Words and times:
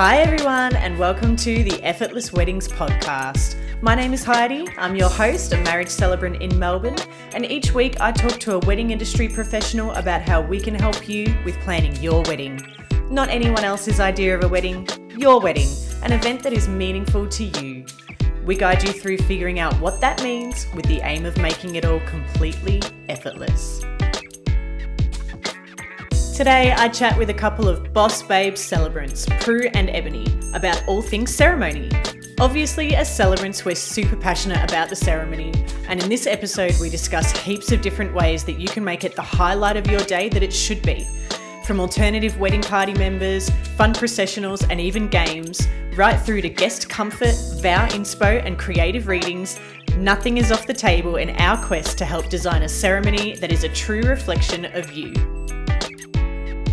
Hi, 0.00 0.18
everyone, 0.18 0.76
and 0.76 0.96
welcome 0.96 1.34
to 1.34 1.64
the 1.64 1.82
Effortless 1.82 2.32
Weddings 2.32 2.68
podcast. 2.68 3.56
My 3.82 3.96
name 3.96 4.12
is 4.12 4.22
Heidi. 4.22 4.68
I'm 4.78 4.94
your 4.94 5.08
host, 5.08 5.52
a 5.52 5.56
marriage 5.62 5.88
celebrant 5.88 6.40
in 6.40 6.56
Melbourne, 6.56 6.94
and 7.34 7.44
each 7.44 7.74
week 7.74 8.00
I 8.00 8.12
talk 8.12 8.38
to 8.38 8.54
a 8.54 8.58
wedding 8.60 8.92
industry 8.92 9.28
professional 9.28 9.90
about 9.94 10.22
how 10.22 10.40
we 10.40 10.60
can 10.60 10.76
help 10.76 11.08
you 11.08 11.36
with 11.44 11.58
planning 11.62 11.96
your 11.96 12.22
wedding. 12.28 12.60
Not 13.10 13.28
anyone 13.28 13.64
else's 13.64 13.98
idea 13.98 14.38
of 14.38 14.44
a 14.44 14.48
wedding, 14.48 14.86
your 15.16 15.40
wedding, 15.40 15.68
an 16.04 16.12
event 16.12 16.44
that 16.44 16.52
is 16.52 16.68
meaningful 16.68 17.26
to 17.30 17.44
you. 17.60 17.84
We 18.44 18.54
guide 18.54 18.84
you 18.84 18.92
through 18.92 19.18
figuring 19.18 19.58
out 19.58 19.74
what 19.80 20.00
that 20.00 20.22
means 20.22 20.68
with 20.76 20.86
the 20.86 21.00
aim 21.00 21.26
of 21.26 21.36
making 21.38 21.74
it 21.74 21.84
all 21.84 21.98
completely 22.06 22.80
effortless. 23.08 23.84
Today, 26.38 26.70
I 26.70 26.86
chat 26.86 27.18
with 27.18 27.30
a 27.30 27.34
couple 27.34 27.68
of 27.68 27.92
boss 27.92 28.22
babes 28.22 28.60
celebrants, 28.60 29.26
Prue 29.40 29.68
and 29.74 29.90
Ebony, 29.90 30.24
about 30.54 30.80
all 30.86 31.02
things 31.02 31.34
ceremony. 31.34 31.90
Obviously, 32.38 32.94
as 32.94 33.12
celebrants, 33.12 33.64
we're 33.64 33.74
super 33.74 34.14
passionate 34.14 34.62
about 34.62 34.88
the 34.88 34.94
ceremony, 34.94 35.52
and 35.88 36.00
in 36.00 36.08
this 36.08 36.28
episode, 36.28 36.76
we 36.80 36.90
discuss 36.90 37.36
heaps 37.38 37.72
of 37.72 37.80
different 37.80 38.14
ways 38.14 38.44
that 38.44 38.60
you 38.60 38.68
can 38.68 38.84
make 38.84 39.02
it 39.02 39.16
the 39.16 39.20
highlight 39.20 39.76
of 39.76 39.88
your 39.88 39.98
day 40.02 40.28
that 40.28 40.44
it 40.44 40.52
should 40.52 40.80
be. 40.82 41.08
From 41.64 41.80
alternative 41.80 42.38
wedding 42.38 42.62
party 42.62 42.94
members, 42.94 43.50
fun 43.76 43.92
processionals, 43.92 44.64
and 44.70 44.80
even 44.80 45.08
games, 45.08 45.66
right 45.96 46.20
through 46.20 46.42
to 46.42 46.48
guest 46.48 46.88
comfort, 46.88 47.34
vow 47.60 47.88
inspo, 47.88 48.46
and 48.46 48.56
creative 48.56 49.08
readings, 49.08 49.58
nothing 49.96 50.36
is 50.36 50.52
off 50.52 50.68
the 50.68 50.72
table 50.72 51.16
in 51.16 51.30
our 51.40 51.60
quest 51.66 51.98
to 51.98 52.04
help 52.04 52.28
design 52.28 52.62
a 52.62 52.68
ceremony 52.68 53.34
that 53.38 53.50
is 53.50 53.64
a 53.64 53.68
true 53.70 54.02
reflection 54.02 54.66
of 54.66 54.92
you. 54.92 55.37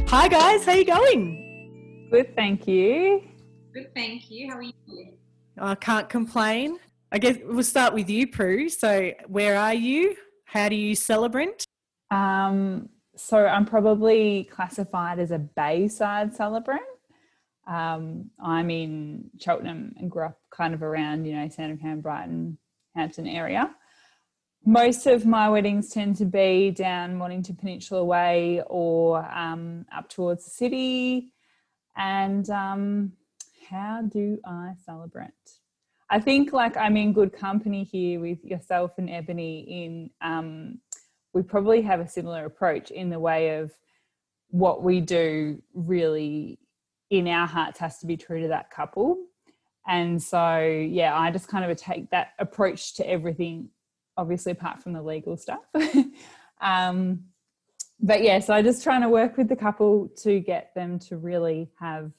Hi 0.07 0.27
guys, 0.27 0.63
how 0.65 0.73
you 0.73 0.85
going? 0.85 2.07
Good, 2.11 2.35
thank 2.35 2.67
you. 2.67 3.23
Good, 3.73 3.93
thank 3.95 4.29
you. 4.29 4.49
How 4.51 4.57
are 4.57 4.61
you? 4.61 4.73
I 5.57 5.75
can't 5.75 6.07
complain. 6.07 6.77
I 7.11 7.17
guess 7.17 7.37
we'll 7.43 7.63
start 7.63 7.93
with 7.93 8.09
you, 8.09 8.27
Prue. 8.27 8.69
So, 8.69 9.11
where 9.27 9.57
are 9.57 9.73
you? 9.73 10.15
How 10.45 10.69
do 10.69 10.75
you 10.75 10.95
celebrate? 10.95 11.65
Um, 12.11 12.89
so 13.15 13.47
I'm 13.47 13.65
probably 13.65 14.43
classified 14.45 15.17
as 15.17 15.31
a 15.31 15.39
Bayside 15.39 16.35
celebrant. 16.35 16.83
Um, 17.67 18.29
I'm 18.39 18.69
in 18.69 19.31
Cheltenham 19.39 19.95
and 19.97 20.11
grew 20.11 20.27
up 20.27 20.39
kind 20.51 20.75
of 20.75 20.83
around, 20.83 21.25
you 21.25 21.35
know, 21.35 21.49
Sandringham, 21.49 22.01
Brighton, 22.01 22.59
Hampton 22.95 23.27
area 23.27 23.75
most 24.65 25.05
of 25.05 25.27
my 25.27 25.47
weddings 25.47 25.89
tend 25.89 26.15
to 26.17 26.25
be 26.25 26.71
down 26.71 27.15
Mornington 27.15 27.55
Peninsula 27.55 28.03
Way 28.03 28.63
or 28.65 29.23
um, 29.31 29.85
up 29.95 30.09
towards 30.09 30.43
the 30.43 30.49
city. 30.49 31.33
And 31.95 32.49
um, 32.49 33.13
how 33.69 34.01
do 34.01 34.39
I 34.43 34.73
celebrate? 34.83 35.29
I 36.09 36.19
think 36.19 36.51
like 36.51 36.75
I'm 36.77 36.97
in 36.97 37.13
good 37.13 37.31
company 37.31 37.83
here 37.83 38.19
with 38.19 38.43
yourself 38.43 38.93
and 38.97 39.09
Ebony. 39.09 39.59
In 39.61 40.09
um, 40.21 40.79
we 41.33 41.43
probably 41.43 41.81
have 41.83 41.99
a 41.99 42.07
similar 42.07 42.45
approach 42.45 42.89
in 42.89 43.09
the 43.09 43.19
way 43.19 43.57
of 43.57 43.71
what 44.49 44.83
we 44.83 44.99
do. 44.99 45.61
Really, 45.73 46.59
in 47.11 47.27
our 47.27 47.47
hearts, 47.47 47.79
has 47.79 47.99
to 47.99 48.07
be 48.07 48.17
true 48.17 48.41
to 48.41 48.47
that 48.47 48.71
couple. 48.71 49.17
And 49.87 50.21
so, 50.21 50.59
yeah, 50.59 51.15
I 51.15 51.29
just 51.29 51.47
kind 51.47 51.69
of 51.69 51.77
take 51.77 52.09
that 52.09 52.29
approach 52.39 52.95
to 52.95 53.07
everything 53.07 53.69
obviously 54.17 54.51
apart 54.51 54.81
from 54.81 54.93
the 54.93 55.01
legal 55.01 55.37
stuff. 55.37 55.63
um, 56.61 57.25
but 57.99 58.23
yeah, 58.23 58.39
so 58.39 58.53
I'm 58.53 58.63
just 58.63 58.83
trying 58.83 59.01
to 59.01 59.09
work 59.09 59.37
with 59.37 59.47
the 59.47 59.55
couple 59.55 60.09
to 60.23 60.39
get 60.39 60.73
them 60.75 60.99
to 60.99 61.17
really 61.17 61.69
have 61.79 62.11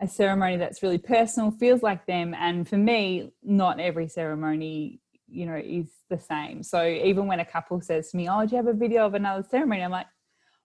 a 0.00 0.08
ceremony 0.08 0.56
that's 0.56 0.82
really 0.82 0.98
personal, 0.98 1.50
feels 1.50 1.82
like 1.82 2.06
them. 2.06 2.34
And 2.34 2.66
for 2.66 2.78
me, 2.78 3.32
not 3.42 3.78
every 3.78 4.08
ceremony, 4.08 5.00
you 5.28 5.46
know, 5.46 5.56
is 5.62 5.90
the 6.08 6.18
same. 6.18 6.62
So 6.62 6.86
even 6.86 7.26
when 7.26 7.40
a 7.40 7.44
couple 7.44 7.80
says 7.80 8.10
to 8.10 8.16
me, 8.16 8.28
Oh, 8.28 8.46
do 8.46 8.52
you 8.52 8.56
have 8.56 8.66
a 8.66 8.72
video 8.72 9.04
of 9.04 9.14
another 9.14 9.46
ceremony? 9.48 9.82
I'm 9.82 9.90
like, 9.90 10.06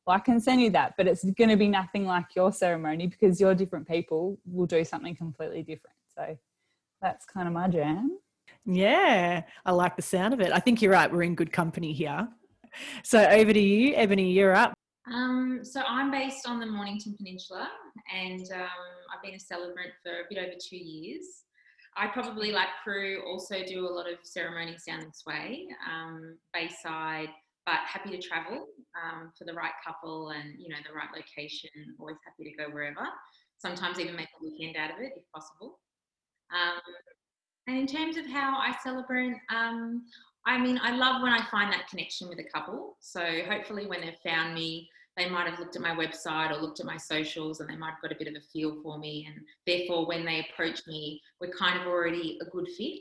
well, 0.05 0.15
I 0.15 0.19
can 0.19 0.39
send 0.39 0.61
you 0.61 0.69
that, 0.71 0.93
but 0.97 1.07
it's 1.07 1.23
going 1.23 1.49
to 1.49 1.57
be 1.57 1.67
nothing 1.67 2.05
like 2.05 2.35
your 2.35 2.51
ceremony 2.53 3.07
because 3.07 3.41
your 3.41 3.55
different 3.55 3.87
people 3.87 4.39
will 4.45 4.67
do 4.67 4.83
something 4.85 5.15
completely 5.15 5.63
different. 5.63 5.97
So 6.15 6.37
that's 7.01 7.25
kind 7.25 7.47
of 7.47 7.53
my 7.53 7.67
jam. 7.67 8.19
Yeah, 8.65 9.43
I 9.65 9.71
like 9.71 9.95
the 9.95 10.01
sound 10.01 10.33
of 10.33 10.41
it. 10.41 10.51
I 10.51 10.59
think 10.59 10.81
you're 10.81 10.91
right. 10.91 11.11
We're 11.11 11.23
in 11.23 11.35
good 11.35 11.51
company 11.51 11.93
here. 11.93 12.27
So 13.03 13.23
over 13.23 13.53
to 13.53 13.59
you, 13.59 13.95
Ebony. 13.95 14.31
You're 14.31 14.55
up. 14.55 14.73
Um, 15.11 15.59
so 15.63 15.81
I'm 15.87 16.09
based 16.09 16.47
on 16.47 16.59
the 16.59 16.65
Mornington 16.65 17.15
Peninsula, 17.15 17.69
and 18.13 18.41
um, 18.53 18.67
I've 19.13 19.23
been 19.23 19.35
a 19.35 19.39
celebrant 19.39 19.91
for 20.03 20.11
a 20.11 20.23
bit 20.29 20.39
over 20.39 20.53
two 20.59 20.77
years. 20.77 21.43
I 21.95 22.07
probably, 22.07 22.51
like 22.51 22.67
Prue, 22.83 23.23
also 23.25 23.63
do 23.65 23.87
a 23.87 23.91
lot 23.91 24.11
of 24.11 24.17
ceremonies 24.23 24.83
down 24.85 25.01
this 25.01 25.23
way, 25.25 25.67
um, 25.89 26.37
Bayside, 26.53 27.29
but 27.65 27.77
happy 27.85 28.09
to 28.09 28.21
travel 28.21 28.65
um, 29.01 29.31
for 29.37 29.45
the 29.45 29.53
right 29.53 29.71
couple 29.85 30.29
and 30.29 30.55
you 30.59 30.69
know 30.69 30.75
the 30.87 30.93
right 30.93 31.09
location. 31.15 31.69
Always 31.99 32.17
happy 32.25 32.51
to 32.51 32.57
go 32.57 32.69
wherever. 32.71 33.07
Sometimes 33.59 33.99
even 33.99 34.15
make 34.15 34.27
a 34.39 34.43
weekend 34.43 34.75
out 34.75 34.91
of 34.91 34.97
it 35.01 35.13
if 35.15 35.23
possible. 35.33 35.79
And 37.67 37.77
in 37.77 37.87
terms 37.87 38.17
of 38.17 38.27
how 38.27 38.57
I 38.57 38.75
celebrate, 38.83 39.35
um, 39.49 40.03
I 40.45 40.59
mean, 40.59 40.79
I 40.81 40.95
love 40.95 41.21
when 41.23 41.31
I 41.31 41.43
find 41.49 41.73
that 41.73 41.89
connection 41.89 42.29
with 42.29 42.39
a 42.39 42.43
couple. 42.43 42.97
So 42.99 43.21
hopefully, 43.49 43.87
when 43.87 44.01
they've 44.01 44.13
found 44.23 44.53
me, 44.53 44.89
they 45.17 45.29
might 45.29 45.47
have 45.47 45.59
looked 45.59 45.75
at 45.75 45.81
my 45.81 45.95
website 45.95 46.51
or 46.51 46.61
looked 46.61 46.79
at 46.79 46.85
my 46.85 46.97
socials 46.97 47.59
and 47.59 47.69
they 47.69 47.77
might 47.77 47.91
have 47.91 48.01
got 48.01 48.11
a 48.11 48.17
bit 48.19 48.27
of 48.27 48.35
a 48.35 48.45
feel 48.53 48.81
for 48.83 48.99
me. 48.99 49.27
And 49.27 49.43
therefore, 49.65 50.05
when 50.05 50.25
they 50.25 50.45
approach 50.51 50.85
me, 50.87 51.21
we're 51.39 51.51
kind 51.51 51.79
of 51.79 51.87
already 51.87 52.37
a 52.41 52.45
good 52.45 52.67
fit. 52.77 52.99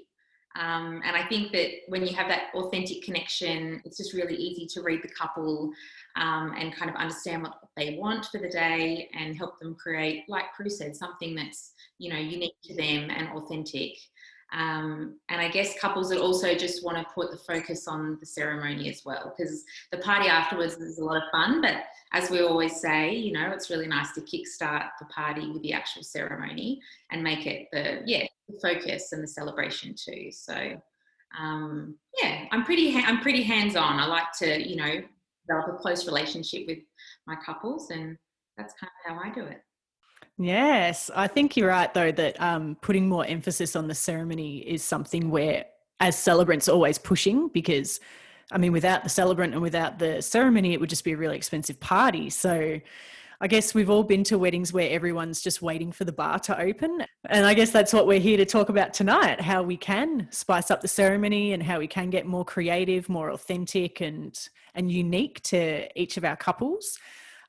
Um, 0.57 1.03
and 1.05 1.17
I 1.17 1.27
think 1.27 1.51
that 1.53 1.71
when 1.89 2.07
you 2.07 2.15
have 2.15 2.29
that 2.29 2.55
authentic 2.55 3.03
connection, 3.03 3.83
it's 3.85 3.97
just 3.97 4.15
really 4.15 4.37
easy 4.37 4.67
to 4.67 4.83
read 4.83 5.03
the 5.03 5.09
couple 5.09 5.73
um, 6.15 6.55
and 6.57 6.75
kind 6.75 6.89
of 6.89 6.97
understand 6.97 7.43
what 7.43 7.59
they 7.77 7.97
want 7.99 8.27
for 8.27 8.39
the 8.39 8.49
day 8.49 9.11
and 9.19 9.37
help 9.37 9.59
them 9.59 9.75
create, 9.75 10.25
like 10.29 10.55
Prue 10.55 10.71
said, 10.71 10.95
something 10.95 11.35
that's 11.35 11.73
you 11.99 12.09
know 12.13 12.19
unique 12.19 12.55
to 12.65 12.77
them 12.77 13.11
and 13.11 13.29
authentic. 13.31 13.97
Um, 14.55 15.19
and 15.29 15.41
I 15.41 15.49
guess 15.49 15.79
couples 15.81 16.11
that 16.11 16.21
also 16.21 16.55
just 16.55 16.85
want 16.85 16.97
to 16.97 17.13
put 17.13 17.33
the 17.33 17.37
focus 17.37 17.89
on 17.89 18.17
the 18.21 18.27
ceremony 18.27 18.89
as 18.89 19.03
well, 19.05 19.35
because 19.37 19.65
the 19.91 19.99
party 19.99 20.29
afterwards 20.29 20.75
is 20.75 20.99
a 20.99 21.05
lot 21.05 21.17
of 21.17 21.25
fun. 21.33 21.61
But 21.61 21.85
as 22.13 22.31
we 22.31 22.41
always 22.41 22.81
say, 22.81 23.13
you 23.13 23.33
know, 23.33 23.51
it's 23.51 23.69
really 23.69 23.89
nice 23.89 24.13
to 24.13 24.21
kickstart 24.21 24.91
the 25.01 25.07
party 25.07 25.51
with 25.51 25.63
the 25.63 25.73
actual 25.73 26.05
ceremony 26.05 26.81
and 27.11 27.23
make 27.23 27.47
it 27.47 27.67
the 27.73 28.03
yeah 28.07 28.27
the 28.49 28.59
focus 28.61 29.13
and 29.13 29.23
the 29.23 29.29
celebration 29.29 29.95
too. 29.97 30.31
So 30.31 30.81
um, 31.37 31.97
yeah, 32.23 32.45
I'm 32.53 32.65
pretty 32.65 32.93
ha- 32.93 33.07
I'm 33.07 33.21
pretty 33.21 33.43
hands 33.43 33.75
on. 33.75 33.99
I 33.99 34.07
like 34.07 34.31
to 34.39 34.69
you 34.69 34.77
know 34.77 35.03
develop 35.49 35.75
a 35.75 35.79
close 35.79 36.07
relationship 36.07 36.69
with 36.69 36.79
my 37.27 37.35
couples, 37.45 37.91
and 37.91 38.17
that's 38.57 38.75
kind 38.75 38.91
of 39.05 39.17
how 39.17 39.29
I 39.29 39.35
do 39.35 39.45
it. 39.45 39.63
Yes, 40.37 41.11
I 41.15 41.29
think 41.29 41.57
you're 41.57 41.69
right, 41.69 41.93
though, 41.95 42.11
that 42.11 42.41
um, 42.41 42.77
putting 42.81 43.09
more 43.09 43.25
emphasis 43.25 43.77
on 43.77 43.87
the 43.87 43.95
ceremony 43.95 44.59
is 44.59 44.83
something 44.83 45.31
where, 45.31 45.67
as 46.01 46.19
celebrants, 46.19 46.69
always 46.69 46.99
pushing 46.99 47.49
because, 47.49 48.01
I 48.51 48.59
mean, 48.59 48.73
without 48.73 49.05
the 49.05 49.09
celebrant 49.09 49.53
and 49.53 49.63
without 49.63 49.99
the 49.99 50.21
ceremony, 50.21 50.73
it 50.73 50.81
would 50.81 50.91
just 50.91 51.05
be 51.05 51.13
a 51.13 51.17
really 51.17 51.37
expensive 51.37 51.79
party. 51.79 52.31
So, 52.31 52.81
I 53.41 53.47
guess 53.47 53.75
we've 53.75 53.91
all 53.91 54.05
been 54.05 54.25
to 54.25 54.39
weddings 54.39 54.73
where 54.73 54.89
everyone's 54.91 55.43
just 55.43 55.61
waiting 55.61 55.93
for 55.93 56.05
the 56.05 56.13
bar 56.13 56.39
to 56.41 56.59
open. 56.59 57.05
And 57.29 57.45
I 57.45 57.55
guess 57.55 57.71
that's 57.71 57.93
what 57.93 58.07
we're 58.07 58.21
here 58.21 58.37
to 58.37 58.47
talk 58.47 58.69
about 58.69 58.95
tonight 58.95 59.41
how 59.41 59.63
we 59.63 59.77
can 59.77 60.29
spice 60.31 60.71
up 60.71 60.81
the 60.81 60.89
ceremony 60.89 61.53
and 61.53 61.63
how 61.63 61.79
we 61.79 61.87
can 61.87 62.11
get 62.11 62.27
more 62.27 62.45
creative, 62.45 63.09
more 63.09 63.31
authentic, 63.31 64.01
and, 64.01 64.39
and 64.75 64.91
unique 64.91 65.43
to 65.43 65.89
each 66.01 66.17
of 66.17 66.25
our 66.25 66.37
couples. 66.37 66.99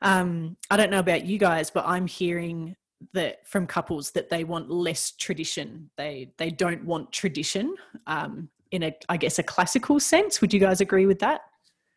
Um, 0.05 0.55
I 0.69 0.77
don't 0.77 0.91
know 0.91 0.99
about 0.99 1.25
you 1.25 1.39
guys, 1.39 1.71
but 1.71 1.83
I'm 1.87 2.05
hearing 2.05 2.75
that 3.13 3.45
from 3.47 3.65
couples 3.65 4.11
that 4.11 4.29
they 4.29 4.43
want 4.43 4.69
less 4.69 5.11
tradition. 5.11 5.89
They 5.97 6.31
they 6.37 6.51
don't 6.51 6.85
want 6.85 7.11
tradition 7.11 7.75
um, 8.05 8.47
in 8.69 8.83
a 8.83 8.95
I 9.09 9.17
guess 9.17 9.39
a 9.39 9.43
classical 9.43 9.99
sense. 9.99 10.41
Would 10.41 10.53
you 10.53 10.59
guys 10.59 10.79
agree 10.79 11.07
with 11.07 11.19
that? 11.19 11.41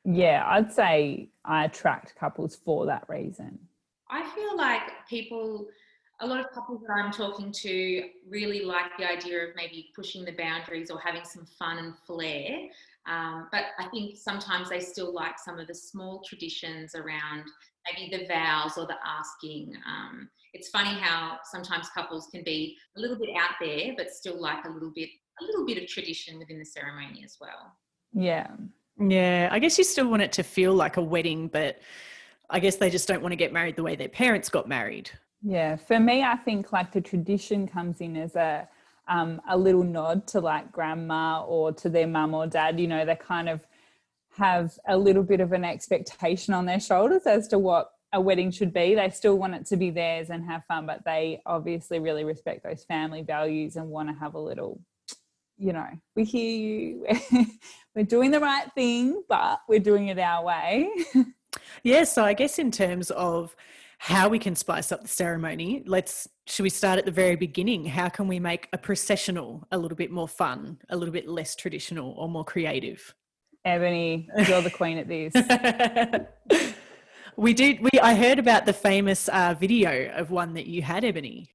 Yeah, 0.07 0.43
I'd 0.47 0.73
say 0.73 1.29
I 1.45 1.67
attract 1.67 2.17
couples 2.17 2.57
for 2.65 2.87
that 2.87 3.05
reason. 3.09 3.59
I 4.11 4.27
feel 4.35 4.57
like 4.57 4.81
people, 5.07 5.67
a 6.21 6.27
lot 6.27 6.41
of 6.41 6.51
couples 6.53 6.81
that 6.87 6.95
I'm 6.95 7.13
talking 7.13 7.53
to, 7.53 8.05
really 8.27 8.65
like 8.65 8.97
the 8.99 9.07
idea 9.07 9.43
of 9.43 9.51
maybe 9.55 9.91
pushing 9.95 10.25
the 10.25 10.33
boundaries 10.33 10.91
or 10.91 10.99
having 10.99 11.27
some 11.27 11.45
fun 11.45 11.77
and 11.77 11.95
flair. 12.07 12.69
Um, 13.09 13.49
but 13.51 13.67
I 13.79 13.87
think 13.89 14.17
sometimes 14.17 14.69
they 14.69 14.81
still 14.81 15.15
like 15.15 15.39
some 15.39 15.59
of 15.59 15.67
the 15.67 15.75
small 15.75 16.23
traditions 16.27 16.95
around 16.95 17.45
maybe 17.91 18.15
the 18.15 18.27
vows 18.27 18.77
or 18.77 18.87
the 18.87 18.97
asking. 19.05 19.75
Um, 19.87 20.29
it's 20.53 20.69
funny 20.69 20.99
how 20.99 21.39
sometimes 21.45 21.89
couples 21.91 22.29
can 22.33 22.43
be 22.45 22.77
a 22.97 23.01
little 23.01 23.19
bit 23.19 23.31
out 23.37 23.53
there, 23.61 23.93
but 23.97 24.11
still 24.11 24.41
like 24.41 24.65
a 24.65 24.71
little 24.71 24.93
bit, 24.95 25.09
a 25.41 25.45
little 25.45 25.65
bit 25.65 25.79
of 25.79 25.89
tradition 25.89 26.39
within 26.39 26.59
the 26.59 26.65
ceremony 26.65 27.23
as 27.25 27.37
well. 27.41 27.77
Yeah. 28.13 28.49
Yeah. 29.01 29.49
I 29.51 29.59
guess 29.59 29.79
you 29.79 29.85
still 29.85 30.09
want 30.09 30.23
it 30.23 30.33
to 30.33 30.43
feel 30.43 30.75
like 30.75 30.97
a 30.97 31.03
wedding, 31.03 31.49
but 31.49 31.81
I 32.51 32.61
guess 32.61 32.77
they 32.77 32.91
just 32.91 33.09
don't 33.09 33.23
want 33.23 33.33
to 33.33 33.37
get 33.37 33.53
married 33.53 33.77
the 33.77 33.83
way 33.83 33.97
their 33.97 34.09
parents 34.09 34.49
got 34.49 34.69
married. 34.69 35.11
Yeah, 35.43 35.77
for 35.77 36.01
me, 36.01 36.25
I 36.25 36.37
think 36.37 36.73
like 36.73 36.93
the 36.93 37.01
tradition 37.01 37.69
comes 37.69 38.01
in 38.01 38.17
as 38.17 38.35
a 38.35 38.69
um, 39.09 39.41
a 39.49 39.57
little 39.57 39.83
nod 39.83 40.27
to 40.29 40.41
like 40.41 40.71
grandma 40.71 41.43
or 41.45 41.73
to 41.73 41.89
their 41.89 42.07
mum 42.07 42.35
or 42.35 42.47
dad. 42.47 42.79
You 42.79 42.87
know, 42.87 43.05
they 43.05 43.17
kind 43.17 43.49
of 43.49 43.67
have 44.37 44.79
a 44.87 44.97
little 44.97 45.23
bit 45.23 45.41
of 45.41 45.53
an 45.53 45.65
expectation 45.65 46.55
on 46.55 46.67
their 46.67 46.81
shoulders 46.81 47.23
as 47.27 47.49
to 47.49 47.59
what 47.59 47.91
a 48.13 48.21
wedding 48.21 48.51
should 48.51 48.73
be. 48.73 48.95
They 48.95 49.11
still 49.11 49.37
want 49.37 49.55
it 49.55 49.67
to 49.67 49.77
be 49.77 49.91
theirs 49.91 50.31
and 50.31 50.45
have 50.45 50.65
fun, 50.67 50.87
but 50.87 51.05
they 51.05 51.43
obviously 51.45 51.99
really 51.99 52.25
respect 52.25 52.63
those 52.63 52.85
family 52.85 53.23
values 53.23 53.77
and 53.77 53.89
want 53.89 54.09
to 54.09 54.15
have 54.15 54.35
a 54.35 54.39
little, 54.39 54.81
you 55.59 55.73
know, 55.73 55.89
we 56.15 56.25
hear 56.25 56.57
you, 56.57 57.07
we're 57.95 58.05
doing 58.05 58.31
the 58.31 58.41
right 58.41 58.71
thing, 58.75 59.23
but 59.29 59.61
we're 59.69 59.81
doing 59.81 60.09
it 60.09 60.19
our 60.19 60.45
way. 60.45 60.89
yeah, 61.83 62.05
so 62.05 62.25
I 62.25 62.33
guess 62.33 62.59
in 62.59 62.71
terms 62.71 63.11
of 63.11 63.55
how 63.99 64.29
we 64.29 64.39
can 64.39 64.55
spice 64.55 64.93
up 64.93 65.03
the 65.03 65.09
ceremony, 65.09 65.83
let's 65.87 66.29
should 66.47 66.63
we 66.63 66.71
start 66.71 66.99
at 66.99 67.05
the 67.05 67.11
very 67.11 67.37
beginning? 67.37 67.85
How 67.85 68.09
can 68.09 68.27
we 68.29 68.39
make 68.39 68.69
a 68.73 68.79
processional 68.79 69.67
a 69.71 69.79
little 69.79 69.97
bit 69.97 70.11
more 70.11 70.29
fun, 70.29 70.79
a 70.89 70.97
little 70.97 71.13
bit 71.13 71.29
less 71.29 71.55
traditional 71.55 72.13
or 72.13 72.29
more 72.29 72.45
creative? 72.45 73.15
Ebony, 73.65 74.29
you're 74.47 74.63
the 74.63 74.71
queen 74.71 74.99
at 74.99 75.09
this. 75.09 75.35
we 77.37 77.53
did. 77.53 77.81
We 77.81 77.91
I 78.01 78.15
heard 78.15 78.39
about 78.39 78.67
the 78.67 78.73
famous 78.73 79.29
uh, 79.29 79.55
video 79.59 80.11
of 80.15 80.31
one 80.31 80.55
that 80.55 80.67
you 80.67 80.81
had, 80.81 81.05
Ebony. 81.05 81.51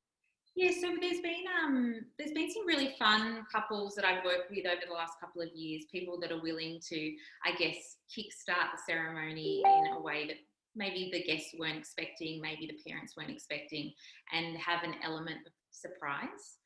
Yeah, 0.55 0.69
so 0.79 0.93
there's 1.01 1.21
been 1.21 1.45
um, 1.63 2.01
there's 2.19 2.33
been 2.33 2.51
some 2.51 2.67
really 2.67 2.93
fun 2.99 3.43
couples 3.51 3.95
that 3.95 4.05
I've 4.05 4.23
worked 4.23 4.51
with 4.51 4.67
over 4.67 4.81
the 4.85 4.93
last 4.93 5.13
couple 5.19 5.41
of 5.41 5.49
years. 5.55 5.85
People 5.91 6.19
that 6.19 6.31
are 6.31 6.41
willing 6.41 6.79
to, 6.89 7.13
I 7.45 7.55
guess, 7.57 7.97
kickstart 8.15 8.73
the 8.73 8.81
ceremony 8.85 9.63
in 9.65 9.93
a 9.93 10.01
way 10.01 10.27
that 10.27 10.35
maybe 10.75 11.09
the 11.11 11.23
guests 11.23 11.53
weren't 11.57 11.77
expecting, 11.77 12.41
maybe 12.41 12.67
the 12.67 12.89
parents 12.89 13.15
weren't 13.15 13.29
expecting, 13.29 13.93
and 14.33 14.57
have 14.57 14.83
an 14.83 14.95
element 15.03 15.37
of 15.45 15.53
surprise. 15.71 16.57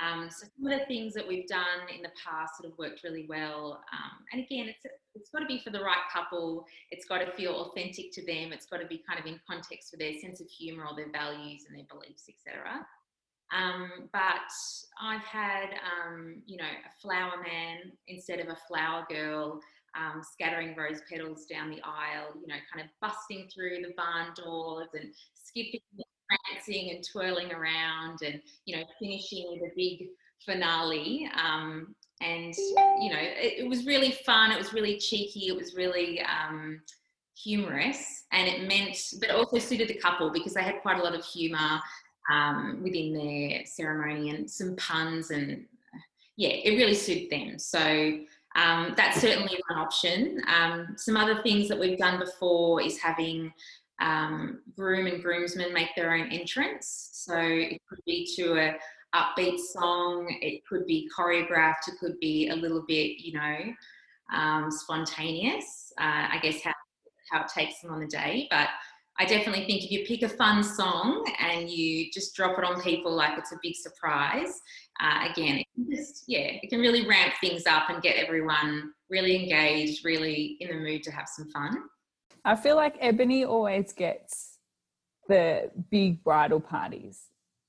Um, 0.00 0.28
so 0.28 0.46
some 0.56 0.72
of 0.72 0.78
the 0.78 0.86
things 0.86 1.14
that 1.14 1.26
we've 1.26 1.46
done 1.46 1.86
in 1.94 2.02
the 2.02 2.10
past 2.22 2.54
that 2.58 2.68
have 2.68 2.78
worked 2.78 3.04
really 3.04 3.26
well, 3.28 3.84
um, 3.92 4.24
and 4.32 4.42
again, 4.42 4.68
it's 4.68 4.84
it's 5.14 5.30
got 5.30 5.38
to 5.40 5.46
be 5.46 5.60
for 5.60 5.70
the 5.70 5.80
right 5.80 6.02
couple. 6.12 6.66
It's 6.90 7.06
got 7.06 7.18
to 7.18 7.30
feel 7.32 7.52
authentic 7.52 8.10
to 8.14 8.26
them. 8.26 8.52
It's 8.52 8.66
got 8.66 8.78
to 8.78 8.86
be 8.86 9.02
kind 9.08 9.20
of 9.20 9.26
in 9.26 9.38
context 9.48 9.92
with 9.92 10.00
their 10.00 10.14
sense 10.14 10.40
of 10.40 10.48
humour 10.48 10.86
or 10.86 10.96
their 10.96 11.12
values 11.12 11.66
and 11.68 11.78
their 11.78 11.86
beliefs, 11.88 12.24
etc. 12.28 12.84
Um, 13.54 14.08
but 14.12 14.50
I've 15.00 15.22
had, 15.22 15.78
um, 15.84 16.42
you 16.46 16.56
know, 16.56 16.64
a 16.64 17.00
flower 17.00 17.40
man 17.42 17.92
instead 18.08 18.40
of 18.40 18.48
a 18.48 18.56
flower 18.66 19.06
girl, 19.08 19.60
um, 19.96 20.22
scattering 20.22 20.74
rose 20.76 21.00
petals 21.10 21.46
down 21.46 21.70
the 21.70 21.80
aisle, 21.84 22.34
you 22.40 22.46
know, 22.46 22.56
kind 22.72 22.84
of 22.84 22.90
busting 23.00 23.48
through 23.52 23.82
the 23.82 23.92
barn 23.96 24.32
doors 24.36 24.88
and 24.94 25.12
skipping 25.34 25.80
and 25.96 26.04
prancing 26.28 26.90
and 26.90 27.04
twirling 27.10 27.52
around 27.52 28.18
and 28.24 28.40
you 28.64 28.76
know 28.76 28.82
finishing 29.00 29.46
with 29.50 29.70
a 29.70 29.74
big 29.76 30.08
finale. 30.44 31.28
Um, 31.42 31.94
and 32.20 32.54
you 33.00 33.10
know 33.10 33.18
it, 33.18 33.64
it, 33.64 33.68
was 33.68 33.86
really 33.86 34.12
fun 34.24 34.52
it 34.52 34.56
was 34.56 34.72
really 34.72 34.96
cheeky 34.98 35.48
it 35.48 35.56
was 35.56 35.74
really 35.74 36.22
um, 36.22 36.80
humorous 37.34 38.24
and 38.32 38.46
it 38.46 38.68
meant 38.68 38.96
but 39.20 39.30
also 39.30 39.58
suited 39.58 39.88
the 39.88 39.94
couple 39.94 40.30
because 40.30 40.54
they 40.54 40.62
had 40.62 40.80
quite 40.80 40.98
a 40.98 41.02
lot 41.02 41.14
of 41.14 41.24
humor 41.24 41.80
um, 42.30 42.80
within 42.82 43.12
their 43.12 43.66
ceremony 43.66 44.30
and 44.30 44.48
some 44.48 44.76
puns 44.76 45.30
and 45.30 45.66
yeah 46.36 46.50
it 46.50 46.76
really 46.76 46.94
suited 46.94 47.30
them. 47.30 47.58
So 47.58 48.20
um, 48.56 48.94
that's 48.96 49.20
certainly 49.20 49.58
one 49.68 49.78
option 49.78 50.40
um, 50.46 50.94
some 50.96 51.16
other 51.16 51.42
things 51.42 51.68
that 51.68 51.78
we've 51.78 51.98
done 51.98 52.18
before 52.18 52.80
is 52.80 52.98
having 52.98 53.52
um, 54.00 54.60
groom 54.76 55.06
and 55.06 55.22
groomsmen 55.22 55.72
make 55.72 55.94
their 55.96 56.14
own 56.14 56.30
entrance. 56.30 57.10
So 57.12 57.36
it 57.38 57.80
could 57.88 58.00
be 58.06 58.28
to 58.36 58.58
a 58.58 58.76
upbeat 59.14 59.58
song, 59.58 60.26
it 60.40 60.62
could 60.66 60.86
be 60.86 61.08
choreographed, 61.16 61.88
it 61.88 61.98
could 62.00 62.18
be 62.20 62.48
a 62.48 62.56
little 62.56 62.84
bit, 62.86 63.20
you 63.20 63.32
know, 63.34 63.58
um, 64.34 64.70
spontaneous. 64.70 65.92
Uh, 65.98 66.28
I 66.32 66.38
guess 66.42 66.62
how 66.62 66.72
how 67.30 67.42
it 67.42 67.48
takes 67.48 67.80
them 67.80 67.90
on 67.90 68.00
the 68.00 68.06
day, 68.06 68.46
but 68.50 68.68
I 69.18 69.24
definitely 69.26 69.64
think 69.64 69.84
if 69.84 69.90
you 69.92 70.04
pick 70.04 70.22
a 70.22 70.28
fun 70.28 70.64
song 70.64 71.24
and 71.38 71.70
you 71.70 72.10
just 72.10 72.34
drop 72.34 72.58
it 72.58 72.64
on 72.64 72.80
people 72.80 73.14
like 73.14 73.38
it's 73.38 73.52
a 73.52 73.58
big 73.62 73.76
surprise, 73.76 74.60
uh, 75.00 75.28
again, 75.30 75.58
it 75.58 75.66
can 75.74 75.86
just 75.88 76.24
yeah, 76.26 76.58
it 76.62 76.68
can 76.68 76.80
really 76.80 77.06
ramp 77.06 77.34
things 77.40 77.64
up 77.66 77.90
and 77.90 78.02
get 78.02 78.16
everyone 78.16 78.92
really 79.08 79.40
engaged, 79.40 80.04
really 80.04 80.56
in 80.60 80.68
the 80.68 80.74
mood 80.74 81.04
to 81.04 81.12
have 81.12 81.28
some 81.28 81.48
fun. 81.50 81.84
I 82.44 82.56
feel 82.56 82.76
like 82.76 82.96
Ebony 83.00 83.44
always 83.44 83.92
gets 83.92 84.58
the 85.28 85.70
big 85.90 86.24
bridal 86.24 86.60
parties, 86.60 87.22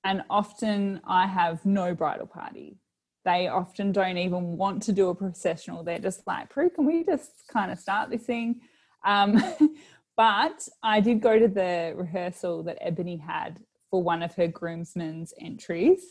and 0.03 0.23
often 0.31 0.99
I 1.05 1.27
have 1.27 1.63
no 1.63 1.93
bridal 1.93 2.27
party. 2.27 2.79
They 3.23 3.47
often 3.47 3.91
don't 3.91 4.17
even 4.17 4.57
want 4.57 4.81
to 4.83 4.93
do 4.93 5.09
a 5.09 5.15
processional. 5.15 5.83
They're 5.83 5.99
just 5.99 6.25
like, 6.25 6.49
Prue, 6.49 6.69
can 6.69 6.85
we 6.85 7.03
just 7.03 7.31
kind 7.51 7.71
of 7.71 7.79
start 7.79 8.09
this 8.09 8.23
thing? 8.23 8.61
Um, 9.05 9.41
but 10.17 10.67
I 10.83 11.01
did 11.01 11.21
go 11.21 11.37
to 11.39 11.47
the 11.47 11.93
rehearsal 11.95 12.63
that 12.63 12.77
Ebony 12.81 13.17
had 13.17 13.59
for 13.89 14.01
one 14.01 14.23
of 14.23 14.35
her 14.35 14.47
groomsmen's 14.47 15.33
entries, 15.39 16.01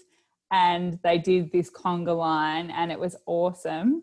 and 0.53 0.99
they 1.03 1.19
did 1.19 1.51
this 1.53 1.71
conga 1.71 2.17
line, 2.17 2.71
and 2.71 2.93
it 2.93 2.99
was 2.99 3.17
awesome. 3.27 4.03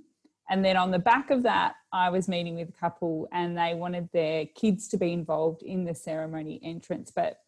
And 0.50 0.65
then 0.65 0.75
on 0.75 0.92
the 0.92 1.00
back 1.00 1.30
of 1.30 1.44
that, 1.44 1.75
I 1.94 2.09
was 2.09 2.27
meeting 2.27 2.56
with 2.56 2.68
a 2.68 2.74
couple 2.74 3.30
and 3.31 3.57
they 3.57 3.74
wanted 3.74 4.09
their 4.12 4.45
kids 4.48 4.89
to 4.89 4.98
be 4.98 5.13
involved 5.13 5.63
in 5.63 5.86
the 5.86 5.95
ceremony 5.95 6.59
entrance, 6.62 7.09
but 7.09 7.39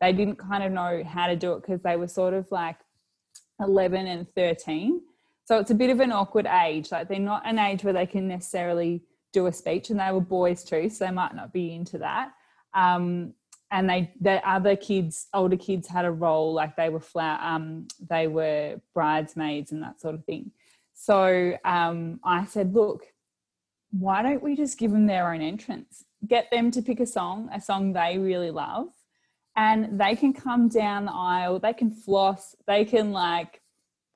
they 0.00 0.12
didn't 0.12 0.36
kind 0.36 0.62
of 0.62 0.70
know 0.70 1.02
how 1.04 1.26
to 1.26 1.34
do 1.34 1.54
it 1.54 1.62
because 1.62 1.80
they 1.82 1.96
were 1.96 2.06
sort 2.06 2.32
of 2.32 2.46
like 2.52 2.76
11 3.58 4.06
and 4.06 4.32
13. 4.34 5.00
So 5.46 5.58
it's 5.58 5.72
a 5.72 5.74
bit 5.74 5.90
of 5.90 5.98
an 5.98 6.12
awkward 6.12 6.46
age. 6.46 6.92
Like 6.92 7.08
they're 7.08 7.18
not 7.18 7.42
an 7.44 7.58
age 7.58 7.82
where 7.82 7.92
they 7.92 8.06
can 8.06 8.28
necessarily 8.28 9.02
do 9.34 9.46
a 9.46 9.52
speech, 9.52 9.90
and 9.90 10.00
they 10.00 10.12
were 10.12 10.20
boys 10.20 10.64
too, 10.64 10.88
so 10.88 11.04
they 11.04 11.10
might 11.10 11.34
not 11.34 11.52
be 11.52 11.74
into 11.74 11.98
that. 11.98 12.32
Um, 12.72 13.34
and 13.70 13.90
they, 13.90 14.12
the 14.20 14.48
other 14.48 14.76
kids, 14.76 15.26
older 15.34 15.56
kids, 15.56 15.88
had 15.88 16.04
a 16.04 16.10
role 16.10 16.54
like 16.54 16.76
they 16.76 16.88
were 16.88 17.00
flower, 17.00 17.38
um, 17.42 17.88
they 18.08 18.28
were 18.28 18.80
bridesmaids 18.94 19.72
and 19.72 19.82
that 19.82 20.00
sort 20.00 20.14
of 20.14 20.24
thing. 20.24 20.52
So 20.94 21.58
um, 21.64 22.20
I 22.24 22.44
said, 22.44 22.72
look, 22.72 23.02
why 23.90 24.22
don't 24.22 24.42
we 24.42 24.54
just 24.54 24.78
give 24.78 24.92
them 24.92 25.06
their 25.06 25.32
own 25.32 25.42
entrance? 25.42 26.04
Get 26.26 26.50
them 26.50 26.70
to 26.70 26.82
pick 26.82 27.00
a 27.00 27.06
song, 27.06 27.50
a 27.52 27.60
song 27.60 27.92
they 27.92 28.16
really 28.16 28.52
love, 28.52 28.88
and 29.56 30.00
they 30.00 30.14
can 30.14 30.32
come 30.32 30.68
down 30.68 31.06
the 31.06 31.12
aisle, 31.12 31.58
they 31.58 31.72
can 31.72 31.90
floss, 31.90 32.54
they 32.66 32.84
can 32.84 33.10
like 33.10 33.60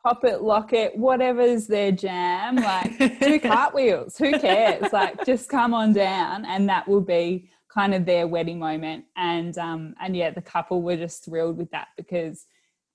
pop 0.08 0.24
it, 0.24 0.42
lock 0.42 0.72
it, 0.72 0.96
whatever's 0.96 1.66
their 1.66 1.92
jam, 1.92 2.56
like 2.56 3.20
do 3.20 3.38
cartwheels, 3.40 4.16
who 4.16 4.38
cares? 4.38 4.92
Like 4.92 5.24
just 5.26 5.48
come 5.48 5.74
on 5.74 5.92
down, 5.92 6.44
and 6.46 6.68
that 6.68 6.88
will 6.88 7.02
be 7.02 7.50
kind 7.68 7.94
of 7.94 8.06
their 8.06 8.26
wedding 8.26 8.58
moment. 8.58 9.04
And 9.16 9.56
um, 9.58 9.94
and 10.00 10.16
yeah, 10.16 10.30
the 10.30 10.42
couple 10.42 10.82
were 10.82 10.96
just 10.96 11.24
thrilled 11.24 11.58
with 11.58 11.70
that 11.72 11.88
because 11.96 12.46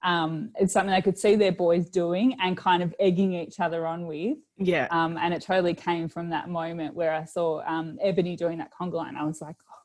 um, 0.03 0.51
it's 0.55 0.73
something 0.73 0.93
they 0.93 1.01
could 1.01 1.17
see 1.17 1.35
their 1.35 1.51
boys 1.51 1.89
doing 1.89 2.35
and 2.41 2.57
kind 2.57 2.81
of 2.81 2.93
egging 2.99 3.33
each 3.33 3.59
other 3.59 3.85
on 3.85 4.07
with. 4.07 4.37
Yeah. 4.57 4.87
Um, 4.91 5.17
and 5.17 5.33
it 5.33 5.41
totally 5.43 5.75
came 5.75 6.09
from 6.09 6.31
that 6.31 6.49
moment 6.49 6.95
where 6.95 7.13
I 7.13 7.25
saw 7.25 7.61
um, 7.65 7.97
Ebony 8.01 8.35
doing 8.35 8.57
that 8.57 8.71
conga 8.77 8.95
line. 8.95 9.15
I 9.15 9.23
was 9.23 9.39
like, 9.41 9.55
oh, 9.71 9.75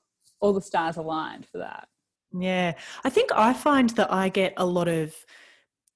all 0.41 0.53
the 0.53 0.61
stars 0.61 0.97
aligned 0.97 1.47
for 1.47 1.59
that. 1.59 1.87
Yeah. 2.37 2.75
I 3.05 3.11
think 3.11 3.31
I 3.33 3.53
find 3.53 3.91
that 3.91 4.13
I 4.13 4.29
get 4.29 4.55
a 4.57 4.67
lot 4.67 4.89
of 4.89 5.15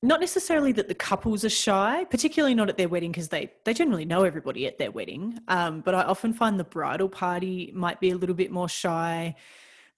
not 0.03 0.21
necessarily 0.21 0.73
that 0.73 0.89
the 0.89 0.95
couples 0.95 1.45
are 1.45 1.51
shy, 1.51 2.05
particularly 2.11 2.55
not 2.55 2.69
at 2.69 2.77
their 2.77 2.89
wedding 2.89 3.13
because 3.13 3.29
they 3.29 3.53
they 3.65 3.75
generally 3.75 4.05
know 4.05 4.25
everybody 4.25 4.67
at 4.67 4.79
their 4.79 4.91
wedding. 4.91 5.39
Um, 5.49 5.81
but 5.81 5.95
I 5.95 6.03
often 6.03 6.33
find 6.33 6.59
the 6.59 6.65
bridal 6.65 7.09
party 7.09 7.73
might 7.75 8.01
be 8.01 8.11
a 8.11 8.17
little 8.17 8.35
bit 8.35 8.51
more 8.51 8.69
shy 8.69 9.37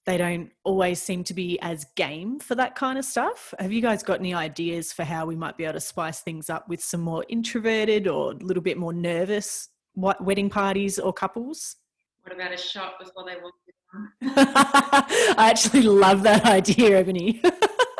they 0.07 0.19
don't 0.19 0.51
always 0.65 1.01
seem 1.01 1.25
to 1.25 1.35
be 1.35 1.59
as 1.61 1.87
game 1.97 2.39
for 2.39 2.55
that 2.55 2.75
kind 2.75 2.99
of 2.99 3.05
stuff. 3.05 3.55
Have 3.59 3.73
you 3.73 3.81
guys 3.81 4.03
got 4.03 4.21
any 4.21 4.35
ideas 4.35 4.93
for 4.93 5.03
how 5.03 5.25
we 5.25 5.35
might 5.35 5.57
be 5.57 5.65
able 5.65 5.75
to 5.75 5.81
spice 5.81 6.21
things 6.21 6.51
up 6.51 6.69
with 6.69 6.83
some 6.83 7.01
more 7.01 7.25
introverted 7.29 8.07
or 8.07 8.33
a 8.33 8.35
little 8.35 8.63
bit 8.63 8.77
more 8.77 8.93
nervous 8.93 9.69
wedding 9.97 10.51
parties 10.51 10.99
or 10.99 11.13
couples? 11.13 11.77
What 12.23 12.35
about 12.35 12.53
a 12.53 12.57
shot 12.57 12.99
before 12.99 13.25
they 13.27 13.37
walk 13.43 13.55
in? 13.67 14.31
I 14.37 15.51
actually 15.51 15.83
love 15.83 16.23
that 16.25 16.45
idea, 16.45 16.99
Ebony. 16.99 17.41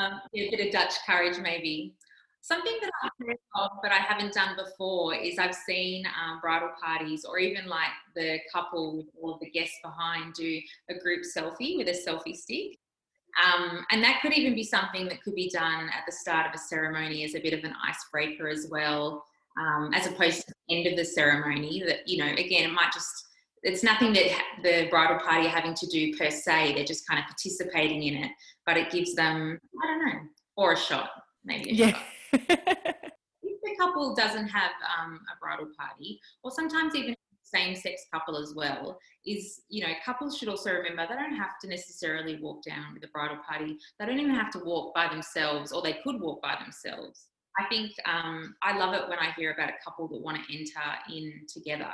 um, 0.00 0.20
yeah, 0.32 0.44
a 0.44 0.50
bit 0.50 0.66
of 0.66 0.72
Dutch 0.72 0.94
courage, 1.06 1.38
maybe. 1.38 1.94
Something 2.42 2.78
that 2.80 2.90
I've 3.02 3.36
of 3.56 3.70
but 3.82 3.92
I 3.92 3.96
haven't 3.96 4.32
done 4.32 4.56
before 4.56 5.14
is 5.14 5.38
I've 5.38 5.54
seen 5.54 6.06
um, 6.06 6.40
bridal 6.40 6.70
parties 6.82 7.24
or 7.26 7.38
even 7.38 7.66
like 7.66 7.90
the 8.16 8.38
couple 8.50 8.96
with 8.96 9.06
all 9.20 9.34
of 9.34 9.40
the 9.40 9.50
guests 9.50 9.76
behind 9.84 10.32
do 10.34 10.60
a 10.88 10.94
group 10.98 11.22
selfie 11.24 11.76
with 11.76 11.88
a 11.88 11.92
selfie 11.92 12.34
stick. 12.34 12.78
Um, 13.44 13.84
and 13.90 14.02
that 14.02 14.20
could 14.22 14.32
even 14.32 14.54
be 14.54 14.64
something 14.64 15.06
that 15.08 15.22
could 15.22 15.34
be 15.34 15.50
done 15.50 15.84
at 15.90 16.04
the 16.06 16.12
start 16.12 16.46
of 16.46 16.54
a 16.54 16.58
ceremony 16.58 17.24
as 17.24 17.34
a 17.34 17.40
bit 17.40 17.52
of 17.52 17.62
an 17.62 17.74
icebreaker 17.86 18.48
as 18.48 18.68
well, 18.70 19.22
um, 19.60 19.92
as 19.94 20.06
opposed 20.06 20.46
to 20.46 20.54
the 20.68 20.76
end 20.76 20.86
of 20.86 20.96
the 20.96 21.04
ceremony. 21.04 21.82
That, 21.86 22.08
you 22.08 22.24
know, 22.24 22.32
again, 22.32 22.70
it 22.70 22.72
might 22.72 22.92
just, 22.92 23.28
it's 23.62 23.84
nothing 23.84 24.14
that 24.14 24.42
the 24.62 24.88
bridal 24.90 25.18
party 25.18 25.46
are 25.46 25.50
having 25.50 25.74
to 25.74 25.86
do 25.88 26.16
per 26.16 26.30
se, 26.30 26.74
they're 26.74 26.84
just 26.84 27.06
kind 27.06 27.20
of 27.20 27.26
participating 27.26 28.02
in 28.02 28.24
it 28.24 28.32
but 28.70 28.76
it 28.76 28.88
gives 28.88 29.14
them, 29.16 29.58
I 29.82 29.86
don't 29.88 30.06
know, 30.06 30.20
or 30.56 30.74
a 30.74 30.76
shot, 30.76 31.10
maybe 31.44 31.70
a 31.70 31.74
Yeah. 31.74 31.90
shot. 31.90 32.02
If 33.42 33.60
the 33.64 33.74
couple 33.84 34.14
doesn't 34.14 34.46
have 34.46 34.70
um, 34.96 35.20
a 35.34 35.36
bridal 35.40 35.66
party, 35.76 36.20
or 36.44 36.52
sometimes 36.52 36.94
even 36.94 37.16
same 37.42 37.74
sex 37.74 38.06
couple 38.14 38.36
as 38.36 38.54
well, 38.54 38.96
is, 39.26 39.62
you 39.68 39.84
know, 39.84 39.92
couples 40.04 40.38
should 40.38 40.48
also 40.48 40.70
remember 40.72 41.04
they 41.08 41.16
don't 41.20 41.34
have 41.34 41.58
to 41.62 41.68
necessarily 41.68 42.38
walk 42.40 42.62
down 42.62 42.94
with 42.94 43.02
a 43.02 43.08
bridal 43.08 43.38
party. 43.48 43.76
They 43.98 44.06
don't 44.06 44.20
even 44.20 44.36
have 44.36 44.52
to 44.52 44.60
walk 44.60 44.94
by 44.94 45.08
themselves, 45.08 45.72
or 45.72 45.82
they 45.82 45.98
could 46.04 46.20
walk 46.20 46.40
by 46.40 46.56
themselves. 46.62 47.26
I 47.58 47.64
think 47.64 47.90
um, 48.06 48.54
I 48.62 48.78
love 48.78 48.94
it 48.94 49.08
when 49.08 49.18
I 49.18 49.32
hear 49.36 49.52
about 49.52 49.70
a 49.70 49.82
couple 49.84 50.06
that 50.08 50.22
want 50.22 50.38
to 50.38 50.56
enter 50.56 50.80
in 51.12 51.44
together, 51.52 51.92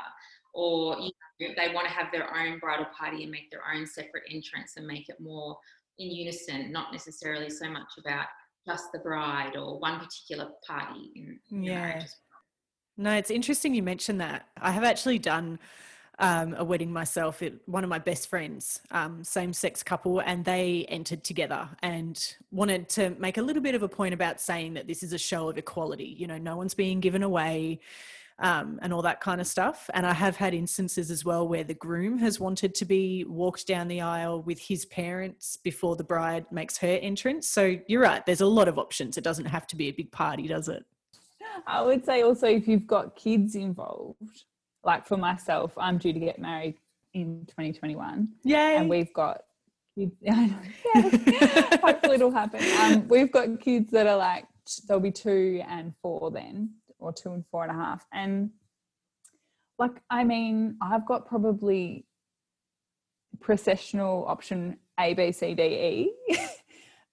or 0.53 0.99
you 1.01 1.11
know, 1.41 1.55
they 1.57 1.73
want 1.73 1.89
to 1.89 1.95
have 1.95 2.13
their 2.13 2.37
own 2.37 2.59
bridal 2.59 2.87
party 2.99 3.23
and 3.23 3.33
make 3.33 3.51
their 3.51 3.63
own 3.75 3.87
separate 3.87 4.25
entrance 4.31 4.75
and 4.77 4.87
make 4.87 5.09
it 5.09 5.19
more 5.21 5.57
in 5.99 6.11
unison, 6.11 6.73
not 6.73 6.93
necessarily 6.93 7.51
so 7.51 7.69
much 7.71 7.89
about 7.99 8.27
just 8.67 8.85
the 8.93 8.99
bride 8.99 9.57
or 9.57 9.79
one 9.79 10.01
particular 10.01 10.51
party 10.67 11.11
in, 11.15 11.39
in 11.51 11.63
Yeah. 11.63 12.05
No, 12.99 13.13
it's 13.13 13.31
interesting 13.31 13.75
you 13.75 13.83
mentioned 13.83 14.21
that. 14.21 14.49
I 14.61 14.71
have 14.71 14.85
actually 14.85 15.19
done 15.19 15.59
um, 16.19 16.55
a 16.55 16.65
wedding 16.65 16.93
myself. 16.93 17.43
It, 17.43 17.61
one 17.67 17.85
of 17.85 17.91
my 17.91 17.99
best 17.99 18.29
friends, 18.29 18.81
um, 18.91 19.23
same 19.23 19.53
sex 19.53 19.83
couple, 19.83 20.21
and 20.21 20.45
they 20.45 20.87
entered 20.89 21.23
together 21.23 21.69
and 21.83 22.35
wanted 22.51 22.89
to 22.91 23.11
make 23.19 23.37
a 23.37 23.43
little 23.43 23.63
bit 23.63 23.75
of 23.75 23.83
a 23.83 23.89
point 23.89 24.15
about 24.15 24.41
saying 24.41 24.75
that 24.75 24.87
this 24.87 25.03
is 25.03 25.13
a 25.13 25.19
show 25.19 25.51
of 25.51 25.59
equality. 25.59 26.15
You 26.19 26.27
know, 26.27 26.39
no 26.39 26.57
one's 26.57 26.75
being 26.75 27.01
given 27.01 27.23
away. 27.23 27.81
Um, 28.39 28.79
and 28.83 28.93
all 28.93 29.01
that 29.01 29.23
kind 29.23 29.41
of 29.41 29.47
stuff. 29.47 29.89
And 29.95 30.05
I 30.05 30.13
have 30.13 30.37
had 30.37 30.53
instances 30.53 31.11
as 31.11 31.25
well 31.25 31.49
where 31.49 31.65
the 31.65 31.73
groom 31.73 32.19
has 32.19 32.39
wanted 32.39 32.75
to 32.75 32.85
be 32.85 33.25
walked 33.25 33.67
down 33.67 33.89
the 33.89 34.03
aisle 34.03 34.43
with 34.43 34.59
his 34.61 34.85
parents 34.85 35.57
before 35.57 35.97
the 35.97 36.05
bride 36.05 36.45
makes 36.53 36.77
her 36.77 36.99
entrance. 37.01 37.49
So 37.49 37.79
you're 37.89 38.03
right, 38.03 38.27
there's 38.27 38.43
a 38.43 38.47
lot 38.47 38.69
of 38.69 38.79
options. 38.79 39.17
It 39.17 39.25
doesn't 39.25 39.47
have 39.47 39.67
to 39.69 39.77
be 39.77 39.89
a 39.89 39.91
big 39.91 40.13
party, 40.13 40.47
does 40.49 40.69
it? 40.69 40.85
I 41.67 41.81
would 41.81 42.05
say 42.05 42.23
also 42.23 42.47
if 42.47 42.69
you've 42.69 42.87
got 42.87 43.17
kids 43.17 43.55
involved, 43.55 44.45
like 44.85 45.07
for 45.07 45.17
myself, 45.17 45.73
I'm 45.79 45.99
due 45.99 46.13
to 46.13 46.21
get 46.21 46.39
married 46.39 46.77
in 47.15 47.47
2021 47.47 48.29
Yay. 48.45 48.77
and 48.77 48.89
we've 48.91 49.13
got 49.13 49.43
kids. 49.99 50.15
Hopefully 51.83 52.17
it'll 52.17 52.31
happen. 52.31 52.61
Um, 52.81 53.09
we've 53.09 53.33
got 53.33 53.61
kids 53.61 53.91
that 53.93 54.07
are 54.07 54.17
like, 54.17 54.45
they'll 54.89 55.01
be 55.01 55.11
two 55.11 55.63
and 55.69 55.95
four 56.03 56.31
then, 56.31 56.71
or 56.99 57.13
two 57.13 57.33
and 57.33 57.45
four 57.51 57.63
and 57.63 57.73
a 57.73 57.75
half. 57.75 58.07
And 58.13 58.51
like, 59.79 60.03
I 60.11 60.25
mean, 60.25 60.77
I've 60.81 61.07
got 61.07 61.27
probably 61.27 62.07
processional 63.41 64.25
option 64.27 64.79
A, 64.99 65.15
B, 65.15 65.33
C, 65.33 65.55
D, 65.55 65.63
E. 65.63 66.13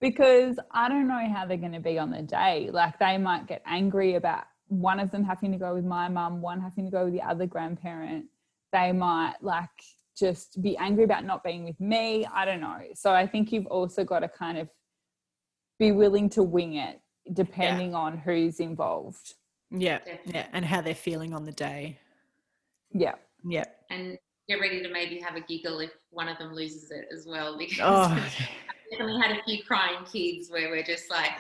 because 0.04 0.60
I 0.72 0.90
don't 0.90 1.08
know 1.08 1.30
how 1.34 1.46
they're 1.46 1.56
going 1.56 1.72
to 1.72 1.80
be 1.80 1.98
on 1.98 2.12
the 2.12 2.22
day. 2.22 2.70
Like 2.72 3.00
they 3.00 3.18
might 3.18 3.48
get 3.48 3.62
angry 3.66 4.16
about 4.16 4.44
one 4.68 5.00
of 5.00 5.12
them 5.12 5.24
having 5.24 5.54
to 5.54 5.58
go 5.58 5.74
with 5.74 5.86
my 5.86 6.10
mum, 6.10 6.42
one 6.42 6.60
having 6.60 6.84
to 6.86 6.92
go 6.92 7.06
with 7.06 7.14
the 7.14 7.22
other 7.22 7.46
grandparent. 7.46 8.26
They 8.74 8.92
might 8.92 9.36
like 9.42 9.70
just 10.18 10.62
be 10.62 10.76
angry 10.78 11.06
about 11.06 11.24
not 11.24 11.42
being 11.42 11.64
with 11.64 11.80
me. 11.80 12.26
I 12.26 12.44
don't 12.44 12.60
know. 12.60 12.80
So 12.96 13.12
I 13.12 13.26
think 13.26 13.52
you've 13.54 13.68
also 13.68 14.04
got 14.04 14.20
to 14.20 14.28
kind 14.28 14.58
of 14.58 14.68
be 15.80 15.94
willing 15.94 16.30
to 16.32 16.44
wing 16.44 16.76
it 16.76 17.00
depending 17.32 17.96
on 17.96 18.18
who's 18.18 18.60
involved. 18.60 19.36
Yeah, 19.76 19.98
Definitely. 20.00 20.34
yeah, 20.36 20.48
and 20.54 20.64
how 20.64 20.82
they're 20.82 20.94
feeling 20.96 21.34
on 21.34 21.46
the 21.46 21.52
day. 21.52 21.98
Yeah. 22.94 23.16
Yeah. 23.44 23.66
And 23.90 24.18
get 24.48 24.60
ready 24.60 24.84
to 24.84 24.90
maybe 24.90 25.20
have 25.20 25.36
a 25.36 25.42
giggle 25.42 25.80
if 25.80 25.92
one 26.12 26.28
of 26.28 26.38
them 26.38 26.54
loses 26.54 26.92
it 26.92 27.06
as 27.12 27.26
well, 27.28 27.58
because 27.60 27.80
Oh, 27.82 28.30
definitely 28.92 29.20
had 29.22 29.38
a 29.38 29.44
few 29.44 29.64
crying 29.64 30.06
kids 30.12 30.50
where 30.52 30.70
we're 30.70 30.84
just 30.84 31.10
like, 31.10 31.32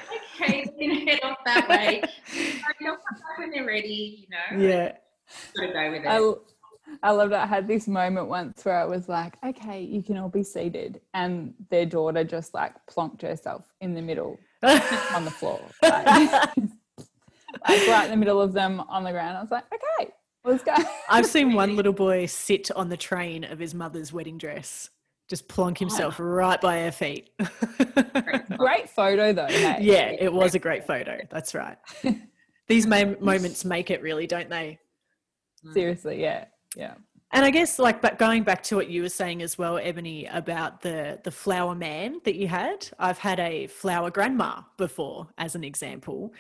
okay, 0.41 0.65
we're 0.79 0.87
gonna 0.89 1.11
head 1.11 1.19
off 1.23 1.37
that 1.45 1.69
way. 1.69 2.01
They'll 2.79 2.95
come 2.95 2.97
back 3.19 3.37
when 3.37 3.51
they're 3.51 3.65
ready, 3.65 4.27
you 4.27 4.57
know. 4.57 4.65
yeah. 4.67 4.93
Gotta 5.55 5.71
go 5.73 5.91
with 5.91 6.01
it. 6.03 6.07
I, 6.07 6.33
I 7.07 7.11
loved 7.11 7.31
it. 7.33 7.37
I 7.37 7.45
had 7.45 7.67
this 7.67 7.87
moment 7.87 8.27
once 8.27 8.65
where 8.65 8.77
I 8.77 8.85
was 8.85 9.07
like, 9.07 9.37
okay, 9.45 9.81
you 9.81 10.01
can 10.01 10.17
all 10.17 10.29
be 10.29 10.43
seated. 10.43 11.01
And 11.13 11.53
their 11.69 11.85
daughter 11.85 12.23
just 12.23 12.53
like 12.53 12.73
plonked 12.87 13.21
herself 13.21 13.71
in 13.79 13.93
the 13.93 14.01
middle 14.01 14.37
on 14.63 15.23
the 15.23 15.31
floor. 15.31 15.61
Like, 15.81 16.49
like 17.67 17.88
right 17.88 18.05
in 18.05 18.12
the 18.12 18.17
middle 18.17 18.41
of 18.41 18.53
them 18.53 18.81
on 18.81 19.03
the 19.03 19.12
ground. 19.12 19.38
I 19.38 19.41
was 19.41 19.51
like, 19.51 19.65
okay, 19.74 20.12
let's 20.43 20.63
go. 20.63 20.75
I've 21.10 21.25
seen 21.25 21.53
one 21.53 21.75
little 21.77 21.93
boy 21.93 22.25
sit 22.25 22.72
on 22.72 22.89
the 22.89 22.98
train 22.98 23.43
of 23.43 23.60
his 23.60 23.74
mother's 23.74 24.12
wedding 24.12 24.38
dress, 24.38 24.89
just 25.29 25.48
plonk 25.48 25.77
himself 25.77 26.15
right 26.19 26.60
by 26.60 26.81
her 26.81 26.91
feet. 26.91 27.29
Great 28.57 28.89
photo 28.89 29.33
though. 29.33 29.48
Hey? 29.48 29.77
yeah, 29.81 30.15
it 30.19 30.31
was 30.31 30.55
a 30.55 30.60
great 30.60 30.86
photo. 30.86 31.19
That's 31.29 31.53
right. 31.53 31.77
These 32.67 32.88
mo- 32.88 33.15
moments 33.19 33.65
make 33.65 33.91
it 33.91 34.01
really, 34.01 34.27
don't 34.27 34.50
they? 34.50 34.79
Mm. 35.65 35.74
Seriously, 35.74 36.22
yeah. 36.22 36.45
Yeah. 36.75 36.95
And 37.31 37.43
I 37.43 37.50
guess 37.50 37.79
like 37.79 38.00
but 38.00 38.19
going 38.19 38.43
back 38.43 38.62
to 38.63 38.75
what 38.75 38.89
you 38.89 39.01
were 39.01 39.10
saying 39.10 39.41
as 39.41 39.57
well, 39.57 39.79
Ebony, 39.79 40.27
about 40.27 40.81
the 40.81 41.19
the 41.24 41.31
flower 41.31 41.74
man 41.74 42.22
that 42.25 42.36
you 42.36 42.48
had. 42.48 42.88
I've 43.00 43.17
had 43.17 43.39
a 43.39 43.67
flower 43.67 44.12
grandma 44.12 44.62
before 44.77 45.27
as 45.38 45.55
an 45.55 45.63
example. 45.63 46.31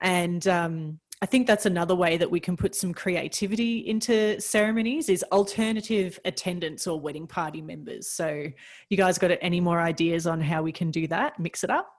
And 0.00 0.46
um 0.48 1.00
I 1.20 1.26
think 1.26 1.48
that's 1.48 1.66
another 1.66 1.96
way 1.96 2.16
that 2.16 2.30
we 2.30 2.38
can 2.38 2.56
put 2.56 2.76
some 2.76 2.94
creativity 2.94 3.78
into 3.88 4.40
ceremonies 4.40 5.08
is 5.08 5.24
alternative 5.32 6.18
attendants 6.24 6.86
or 6.86 7.00
wedding 7.00 7.26
party 7.26 7.60
members. 7.60 8.06
So 8.06 8.46
you 8.88 8.96
guys 8.96 9.18
got 9.18 9.32
any 9.40 9.60
more 9.60 9.80
ideas 9.80 10.28
on 10.28 10.40
how 10.40 10.62
we 10.62 10.70
can 10.70 10.92
do 10.92 11.08
that? 11.08 11.38
Mix 11.40 11.64
it 11.64 11.70
up? 11.70 11.90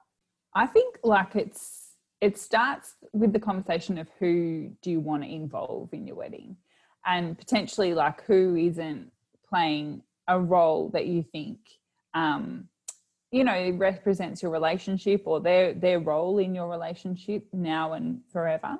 I 0.54 0.66
think 0.66 0.98
like 1.04 1.36
it's 1.36 1.96
it 2.20 2.38
starts 2.38 2.96
with 3.12 3.32
the 3.32 3.38
conversation 3.38 3.98
of 3.98 4.08
who 4.18 4.70
do 4.82 4.90
you 4.90 5.00
want 5.00 5.22
to 5.22 5.28
involve 5.28 5.90
in 5.92 6.06
your 6.06 6.16
wedding 6.16 6.56
and 7.06 7.38
potentially 7.38 7.94
like 7.94 8.22
who 8.24 8.56
isn't 8.56 9.10
playing 9.48 10.02
a 10.28 10.38
role 10.38 10.90
that 10.90 11.06
you 11.06 11.22
think 11.22 11.58
um 12.14 12.68
you 13.30 13.44
know 13.44 13.54
it 13.54 13.72
represents 13.72 14.42
your 14.42 14.50
relationship 14.50 15.22
or 15.24 15.40
their 15.40 15.74
their 15.74 16.00
role 16.00 16.38
in 16.38 16.54
your 16.54 16.68
relationship 16.68 17.44
now 17.52 17.92
and 17.92 18.20
forever 18.32 18.76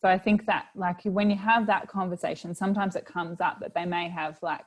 so 0.00 0.08
i 0.08 0.18
think 0.18 0.46
that 0.46 0.66
like 0.74 1.02
when 1.04 1.30
you 1.30 1.36
have 1.36 1.66
that 1.66 1.88
conversation 1.88 2.54
sometimes 2.54 2.96
it 2.96 3.04
comes 3.04 3.40
up 3.40 3.58
that 3.60 3.74
they 3.74 3.84
may 3.84 4.08
have 4.08 4.38
like 4.42 4.66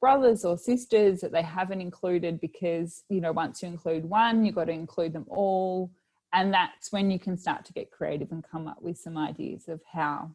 brothers 0.00 0.44
or 0.44 0.58
sisters 0.58 1.20
that 1.20 1.32
they 1.32 1.42
haven't 1.42 1.80
included 1.80 2.40
because 2.40 3.04
you 3.08 3.20
know 3.20 3.32
once 3.32 3.62
you 3.62 3.68
include 3.68 4.04
one 4.04 4.44
you've 4.44 4.54
got 4.54 4.64
to 4.64 4.72
include 4.72 5.12
them 5.12 5.26
all 5.28 5.90
and 6.32 6.52
that's 6.52 6.92
when 6.92 7.10
you 7.10 7.18
can 7.18 7.36
start 7.36 7.64
to 7.64 7.72
get 7.72 7.90
creative 7.90 8.30
and 8.32 8.44
come 8.44 8.66
up 8.66 8.82
with 8.82 8.98
some 8.98 9.16
ideas 9.16 9.68
of 9.68 9.80
how 9.92 10.30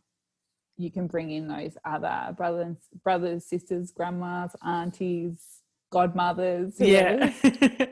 you 0.78 0.90
can 0.90 1.08
bring 1.08 1.30
in 1.30 1.48
those 1.48 1.78
other 1.86 2.34
brothers 2.36 2.78
brothers 3.04 3.46
sisters 3.46 3.92
grandmas 3.92 4.56
aunties 4.66 5.62
godmothers. 5.90 6.80
Yeah. 6.80 7.34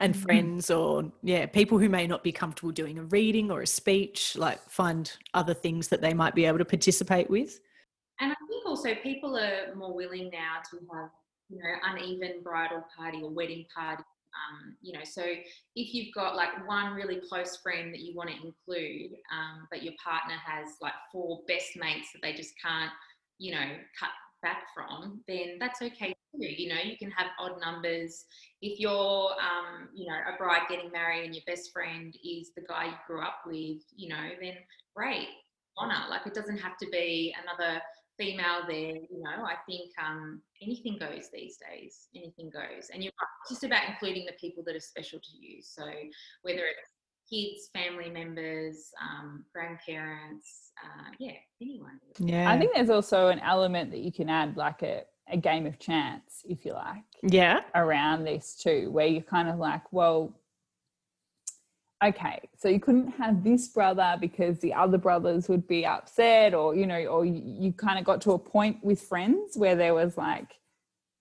and 0.00 0.16
friends 0.16 0.70
or 0.70 1.10
yeah, 1.22 1.46
people 1.46 1.78
who 1.78 1.88
may 1.88 2.06
not 2.06 2.22
be 2.22 2.32
comfortable 2.32 2.72
doing 2.72 2.98
a 2.98 3.04
reading 3.04 3.50
or 3.50 3.62
a 3.62 3.66
speech, 3.66 4.36
like 4.36 4.60
find 4.68 5.12
other 5.34 5.54
things 5.54 5.88
that 5.88 6.00
they 6.00 6.14
might 6.14 6.34
be 6.34 6.44
able 6.44 6.58
to 6.58 6.64
participate 6.64 7.28
with. 7.30 7.60
And 8.20 8.32
I 8.32 8.36
think 8.48 8.66
also 8.66 8.94
people 9.02 9.36
are 9.36 9.74
more 9.74 9.94
willing 9.94 10.30
now 10.30 10.60
to 10.70 10.76
have, 10.94 11.10
you 11.48 11.58
know, 11.58 11.74
uneven 11.84 12.42
bridal 12.42 12.84
party 12.96 13.22
or 13.22 13.30
wedding 13.30 13.66
party. 13.74 14.02
Um, 14.30 14.76
you 14.80 14.92
know, 14.92 15.04
so 15.04 15.22
if 15.22 15.94
you've 15.94 16.14
got 16.14 16.36
like 16.36 16.66
one 16.68 16.94
really 16.94 17.20
close 17.28 17.56
friend 17.56 17.92
that 17.92 18.00
you 18.00 18.14
want 18.14 18.30
to 18.30 18.36
include, 18.36 19.12
um, 19.32 19.66
but 19.70 19.82
your 19.82 19.94
partner 20.02 20.36
has 20.44 20.76
like 20.80 20.92
four 21.12 21.40
best 21.48 21.70
mates 21.76 22.08
that 22.12 22.20
they 22.22 22.32
just 22.32 22.52
can't, 22.64 22.92
you 23.38 23.52
know, 23.52 23.76
cut 23.98 24.10
back 24.42 24.64
from, 24.74 25.22
then 25.26 25.56
that's 25.58 25.82
okay. 25.82 26.14
You 26.32 26.68
know, 26.68 26.80
you 26.84 26.96
can 26.96 27.10
have 27.10 27.28
odd 27.38 27.60
numbers. 27.60 28.24
If 28.62 28.78
you're, 28.78 28.92
um, 29.32 29.88
you 29.94 30.06
know, 30.06 30.14
a 30.14 30.36
bride 30.38 30.62
getting 30.68 30.90
married 30.92 31.24
and 31.24 31.34
your 31.34 31.44
best 31.46 31.72
friend 31.72 32.14
is 32.24 32.52
the 32.54 32.62
guy 32.68 32.86
you 32.86 32.94
grew 33.06 33.22
up 33.22 33.40
with, 33.46 33.82
you 33.96 34.08
know, 34.08 34.28
then 34.40 34.54
great, 34.94 35.28
honor. 35.76 36.04
Like 36.08 36.26
it 36.26 36.34
doesn't 36.34 36.58
have 36.58 36.76
to 36.78 36.86
be 36.90 37.34
another 37.42 37.80
female 38.18 38.62
there, 38.68 38.96
you 38.96 39.22
know, 39.22 39.44
I 39.44 39.56
think 39.66 39.90
um, 39.98 40.42
anything 40.62 40.98
goes 40.98 41.30
these 41.32 41.56
days. 41.56 42.08
Anything 42.14 42.50
goes. 42.50 42.90
And 42.92 43.02
you're 43.02 43.12
right, 43.20 43.48
just 43.48 43.64
about 43.64 43.88
including 43.88 44.26
the 44.26 44.34
people 44.40 44.62
that 44.66 44.76
are 44.76 44.80
special 44.80 45.18
to 45.18 45.36
you. 45.36 45.62
So 45.62 45.84
whether 46.42 46.60
it's 46.60 46.92
kids, 47.30 47.70
family 47.72 48.10
members, 48.10 48.90
um, 49.00 49.44
grandparents, 49.54 50.72
uh, 50.84 51.10
yeah, 51.18 51.32
anyone. 51.62 51.98
Yeah. 52.18 52.50
i 52.50 52.58
think 52.58 52.74
there's 52.74 52.90
also 52.90 53.28
an 53.28 53.38
element 53.38 53.90
that 53.92 54.00
you 54.00 54.10
can 54.12 54.28
add 54.28 54.56
like 54.56 54.82
a, 54.82 55.02
a 55.30 55.36
game 55.36 55.66
of 55.66 55.78
chance 55.78 56.44
if 56.48 56.64
you 56.64 56.72
like 56.72 57.04
yeah. 57.22 57.60
around 57.74 58.24
this 58.24 58.56
too, 58.56 58.90
where 58.90 59.06
you're 59.06 59.22
kind 59.22 59.48
of 59.48 59.58
like, 59.58 59.92
well, 59.92 60.34
okay, 62.02 62.48
so 62.56 62.68
you 62.68 62.80
couldn't 62.80 63.10
have 63.12 63.44
this 63.44 63.68
brother 63.68 64.16
because 64.20 64.58
the 64.60 64.72
other 64.72 64.98
brothers 64.98 65.48
would 65.48 65.66
be 65.68 65.84
upset, 65.84 66.54
or 66.54 66.74
you 66.74 66.86
know, 66.86 67.04
or 67.06 67.24
you, 67.24 67.42
you 67.44 67.72
kind 67.72 67.98
of 67.98 68.04
got 68.04 68.20
to 68.22 68.32
a 68.32 68.38
point 68.38 68.82
with 68.82 69.00
friends 69.00 69.56
where 69.56 69.76
there 69.76 69.94
was 69.94 70.16
like, 70.16 70.54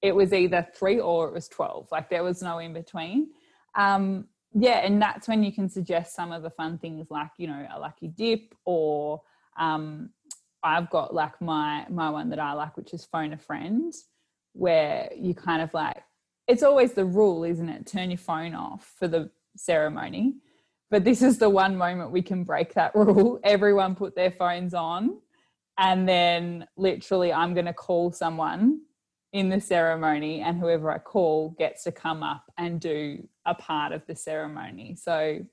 it 0.01 0.15
was 0.15 0.31
either 0.31 0.65
three 0.73 0.99
or 0.99 1.27
it 1.27 1.33
was 1.33 1.49
12, 1.49 1.89
like 1.91 2.09
there 2.09 2.23
was 2.23 2.41
no 2.41 2.59
in 2.59 2.73
between. 2.73 3.29
Um, 3.75 4.27
yeah, 4.53 4.79
and 4.79 5.01
that's 5.01 5.27
when 5.27 5.43
you 5.43 5.51
can 5.51 5.69
suggest 5.69 6.15
some 6.15 6.31
of 6.31 6.41
the 6.41 6.49
fun 6.49 6.79
things 6.79 7.07
like 7.11 7.29
you 7.37 7.47
know 7.47 7.67
a 7.71 7.79
lucky 7.79 8.07
dip 8.07 8.55
or 8.65 9.21
um, 9.59 10.09
I've 10.63 10.89
got 10.89 11.13
like 11.13 11.39
my 11.41 11.85
my 11.89 12.09
one 12.09 12.29
that 12.29 12.39
I 12.39 12.53
like, 12.53 12.75
which 12.77 12.93
is 12.93 13.05
phone 13.05 13.33
a 13.33 13.37
friend, 13.37 13.93
where 14.53 15.09
you 15.15 15.33
kind 15.33 15.61
of 15.61 15.73
like 15.73 16.03
it's 16.47 16.63
always 16.63 16.93
the 16.93 17.05
rule, 17.05 17.43
isn't 17.43 17.69
it? 17.69 17.85
Turn 17.85 18.09
your 18.09 18.17
phone 18.17 18.55
off 18.55 18.93
for 18.97 19.07
the 19.07 19.29
ceremony. 19.55 20.35
But 20.89 21.03
this 21.03 21.21
is 21.21 21.37
the 21.37 21.49
one 21.49 21.77
moment 21.77 22.11
we 22.11 22.23
can 22.23 22.43
break 22.43 22.73
that 22.73 22.91
rule. 22.95 23.39
Everyone 23.43 23.95
put 23.95 24.15
their 24.15 24.31
phones 24.31 24.73
on, 24.73 25.19
and 25.77 26.09
then 26.09 26.67
literally, 26.75 27.31
I'm 27.31 27.53
going 27.53 27.67
to 27.67 27.73
call 27.73 28.11
someone 28.11 28.81
in 29.31 29.49
the 29.49 29.61
ceremony, 29.61 30.41
and 30.41 30.59
whoever 30.59 30.91
I 30.91 30.97
call 30.97 31.55
gets 31.59 31.83
to 31.83 31.91
come 31.91 32.23
up 32.23 32.43
and 32.57 32.81
do 32.81 33.27
a 33.45 33.53
part 33.53 33.91
of 33.91 34.05
the 34.07 34.15
ceremony. 34.15 34.95
So 34.95 35.45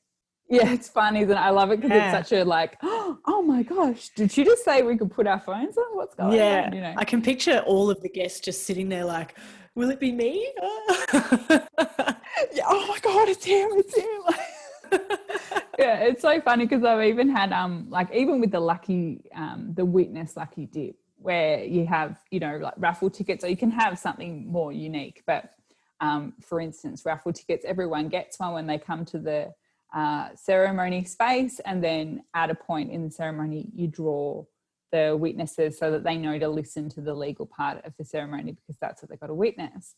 yeah, 0.49 0.73
it's 0.73 0.89
fun, 0.89 1.17
isn't 1.17 1.31
it? 1.31 1.41
I 1.41 1.51
love 1.51 1.71
it 1.73 1.81
because 1.81 1.97
yeah. 1.97 2.19
it's 2.19 2.29
such 2.29 2.39
a 2.39 2.45
like, 2.45 2.77
oh 2.83 3.45
my 3.47 3.63
gosh, 3.63 4.11
did 4.11 4.31
she 4.31 4.45
just 4.45 4.65
say 4.65 4.83
we 4.83 4.97
could 4.97 5.11
put 5.11 5.27
our 5.27 5.41
phones 5.41 5.77
on? 5.77 5.97
What's 5.97 6.15
going 6.15 6.35
yeah. 6.35 6.65
on? 6.67 6.73
You 6.73 6.81
know, 6.83 6.95
I 6.97 7.05
can 7.05 7.21
picture 7.21 7.63
all 7.67 7.91
of 7.91 8.01
the 8.01 8.09
guests 8.09 8.41
just 8.41 8.65
sitting 8.65 8.89
there 8.89 9.05
like, 9.05 9.37
will 9.75 9.91
it 9.91 9.99
be 9.99 10.13
me? 10.13 10.53
yeah, 10.59 11.65
oh 12.65 12.87
my 12.89 12.99
god, 13.03 13.29
it's 13.29 13.45
him, 13.45 13.71
it's 13.73 13.97
him. 13.97 15.01
yeah, 15.79 15.99
it's 16.01 16.23
so 16.23 16.41
funny 16.41 16.65
because 16.65 16.85
I've 16.85 17.05
even 17.05 17.29
had 17.29 17.53
um 17.53 17.87
like 17.91 18.13
even 18.15 18.41
with 18.41 18.53
the 18.53 18.61
lucky 18.61 19.29
um 19.35 19.73
the 19.75 19.85
witness 19.85 20.37
lucky 20.37 20.67
dip 20.67 20.97
where 21.19 21.65
you 21.65 21.87
have 21.87 22.21
you 22.31 22.39
know 22.39 22.57
like 22.59 22.75
raffle 22.77 23.11
tickets 23.11 23.43
or 23.43 23.49
you 23.49 23.57
can 23.57 23.73
have 23.73 23.99
something 23.99 24.47
more 24.47 24.73
unique. 24.73 25.25
But 25.27 25.51
um 26.01 26.35
for 26.41 26.61
instance, 26.61 27.03
raffle 27.05 27.33
tickets, 27.33 27.65
everyone 27.65 28.09
gets 28.09 28.39
one 28.39 28.53
when 28.53 28.67
they 28.69 28.79
come 28.79 29.05
to 29.07 29.19
the 29.19 29.53
uh, 29.97 30.29
ceremony 30.35 31.05
space, 31.05 31.59
and 31.65 31.83
then 31.83 32.23
at 32.35 32.51
a 32.51 32.55
point 32.55 32.91
in 32.93 33.03
the 33.03 33.11
ceremony, 33.11 33.67
you 33.75 33.89
draw 33.89 34.45
the 34.93 35.17
witnesses 35.19 35.79
so 35.79 35.91
that 35.91 36.05
they 36.05 36.19
know 36.19 36.39
to 36.39 36.49
listen 36.49 36.91
to 36.91 37.01
the 37.01 37.15
legal 37.15 37.47
part 37.47 37.83
of 37.85 37.95
the 37.99 38.05
ceremony 38.05 38.53
because 38.53 38.77
that's 38.79 39.03
what 39.03 39.09
they've 39.09 39.19
got 39.19 39.29
to 39.29 39.35
witness. 39.35 39.95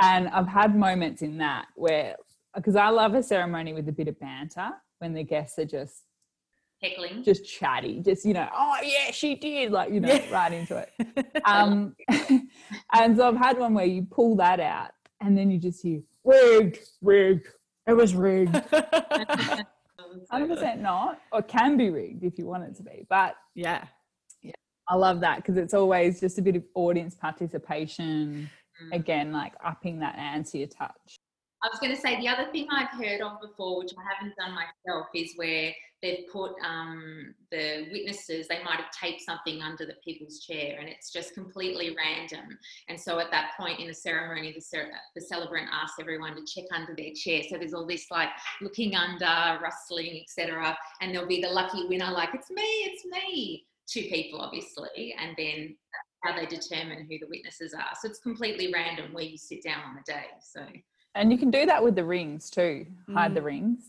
And 0.00 0.28
I've 0.28 0.48
had 0.48 0.74
moments 0.74 1.20
in 1.20 1.36
that 1.38 1.66
where, 1.76 2.16
because 2.54 2.74
I 2.74 2.88
love 2.88 3.14
a 3.14 3.22
ceremony 3.22 3.74
with 3.74 3.86
a 3.88 3.92
bit 3.92 4.08
of 4.08 4.18
banter 4.18 4.70
when 4.98 5.12
the 5.12 5.22
guests 5.22 5.58
are 5.58 5.66
just 5.66 6.04
heckling, 6.82 7.22
just 7.22 7.44
chatty, 7.44 8.00
just, 8.00 8.24
you 8.24 8.32
know, 8.32 8.48
oh, 8.56 8.76
yeah, 8.82 9.10
she 9.10 9.34
did, 9.34 9.72
like, 9.72 9.92
you 9.92 10.00
know, 10.00 10.08
yeah. 10.12 10.30
right 10.32 10.52
into 10.52 10.76
it. 10.78 10.90
Um, 11.44 11.94
and 12.94 13.16
so 13.18 13.28
I've 13.28 13.36
had 13.36 13.58
one 13.58 13.74
where 13.74 13.84
you 13.84 14.06
pull 14.10 14.36
that 14.36 14.60
out 14.60 14.92
and 15.20 15.36
then 15.36 15.50
you 15.50 15.58
just 15.58 15.82
hear, 15.82 16.00
rigged, 16.24 16.78
rigged, 17.02 17.48
it 17.86 17.92
was 17.92 18.14
rigged. 18.14 18.54
100% 20.32 20.80
not, 20.80 21.20
or 21.32 21.42
can 21.42 21.76
be 21.76 21.90
rigged 21.90 22.24
if 22.24 22.38
you 22.38 22.46
want 22.46 22.64
it 22.64 22.74
to 22.76 22.82
be. 22.82 23.06
But 23.08 23.36
yeah, 23.54 23.84
yeah 24.42 24.52
I 24.88 24.96
love 24.96 25.20
that 25.20 25.36
because 25.36 25.56
it's 25.56 25.74
always 25.74 26.20
just 26.20 26.38
a 26.38 26.42
bit 26.42 26.56
of 26.56 26.62
audience 26.74 27.14
participation. 27.14 28.50
Mm. 28.82 28.96
Again, 28.96 29.32
like 29.32 29.54
upping 29.64 30.00
that 30.00 30.16
ante 30.16 30.62
a 30.62 30.66
touch. 30.66 31.18
I 31.64 31.68
was 31.68 31.80
going 31.80 31.94
to 31.94 32.00
say 32.00 32.20
the 32.20 32.28
other 32.28 32.50
thing 32.52 32.66
I've 32.70 32.90
heard 32.90 33.22
of 33.22 33.40
before, 33.40 33.78
which 33.78 33.92
I 33.98 34.02
haven't 34.14 34.36
done 34.36 34.54
myself, 34.54 35.06
is 35.14 35.32
where 35.36 35.72
they've 36.02 36.26
put 36.30 36.52
um, 36.62 37.34
the 37.50 37.86
witnesses, 37.90 38.46
they 38.46 38.62
might 38.62 38.76
have 38.76 38.90
taped 38.90 39.22
something 39.22 39.62
under 39.62 39.86
the 39.86 39.94
people's 40.04 40.40
chair 40.40 40.76
and 40.78 40.86
it's 40.86 41.10
just 41.10 41.32
completely 41.32 41.96
random. 41.96 42.58
And 42.90 43.00
so 43.00 43.18
at 43.18 43.30
that 43.30 43.52
point 43.58 43.80
in 43.80 43.86
the 43.86 43.94
ceremony, 43.94 44.52
the, 44.52 44.84
the 45.14 45.20
celebrant 45.22 45.68
asks 45.72 45.96
everyone 45.98 46.36
to 46.36 46.44
check 46.44 46.66
under 46.70 46.94
their 46.94 47.14
chair. 47.14 47.40
So 47.48 47.56
there's 47.56 47.72
all 47.72 47.86
this 47.86 48.10
like 48.10 48.28
looking 48.60 48.94
under, 48.94 49.58
rustling, 49.62 50.22
etc. 50.22 50.76
And 51.00 51.14
there'll 51.14 51.26
be 51.26 51.40
the 51.40 51.48
lucky 51.48 51.86
winner, 51.88 52.10
like, 52.10 52.34
it's 52.34 52.50
me, 52.50 52.62
it's 52.62 53.06
me. 53.06 53.64
Two 53.86 54.02
people, 54.02 54.42
obviously. 54.42 55.14
And 55.18 55.34
then 55.38 55.76
how 56.22 56.36
they 56.36 56.44
determine 56.44 57.06
who 57.08 57.18
the 57.18 57.28
witnesses 57.30 57.72
are. 57.72 57.94
So 58.00 58.08
it's 58.08 58.18
completely 58.18 58.70
random 58.70 59.14
where 59.14 59.24
you 59.24 59.38
sit 59.38 59.62
down 59.62 59.80
on 59.86 59.94
the 59.94 60.12
day. 60.12 60.26
So 60.42 60.60
and 61.14 61.32
you 61.32 61.38
can 61.38 61.50
do 61.50 61.66
that 61.66 61.82
with 61.82 61.94
the 61.94 62.04
rings 62.04 62.50
too. 62.50 62.86
Hide 63.12 63.32
mm. 63.32 63.34
the 63.34 63.42
rings. 63.42 63.84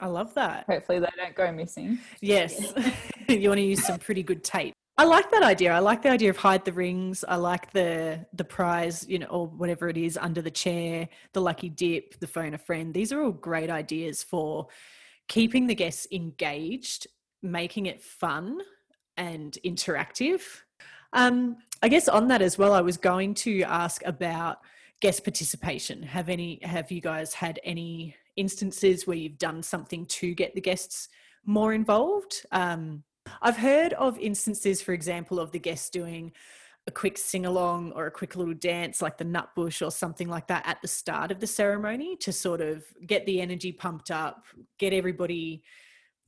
I 0.00 0.06
love 0.06 0.34
that. 0.34 0.64
Hopefully 0.66 0.98
they 0.98 1.08
don't 1.16 1.34
go 1.34 1.52
missing. 1.52 1.98
Yes. 2.20 2.72
you 3.28 3.48
want 3.48 3.58
to 3.58 3.64
use 3.64 3.84
some 3.84 3.98
pretty 3.98 4.22
good 4.22 4.42
tape. 4.42 4.74
I 4.96 5.04
like 5.04 5.30
that 5.32 5.42
idea. 5.42 5.72
I 5.72 5.80
like 5.80 6.02
the 6.02 6.10
idea 6.10 6.30
of 6.30 6.36
hide 6.36 6.64
the 6.64 6.72
rings. 6.72 7.24
I 7.26 7.34
like 7.34 7.72
the 7.72 8.24
the 8.32 8.44
prize, 8.44 9.04
you 9.08 9.18
know, 9.18 9.26
or 9.26 9.46
whatever 9.48 9.88
it 9.88 9.96
is 9.96 10.16
under 10.16 10.40
the 10.40 10.52
chair, 10.52 11.08
the 11.32 11.40
lucky 11.40 11.68
dip, 11.68 12.18
the 12.20 12.28
phone 12.28 12.54
a 12.54 12.58
friend. 12.58 12.94
These 12.94 13.12
are 13.12 13.20
all 13.20 13.32
great 13.32 13.70
ideas 13.70 14.22
for 14.22 14.68
keeping 15.26 15.66
the 15.66 15.74
guests 15.74 16.06
engaged, 16.12 17.08
making 17.42 17.86
it 17.86 18.00
fun 18.00 18.60
and 19.16 19.58
interactive. 19.64 20.42
Um, 21.12 21.56
I 21.82 21.88
guess 21.88 22.08
on 22.08 22.28
that 22.28 22.42
as 22.42 22.56
well, 22.56 22.72
I 22.72 22.80
was 22.80 22.96
going 22.96 23.34
to 23.34 23.62
ask 23.62 24.02
about 24.04 24.58
guest 25.00 25.24
participation. 25.24 26.02
Have 26.02 26.28
any 26.28 26.60
have 26.62 26.90
you 26.90 27.00
guys 27.00 27.34
had 27.34 27.60
any 27.64 28.16
instances 28.36 29.06
where 29.06 29.16
you've 29.16 29.38
done 29.38 29.62
something 29.62 30.06
to 30.06 30.34
get 30.34 30.54
the 30.54 30.60
guests 30.60 31.08
more 31.44 31.72
involved? 31.72 32.46
Um, 32.52 33.02
I've 33.40 33.56
heard 33.56 33.92
of 33.94 34.18
instances, 34.18 34.82
for 34.82 34.92
example, 34.92 35.40
of 35.40 35.50
the 35.50 35.58
guests 35.58 35.90
doing 35.90 36.32
a 36.86 36.90
quick 36.90 37.16
sing 37.16 37.46
along 37.46 37.92
or 37.92 38.06
a 38.06 38.10
quick 38.10 38.36
little 38.36 38.54
dance 38.54 39.00
like 39.00 39.16
the 39.16 39.24
nutbush 39.24 39.84
or 39.84 39.90
something 39.90 40.28
like 40.28 40.46
that 40.48 40.62
at 40.66 40.82
the 40.82 40.88
start 40.88 41.30
of 41.30 41.40
the 41.40 41.46
ceremony 41.46 42.14
to 42.16 42.30
sort 42.30 42.60
of 42.60 42.84
get 43.06 43.24
the 43.24 43.40
energy 43.40 43.72
pumped 43.72 44.10
up, 44.10 44.44
get 44.78 44.92
everybody 44.92 45.62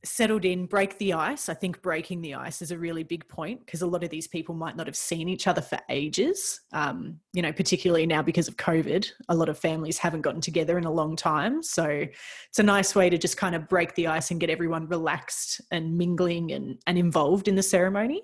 settled 0.09 0.45
in, 0.45 0.65
break 0.65 0.97
the 0.97 1.13
ice. 1.13 1.49
I 1.49 1.53
think 1.53 1.81
breaking 1.81 2.21
the 2.21 2.35
ice 2.35 2.61
is 2.61 2.71
a 2.71 2.77
really 2.77 3.03
big 3.03 3.27
point 3.27 3.65
because 3.65 3.81
a 3.81 3.87
lot 3.87 4.03
of 4.03 4.09
these 4.09 4.27
people 4.27 4.55
might 4.55 4.75
not 4.75 4.87
have 4.87 4.95
seen 4.95 5.29
each 5.29 5.47
other 5.47 5.61
for 5.61 5.79
ages. 5.89 6.61
Um, 6.73 7.19
you 7.33 7.41
know, 7.41 7.51
particularly 7.51 8.05
now 8.05 8.21
because 8.21 8.47
of 8.47 8.57
COVID, 8.57 9.09
a 9.29 9.35
lot 9.35 9.49
of 9.49 9.57
families 9.57 9.97
haven't 9.97 10.21
gotten 10.21 10.41
together 10.41 10.77
in 10.77 10.85
a 10.85 10.91
long 10.91 11.15
time. 11.15 11.61
So 11.61 11.85
it's 11.85 12.59
a 12.59 12.63
nice 12.63 12.95
way 12.95 13.09
to 13.09 13.17
just 13.17 13.37
kind 13.37 13.55
of 13.55 13.67
break 13.67 13.95
the 13.95 14.07
ice 14.07 14.31
and 14.31 14.39
get 14.39 14.49
everyone 14.49 14.87
relaxed 14.87 15.61
and 15.71 15.97
mingling 15.97 16.51
and, 16.51 16.79
and 16.87 16.97
involved 16.97 17.47
in 17.47 17.55
the 17.55 17.63
ceremony. 17.63 18.21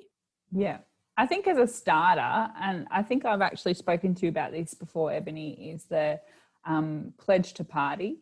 Yeah. 0.51 0.79
I 1.15 1.27
think 1.27 1.47
as 1.47 1.57
a 1.57 1.67
starter, 1.67 2.51
and 2.59 2.87
I 2.89 3.03
think 3.03 3.23
I've 3.23 3.41
actually 3.41 3.75
spoken 3.75 4.15
to 4.15 4.23
you 4.23 4.29
about 4.29 4.51
this 4.51 4.73
before, 4.73 5.11
Ebony, 5.11 5.71
is 5.71 5.85
the 5.85 6.19
um, 6.65 7.13
pledge 7.17 7.53
to 7.53 7.63
party 7.63 8.19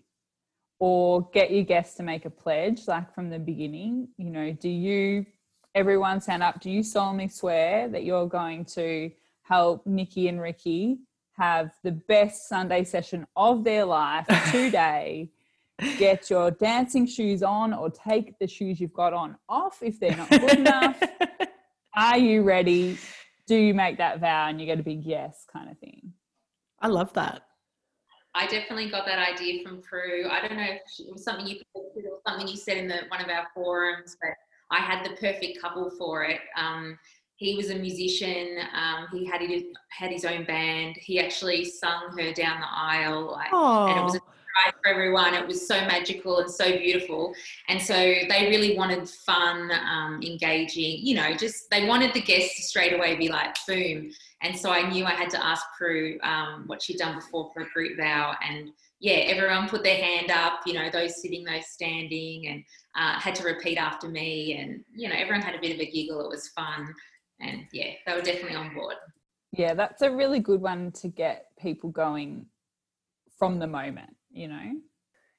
or 0.82 1.30
get 1.32 1.52
your 1.52 1.64
guests 1.64 1.96
to 1.96 2.04
make 2.04 2.26
a 2.26 2.30
pledge 2.30 2.88
like 2.88 3.14
from 3.14 3.30
the 3.30 3.40
beginning 3.40 4.08
you 4.18 4.30
know 4.30 4.52
do 4.52 4.70
you 4.70 5.26
everyone 5.76 6.20
stand 6.20 6.42
up 6.42 6.60
do 6.60 6.70
you 6.70 6.82
solemnly 6.84 7.28
swear 7.28 7.88
that 7.88 8.04
you're 8.04 8.28
going 8.28 8.66
to 8.66 9.10
help 9.44 9.86
nikki 9.86 10.28
and 10.28 10.42
ricky 10.42 11.00
have 11.42 11.72
the 11.84 11.92
best 11.92 12.48
sunday 12.48 12.84
session 12.84 13.26
of 13.36 13.64
their 13.64 13.86
life 13.86 14.28
today? 14.52 15.32
Get 15.98 16.30
your 16.30 16.52
dancing 16.52 17.08
shoes 17.08 17.42
on 17.42 17.74
or 17.74 17.90
take 17.90 18.38
the 18.38 18.48
shoes 18.48 18.80
you've 18.80 18.94
got 18.94 19.14
on 19.14 19.36
off 19.50 19.82
if 19.82 20.00
they're 20.00 20.16
not 20.16 20.30
good 20.30 20.60
enough. 20.60 21.02
Are 21.96 22.20
you 22.20 22.44
ready? 22.44 23.00
Do 23.48 23.56
you 23.56 23.74
make 23.74 23.98
that 23.98 24.20
vow 24.20 24.48
and 24.48 24.60
you 24.60 24.68
get 24.68 24.80
a 24.80 24.84
big 24.84 25.04
yes 25.04 25.44
kind 25.52 25.72
of 25.72 25.80
thing? 25.80 26.14
I 26.80 26.88
love 26.88 27.12
that 27.14 27.42
I 28.34 28.48
definitely 28.48 28.90
got 28.90 29.06
that 29.06 29.20
idea 29.20 29.64
from 29.64 29.82
Prue. 29.82 30.28
I 30.30 30.48
don't 30.48 30.58
know 30.58 30.64
if 30.64 30.82
it 31.00 31.12
was 31.12 31.24
something 31.24 31.46
you 31.46 31.62
posted 31.76 32.06
or 32.06 32.20
something 32.28 32.48
you 32.48 32.56
said 32.56 32.78
in 32.78 32.88
the, 32.88 33.02
one 33.10 33.22
of 33.22 33.30
our 33.30 33.48
forums, 33.54 34.16
but 34.22 34.32
I 34.72 34.80
had 34.80 35.06
the 35.06 35.16
perfect 35.18 35.62
couple 35.62 35.90
for 35.98 36.24
it. 36.24 36.40
Um, 36.56 36.98
he 37.36 37.56
was 37.56 37.72
a 37.72 37.76
musician. 37.76 38.60
Um, 38.74 39.08
he 39.12 39.26
had 39.26 39.42
his, 39.42 39.64
had 39.90 40.12
his 40.12 40.24
own 40.24 40.46
band. 40.46 40.96
He 40.98 41.20
actually 41.20 41.66
sung 41.66 42.16
her 42.18 42.32
down 42.32 42.62
the 42.62 42.68
aisle, 42.70 43.32
like, 43.32 43.52
and 43.52 44.00
it 44.00 44.04
was 44.04 44.16
a 44.16 44.20
surprise 44.20 44.80
for 44.82 44.90
everyone. 44.90 45.34
It 45.34 45.46
was 45.46 45.68
so 45.68 45.76
magical 45.82 46.40
and 46.40 46.50
so 46.50 46.78
beautiful. 46.78 47.34
And 47.68 47.82
so 47.82 47.96
they 47.96 48.48
really 48.50 48.78
wanted 48.78 49.10
fun, 49.10 49.72
um, 49.72 50.22
engaging. 50.24 51.00
You 51.06 51.16
know, 51.16 51.34
just 51.34 51.70
they 51.70 51.86
wanted 51.86 52.14
the 52.14 52.22
guests 52.22 52.56
to 52.58 52.62
straight 52.62 52.94
away 52.94 53.16
be 53.16 53.28
like, 53.28 53.56
boom 53.68 54.12
and 54.42 54.58
so 54.58 54.72
I 54.72 54.90
knew 54.90 55.06
I 55.06 55.12
had 55.12 55.30
to 55.32 55.44
ask 55.44 55.66
Prue 55.78 56.18
um, 56.24 56.64
what 56.66 56.82
she'd 56.82 56.98
done 56.98 57.16
before 57.16 57.52
for 57.54 57.62
a 57.62 57.70
group 57.70 57.98
vow. 57.98 58.34
And 58.48 58.72
yeah, 59.00 59.14
everyone 59.14 59.70
put 59.70 59.84
their 59.84 59.98
hand 59.98 60.32
up, 60.32 60.62
you 60.66 60.74
know, 60.74 60.90
those 60.92 61.22
sitting, 61.22 61.44
those 61.44 61.68
standing, 61.68 62.48
and 62.48 62.64
uh, 62.96 63.20
had 63.20 63.36
to 63.36 63.44
repeat 63.44 63.78
after 63.78 64.10
me. 64.10 64.58
And, 64.58 64.84
you 64.94 65.10
know, 65.10 65.16
everyone 65.16 65.42
had 65.42 65.56
a 65.56 65.60
bit 65.60 65.76
of 65.76 65.80
a 65.80 65.86
giggle. 65.86 66.22
It 66.22 66.30
was 66.30 66.48
fun. 66.50 66.94
And 67.40 67.66
yeah, 67.72 67.92
they 68.06 68.14
were 68.14 68.22
definitely 68.22 68.56
on 68.56 68.74
board. 68.74 68.96
Yeah, 69.52 69.74
that's 69.74 70.02
a 70.02 70.12
really 70.12 70.40
good 70.40 70.62
one 70.62 70.92
to 70.94 71.08
get 71.08 71.48
people 71.60 71.90
going 71.90 72.48
from 73.38 73.60
the 73.60 73.68
moment, 73.68 74.16
you 74.32 74.48
know? 74.48 74.72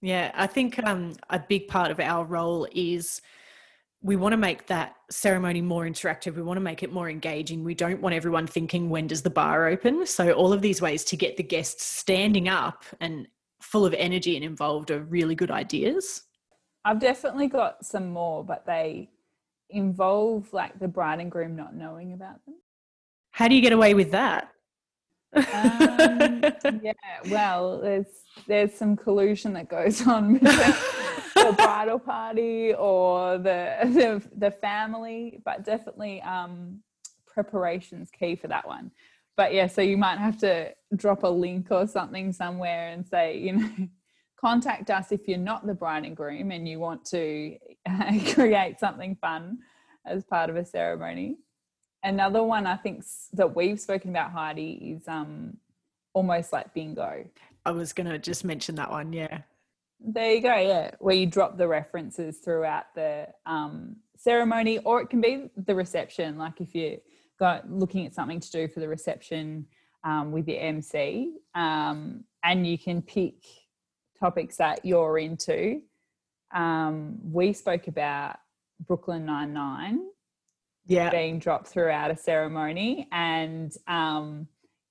Yeah, 0.00 0.32
I 0.34 0.46
think 0.46 0.82
um, 0.84 1.14
a 1.30 1.38
big 1.38 1.68
part 1.68 1.90
of 1.90 2.00
our 2.00 2.24
role 2.24 2.66
is 2.72 3.22
we 4.02 4.16
want 4.16 4.32
to 4.32 4.36
make 4.36 4.66
that 4.66 4.96
ceremony 5.10 5.62
more 5.62 5.84
interactive. 5.84 6.34
We 6.34 6.42
want 6.42 6.56
to 6.56 6.62
make 6.62 6.82
it 6.82 6.92
more 6.92 7.08
engaging. 7.08 7.62
We 7.62 7.74
don't 7.74 8.00
want 8.00 8.14
everyone 8.14 8.46
thinking, 8.46 8.90
when 8.90 9.06
does 9.06 9.22
the 9.22 9.30
bar 9.30 9.66
open? 9.66 10.06
So, 10.06 10.32
all 10.32 10.52
of 10.52 10.60
these 10.60 10.82
ways 10.82 11.04
to 11.04 11.16
get 11.16 11.36
the 11.36 11.42
guests 11.42 11.84
standing 11.84 12.48
up 12.48 12.84
and 13.00 13.28
full 13.60 13.86
of 13.86 13.94
energy 13.94 14.34
and 14.34 14.44
involved 14.44 14.90
are 14.90 15.02
really 15.02 15.36
good 15.36 15.50
ideas. 15.50 16.24
I've 16.84 16.98
definitely 16.98 17.46
got 17.46 17.84
some 17.84 18.10
more, 18.10 18.44
but 18.44 18.66
they 18.66 19.08
involve 19.70 20.52
like 20.52 20.78
the 20.80 20.88
bride 20.88 21.20
and 21.20 21.30
groom 21.30 21.54
not 21.54 21.74
knowing 21.74 22.12
about 22.12 22.44
them. 22.44 22.56
How 23.30 23.46
do 23.48 23.54
you 23.54 23.62
get 23.62 23.72
away 23.72 23.94
with 23.94 24.10
that? 24.10 24.48
um, 25.34 25.42
yeah, 26.82 26.92
well, 27.30 27.80
there's 27.80 28.06
there's 28.46 28.74
some 28.74 28.96
collusion 28.96 29.52
that 29.54 29.68
goes 29.68 30.06
on 30.06 30.40
the 31.34 31.52
bridal 31.56 31.98
party 31.98 32.74
or 32.74 33.38
the, 33.38 33.76
the 33.84 34.22
the 34.36 34.50
family, 34.50 35.40
but 35.44 35.64
definitely 35.64 36.20
um, 36.22 36.80
preparation's 37.26 38.10
key 38.10 38.36
for 38.36 38.48
that 38.48 38.66
one. 38.66 38.90
But 39.36 39.54
yeah, 39.54 39.66
so 39.66 39.80
you 39.80 39.96
might 39.96 40.18
have 40.18 40.38
to 40.38 40.72
drop 40.94 41.22
a 41.22 41.28
link 41.28 41.68
or 41.70 41.86
something 41.86 42.32
somewhere 42.32 42.88
and 42.88 43.06
say, 43.06 43.38
you 43.38 43.52
know, 43.54 43.70
contact 44.40 44.90
us 44.90 45.12
if 45.12 45.26
you're 45.26 45.38
not 45.38 45.66
the 45.66 45.74
bride 45.74 46.04
and 46.04 46.16
groom 46.16 46.50
and 46.50 46.68
you 46.68 46.78
want 46.78 47.04
to 47.06 47.56
uh, 47.88 48.12
create 48.34 48.78
something 48.78 49.16
fun 49.20 49.58
as 50.04 50.24
part 50.24 50.50
of 50.50 50.56
a 50.56 50.64
ceremony. 50.64 51.38
Another 52.04 52.42
one 52.42 52.66
I 52.66 52.76
think 52.76 53.04
that 53.32 53.54
we've 53.54 53.78
spoken 53.78 54.10
about, 54.10 54.32
Heidi, 54.32 54.96
is 54.96 55.06
um, 55.06 55.56
almost 56.12 56.52
like 56.52 56.74
bingo. 56.74 57.24
I 57.64 57.70
was 57.70 57.92
going 57.92 58.08
to 58.08 58.18
just 58.18 58.44
mention 58.44 58.74
that 58.74 58.90
one, 58.90 59.12
yeah. 59.12 59.42
There 60.04 60.34
you 60.34 60.40
go, 60.40 60.56
yeah, 60.56 60.90
where 60.98 61.14
you 61.14 61.26
drop 61.26 61.56
the 61.56 61.68
references 61.68 62.38
throughout 62.38 62.86
the 62.94 63.28
um, 63.46 63.96
ceremony, 64.16 64.78
or 64.78 65.00
it 65.00 65.10
can 65.10 65.20
be 65.20 65.48
the 65.56 65.74
reception. 65.74 66.38
Like 66.38 66.60
if 66.60 66.74
you're 66.74 66.98
got, 67.38 67.70
looking 67.70 68.06
at 68.06 68.14
something 68.14 68.40
to 68.40 68.50
do 68.50 68.68
for 68.68 68.80
the 68.80 68.88
reception 68.88 69.66
um, 70.04 70.32
with 70.32 70.48
your 70.48 70.60
MC, 70.60 71.36
um, 71.54 72.24
and 72.42 72.66
you 72.66 72.78
can 72.78 73.00
pick 73.00 73.34
topics 74.18 74.56
that 74.56 74.84
you're 74.84 75.18
into. 75.18 75.82
Um, 76.52 77.18
we 77.22 77.52
spoke 77.52 77.86
about 77.86 78.36
Brooklyn 78.86 79.24
Nine 79.24 79.52
Nine, 79.52 80.00
yeah, 80.86 81.10
being 81.10 81.38
dropped 81.38 81.68
throughout 81.68 82.10
a 82.10 82.16
ceremony, 82.16 83.08
and 83.12 83.72
um, 83.86 84.48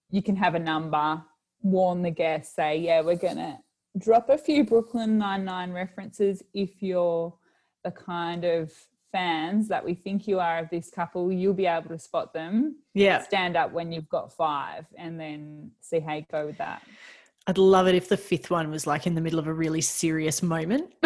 you 0.10 0.24
can 0.24 0.38
have 0.38 0.56
a 0.56 0.60
number, 0.60 1.22
warn 1.62 2.02
the 2.02 2.12
guests, 2.12 2.56
say, 2.56 2.78
yeah, 2.78 3.02
we're 3.02 3.16
gonna 3.18 3.60
drop 3.98 4.30
a 4.30 4.38
few 4.38 4.64
Brooklyn 4.64 5.18
Nine 5.18 5.46
Nine 5.46 5.72
references 5.72 6.44
if 6.54 6.82
you're 6.82 7.34
the 7.84 7.92
kind 7.92 8.46
of 8.46 8.72
fans 9.12 9.68
that 9.68 9.84
we 9.84 9.94
think 9.94 10.28
you 10.28 10.40
are 10.40 10.60
of 10.60 10.70
this 10.70 10.90
couple, 10.90 11.32
you'll 11.32 11.54
be 11.54 11.66
able 11.66 11.90
to 11.90 12.00
spot 12.00 12.34
them. 12.34 12.78
Yeah. 12.94 13.22
Stand 13.22 13.58
up 13.58 13.72
when 13.72 13.92
you've 13.92 14.10
got 14.10 14.32
five 14.32 14.86
and 14.98 15.20
then 15.20 15.72
see 15.82 16.00
how 16.00 16.14
you 16.16 16.26
go 16.32 16.46
with 16.46 16.58
that. 16.58 16.82
I'd 17.48 17.58
love 17.58 17.88
it 17.88 17.96
if 17.96 18.08
the 18.08 18.18
fifth 18.18 18.52
one 18.52 18.70
was 18.70 18.86
like 18.86 19.08
in 19.08 19.16
the 19.16 19.22
middle 19.22 19.40
of 19.40 19.48
a 19.48 19.54
really 19.54 19.82
serious 19.82 20.44
moment. 20.44 20.94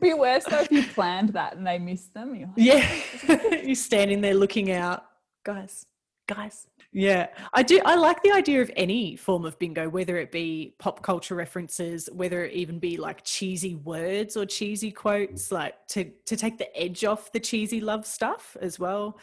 Be 0.00 0.14
worse 0.14 0.44
though 0.44 0.60
if 0.60 0.70
you 0.70 0.82
planned 0.82 1.30
that 1.30 1.56
and 1.56 1.66
they 1.66 1.78
missed 1.78 2.12
them. 2.12 2.32
Like, 2.32 2.48
yeah. 2.56 2.86
Oh, 3.28 3.40
you're 3.64 3.74
standing 3.74 4.20
there 4.20 4.34
looking 4.34 4.70
out. 4.72 5.04
Guys, 5.44 5.86
guys. 6.28 6.66
Yeah. 6.92 7.28
I 7.52 7.62
do 7.62 7.80
I 7.84 7.96
like 7.96 8.22
the 8.22 8.32
idea 8.32 8.62
of 8.62 8.70
any 8.74 9.14
form 9.16 9.44
of 9.44 9.58
bingo, 9.58 9.88
whether 9.88 10.16
it 10.16 10.32
be 10.32 10.74
pop 10.78 11.02
culture 11.02 11.34
references, 11.34 12.08
whether 12.12 12.44
it 12.46 12.54
even 12.54 12.78
be 12.78 12.96
like 12.96 13.24
cheesy 13.24 13.74
words 13.74 14.36
or 14.36 14.46
cheesy 14.46 14.90
quotes, 14.90 15.52
like 15.52 15.74
to 15.88 16.10
to 16.26 16.36
take 16.36 16.56
the 16.58 16.74
edge 16.76 17.04
off 17.04 17.30
the 17.32 17.40
cheesy 17.40 17.80
love 17.80 18.06
stuff 18.06 18.56
as 18.60 18.78
well. 18.78 19.18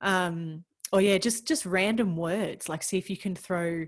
Um 0.00 0.64
or 0.92 1.00
yeah, 1.00 1.18
just 1.18 1.46
just 1.48 1.66
random 1.66 2.16
words. 2.16 2.68
Like 2.68 2.82
see 2.84 2.98
if 2.98 3.10
you 3.10 3.16
can 3.16 3.34
throw 3.34 3.84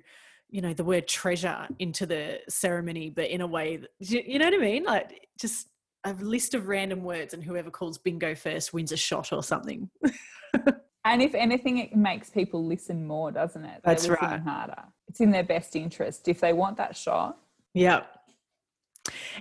you 0.50 0.60
know 0.60 0.74
the 0.74 0.84
word 0.84 1.06
treasure 1.06 1.68
into 1.78 2.06
the 2.06 2.40
ceremony 2.48 3.08
but 3.08 3.30
in 3.30 3.40
a 3.40 3.46
way 3.46 3.76
that, 3.76 3.88
you 4.10 4.36
know 4.36 4.46
what 4.46 4.54
i 4.54 4.56
mean 4.58 4.82
like 4.82 5.28
just 5.38 5.68
a 6.02 6.12
list 6.14 6.54
of 6.54 6.66
random 6.66 7.04
words 7.04 7.34
and 7.34 7.44
whoever 7.44 7.70
calls 7.70 7.98
bingo 7.98 8.34
first 8.34 8.74
wins 8.74 8.90
a 8.90 8.96
shot 8.96 9.32
or 9.32 9.44
something 9.44 9.88
and 11.04 11.22
if 11.22 11.34
anything 11.34 11.78
it 11.78 11.94
makes 11.96 12.30
people 12.30 12.64
listen 12.64 13.06
more 13.06 13.30
doesn't 13.30 13.64
it 13.64 13.80
They're 13.84 13.94
that's 13.94 14.08
right 14.08 14.40
harder 14.40 14.82
it's 15.08 15.20
in 15.20 15.30
their 15.30 15.44
best 15.44 15.76
interest 15.76 16.28
if 16.28 16.40
they 16.40 16.52
want 16.52 16.76
that 16.76 16.96
shot 16.96 17.38
yeah 17.74 18.02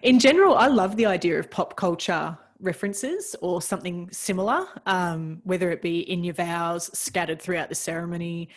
in 0.03 0.19
general 0.19 0.55
i 0.55 0.67
love 0.67 0.95
the 0.95 1.05
idea 1.05 1.37
of 1.39 1.49
pop 1.49 1.75
culture 1.75 2.37
references 2.59 3.35
or 3.41 3.61
something 3.61 4.09
similar, 4.11 4.67
um, 4.85 5.41
whether 5.43 5.71
it 5.71 5.81
be 5.81 5.99
in 6.11 6.23
your 6.23 6.33
vows, 6.33 6.89
scattered 6.97 7.41
throughout 7.41 7.69
the 7.69 7.75
ceremony, 7.75 8.49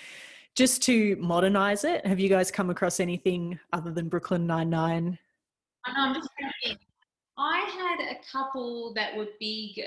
just 0.55 0.83
to 0.83 1.17
modernize 1.17 1.85
it. 1.85 2.05
Have 2.07 2.21
you 2.21 2.29
guys 2.29 2.51
come 2.51 2.71
across 2.71 3.01
anything 3.01 3.59
other 3.73 3.91
than 3.91 4.09
Brooklyn 4.09 4.47
Nine 4.47 4.71
Nine? 4.71 5.19
I'm 5.87 6.15
just 6.15 6.29
thinking. 6.39 6.79
I 7.39 7.61
had 7.61 8.13
a 8.13 8.19
couple 8.31 8.93
that 8.95 9.17
were 9.17 9.27
big 9.41 9.81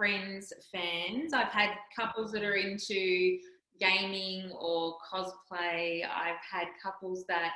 Friends 0.00 0.50
fans. 0.72 1.34
I've 1.34 1.52
had 1.52 1.72
couples 1.94 2.32
that 2.32 2.42
are 2.42 2.54
into 2.54 3.38
gaming 3.78 4.50
or 4.58 4.96
cosplay. 5.12 6.04
I've 6.04 6.40
had 6.50 6.68
couples 6.82 7.26
that 7.28 7.52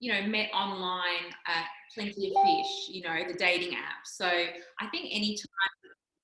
you 0.00 0.12
know, 0.12 0.22
met 0.28 0.50
online 0.54 1.32
at 1.46 1.64
Plenty 1.94 2.28
of 2.28 2.42
Fish, 2.44 2.88
you 2.88 3.02
know, 3.02 3.16
the 3.26 3.34
dating 3.34 3.74
app. 3.74 4.04
So 4.04 4.26
I 4.26 4.86
think 4.90 5.08
anytime, 5.10 5.48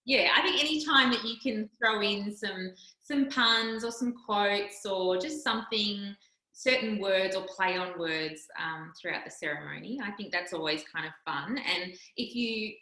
yeah, 0.04 0.28
I 0.36 0.42
think 0.42 0.62
anytime 0.62 1.10
that 1.10 1.24
you 1.24 1.36
can 1.42 1.68
throw 1.78 2.02
in 2.02 2.34
some 2.36 2.72
some 3.02 3.28
puns 3.28 3.84
or 3.84 3.90
some 3.90 4.14
quotes 4.26 4.86
or 4.86 5.18
just 5.18 5.42
something, 5.42 6.14
certain 6.52 7.00
words 7.00 7.34
or 7.34 7.46
play 7.46 7.76
on 7.76 7.98
words 7.98 8.46
um, 8.62 8.92
throughout 9.00 9.24
the 9.24 9.30
ceremony, 9.30 9.98
I 10.02 10.12
think 10.12 10.30
that's 10.30 10.52
always 10.52 10.84
kind 10.94 11.06
of 11.06 11.12
fun. 11.24 11.58
And 11.58 11.94
if 12.16 12.34
you 12.34 12.74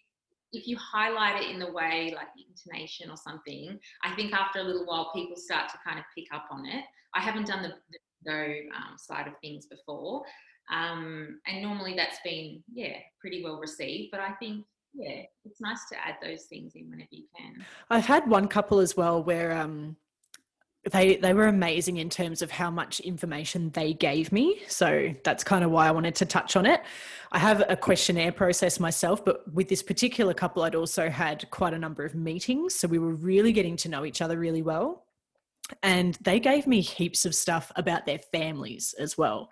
if 0.52 0.66
you 0.66 0.76
highlight 0.76 1.42
it 1.42 1.50
in 1.50 1.58
the 1.58 1.72
way 1.72 2.12
like 2.14 2.28
intonation 2.36 3.10
or 3.10 3.16
something, 3.16 3.78
I 4.04 4.14
think 4.14 4.32
after 4.32 4.60
a 4.60 4.62
little 4.62 4.84
while 4.84 5.10
people 5.14 5.36
start 5.36 5.70
to 5.70 5.78
kind 5.84 5.98
of 5.98 6.04
pick 6.14 6.26
up 6.32 6.46
on 6.50 6.66
it. 6.66 6.84
I 7.14 7.20
haven't 7.20 7.46
done 7.46 7.62
the, 7.62 7.72
the 8.24 8.68
um, 8.76 8.96
side 8.96 9.26
of 9.26 9.34
things 9.40 9.66
before, 9.66 10.22
um, 10.72 11.40
and 11.46 11.62
normally 11.62 11.94
that's 11.94 12.18
been, 12.24 12.62
yeah, 12.72 12.96
pretty 13.20 13.42
well 13.42 13.58
received. 13.58 14.10
But 14.10 14.20
I 14.20 14.32
think, 14.32 14.64
yeah, 14.94 15.22
it's 15.44 15.60
nice 15.60 15.88
to 15.90 15.96
add 15.96 16.16
those 16.22 16.44
things 16.44 16.72
in 16.74 16.88
whenever 16.90 17.08
you 17.10 17.24
can. 17.36 17.64
I've 17.90 18.06
had 18.06 18.28
one 18.28 18.48
couple 18.48 18.78
as 18.78 18.96
well 18.96 19.22
where 19.22 19.52
um, 19.52 19.96
they 20.90 21.16
they 21.16 21.32
were 21.32 21.46
amazing 21.46 21.98
in 21.98 22.10
terms 22.10 22.42
of 22.42 22.50
how 22.50 22.70
much 22.70 22.98
information 23.00 23.70
they 23.70 23.92
gave 23.92 24.32
me. 24.32 24.62
So 24.66 25.14
that's 25.22 25.44
kind 25.44 25.64
of 25.64 25.70
why 25.70 25.86
I 25.86 25.90
wanted 25.92 26.16
to 26.16 26.26
touch 26.26 26.56
on 26.56 26.66
it. 26.66 26.82
I 27.30 27.38
have 27.38 27.62
a 27.68 27.76
questionnaire 27.76 28.32
process 28.32 28.80
myself, 28.80 29.24
but 29.24 29.52
with 29.54 29.68
this 29.68 29.82
particular 29.82 30.34
couple, 30.34 30.62
I'd 30.64 30.74
also 30.74 31.08
had 31.08 31.48
quite 31.50 31.72
a 31.72 31.78
number 31.78 32.04
of 32.04 32.14
meetings. 32.14 32.74
So 32.74 32.88
we 32.88 32.98
were 32.98 33.14
really 33.14 33.52
getting 33.52 33.76
to 33.76 33.88
know 33.88 34.04
each 34.04 34.20
other 34.20 34.38
really 34.38 34.62
well 34.62 35.04
and 35.82 36.18
they 36.22 36.40
gave 36.40 36.66
me 36.66 36.80
heaps 36.80 37.24
of 37.24 37.34
stuff 37.34 37.70
about 37.76 38.06
their 38.06 38.18
families 38.18 38.94
as 38.98 39.16
well. 39.16 39.50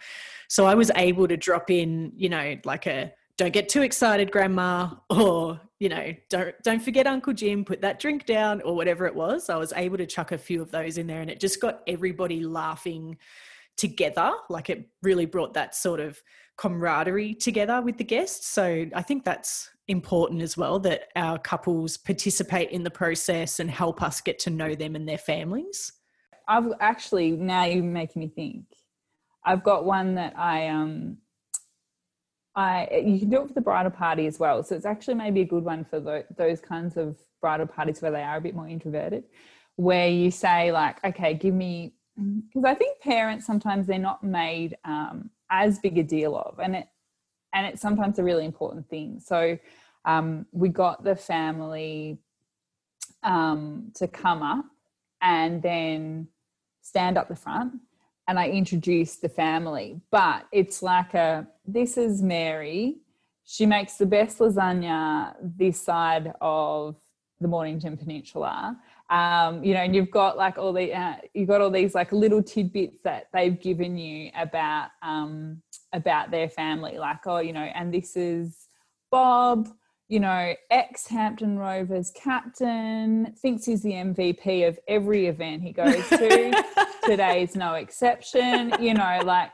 So 0.48 0.66
I 0.66 0.74
was 0.74 0.90
able 0.96 1.28
to 1.28 1.36
drop 1.36 1.70
in, 1.70 2.12
you 2.16 2.28
know, 2.28 2.56
like 2.64 2.86
a 2.86 3.12
don't 3.40 3.54
get 3.54 3.70
too 3.70 3.80
excited 3.80 4.30
grandma 4.30 4.90
or 5.08 5.58
you 5.78 5.88
know 5.88 6.12
don't 6.28 6.54
don't 6.62 6.82
forget 6.82 7.06
uncle 7.06 7.32
jim 7.32 7.64
put 7.64 7.80
that 7.80 7.98
drink 7.98 8.26
down 8.26 8.60
or 8.60 8.76
whatever 8.76 9.06
it 9.06 9.14
was. 9.14 9.48
I 9.48 9.56
was 9.56 9.72
able 9.74 9.96
to 9.96 10.04
chuck 10.04 10.32
a 10.32 10.36
few 10.36 10.60
of 10.60 10.70
those 10.70 10.98
in 10.98 11.06
there 11.06 11.22
and 11.22 11.30
it 11.30 11.40
just 11.40 11.58
got 11.58 11.80
everybody 11.86 12.44
laughing 12.44 13.16
together. 13.78 14.30
Like 14.50 14.68
it 14.68 14.90
really 15.02 15.24
brought 15.24 15.54
that 15.54 15.74
sort 15.74 16.00
of 16.00 16.22
camaraderie 16.58 17.32
together 17.34 17.80
with 17.80 17.96
the 17.96 18.04
guests. 18.04 18.46
So 18.48 18.84
i 18.94 19.00
think 19.00 19.24
that's 19.24 19.70
important 19.88 20.42
as 20.42 20.58
well 20.58 20.78
that 20.80 21.08
our 21.16 21.38
couples 21.38 21.96
participate 21.96 22.70
in 22.72 22.82
the 22.82 22.90
process 22.90 23.58
and 23.58 23.70
help 23.70 24.02
us 24.02 24.20
get 24.20 24.38
to 24.40 24.50
know 24.50 24.74
them 24.74 24.94
and 24.94 25.08
their 25.08 25.16
families. 25.16 25.90
I've 26.46 26.74
actually 26.80 27.30
now 27.30 27.64
you're 27.64 27.82
making 27.82 28.20
me 28.20 28.28
think. 28.28 28.66
I've 29.46 29.62
got 29.62 29.86
one 29.86 30.16
that 30.16 30.38
I 30.38 30.68
um 30.68 31.16
I 32.54 33.02
you 33.04 33.18
can 33.20 33.30
do 33.30 33.42
it 33.42 33.48
for 33.48 33.54
the 33.54 33.60
bridal 33.60 33.90
party 33.90 34.26
as 34.26 34.38
well. 34.38 34.62
So 34.62 34.74
it's 34.74 34.86
actually 34.86 35.14
maybe 35.14 35.42
a 35.42 35.44
good 35.44 35.64
one 35.64 35.84
for 35.84 36.00
the, 36.00 36.24
those 36.36 36.60
kinds 36.60 36.96
of 36.96 37.16
bridal 37.40 37.66
parties 37.66 38.02
where 38.02 38.10
they 38.10 38.22
are 38.22 38.36
a 38.36 38.40
bit 38.40 38.54
more 38.54 38.68
introverted, 38.68 39.24
where 39.76 40.08
you 40.08 40.30
say 40.30 40.72
like, 40.72 41.02
okay, 41.04 41.34
give 41.34 41.54
me 41.54 41.94
because 42.16 42.64
I 42.64 42.74
think 42.74 43.00
parents 43.00 43.46
sometimes 43.46 43.86
they're 43.86 43.98
not 43.98 44.22
made 44.22 44.76
um, 44.84 45.30
as 45.50 45.78
big 45.78 45.96
a 45.96 46.02
deal 46.02 46.36
of, 46.36 46.58
and 46.58 46.76
it 46.76 46.88
and 47.54 47.66
it's 47.66 47.80
sometimes 47.80 48.18
a 48.18 48.24
really 48.24 48.44
important 48.44 48.88
thing. 48.88 49.20
So 49.20 49.58
um, 50.04 50.46
we 50.52 50.68
got 50.68 51.02
the 51.02 51.16
family 51.16 52.18
um, 53.22 53.90
to 53.94 54.06
come 54.06 54.42
up 54.42 54.64
and 55.20 55.62
then 55.62 56.28
stand 56.82 57.18
up 57.18 57.28
the 57.28 57.36
front 57.36 57.74
and 58.30 58.38
I 58.38 58.48
introduce 58.48 59.16
the 59.16 59.28
family. 59.28 60.00
But 60.12 60.46
it's 60.52 60.82
like 60.84 61.14
a 61.14 61.48
this 61.66 61.96
is 61.96 62.22
Mary. 62.22 62.98
She 63.44 63.66
makes 63.66 63.96
the 63.96 64.06
best 64.06 64.38
lasagna 64.38 65.34
this 65.42 65.82
side 65.82 66.32
of 66.40 66.94
the 67.40 67.48
Mornington 67.48 67.96
Peninsula. 67.96 68.78
Um, 69.10 69.64
you 69.64 69.74
know, 69.74 69.80
and 69.80 69.96
you've 69.96 70.12
got 70.12 70.36
like 70.36 70.58
all 70.58 70.72
the 70.72 70.94
uh, 70.94 71.16
you've 71.34 71.48
got 71.48 71.60
all 71.60 71.72
these 71.72 71.92
like 71.92 72.12
little 72.12 72.40
tidbits 72.40 72.98
that 73.02 73.26
they've 73.34 73.60
given 73.60 73.98
you 73.98 74.30
about 74.36 74.90
um, 75.02 75.60
about 75.92 76.30
their 76.30 76.48
family, 76.48 76.98
like, 76.98 77.26
oh, 77.26 77.38
you 77.38 77.52
know, 77.52 77.68
and 77.74 77.92
this 77.92 78.16
is 78.16 78.68
Bob, 79.10 79.68
you 80.10 80.18
know, 80.18 80.52
ex 80.72 81.06
Hampton 81.06 81.56
Rovers 81.56 82.10
captain, 82.10 83.32
thinks 83.40 83.64
he's 83.64 83.80
the 83.82 83.92
MVP 83.92 84.66
of 84.66 84.76
every 84.88 85.28
event 85.28 85.62
he 85.62 85.72
goes 85.72 86.08
to. 86.08 86.64
Today's 87.04 87.54
no 87.54 87.74
exception, 87.74 88.74
you 88.80 88.92
know, 88.92 89.20
like 89.24 89.52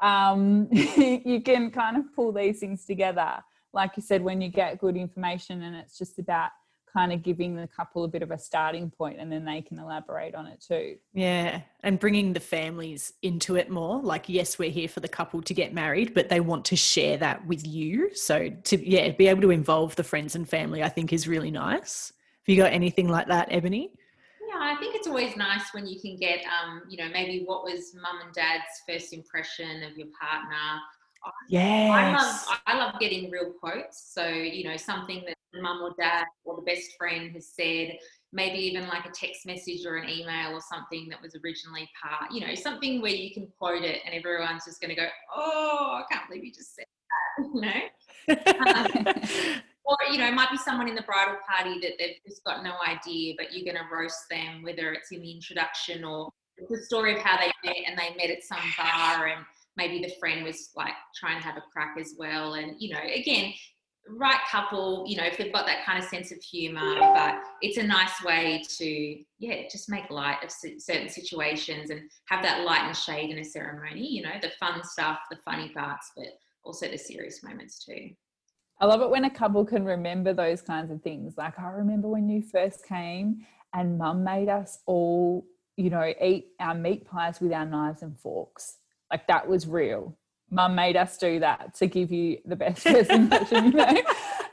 um, 0.00 0.68
you 0.70 1.42
can 1.44 1.72
kind 1.72 1.96
of 1.96 2.04
pull 2.14 2.30
these 2.30 2.60
things 2.60 2.84
together. 2.84 3.42
Like 3.72 3.96
you 3.96 4.02
said, 4.02 4.22
when 4.22 4.40
you 4.40 4.48
get 4.48 4.78
good 4.78 4.96
information 4.96 5.62
and 5.62 5.74
it's 5.74 5.98
just 5.98 6.20
about 6.20 6.50
kind 6.96 7.12
of 7.12 7.22
giving 7.22 7.54
the 7.54 7.68
couple 7.68 8.04
a 8.04 8.08
bit 8.08 8.22
of 8.22 8.30
a 8.30 8.38
starting 8.38 8.90
point 8.90 9.20
and 9.20 9.30
then 9.30 9.44
they 9.44 9.60
can 9.60 9.78
elaborate 9.78 10.34
on 10.34 10.46
it 10.46 10.64
too. 10.66 10.96
Yeah. 11.12 11.60
And 11.82 11.98
bringing 11.98 12.32
the 12.32 12.40
families 12.40 13.12
into 13.22 13.56
it 13.56 13.68
more. 13.68 14.00
Like, 14.00 14.28
yes, 14.28 14.58
we're 14.58 14.70
here 14.70 14.88
for 14.88 15.00
the 15.00 15.08
couple 15.08 15.42
to 15.42 15.52
get 15.52 15.74
married, 15.74 16.14
but 16.14 16.30
they 16.30 16.40
want 16.40 16.64
to 16.66 16.76
share 16.76 17.18
that 17.18 17.46
with 17.46 17.66
you. 17.66 18.14
So, 18.14 18.48
to, 18.48 18.88
yeah, 18.88 19.10
be 19.10 19.28
able 19.28 19.42
to 19.42 19.50
involve 19.50 19.94
the 19.96 20.04
friends 20.04 20.34
and 20.34 20.48
family, 20.48 20.82
I 20.82 20.88
think 20.88 21.12
is 21.12 21.28
really 21.28 21.50
nice. 21.50 22.12
Have 22.46 22.54
you 22.54 22.62
got 22.62 22.72
anything 22.72 23.08
like 23.08 23.28
that, 23.28 23.48
Ebony? 23.50 23.92
Yeah, 24.48 24.60
I 24.60 24.76
think 24.76 24.94
it's 24.94 25.06
always 25.06 25.36
nice 25.36 25.74
when 25.74 25.86
you 25.86 26.00
can 26.00 26.16
get, 26.16 26.40
um, 26.46 26.82
you 26.88 26.96
know, 26.96 27.10
maybe 27.12 27.44
what 27.44 27.62
was 27.62 27.94
mum 27.94 28.20
and 28.24 28.32
dad's 28.32 28.64
first 28.88 29.12
impression 29.12 29.82
of 29.82 29.98
your 29.98 30.08
partner. 30.18 30.80
Yeah, 31.48 31.90
I 31.92 32.16
love 32.16 32.60
I 32.66 32.78
love 32.78 33.00
getting 33.00 33.30
real 33.32 33.52
quotes. 33.52 34.12
So 34.14 34.28
you 34.28 34.62
know, 34.62 34.76
something 34.76 35.24
that 35.26 35.36
mum 35.60 35.82
or 35.82 35.94
dad 35.98 36.24
or 36.44 36.56
the 36.56 36.62
best 36.62 36.96
friend 36.98 37.32
has 37.34 37.48
said, 37.54 37.96
maybe 38.32 38.58
even 38.58 38.88
like 38.88 39.06
a 39.06 39.10
text 39.10 39.46
message 39.46 39.86
or 39.86 39.96
an 39.96 40.08
email 40.08 40.52
or 40.52 40.60
something 40.60 41.08
that 41.10 41.20
was 41.22 41.36
originally 41.44 41.88
part, 42.02 42.32
you 42.32 42.40
know, 42.40 42.54
something 42.54 43.00
where 43.00 43.12
you 43.12 43.32
can 43.32 43.48
quote 43.58 43.82
it 43.82 44.00
and 44.04 44.14
everyone's 44.14 44.64
just 44.64 44.80
going 44.80 44.94
to 44.94 45.00
go, 45.00 45.06
oh, 45.34 46.02
I 46.02 46.12
can't 46.12 46.28
believe 46.28 46.44
you 46.44 46.52
just 46.52 46.74
said 46.74 46.86
that, 47.38 47.44
you 47.54 47.60
know. 47.60 49.14
um, 49.14 49.60
or 49.84 49.96
you 50.10 50.18
know, 50.18 50.26
it 50.26 50.34
might 50.34 50.50
be 50.50 50.58
someone 50.58 50.88
in 50.88 50.94
the 50.94 51.02
bridal 51.02 51.36
party 51.48 51.78
that 51.80 51.92
they've 51.98 52.16
just 52.26 52.42
got 52.44 52.64
no 52.64 52.74
idea, 52.86 53.34
but 53.38 53.52
you're 53.52 53.64
going 53.64 53.82
to 53.82 53.94
roast 53.94 54.28
them, 54.30 54.62
whether 54.62 54.92
it's 54.92 55.12
in 55.12 55.22
the 55.22 55.30
introduction 55.30 56.04
or 56.04 56.30
the 56.68 56.78
story 56.78 57.14
of 57.14 57.20
how 57.20 57.38
they 57.38 57.52
met 57.64 57.76
and 57.86 57.98
they 57.98 58.14
met 58.16 58.34
at 58.34 58.42
some 58.42 58.58
bar 58.76 59.26
and 59.26 59.44
maybe 59.76 60.00
the 60.00 60.12
friend 60.18 60.44
was 60.44 60.70
like 60.74 60.94
trying 61.14 61.38
to 61.38 61.44
have 61.44 61.56
a 61.56 61.62
crack 61.72 61.96
as 61.98 62.14
well 62.18 62.54
and 62.54 62.76
you 62.78 62.92
know 62.92 63.00
again 63.14 63.52
right 64.08 64.38
couple, 64.50 65.04
you 65.06 65.16
know, 65.16 65.24
if 65.24 65.36
they've 65.36 65.52
got 65.52 65.66
that 65.66 65.84
kind 65.84 65.98
of 65.98 66.08
sense 66.08 66.30
of 66.32 66.38
humor, 66.42 66.96
but 67.00 67.36
it's 67.60 67.76
a 67.76 67.82
nice 67.82 68.22
way 68.24 68.62
to, 68.78 69.16
yeah, 69.38 69.62
just 69.70 69.88
make 69.88 70.10
light 70.10 70.38
of 70.44 70.50
certain 70.50 71.08
situations 71.08 71.90
and 71.90 72.02
have 72.28 72.42
that 72.42 72.64
light 72.64 72.82
and 72.86 72.96
shade 72.96 73.30
in 73.30 73.38
a 73.38 73.44
ceremony, 73.44 74.06
you 74.06 74.22
know, 74.22 74.30
the 74.40 74.50
fun 74.60 74.82
stuff, 74.84 75.18
the 75.30 75.36
funny 75.44 75.70
parts, 75.70 76.12
but 76.16 76.26
also 76.64 76.88
the 76.88 76.98
serious 76.98 77.42
moments 77.42 77.84
too. 77.84 78.10
I 78.80 78.86
love 78.86 79.00
it 79.00 79.10
when 79.10 79.24
a 79.24 79.30
couple 79.30 79.64
can 79.64 79.84
remember 79.84 80.34
those 80.34 80.60
kinds 80.60 80.90
of 80.90 81.02
things. 81.02 81.34
Like, 81.36 81.58
I 81.58 81.68
remember 81.68 82.08
when 82.08 82.28
you 82.28 82.42
first 82.42 82.86
came 82.86 83.46
and 83.72 83.98
mum 83.98 84.22
made 84.22 84.48
us 84.48 84.80
all, 84.86 85.46
you 85.76 85.90
know, 85.90 86.12
eat 86.22 86.48
our 86.60 86.74
meat 86.74 87.06
pies 87.06 87.40
with 87.40 87.52
our 87.52 87.64
knives 87.64 88.02
and 88.02 88.18
forks. 88.18 88.76
Like, 89.10 89.26
that 89.28 89.48
was 89.48 89.66
real 89.66 90.16
mum 90.50 90.74
made 90.74 90.96
us 90.96 91.16
do 91.18 91.40
that 91.40 91.74
to 91.74 91.86
give 91.86 92.12
you 92.12 92.38
the 92.44 92.56
best 92.56 92.82
first 92.82 93.10
impression, 93.10 93.66
you 93.66 93.72
know? 93.72 94.02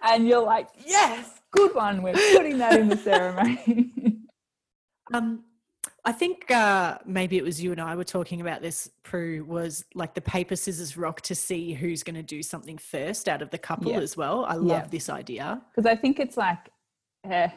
And 0.03 0.27
you're 0.27 0.43
like, 0.43 0.67
yes, 0.86 1.41
good 1.51 1.73
one. 1.75 2.01
We're 2.01 2.13
putting 2.13 2.58
that 2.58 2.79
in 2.79 2.89
the 2.89 2.97
ceremony. 2.97 4.19
um, 5.13 5.43
I 6.06 6.12
think 6.12 6.51
uh, 6.51 6.97
maybe 7.06 7.38
it 7.38 7.43
was 7.43 7.63
you 7.63 7.71
and 7.71 7.79
I 7.79 7.95
were 7.95 8.03
talking 8.03 8.41
about 8.41 8.62
this, 8.62 8.89
Prue, 9.03 9.45
was 9.45 9.86
like 9.95 10.13
the 10.13 10.21
paper, 10.21 10.58
scissors, 10.58 10.97
rock 10.97 11.21
to 11.21 11.36
see 11.36 11.73
who's 11.73 12.03
going 12.03 12.15
to 12.15 12.23
do 12.23 12.43
something 12.43 12.77
first 12.77 13.29
out 13.29 13.41
of 13.41 13.49
the 13.51 13.58
couple 13.58 13.91
yeah. 13.91 13.99
as 13.99 14.17
well. 14.17 14.43
I 14.45 14.56
love 14.56 14.84
yeah. 14.84 14.88
this 14.89 15.08
idea. 15.08 15.62
Because 15.73 15.89
I 15.89 15.95
think 15.95 16.19
it's 16.19 16.36
like, 16.36 16.69
uh, 17.29 17.47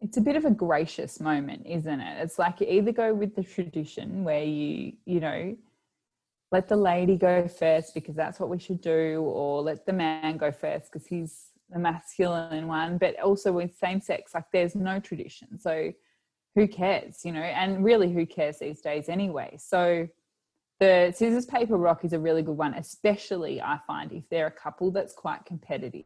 it's 0.00 0.16
a 0.16 0.20
bit 0.20 0.34
of 0.34 0.44
a 0.44 0.50
gracious 0.50 1.20
moment, 1.20 1.62
isn't 1.66 2.00
it? 2.00 2.22
It's 2.22 2.38
like 2.38 2.60
you 2.60 2.66
either 2.68 2.90
go 2.90 3.14
with 3.14 3.36
the 3.36 3.44
tradition 3.44 4.24
where 4.24 4.42
you, 4.42 4.94
you 5.04 5.20
know, 5.20 5.56
let 6.52 6.68
the 6.68 6.76
lady 6.76 7.16
go 7.16 7.48
first 7.48 7.94
because 7.94 8.14
that's 8.14 8.38
what 8.38 8.48
we 8.48 8.58
should 8.58 8.80
do, 8.80 9.20
or 9.22 9.62
let 9.62 9.84
the 9.84 9.92
man 9.92 10.36
go 10.36 10.52
first 10.52 10.92
because 10.92 11.06
he's 11.06 11.46
the 11.70 11.78
masculine 11.78 12.68
one. 12.68 12.98
But 12.98 13.20
also 13.20 13.52
with 13.52 13.76
same 13.76 14.00
sex, 14.00 14.34
like 14.34 14.44
there's 14.52 14.74
no 14.74 15.00
tradition. 15.00 15.58
So 15.58 15.92
who 16.54 16.68
cares, 16.68 17.24
you 17.24 17.32
know? 17.32 17.40
And 17.40 17.84
really, 17.84 18.12
who 18.12 18.26
cares 18.26 18.58
these 18.58 18.80
days 18.80 19.08
anyway? 19.08 19.56
So 19.58 20.08
the 20.78 21.12
scissors, 21.14 21.46
paper, 21.46 21.76
rock 21.76 22.04
is 22.04 22.12
a 22.12 22.18
really 22.18 22.42
good 22.42 22.56
one, 22.56 22.74
especially 22.74 23.60
I 23.60 23.80
find 23.86 24.12
if 24.12 24.28
they're 24.28 24.46
a 24.46 24.50
couple 24.50 24.90
that's 24.90 25.14
quite 25.14 25.44
competitive. 25.46 26.04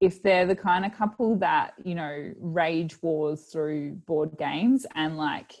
If 0.00 0.22
they're 0.22 0.46
the 0.46 0.56
kind 0.56 0.84
of 0.84 0.92
couple 0.92 1.36
that, 1.36 1.72
you 1.82 1.94
know, 1.94 2.32
rage 2.38 3.00
wars 3.02 3.44
through 3.44 3.92
board 4.06 4.36
games 4.38 4.84
and 4.94 5.16
like 5.16 5.52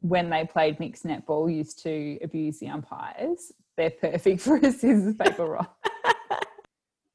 when 0.00 0.30
they 0.30 0.44
played 0.44 0.78
mixed 0.80 1.04
netball 1.04 1.52
used 1.52 1.82
to 1.82 2.18
abuse 2.22 2.58
the 2.58 2.68
umpires. 2.68 3.52
They're 3.76 3.90
perfect 3.90 4.40
for 4.42 4.56
a 4.56 4.72
scissors, 4.72 5.14
paper, 5.14 5.46
rock. 5.46 5.76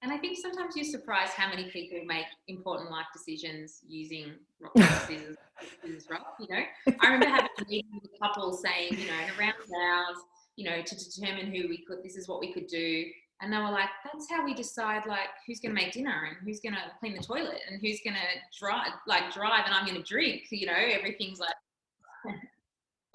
And 0.03 0.11
I 0.11 0.17
think 0.17 0.37
sometimes 0.41 0.75
you're 0.75 0.85
surprised 0.85 1.33
how 1.33 1.47
many 1.47 1.69
people 1.69 1.99
make 2.05 2.25
important 2.47 2.89
life 2.89 3.05
decisions 3.13 3.81
using 3.87 4.33
rock, 4.59 4.73
paper, 4.75 4.87
scissors, 5.07 5.37
scissors, 5.83 6.07
rock. 6.09 6.35
You 6.39 6.47
know, 6.49 6.63
I 6.99 7.05
remember 7.05 7.27
having 7.27 7.49
a 7.59 7.69
meeting 7.69 7.99
with 8.01 8.11
a 8.15 8.27
couple 8.27 8.51
saying, 8.53 8.97
you 8.97 9.07
know, 9.07 9.13
in 9.13 9.39
around 9.39 9.53
hours, 9.53 10.17
you 10.55 10.69
know, 10.69 10.81
to 10.81 10.95
determine 10.95 11.47
who 11.47 11.67
we 11.69 11.83
could, 11.87 12.03
this 12.03 12.15
is 12.15 12.27
what 12.27 12.39
we 12.39 12.51
could 12.51 12.67
do. 12.67 13.05
And 13.41 13.51
they 13.51 13.57
were 13.57 13.71
like, 13.71 13.89
that's 14.03 14.29
how 14.29 14.45
we 14.45 14.53
decide, 14.53 15.07
like, 15.07 15.29
who's 15.47 15.59
going 15.59 15.75
to 15.75 15.81
make 15.81 15.93
dinner 15.93 16.27
and 16.29 16.37
who's 16.45 16.59
going 16.59 16.73
to 16.73 16.81
clean 16.99 17.15
the 17.15 17.23
toilet 17.23 17.61
and 17.69 17.81
who's 17.81 17.99
going 18.03 18.15
to 18.15 18.59
drive, 18.59 18.91
like, 19.07 19.33
drive 19.33 19.65
and 19.65 19.73
I'm 19.73 19.85
going 19.85 19.97
to 19.97 20.03
drink. 20.03 20.43
You 20.51 20.67
know, 20.67 20.73
everything's 20.75 21.39
like, 21.39 21.55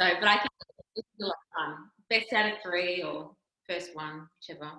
so, 0.00 0.08
but 0.20 0.28
I 0.28 0.36
think 0.36 0.50
it's 0.96 1.08
a 1.20 1.24
lot 1.24 1.30
of 1.30 1.64
fun. 1.64 1.76
Best 2.08 2.32
out 2.32 2.52
of 2.52 2.58
three 2.62 3.02
or 3.02 3.30
first 3.68 3.94
one, 3.94 4.28
whichever. 4.40 4.70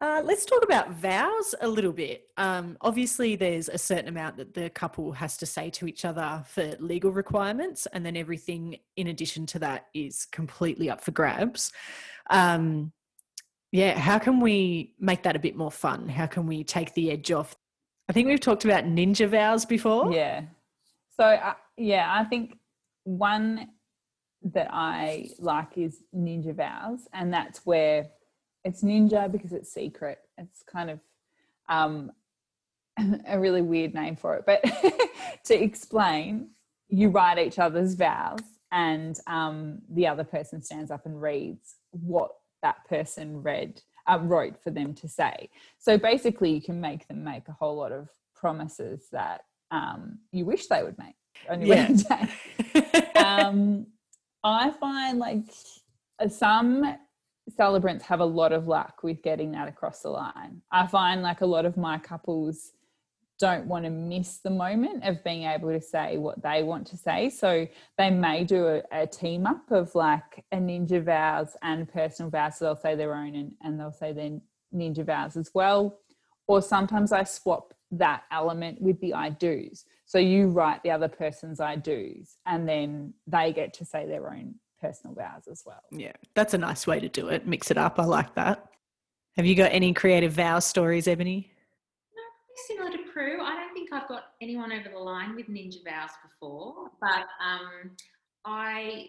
Uh, 0.00 0.20
let's 0.24 0.44
talk 0.44 0.64
about 0.64 0.90
vows 0.90 1.54
a 1.60 1.68
little 1.68 1.92
bit. 1.92 2.24
Um, 2.36 2.76
obviously, 2.80 3.36
there's 3.36 3.68
a 3.68 3.78
certain 3.78 4.08
amount 4.08 4.36
that 4.36 4.52
the 4.52 4.68
couple 4.70 5.12
has 5.12 5.36
to 5.36 5.46
say 5.46 5.70
to 5.70 5.86
each 5.86 6.04
other 6.04 6.42
for 6.44 6.74
legal 6.80 7.12
requirements, 7.12 7.86
and 7.92 8.04
then 8.04 8.16
everything 8.16 8.78
in 8.96 9.06
addition 9.06 9.46
to 9.46 9.60
that 9.60 9.86
is 9.94 10.24
completely 10.32 10.90
up 10.90 11.00
for 11.00 11.12
grabs. 11.12 11.72
Um, 12.30 12.90
yeah, 13.70 13.96
how 13.96 14.18
can 14.18 14.40
we 14.40 14.92
make 14.98 15.22
that 15.22 15.36
a 15.36 15.38
bit 15.38 15.54
more 15.54 15.70
fun? 15.70 16.08
How 16.08 16.26
can 16.26 16.48
we 16.48 16.64
take 16.64 16.92
the 16.94 17.12
edge 17.12 17.30
off? 17.30 17.54
I 18.08 18.12
think 18.12 18.26
we've 18.26 18.40
talked 18.40 18.64
about 18.64 18.84
ninja 18.84 19.28
vows 19.28 19.64
before. 19.64 20.12
Yeah. 20.12 20.42
So, 21.16 21.24
uh, 21.24 21.54
yeah, 21.76 22.12
I 22.12 22.24
think 22.24 22.58
one 23.04 23.68
that 24.44 24.68
I 24.70 25.30
like 25.38 25.76
is 25.76 26.02
Ninja 26.14 26.54
Vows, 26.54 27.08
and 27.12 27.32
that's 27.32 27.64
where 27.64 28.08
it's 28.64 28.82
ninja 28.82 29.30
because 29.30 29.52
it's 29.52 29.72
secret. 29.72 30.18
It's 30.38 30.62
kind 30.62 30.90
of 30.90 31.00
um, 31.68 32.12
a 33.26 33.38
really 33.38 33.62
weird 33.62 33.94
name 33.94 34.16
for 34.16 34.36
it, 34.36 34.44
but 34.46 34.62
to 35.44 35.54
explain, 35.54 36.50
you 36.88 37.08
write 37.08 37.38
each 37.38 37.58
other's 37.58 37.94
vows, 37.94 38.40
and 38.70 39.18
um, 39.26 39.78
the 39.90 40.06
other 40.06 40.24
person 40.24 40.62
stands 40.62 40.90
up 40.90 41.06
and 41.06 41.20
reads 41.20 41.76
what 41.90 42.30
that 42.62 42.86
person 42.88 43.42
read 43.42 43.80
uh, 44.06 44.18
wrote 44.22 44.62
for 44.62 44.70
them 44.70 44.94
to 44.94 45.08
say. 45.08 45.48
So 45.78 45.98
basically, 45.98 46.52
you 46.52 46.62
can 46.62 46.80
make 46.80 47.06
them 47.08 47.22
make 47.22 47.48
a 47.48 47.52
whole 47.52 47.76
lot 47.76 47.92
of 47.92 48.08
promises 48.34 49.08
that 49.12 49.42
um, 49.70 50.18
you 50.32 50.44
wish 50.44 50.66
they 50.66 50.82
would 50.82 50.98
make 50.98 51.14
on 51.48 51.60
your 51.60 51.76
yeah. 51.76 51.88
wedding 51.88 52.06
day. 52.72 53.10
um, 53.16 53.86
I 54.44 54.70
find 54.70 55.18
like 55.18 55.44
some 56.28 56.96
celebrants 57.56 58.04
have 58.04 58.20
a 58.20 58.24
lot 58.24 58.52
of 58.52 58.68
luck 58.68 59.02
with 59.02 59.22
getting 59.22 59.52
that 59.52 59.68
across 59.68 60.00
the 60.02 60.10
line. 60.10 60.62
I 60.70 60.86
find 60.86 61.22
like 61.22 61.40
a 61.40 61.46
lot 61.46 61.66
of 61.66 61.76
my 61.76 61.98
couples 61.98 62.72
don't 63.38 63.66
want 63.66 63.84
to 63.84 63.90
miss 63.90 64.38
the 64.38 64.50
moment 64.50 65.04
of 65.04 65.24
being 65.24 65.44
able 65.44 65.70
to 65.70 65.80
say 65.80 66.16
what 66.16 66.40
they 66.42 66.62
want 66.62 66.86
to 66.86 66.96
say. 66.96 67.28
So 67.28 67.66
they 67.98 68.10
may 68.10 68.44
do 68.44 68.68
a, 68.68 68.82
a 68.92 69.06
team 69.06 69.46
up 69.46 69.70
of 69.70 69.92
like 69.96 70.44
a 70.52 70.56
ninja 70.56 71.02
vows 71.04 71.56
and 71.62 71.92
personal 71.92 72.30
vows. 72.30 72.58
So 72.58 72.66
they'll 72.66 72.76
say 72.76 72.94
their 72.94 73.14
own 73.14 73.34
and, 73.34 73.52
and 73.62 73.80
they'll 73.80 73.92
say 73.92 74.12
their 74.12 74.38
ninja 74.72 75.04
vows 75.04 75.36
as 75.36 75.50
well. 75.54 75.98
Or 76.46 76.62
sometimes 76.62 77.10
I 77.10 77.24
swap 77.24 77.74
that 77.90 78.22
element 78.30 78.80
with 78.80 79.00
the 79.00 79.14
I 79.14 79.30
do's. 79.30 79.84
So 80.12 80.18
you 80.18 80.48
write 80.48 80.82
the 80.82 80.90
other 80.90 81.08
person's 81.08 81.58
I 81.58 81.76
do's 81.76 82.36
and 82.44 82.68
then 82.68 83.14
they 83.26 83.50
get 83.50 83.72
to 83.72 83.86
say 83.86 84.06
their 84.06 84.30
own 84.30 84.56
personal 84.78 85.14
vows 85.14 85.48
as 85.50 85.62
well. 85.64 85.80
Yeah, 85.90 86.12
that's 86.34 86.52
a 86.52 86.58
nice 86.58 86.86
way 86.86 87.00
to 87.00 87.08
do 87.08 87.28
it. 87.28 87.46
Mix 87.46 87.70
it 87.70 87.78
up. 87.78 87.98
I 87.98 88.04
like 88.04 88.34
that. 88.34 88.66
Have 89.36 89.46
you 89.46 89.54
got 89.54 89.72
any 89.72 89.94
creative 89.94 90.32
vow 90.34 90.58
stories, 90.58 91.08
Ebony? 91.08 91.50
No, 92.14 92.22
similar 92.68 92.94
to 92.94 93.10
Prue. 93.10 93.40
I 93.40 93.54
don't 93.54 93.72
think 93.72 93.90
I've 93.90 94.06
got 94.06 94.24
anyone 94.42 94.70
over 94.70 94.90
the 94.90 94.98
line 94.98 95.34
with 95.34 95.48
ninja 95.48 95.82
vows 95.82 96.10
before, 96.22 96.90
but 97.00 97.24
um, 97.42 97.92
I 98.44 99.06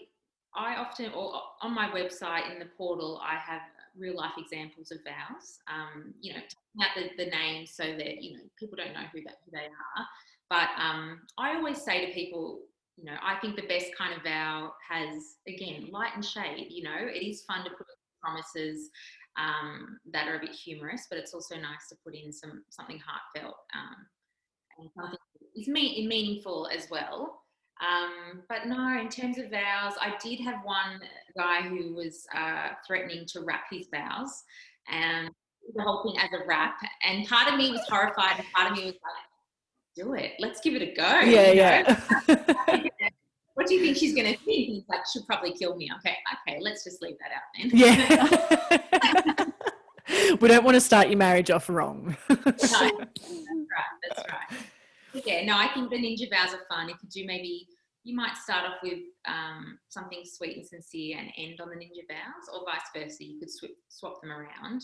I 0.56 0.78
often 0.78 1.12
or 1.12 1.34
on 1.62 1.76
my 1.76 1.90
website 1.90 2.50
in 2.50 2.60
the 2.60 2.70
portal 2.78 3.22
I 3.22 3.36
have 3.40 3.64
real 3.98 4.16
life 4.16 4.36
examples 4.38 4.90
of 4.94 5.00
vows. 5.04 5.60
Um, 5.68 6.14
you 6.22 6.32
know, 6.34 6.40
out 6.82 6.92
the, 6.96 7.10
the 7.22 7.30
names 7.30 7.72
so 7.72 7.84
that 7.84 8.24
you 8.24 8.38
know 8.38 8.44
people 8.58 8.78
don't 8.78 8.94
know 8.94 9.06
who 9.12 9.22
that 9.24 9.40
who 9.44 9.52
they 9.52 9.66
are. 9.66 10.06
But 10.54 10.70
um, 10.78 11.22
I 11.40 11.56
always 11.56 11.82
say 11.82 12.06
to 12.06 12.14
people, 12.14 12.60
you 12.96 13.06
know, 13.06 13.16
I 13.24 13.40
think 13.40 13.56
the 13.56 13.66
best 13.66 13.88
kind 13.98 14.16
of 14.16 14.22
vow 14.22 14.72
has 14.88 15.38
again 15.48 15.90
light 15.92 16.12
and 16.14 16.24
shade. 16.24 16.68
You 16.70 16.84
know, 16.84 17.00
it 17.00 17.26
is 17.26 17.44
fun 17.48 17.64
to 17.64 17.72
put 17.72 17.88
promises 18.22 18.92
um, 19.36 19.98
that 20.12 20.28
are 20.28 20.36
a 20.36 20.40
bit 20.40 20.52
humorous, 20.52 21.08
but 21.10 21.18
it's 21.18 21.34
also 21.34 21.56
nice 21.56 21.88
to 21.90 21.96
put 22.06 22.14
in 22.14 22.32
some 22.32 22.64
something 22.70 23.00
heartfelt 23.04 23.56
um, 23.74 23.96
and 24.78 24.90
something 24.96 25.18
is 25.56 25.68
mean, 25.68 26.08
meaningful 26.08 26.70
as 26.72 26.88
well. 26.92 27.42
Um, 27.82 28.44
but 28.48 28.68
no, 28.68 29.00
in 29.02 29.10
terms 29.10 29.40
of 29.40 29.50
vows, 29.50 29.94
I 30.00 30.14
did 30.24 30.40
have 30.42 30.60
one 30.64 31.02
guy 31.36 31.64
who 31.64 31.96
was 31.96 32.28
uh, 32.38 32.74
threatening 32.86 33.26
to 33.30 33.42
rap 33.42 33.64
his 33.72 33.88
vows 33.92 34.44
and 34.88 35.32
the 35.76 35.82
whole 35.82 36.04
thing 36.04 36.22
as 36.24 36.30
a 36.40 36.46
rap. 36.46 36.76
And 37.02 37.28
part 37.28 37.52
of 37.52 37.58
me 37.58 37.72
was 37.72 37.82
horrified, 37.90 38.38
and 38.38 38.46
part 38.54 38.72
of 38.72 38.78
me 38.78 38.86
was 38.86 38.94
like, 38.94 39.33
do 39.96 40.14
it. 40.14 40.34
Let's 40.40 40.60
give 40.62 40.76
it 40.76 40.82
a 40.82 40.94
go. 40.94 41.20
Yeah, 41.22 41.52
yeah. 41.52 42.00
what 43.54 43.68
do 43.68 43.76
you 43.76 43.82
think 43.82 43.98
she's 43.98 44.14
going 44.14 44.32
to 44.32 44.40
think? 44.40 44.68
He's 44.68 44.84
like, 44.90 45.02
she'll 45.12 45.26
probably 45.26 45.54
kill 45.54 45.76
me. 45.76 45.90
Okay, 46.00 46.16
okay, 46.48 46.60
let's 46.62 46.84
just 46.84 47.02
leave 47.02 47.16
that 47.20 47.32
out 47.32 47.44
then. 47.58 47.70
Yeah. 50.10 50.36
we 50.42 50.48
don't 50.48 50.64
want 50.64 50.76
to 50.76 50.82
start 50.82 51.10
your 51.10 51.18
marriage 51.18 51.52
off 51.52 51.70
wrong. 51.70 52.16
no, 52.30 52.36
that's 52.44 52.74
right. 52.74 52.94
That's 54.08 54.24
right. 54.30 54.60
Yeah, 55.26 55.46
no, 55.46 55.56
I 55.56 55.68
think 55.74 55.92
the 55.92 55.98
ninja 55.98 56.30
vows 56.30 56.54
are 56.54 56.66
fun. 56.68 56.90
If 56.90 56.98
you 57.04 57.10
do 57.22 57.28
maybe 57.28 57.68
you 58.04 58.16
might 58.16 58.36
start 58.36 58.66
off 58.66 58.78
with 58.84 59.00
um, 59.26 59.80
something 59.90 60.24
sweet 60.26 60.58
and 60.58 60.66
sincere 60.66 61.18
and 61.20 61.32
end 61.38 61.62
on 61.62 61.70
the 61.70 61.76
ninja 61.76 62.06
vows, 62.08 62.50
or 62.54 62.66
vice 62.66 62.82
versa. 62.94 63.24
You 63.24 63.40
could 63.40 63.50
sw- 63.50 63.78
swap 63.88 64.22
them 64.22 64.32
around. 64.32 64.84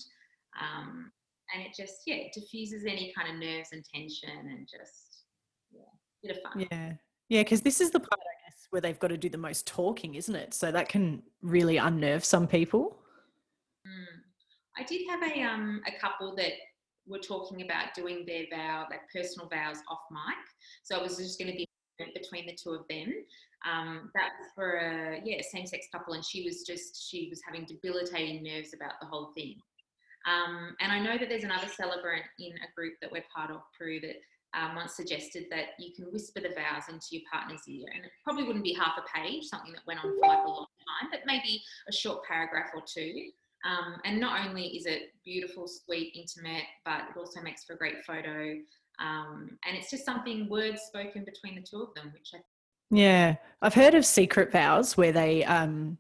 Um, 0.60 1.12
and 1.54 1.64
it 1.64 1.74
just, 1.76 2.02
yeah, 2.06 2.16
it 2.16 2.34
diffuses 2.34 2.86
any 2.86 3.14
kind 3.18 3.30
of 3.34 3.40
nerves 3.40 3.70
and 3.72 3.84
tension 3.94 4.30
and 4.30 4.68
just, 4.68 5.26
yeah, 5.72 5.82
bit 6.24 6.38
of 6.38 6.44
fun. 6.44 6.68
Yeah. 6.72 6.94
Yeah, 7.30 7.44
because 7.44 7.62
this 7.62 7.80
is 7.80 7.92
the 7.92 8.00
part, 8.00 8.20
I 8.20 8.50
guess, 8.50 8.68
where 8.72 8.82
they've 8.82 9.00
got 9.00 9.10
to 9.10 9.18
do 9.18 9.30
the 9.30 9.38
most 9.38 9.68
talking, 9.68 10.16
isn't 10.16 10.36
it? 10.36 10.54
So 10.54 10.72
that 10.72 10.90
can 10.90 11.22
really 11.44 11.78
unnerve 11.78 12.26
some 12.26 12.48
people. 12.48 12.98
Mm. 13.88 14.20
I 14.78 14.84
did 14.84 15.08
have 15.08 15.22
a 15.22 15.42
um 15.44 15.82
a 15.88 16.00
couple 16.00 16.36
that 16.38 16.54
were 17.06 17.20
talking 17.20 17.62
about 17.62 17.94
doing 17.94 18.26
their 18.26 18.46
vow, 18.52 18.88
like 18.90 19.02
personal 19.14 19.48
vows 19.48 19.78
off 19.90 20.00
mic. 20.12 20.38
So 20.84 20.98
it 20.98 21.04
was 21.04 21.18
just 21.18 21.40
going 21.40 21.52
to 21.52 21.58
be 21.58 21.68
between 22.16 22.48
the 22.48 22.56
two 22.56 22.72
of 22.72 22.88
them. 22.90 23.14
Um, 23.70 24.10
that 24.16 24.32
was 24.40 24.50
for 24.56 24.78
a 24.78 25.22
yeah 25.24 25.42
same 25.42 25.68
sex 25.68 25.88
couple, 25.92 26.14
and 26.14 26.24
she 26.24 26.44
was 26.44 26.64
just 26.64 27.10
she 27.10 27.28
was 27.30 27.42
having 27.46 27.66
debilitating 27.66 28.42
nerves 28.42 28.74
about 28.74 28.94
the 29.02 29.08
whole 29.08 29.34
thing. 29.36 29.60
Um, 30.26 30.76
and 30.82 30.92
I 30.92 31.00
know 31.00 31.18
that 31.18 31.30
there's 31.30 31.44
another 31.44 31.68
celebrant 31.68 32.24
in 32.40 32.54
a 32.54 32.74
group 32.76 32.94
that 33.02 33.12
we're 33.12 33.24
part 33.34 33.52
of, 33.52 33.62
Prue, 33.78 34.00
that 34.02 34.16
um, 34.54 34.76
once 34.76 34.96
suggested 34.96 35.46
that 35.52 35.78
you 35.80 35.94
can 35.96 36.06
whisper 36.12 36.42
the 36.42 36.50
vows 36.50 36.90
into 36.90 37.08
your 37.12 37.22
partner's 37.32 37.62
ear. 37.68 37.88
And 37.96 38.04
it 38.06 38.12
probably 38.24 38.44
wouldn't 38.44 38.64
be 38.64 38.74
half 38.74 38.98
a 38.98 39.18
page, 39.18 39.46
something 39.46 39.72
that 39.74 39.86
went 39.88 40.04
on 40.04 40.18
for 40.20 40.28
like 40.28 40.46
a 40.46 40.50
long 40.50 40.66
time, 41.00 41.10
but 41.12 41.22
maybe 41.26 41.62
a 41.88 41.94
short 41.94 42.24
paragraph 42.26 42.72
or 42.76 42.82
two. 42.86 43.30
Um, 43.66 43.98
and 44.06 44.20
not 44.20 44.48
only 44.48 44.68
is 44.68 44.86
it 44.86 45.14
beautiful, 45.24 45.68
sweet, 45.68 46.14
intimate, 46.16 46.64
but 46.86 47.02
it 47.10 47.18
also 47.18 47.42
makes 47.42 47.64
for 47.64 47.74
a 47.74 47.78
great 47.78 48.04
photo. 48.06 48.56
Um, 49.00 49.58
and 49.66 49.78
it's 49.78 49.92
just 49.92 50.06
something 50.06 50.50
words 50.50 50.82
spoken 50.82 51.26
between 51.26 51.56
the 51.56 51.62
two 51.62 51.82
of 51.82 51.94
them, 51.94 52.12
which 52.14 52.32
I 52.34 52.40
yeah, 52.92 53.36
I've 53.62 53.76
heard 53.76 53.94
of 53.94 54.06
secret 54.06 54.52
vows 54.52 54.98
where 54.98 55.12
they 55.12 55.44
um, 55.46 55.98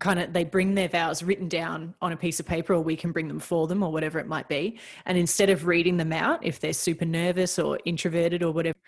kind 0.00 0.18
of 0.18 0.32
they 0.32 0.44
bring 0.44 0.74
their 0.74 0.88
vows 0.88 1.22
written 1.22 1.48
down 1.48 1.94
on 2.02 2.12
a 2.12 2.16
piece 2.16 2.40
of 2.40 2.46
paper 2.46 2.74
or 2.74 2.80
we 2.80 2.96
can 2.96 3.12
bring 3.12 3.28
them 3.28 3.38
for 3.38 3.66
them 3.66 3.82
or 3.82 3.92
whatever 3.92 4.18
it 4.18 4.26
might 4.26 4.48
be. 4.48 4.78
And 5.06 5.16
instead 5.16 5.50
of 5.50 5.66
reading 5.66 5.96
them 5.96 6.12
out 6.12 6.44
if 6.44 6.60
they're 6.60 6.72
super 6.72 7.04
nervous 7.04 7.58
or 7.58 7.78
introverted 7.84 8.42
or 8.42 8.52
whatever 8.52 8.78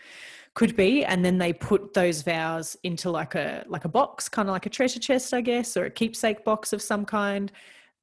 could 0.55 0.75
be 0.75 1.05
and 1.05 1.23
then 1.23 1.37
they 1.37 1.53
put 1.53 1.92
those 1.92 2.23
vows 2.23 2.77
into 2.83 3.11
like 3.11 3.35
a 3.35 3.62
like 3.69 3.85
a 3.85 3.88
box 3.88 4.27
kind 4.27 4.49
of 4.49 4.55
like 4.55 4.64
a 4.64 4.71
treasure 4.71 4.99
chest 4.99 5.35
i 5.35 5.40
guess 5.42 5.77
or 5.77 5.85
a 5.85 5.90
keepsake 5.90 6.47
box 6.47 6.73
of 6.73 6.81
some 6.81 7.05
kind 7.05 7.53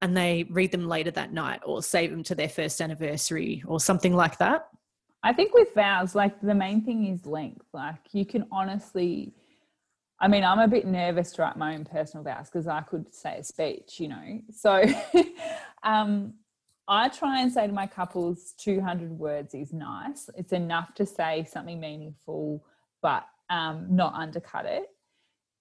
and 0.04 0.18
they 0.18 0.44
read 0.50 0.70
them 0.70 0.86
later 0.86 1.12
that 1.12 1.32
night 1.32 1.62
or 1.66 1.82
save 1.82 2.12
them 2.12 2.24
to 2.24 2.36
their 2.36 2.50
first 2.50 2.82
anniversary 2.82 3.64
or 3.66 3.80
something 3.80 4.14
like 4.14 4.38
that. 4.38 4.68
I 5.24 5.32
think 5.32 5.54
with 5.54 5.74
vows 5.74 6.14
like 6.14 6.42
the 6.42 6.54
main 6.54 6.84
thing 6.84 7.08
is 7.08 7.26
length. 7.26 7.66
Like 7.74 8.02
you 8.12 8.26
can 8.26 8.46
honestly 8.52 9.32
I 10.24 10.30
mean, 10.30 10.46
I'm 10.46 10.60
a 10.60 10.70
bit 10.70 10.88
nervous 10.88 11.34
to 11.34 11.42
write 11.42 11.58
my 11.58 11.76
own 11.76 11.84
personal 11.84 12.24
vows 12.24 12.50
because 12.50 12.66
I 12.66 12.80
could 12.80 13.14
say 13.14 13.40
a 13.40 13.44
speech, 13.44 14.00
you 14.00 14.08
know. 14.08 14.40
So 14.56 14.82
um, 15.84 16.36
I 16.88 17.10
try 17.10 17.42
and 17.42 17.52
say 17.52 17.68
to 17.68 17.74
my 17.74 17.88
couples, 17.88 18.54
200 18.58 19.12
words 19.12 19.54
is 19.54 19.74
nice. 19.74 20.30
It's 20.38 20.54
enough 20.54 20.94
to 20.96 21.06
say 21.06 21.46
something 21.52 21.78
meaningful, 21.78 22.64
but 23.02 23.26
um, 23.50 23.88
not 23.90 24.14
undercut 24.14 24.66
it. 24.66 24.86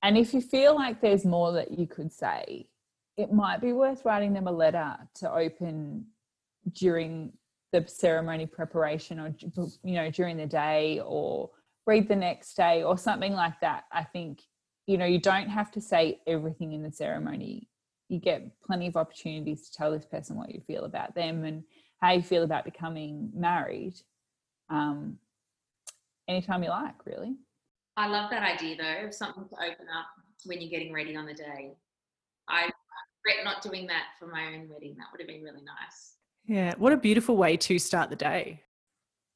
And 0.01 0.16
if 0.16 0.33
you 0.33 0.40
feel 0.40 0.77
like 0.77 1.01
there's 1.01 1.25
more 1.25 1.51
that 1.55 1.77
you 1.77 1.88
could 1.88 2.12
say, 2.12 2.68
it 3.16 3.33
might 3.33 3.61
be 3.61 3.72
worth 3.72 4.05
writing 4.05 4.33
them 4.33 4.46
a 4.46 4.53
letter 4.53 4.96
to 5.16 5.33
open 5.33 6.07
during 6.72 7.33
the 7.72 7.85
ceremony 7.88 8.46
preparation 8.46 9.18
or 9.18 9.35
you 9.83 9.94
know 9.94 10.09
during 10.11 10.37
the 10.37 10.46
day 10.46 11.01
or 11.05 11.51
read 11.87 12.07
the 12.07 12.14
next 12.14 12.55
day 12.55 12.83
or 12.83 12.96
something 12.98 13.33
like 13.33 13.59
that 13.61 13.85
i 13.90 14.05
think 14.05 14.40
you 14.86 14.98
know 14.98 15.04
you 15.04 15.18
don't 15.18 15.48
have 15.48 15.70
to 15.72 15.80
say 15.80 16.20
everything 16.26 16.72
in 16.72 16.82
the 16.82 16.92
ceremony. 16.92 17.68
You 18.08 18.18
get 18.18 18.60
plenty 18.62 18.86
of 18.86 18.96
opportunities 18.96 19.68
to 19.68 19.72
tell 19.72 19.90
this 19.90 20.04
person 20.04 20.36
what 20.36 20.52
you 20.52 20.60
feel 20.66 20.84
about 20.84 21.14
them 21.14 21.44
and 21.44 21.62
how 22.00 22.12
you 22.12 22.22
feel 22.22 22.42
about 22.42 22.64
becoming 22.64 23.30
married 23.34 23.94
um, 24.68 25.18
anytime 26.28 26.62
you 26.62 26.70
like 26.70 27.06
really. 27.06 27.36
I 27.96 28.08
love 28.08 28.30
that 28.30 28.42
idea 28.42 28.76
though 28.76 29.06
of 29.06 29.14
something 29.14 29.44
to 29.48 29.54
open 29.56 29.86
up 29.96 30.06
when 30.44 30.60
you're 30.60 30.70
getting 30.70 30.92
ready 30.92 31.14
on 31.16 31.26
the 31.26 31.34
day. 31.34 31.76
I 32.48 32.68
regret 33.24 33.44
not 33.44 33.62
doing 33.62 33.86
that 33.86 34.04
for 34.18 34.26
my 34.26 34.46
own 34.46 34.68
wedding. 34.68 34.96
That 34.98 35.06
would 35.12 35.20
have 35.20 35.28
been 35.28 35.42
really 35.42 35.62
nice. 35.62 36.16
Yeah 36.44 36.74
what 36.76 36.92
a 36.92 36.96
beautiful 36.96 37.36
way 37.36 37.56
to 37.56 37.78
start 37.78 38.10
the 38.10 38.16
day. 38.16 38.62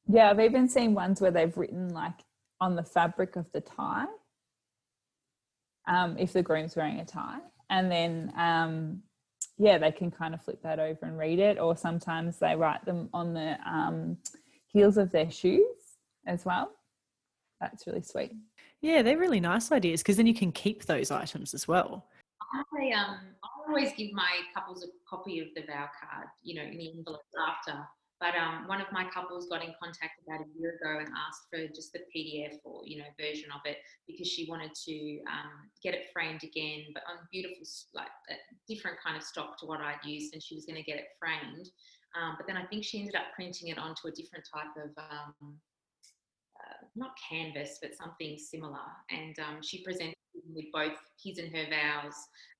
Yeah 0.09 0.29
i've 0.29 0.39
even 0.39 0.67
seen 0.67 0.93
ones 0.93 1.21
where 1.21 1.31
they've 1.31 1.55
written 1.57 1.89
like 1.89 2.19
on 2.59 2.75
the 2.75 2.83
fabric 2.83 3.35
of 3.35 3.51
the 3.53 3.61
tie 3.61 4.07
um, 5.87 6.17
if 6.17 6.33
the 6.33 6.43
groom's 6.43 6.75
wearing 6.75 6.99
a 6.99 7.05
tie. 7.05 7.39
And 7.69 7.91
then, 7.91 8.31
um, 8.37 9.01
yeah, 9.57 9.77
they 9.77 9.91
can 9.91 10.11
kind 10.11 10.33
of 10.33 10.41
flip 10.41 10.61
that 10.63 10.79
over 10.79 11.05
and 11.05 11.17
read 11.17 11.39
it, 11.39 11.59
or 11.59 11.75
sometimes 11.75 12.37
they 12.37 12.55
write 12.55 12.85
them 12.85 13.09
on 13.13 13.33
the 13.33 13.57
um, 13.65 14.17
heels 14.67 14.97
of 14.97 15.11
their 15.11 15.31
shoes 15.31 15.65
as 16.25 16.45
well. 16.45 16.71
That's 17.59 17.87
really 17.87 18.03
sweet. 18.03 18.33
Yeah, 18.81 19.01
they're 19.01 19.17
really 19.17 19.39
nice 19.39 19.71
ideas 19.71 20.01
because 20.01 20.17
then 20.17 20.27
you 20.27 20.35
can 20.35 20.51
keep 20.51 20.85
those 20.85 21.09
items 21.09 21.53
as 21.53 21.67
well. 21.67 22.05
I 22.53 22.91
um 22.91 23.17
I 23.43 23.47
always 23.67 23.91
give 23.97 24.13
my 24.13 24.29
couples 24.53 24.83
a 24.83 24.87
copy 25.09 25.39
of 25.39 25.47
the 25.55 25.61
vow 25.61 25.89
card, 25.99 26.27
you 26.43 26.55
know, 26.55 26.61
in 26.61 26.77
the 26.77 26.91
envelope 26.95 27.21
after 27.47 27.79
but 28.19 28.33
um, 28.35 28.67
one 28.67 28.81
of 28.81 28.87
my 28.91 29.05
couples 29.13 29.47
got 29.47 29.63
in 29.63 29.73
contact 29.81 30.21
about 30.25 30.41
a 30.41 30.59
year 30.59 30.79
ago 30.81 30.99
and 30.99 31.09
asked 31.09 31.47
for 31.51 31.67
just 31.73 31.93
the 31.93 31.99
PDF 32.09 32.57
or 32.63 32.81
you 32.85 32.97
know 32.97 33.05
version 33.19 33.49
of 33.53 33.61
it 33.65 33.77
because 34.07 34.27
she 34.27 34.49
wanted 34.49 34.73
to 34.73 35.19
um, 35.29 35.69
get 35.83 35.93
it 35.93 36.09
framed 36.11 36.43
again, 36.43 36.85
but 36.93 37.03
on 37.09 37.17
beautiful 37.31 37.63
like 37.93 38.07
a 38.29 38.35
different 38.67 38.97
kind 39.03 39.15
of 39.15 39.23
stock 39.23 39.59
to 39.59 39.65
what 39.65 39.81
I'd 39.81 40.03
used, 40.03 40.33
and 40.33 40.41
she 40.41 40.55
was 40.55 40.65
going 40.65 40.77
to 40.77 40.83
get 40.83 40.97
it 40.97 41.09
framed. 41.19 41.69
Um, 42.19 42.35
but 42.37 42.47
then 42.47 42.57
I 42.57 42.65
think 42.65 42.83
she 42.83 42.99
ended 42.99 43.15
up 43.15 43.33
printing 43.35 43.67
it 43.67 43.77
onto 43.77 44.07
a 44.07 44.11
different 44.11 44.47
type 44.51 44.73
of 44.77 44.89
um, 44.97 45.33
uh, 46.57 46.87
not 46.95 47.11
canvas, 47.29 47.77
but 47.81 47.95
something 47.95 48.37
similar, 48.37 48.87
and 49.11 49.37
um, 49.39 49.61
she 49.61 49.83
presented 49.83 50.15
with 50.53 50.65
both 50.73 50.97
his 51.21 51.37
and 51.37 51.55
her 51.55 51.65
vows 51.69 52.15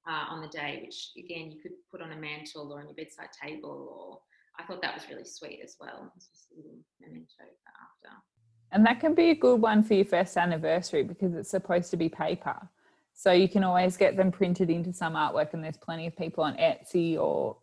uh, 0.07 0.25
on 0.29 0.41
the 0.41 0.47
day, 0.47 0.81
which 0.83 1.11
again 1.17 1.51
you 1.51 1.59
could 1.61 1.71
put 1.91 2.01
on 2.01 2.11
a 2.11 2.15
mantel 2.15 2.71
or 2.71 2.79
on 2.79 2.85
your 2.85 2.95
bedside 2.95 3.29
table 3.41 3.89
or 3.97 4.19
I 4.59 4.63
thought 4.63 4.81
that 4.81 4.93
was 4.93 5.03
really 5.09 5.25
sweet 5.25 5.61
as 5.63 5.75
well. 5.79 6.11
It's 6.15 6.27
just 6.27 6.47
a 6.51 6.57
little 6.57 6.79
memento 6.99 7.27
after. 7.41 8.15
And 8.71 8.85
that 8.85 8.99
can 8.99 9.13
be 9.13 9.29
a 9.29 9.35
good 9.35 9.61
one 9.61 9.83
for 9.83 9.93
your 9.93 10.05
first 10.05 10.35
anniversary 10.35 11.03
because 11.03 11.33
it's 11.35 11.49
supposed 11.49 11.89
to 11.91 11.97
be 11.97 12.09
paper. 12.09 12.69
So 13.13 13.31
you 13.31 13.49
can 13.49 13.63
always 13.63 13.97
get 13.97 14.15
them 14.15 14.31
printed 14.31 14.69
into 14.69 14.93
some 14.93 15.13
artwork, 15.13 15.53
and 15.53 15.63
there's 15.63 15.77
plenty 15.77 16.05
of 16.05 16.15
people 16.15 16.43
on 16.43 16.55
Etsy 16.57 17.17
or 17.17 17.57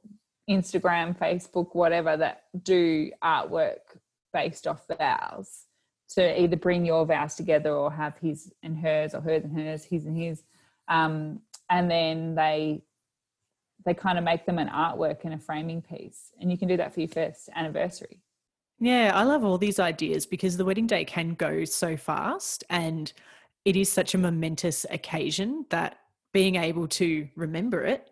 Instagram, 0.51 1.17
Facebook, 1.17 1.75
whatever, 1.75 2.17
that 2.17 2.45
do 2.63 3.11
artwork 3.23 3.79
based 4.33 4.67
off 4.67 4.85
vows 4.99 5.67
to 6.11 6.41
either 6.41 6.57
bring 6.57 6.85
your 6.85 7.07
vows 7.07 7.35
together 7.35 7.71
or 7.71 7.93
have 7.93 8.17
his 8.19 8.53
and 8.63 8.77
hers 8.77 9.15
or 9.15 9.21
hers 9.21 9.45
and 9.45 9.57
hers, 9.57 9.85
his 9.85 10.07
and 10.07 10.17
his. 10.17 10.43
Um, 10.89 11.41
and 11.71 11.91
then 11.91 12.35
they 12.35 12.83
they 13.85 13.95
kind 13.95 14.19
of 14.19 14.25
make 14.25 14.47
them 14.47 14.59
an 14.59 14.69
artwork 14.69 15.25
and 15.25 15.35
a 15.35 15.39
framing 15.39 15.83
piece. 15.83 16.33
And 16.41 16.51
you 16.51 16.59
can 16.59 16.69
do 16.69 16.77
that 16.77 16.95
for 16.95 17.01
your 17.01 17.09
first 17.09 17.49
anniversary. 17.55 18.21
Yeah, 18.79 19.13
I 19.15 19.23
love 19.23 19.45
all 19.45 19.59
these 19.59 19.79
ideas 19.79 20.27
because 20.27 20.57
the 20.57 20.65
wedding 20.65 20.87
day 20.87 21.05
can 21.05 21.35
go 21.35 21.65
so 21.65 21.97
fast 21.97 22.65
and 22.71 23.13
it 23.65 23.77
is 23.77 23.91
such 23.91 24.15
a 24.15 24.19
momentous 24.19 24.85
occasion 24.91 25.67
that 25.71 25.99
being 26.33 26.57
able 26.57 26.89
to 26.89 27.29
remember 27.37 27.85
it 27.85 28.11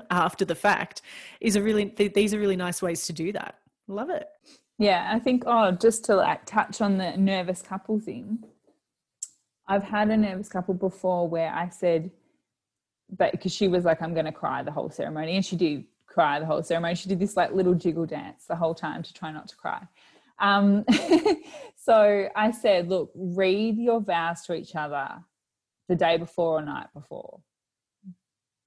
after 0.10 0.44
the 0.44 0.54
fact 0.54 1.02
is 1.40 1.56
a 1.56 1.62
really 1.62 1.86
th- 1.86 2.14
these 2.14 2.32
are 2.32 2.38
really 2.38 2.56
nice 2.56 2.80
ways 2.80 3.04
to 3.06 3.12
do 3.12 3.32
that 3.32 3.58
love 3.88 4.10
it 4.10 4.28
yeah 4.78 5.10
i 5.12 5.18
think 5.18 5.42
oh 5.46 5.72
just 5.72 6.04
to 6.04 6.14
like 6.14 6.46
touch 6.46 6.80
on 6.80 6.98
the 6.98 7.16
nervous 7.16 7.60
couple 7.60 7.98
thing 7.98 8.38
i've 9.66 9.82
had 9.82 10.08
a 10.08 10.16
nervous 10.16 10.48
couple 10.48 10.72
before 10.72 11.28
where 11.28 11.52
i 11.52 11.68
said 11.68 12.12
but 13.16 13.32
because 13.32 13.52
she 13.52 13.68
was 13.68 13.84
like 13.84 14.02
i'm 14.02 14.14
going 14.14 14.26
to 14.26 14.32
cry 14.32 14.62
the 14.62 14.70
whole 14.70 14.90
ceremony 14.90 15.36
and 15.36 15.44
she 15.44 15.56
did 15.56 15.84
cry 16.06 16.38
the 16.38 16.44
whole 16.44 16.62
ceremony. 16.62 16.94
She 16.94 17.08
did 17.08 17.18
this 17.18 17.38
like 17.38 17.52
little 17.52 17.72
jiggle 17.72 18.04
dance 18.04 18.44
the 18.46 18.54
whole 18.54 18.74
time 18.74 19.02
to 19.02 19.14
try 19.14 19.32
not 19.32 19.48
to 19.48 19.56
cry. 19.56 19.80
Um, 20.38 20.84
so 21.84 22.28
i 22.36 22.50
said 22.50 22.88
look 22.88 23.10
read 23.14 23.76
your 23.76 24.00
vows 24.00 24.42
to 24.42 24.54
each 24.54 24.76
other 24.76 25.08
the 25.88 25.96
day 25.96 26.16
before 26.16 26.58
or 26.58 26.62
night 26.62 26.86
before 26.94 27.40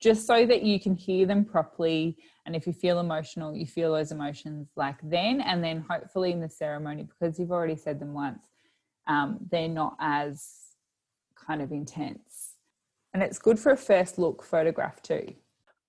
just 0.02 0.28
so 0.28 0.46
that 0.46 0.64
you 0.64 0.80
can 0.80 0.96
hear 0.96 1.26
them 1.26 1.46
properly 1.46 2.18
and 2.46 2.56
if 2.56 2.68
you 2.68 2.74
feel 2.74 3.00
emotional 3.00 3.56
you 3.56 3.66
feel 3.66 3.94
those 3.94 4.12
emotions 4.12 4.68
like 4.76 4.98
then 5.02 5.40
and 5.42 5.64
then 5.64 5.84
hopefully 5.90 6.32
in 6.32 6.42
the 6.42 6.50
ceremony 6.50 7.04
because 7.04 7.40
you've 7.40 7.52
already 7.52 7.76
said 7.76 8.00
them 8.00 8.14
once 8.14 8.44
um, 9.08 9.38
they're 9.50 9.70
not 9.70 9.96
as 10.00 10.50
kind 11.36 11.62
of 11.62 11.72
intense 11.72 12.35
and 13.16 13.24
it's 13.24 13.40
good 13.40 13.58
for 13.58 13.72
a 13.72 13.78
first 13.78 14.20
look 14.20 14.44
photograph 14.44 15.02
too 15.02 15.34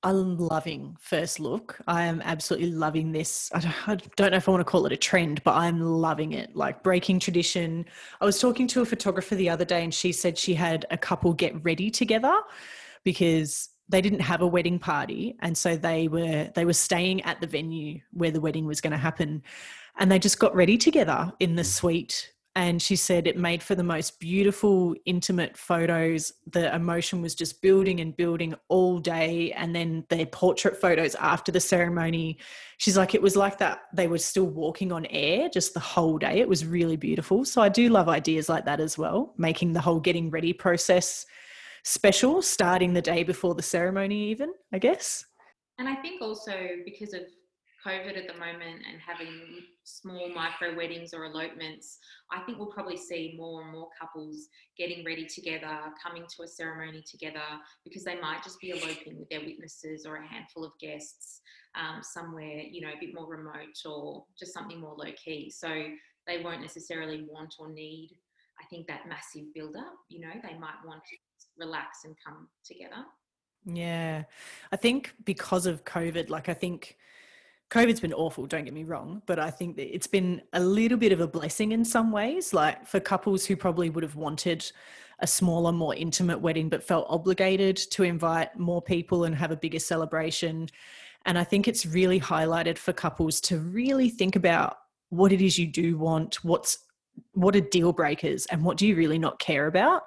I'm 0.03 0.37
loving 0.39 0.97
first 1.01 1.41
look. 1.41 1.81
I 1.89 2.05
am 2.05 2.23
absolutely 2.25 2.71
loving 2.71 3.11
this. 3.11 3.51
I 3.53 3.59
don't, 3.59 3.89
I 3.89 3.97
don't, 4.15 4.31
know 4.31 4.37
if 4.37 4.49
I 4.49 4.53
want 4.53 4.61
to 4.61 4.65
call 4.65 4.87
it 4.87 4.93
a 4.93 4.97
trend, 4.97 5.43
but 5.43 5.55
I'm 5.55 5.81
loving 5.81 6.33
it. 6.33 6.55
Like 6.55 6.85
breaking 6.85 7.19
tradition. 7.19 7.85
I 8.21 8.25
was 8.25 8.39
talking 8.39 8.69
to 8.69 8.83
a 8.83 8.87
photographer 8.87 9.35
the 9.35 9.51
other 9.51 9.65
day 9.65 9.83
and 9.83 9.93
she 9.93 10.13
said 10.13 10.39
she 10.39 10.55
had 10.55 10.87
a 10.93 10.97
couple 10.97 11.33
get 11.33 11.65
ready 11.65 11.91
together 11.91 12.37
because 13.03 13.71
they 13.89 14.01
didn't 14.01 14.21
have 14.21 14.43
a 14.43 14.47
wedding 14.47 14.79
party 14.79 15.35
and 15.41 15.59
so 15.59 15.77
they 15.77 16.07
were 16.07 16.53
they 16.55 16.65
were 16.65 16.73
staying 16.73 17.23
at 17.23 17.41
the 17.41 17.47
venue 17.49 17.99
where 18.13 18.31
the 18.31 18.41
wedding 18.41 18.67
was 18.67 18.81
going 18.81 18.93
to 18.93 18.97
happen 18.99 19.43
and 19.99 20.13
they 20.13 20.21
just 20.21 20.39
got 20.39 20.55
ready 20.55 20.79
together 20.79 21.33
in 21.41 21.57
the 21.57 21.65
suite 21.65 22.33
and 22.57 22.81
she 22.81 22.97
said 22.97 23.27
it 23.27 23.37
made 23.37 23.63
for 23.63 23.75
the 23.75 23.85
most 23.85 24.19
beautiful 24.19 24.95
intimate 25.05 25.59
photos. 25.59 26.33
The 26.51 26.75
emotion 26.75 27.21
was 27.21 27.35
just 27.35 27.61
building 27.61 28.01
and 28.01 28.17
building 28.17 28.55
all 28.69 28.99
day 28.99 29.53
and 29.53 29.77
then 29.77 30.07
their 30.09 30.25
portrait 30.25 30.81
photos 30.81 31.15
after 31.17 31.53
the 31.53 31.61
ceremony. 31.61 32.39
She's 32.79 32.97
like 32.97 33.15
it 33.15 33.21
was 33.21 33.37
like 33.37 33.59
that 33.59 33.83
they 33.93 34.09
were 34.09 34.17
still 34.17 34.47
walking 34.47 34.91
on 34.91 35.05
air 35.11 35.51
just 35.51 35.75
the 35.75 35.81
whole 35.81 36.17
day. 36.17 36.41
It 36.41 36.49
was 36.49 36.65
really 36.65 36.97
beautiful. 36.97 37.45
So 37.45 37.61
i 37.61 37.69
do 37.69 37.91
love 37.91 38.09
ideas 38.09 38.49
like 38.49 38.65
that 38.65 38.81
as 38.81 38.97
well 38.97 39.35
making 39.37 39.75
the 39.75 39.81
whole 39.81 40.01
getting 40.01 40.31
ready 40.31 40.53
process 40.55 41.27
special 41.85 42.41
starting 42.41 42.95
the 42.95 43.03
day 43.03 43.23
before 43.23 43.55
the 43.55 43.63
ceremony 43.63 44.31
even 44.31 44.51
i 44.73 44.79
guess. 44.79 45.25
And 45.79 45.89
i 45.89 45.95
think 45.95 46.23
also 46.23 46.55
because 46.87 47.13
of 47.13 47.23
COVID 47.87 48.17
at 48.17 48.27
the 48.27 48.39
moment 48.39 48.83
and 48.91 49.01
having 49.07 49.63
small 49.85 50.29
micro 50.35 50.77
weddings 50.77 51.15
or 51.15 51.25
elopements, 51.25 51.99
I 52.33 52.41
think 52.41 52.59
we'll 52.59 52.73
probably 52.73 52.97
see 52.97 53.35
more 53.37 53.63
and 53.63 53.73
more 53.73 53.89
couples 53.99 54.49
getting 54.77 55.05
ready 55.05 55.27
together, 55.27 55.79
coming 56.03 56.25
to 56.37 56.43
a 56.43 56.49
ceremony 56.49 57.05
together, 57.09 57.47
because 57.85 58.05
they 58.05 58.19
might 58.21 58.43
just 58.43 58.61
be 58.61 58.71
eloping 58.71 59.19
with 59.19 59.29
their 59.29 59.41
witnesses 59.41 60.05
or 60.07 60.17
a 60.17 60.27
handful 60.27 60.65
of 60.65 60.73
guests 60.81 61.41
um, 61.77 62.03
somewhere, 62.03 62.63
you 62.71 62.81
know, 62.81 62.89
a 62.89 62.99
bit 62.99 63.15
more 63.15 63.29
remote 63.29 63.79
or 63.85 64.25
just 64.39 64.53
something 64.53 64.81
more 64.81 64.97
low 64.97 65.13
key. 65.23 65.51
So 65.51 65.69
they 66.27 66.43
won't 66.43 66.63
necessarily 66.63 67.27
want 67.31 67.55
or 67.59 67.69
need, 67.69 68.17
I 68.61 68.65
think, 68.67 68.89
that 68.89 69.09
massive 69.09 69.55
build 69.55 69.77
up. 69.77 69.95
You 70.09 70.21
know, 70.23 70.33
they 70.43 70.59
might 70.59 70.85
want 70.85 71.03
to 71.05 71.17
relax 71.59 72.05
and 72.05 72.17
come 72.27 72.49
together. 72.65 73.05
Yeah. 73.65 74.25
I 74.73 74.77
think 74.77 75.15
because 75.25 75.67
of 75.67 75.85
COVID, 75.85 76.31
like, 76.31 76.49
I 76.49 76.55
think 76.55 76.97
COVID's 77.71 78.01
been 78.01 78.13
awful, 78.13 78.47
don't 78.47 78.65
get 78.65 78.75
me 78.75 78.85
wrong, 78.85 79.23
but 79.27 79.39
I 79.41 79.51
think 79.51 79.77
that 79.77 79.93
it's 79.93 80.07
been 80.07 80.41
a 80.53 80.61
little 80.61 80.97
bit 80.97 81.11
of 81.13 81.21
a 81.21 81.27
blessing 81.27 81.73
in 81.73 81.85
some 81.85 82.13
ways. 82.13 82.55
Like 82.55 82.87
for 82.87 83.01
couples 83.01 83.45
who 83.45 83.57
probably 83.57 83.91
would 83.91 84.05
have 84.05 84.15
wanted 84.15 84.71
a 85.19 85.27
smaller, 85.27 85.73
more 85.73 85.95
intimate 85.95 86.41
wedding, 86.41 86.69
but 86.69 86.83
felt 86.83 87.07
obligated 87.09 87.77
to 87.77 88.05
invite 88.05 88.57
more 88.57 88.83
people 88.83 89.25
and 89.25 89.35
have 89.35 89.51
a 89.51 89.57
bigger 89.57 89.79
celebration. 89.79 90.69
And 91.25 91.39
I 91.39 91.45
think 91.45 91.67
it's 91.67 91.85
really 91.85 92.21
highlighted 92.21 92.79
for 92.79 92.93
couples 92.93 93.41
to 93.43 93.59
really 93.59 94.11
think 94.11 94.37
about 94.37 94.77
what 95.09 95.33
it 95.33 95.41
is 95.41 95.59
you 95.59 95.67
do 95.67 95.99
want, 95.99 96.45
what's 96.45 96.79
what 97.33 97.57
are 97.57 97.61
deal 97.61 97.93
breakers, 97.93 98.47
and 98.47 98.63
what 98.63 98.77
do 98.77 98.87
you 98.87 98.95
really 98.95 99.19
not 99.19 99.39
care 99.39 99.67
about. 99.67 100.03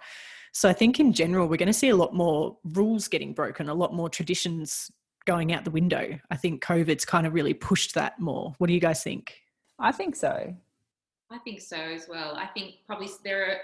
So 0.54 0.70
I 0.70 0.74
think 0.74 1.00
in 1.00 1.12
general, 1.12 1.48
we're 1.48 1.58
going 1.58 1.68
to 1.68 1.74
see 1.74 1.90
a 1.90 1.96
lot 1.96 2.14
more 2.14 2.58
rules 2.64 3.08
getting 3.08 3.34
broken, 3.34 3.68
a 3.68 3.74
lot 3.74 3.94
more 3.94 4.10
traditions 4.10 4.92
going 5.30 5.54
out 5.54 5.64
the 5.64 5.70
window. 5.70 6.20
I 6.32 6.36
think 6.36 6.64
COVID's 6.64 7.06
kind 7.06 7.28
of 7.28 7.36
really 7.36 7.54
pushed 7.54 7.94
that 7.94 8.20
more. 8.20 8.56
What 8.58 8.66
do 8.66 8.74
you 8.74 8.80
guys 8.80 9.04
think? 9.04 9.44
I 9.78 9.92
think 9.92 10.16
so. 10.16 10.56
I 11.30 11.38
think 11.38 11.62
so 11.62 11.78
as 11.78 12.08
well. 12.10 12.36
I 12.36 12.48
think 12.48 12.78
probably 12.88 13.10
there 13.24 13.46
are 13.46 13.58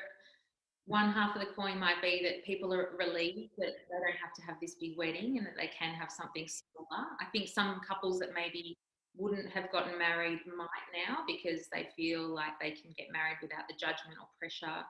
one 0.86 1.11
half 1.11 1.36
of 1.36 1.41
the 1.41 1.47
coin 1.55 1.80
might 1.80 2.03
be 2.03 2.22
that 2.22 2.45
people 2.45 2.72
are 2.72 2.89
relieved 2.99 3.49
that 3.57 3.74
they 3.89 3.97
don't 3.97 4.22
have 4.22 4.36
to 4.36 4.43
have 4.43 4.57
this 4.61 4.76
big 4.76 4.95
wedding 4.95 5.39
and 5.39 5.47
that 5.47 5.57
they 5.57 5.72
can 5.76 5.95
have 5.95 6.11
something 6.11 6.47
smaller. 6.47 7.05
I 7.20 7.26
think 7.32 7.47
some 7.47 7.82
couples 7.82 8.20
that 8.20 8.30
maybe 8.36 8.78
wouldn't 9.18 9.49
have 9.49 9.72
gotten 9.72 9.97
married 9.97 10.41
might 10.45 10.88
now 10.93 11.24
because 11.26 11.66
they 11.74 11.89
feel 11.95 12.28
like 12.28 12.59
they 12.61 12.72
can 12.78 12.91
get 12.95 13.07
married 13.11 13.38
without 13.41 13.66
the 13.68 13.74
judgment 13.74 14.20
or 14.22 14.28
pressure 14.38 14.86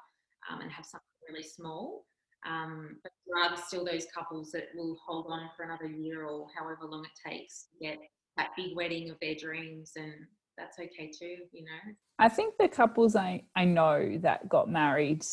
um, 0.52 0.60
and 0.60 0.70
have 0.70 0.86
something 0.86 1.08
really 1.30 1.48
small. 1.48 2.04
Um, 2.48 2.98
but 3.04 3.12
there 3.26 3.44
are 3.44 3.58
still 3.58 3.84
those 3.84 4.06
couples 4.14 4.52
that 4.52 4.68
will 4.76 4.98
hold 5.06 5.28
on 5.30 5.50
for 5.56 5.64
another 5.64 5.88
year 5.88 6.26
or 6.26 6.48
however 6.58 6.82
long 6.84 7.06
it 7.06 7.30
takes 7.30 7.68
to 7.72 7.88
get 7.88 7.98
that 8.38 8.50
big 8.56 8.76
wedding 8.76 9.10
of 9.10 9.18
their 9.22 9.36
dreams 9.36 9.94
and 9.96 10.14
that's 10.58 10.80
okay 10.80 11.12
too, 11.12 11.38
you 11.52 11.64
know. 11.64 11.94
I 12.20 12.30
think 12.30 12.56
the 12.58 12.68
couples 12.68 13.16
I, 13.16 13.44
I 13.56 13.66
know 13.66 14.18
that 14.22 14.48
got 14.48 14.70
married 14.70 15.26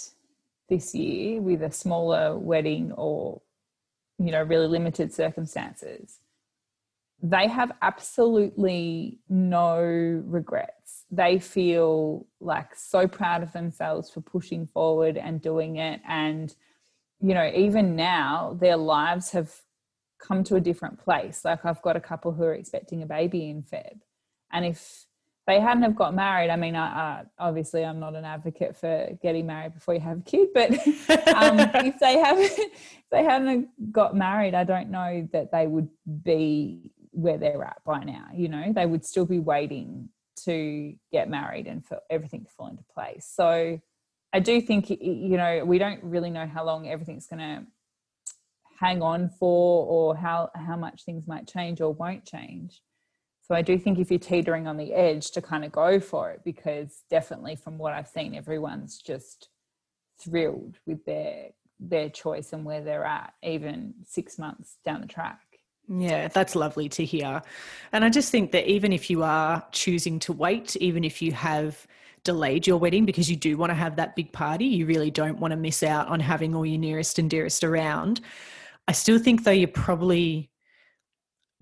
this 0.69 0.95
year 0.95 1.41
with 1.41 1.63
a 1.63 1.71
smaller 1.71 2.37
wedding 2.39 2.93
or, 2.97 3.41
you 4.19 4.33
know, 4.33 4.43
really 4.43 4.67
limited 4.67 5.13
circumstances, 5.13 6.19
they 7.23 7.47
have 7.47 7.71
absolutely 7.83 9.21
no 9.29 9.79
regrets. 10.27 11.05
They 11.11 11.39
feel 11.39 12.27
like 12.41 12.75
so 12.75 13.07
proud 13.07 13.43
of 13.43 13.53
themselves 13.53 14.11
for 14.11 14.21
pushing 14.23 14.67
forward 14.67 15.17
and 15.17 15.41
doing 15.41 15.77
it 15.77 16.01
and 16.09 16.55
you 17.23 17.35
know, 17.35 17.51
even 17.55 17.97
now, 17.97 18.57
their 18.61 18.77
lives 18.77 19.31
have 19.31 19.53
come 20.18 20.45
to 20.45 20.57
a 20.57 20.61
different 20.61 20.99
place. 20.99 21.45
Like 21.45 21.64
I've 21.64 21.83
got 21.83 21.97
a 21.97 22.01
couple 22.01 22.33
who 22.33 22.43
are 22.45 22.55
expecting 22.55 23.03
a 23.03 23.07
baby 23.07 23.49
in 23.49 23.62
Feb, 23.62 24.01
and 24.53 24.64
if 24.64 25.07
they 25.47 25.61
hadn't 25.61 25.83
have 25.83 25.97
got 25.97 26.14
married, 26.14 26.51
I 26.51 26.57
mean, 26.57 26.77
I, 26.77 27.20
uh, 27.20 27.25
obviously 27.39 27.85
I'm 27.85 27.99
not 27.99 28.14
an 28.14 28.25
advocate 28.25 28.77
for 28.77 29.09
getting 29.23 29.47
married 29.47 29.75
before 29.75 29.95
you 29.95 30.01
have 30.01 30.18
a 30.18 30.23
kid, 30.23 30.49
but 30.55 30.70
um, 31.35 31.59
if 31.85 31.99
they 31.99 32.18
haven't, 32.18 32.45
if 32.59 33.05
they 33.11 33.25
hadn't 33.25 33.93
got 33.93 34.16
married, 34.16 34.55
I 34.55 34.64
don't 34.64 34.91
know 34.91 35.29
that 35.33 35.51
they 35.51 35.66
would 35.66 35.89
be 36.23 36.93
where 37.11 37.39
they're 37.39 37.64
at 37.64 37.83
by 37.85 38.05
now. 38.05 38.29
You 38.33 38.49
know, 38.49 38.73
they 38.73 38.87
would 38.87 39.05
still 39.05 39.27
be 39.27 39.41
waiting 39.41 40.09
to 40.45 40.95
get 41.11 41.29
married 41.29 41.66
and 41.66 41.85
for 41.85 41.99
everything 42.09 42.45
to 42.45 42.51
fall 42.51 42.68
into 42.68 42.85
place. 42.95 43.29
So 43.31 43.81
I 44.33 44.41
do 44.41 44.61
think 44.61 44.91
you 44.91 45.37
know 45.37 45.64
we 45.64 45.78
don't 45.78 46.03
really 46.03 46.30
know 46.30 46.47
how 46.47 46.64
long 46.64 46.89
everything's 46.89 47.26
going 47.26 47.41
to 47.41 47.66
hang 48.80 49.03
on 49.03 49.30
for, 49.39 49.87
or 49.87 50.16
how 50.16 50.51
how 50.55 50.76
much 50.76 51.05
things 51.05 51.26
might 51.26 51.47
change 51.47 51.80
or 51.80 51.93
won't 51.93 52.24
change. 52.24 52.83
So 53.43 53.55
I 53.55 53.62
do 53.62 53.78
think 53.78 53.99
if 53.99 54.11
you're 54.11 54.18
teetering 54.18 54.66
on 54.66 54.76
the 54.76 54.93
edge, 54.95 55.33
to 55.33 55.43
kind 55.43 55.64
of 55.64 55.72
go 55.72 56.01
for 56.01 56.30
it, 56.30 56.41
because 56.45 57.03
definitely 57.11 57.57
from 57.57 57.76
what 57.76 57.93
I've 57.93 58.09
seen, 58.09 58.35
everyone's 58.35 58.99
just 58.99 59.49
thrilled 60.20 60.78
with 60.87 61.05
their 61.05 61.51
their 61.78 62.09
choice 62.09 62.53
and 62.53 62.64
where 62.64 62.80
they're 62.80 63.05
at, 63.05 63.35
even 63.43 63.95
six 64.07 64.39
months 64.39 64.76
down 64.85 65.01
the 65.01 65.07
track. 65.07 65.41
Yeah, 65.89 66.28
that's 66.28 66.55
lovely 66.55 66.89
to 66.91 67.05
hear. 67.05 67.43
And 67.93 68.05
I 68.05 68.09
just 68.09 68.30
think 68.30 68.53
that 68.53 68.70
even 68.70 68.93
if 68.93 69.11
you 69.11 69.24
are 69.24 69.64
choosing 69.72 70.20
to 70.20 70.33
wait, 70.33 70.76
even 70.76 71.03
if 71.03 71.20
you 71.20 71.33
have 71.33 71.87
delayed 72.25 72.66
your 72.66 72.79
wedding 72.79 73.05
because 73.05 73.31
you 73.31 73.37
do 73.37 73.57
want 73.57 73.70
to 73.70 73.75
have 73.75 73.97
that 73.97 74.16
big 74.16 74.33
party. 74.33 74.66
You 74.66 74.87
really 74.87 75.11
don't 75.11 75.41
want 75.41 75.53
to 75.53 75.57
miss 75.57 75.83
out 75.83 76.09
on 76.09 76.20
having 76.20 76.55
all 76.55 76.66
your 76.66 76.79
nearest 76.79 77.18
and 77.18 77.29
dearest 77.29 77.64
around. 77.64 78.20
I 78.89 78.93
still 78.93 79.18
think, 79.18 79.45
though, 79.45 79.51
you're 79.51 79.68
probably 79.68 80.51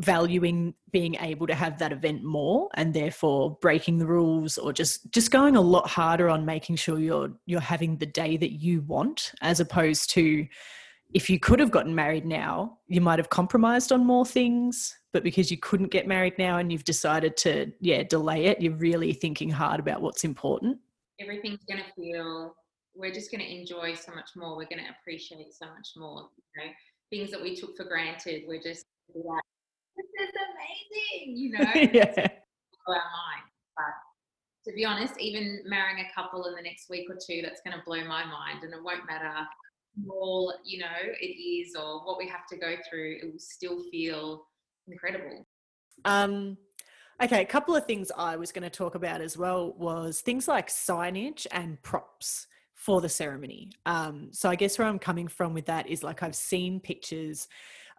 valuing 0.01 0.75
being 0.93 1.15
able 1.17 1.47
to 1.47 1.55
have 1.55 1.79
that 1.79 1.93
event 1.93 2.25
more 2.25 2.71
and 2.75 2.95
therefore 2.95 3.59
breaking 3.61 3.99
the 3.99 4.07
rules 4.07 4.57
or 4.57 4.73
just 4.73 5.13
just 5.13 5.31
going 5.31 5.57
a 5.57 5.61
lot 5.61 5.87
harder 5.87 6.29
on 6.31 6.45
making 6.45 6.75
sure 6.75 6.99
you're 6.99 7.31
you're 7.45 7.61
having 7.61 7.99
the 7.99 8.07
day 8.07 8.39
that 8.39 8.53
you 8.53 8.81
want 8.83 9.33
as 9.43 9.61
opposed 9.61 10.09
to 10.09 10.47
if 11.13 11.29
you 11.29 11.39
could 11.39 11.61
have 11.61 11.71
gotten 11.71 11.95
married 11.95 12.25
now 12.25 12.79
you 12.89 13.01
might 13.01 13.19
have 13.19 13.29
compromised 13.29 13.93
on 13.93 14.07
more 14.07 14.25
things 14.25 14.97
but 15.13 15.25
because 15.25 15.51
you 15.51 15.57
couldn't 15.57 15.91
get 15.91 16.07
married 16.07 16.39
now 16.39 16.59
and 16.59 16.71
you've 16.71 16.85
decided 16.85 17.37
to 17.37 17.71
yeah 17.81 18.03
delay 18.03 18.47
it 18.47 18.61
you're 18.61 18.77
really 18.77 19.13
thinking 19.13 19.51
hard 19.51 19.81
about 19.81 20.01
what's 20.01 20.25
important 20.25 20.79
everything's 21.21 21.65
going 21.69 21.83
to 21.83 21.93
feel 21.95 22.55
we're 22.95 23.13
just 23.13 23.31
going 23.31 23.41
to 23.41 23.51
enjoy 23.51 23.95
so 23.95 24.13
much 24.15 24.31
more 24.37 24.57
we're 24.57 24.65
going 24.65 24.83
to 24.83 24.91
appreciate 25.01 25.53
so 25.53 25.67
much 25.67 25.91
more 25.97 26.29
you 26.37 26.65
know 26.65 26.71
things 27.11 27.31
that 27.31 27.41
we 27.41 27.55
took 27.55 27.77
for 27.77 27.85
granted 27.85 28.43
we're 28.47 28.63
just 28.63 28.87
like, 29.15 29.43
this 29.97 30.29
is 30.29 30.35
amazing, 30.35 31.37
you 31.37 31.51
know, 31.51 31.71
yeah. 31.93 32.29
blow 32.87 32.95
our 32.95 33.11
mind. 33.11 33.47
But 33.77 34.71
to 34.71 34.75
be 34.75 34.85
honest, 34.85 35.19
even 35.19 35.63
marrying 35.67 36.05
a 36.05 36.15
couple 36.15 36.45
in 36.47 36.55
the 36.55 36.63
next 36.63 36.89
week 36.91 37.09
or 37.11 37.17
two, 37.17 37.43
that's 37.43 37.61
going 37.65 37.77
to 37.77 37.85
blow 37.85 38.05
my 38.05 38.25
mind, 38.25 38.63
and 38.63 38.73
it 38.73 38.83
won't 38.83 39.07
matter 39.07 39.47
all 40.09 40.55
you 40.65 40.79
know, 40.79 40.87
it 41.21 41.27
is 41.27 41.75
or 41.75 42.07
what 42.07 42.17
we 42.17 42.29
have 42.29 42.47
to 42.49 42.57
go 42.57 42.77
through. 42.89 43.19
It 43.23 43.33
will 43.33 43.41
still 43.41 43.83
feel 43.91 44.47
incredible. 44.87 45.47
Um, 46.05 46.57
okay, 47.23 47.43
a 47.43 47.47
couple 47.47 47.77
of 47.77 47.87
things 47.87 48.11
I 48.17 48.37
was 48.37 48.53
going 48.53 48.63
to 48.63 48.71
talk 48.71 48.95
about 48.95 49.21
as 49.21 49.37
well 49.37 49.75
was 49.77 50.21
things 50.21 50.49
like 50.49 50.69
signage 50.69 51.47
and 51.51 51.81
props 51.83 52.47
for 52.75 53.01
the 53.01 53.09
ceremony. 53.09 53.71
Um, 53.85 54.29
so 54.33 54.49
I 54.49 54.55
guess 54.55 54.79
where 54.79 54.89
I'm 54.89 54.99
coming 54.99 55.29
from 55.29 55.53
with 55.53 55.67
that 55.67 55.89
is 55.89 56.03
like 56.03 56.23
I've 56.23 56.35
seen 56.35 56.81
pictures 56.81 57.47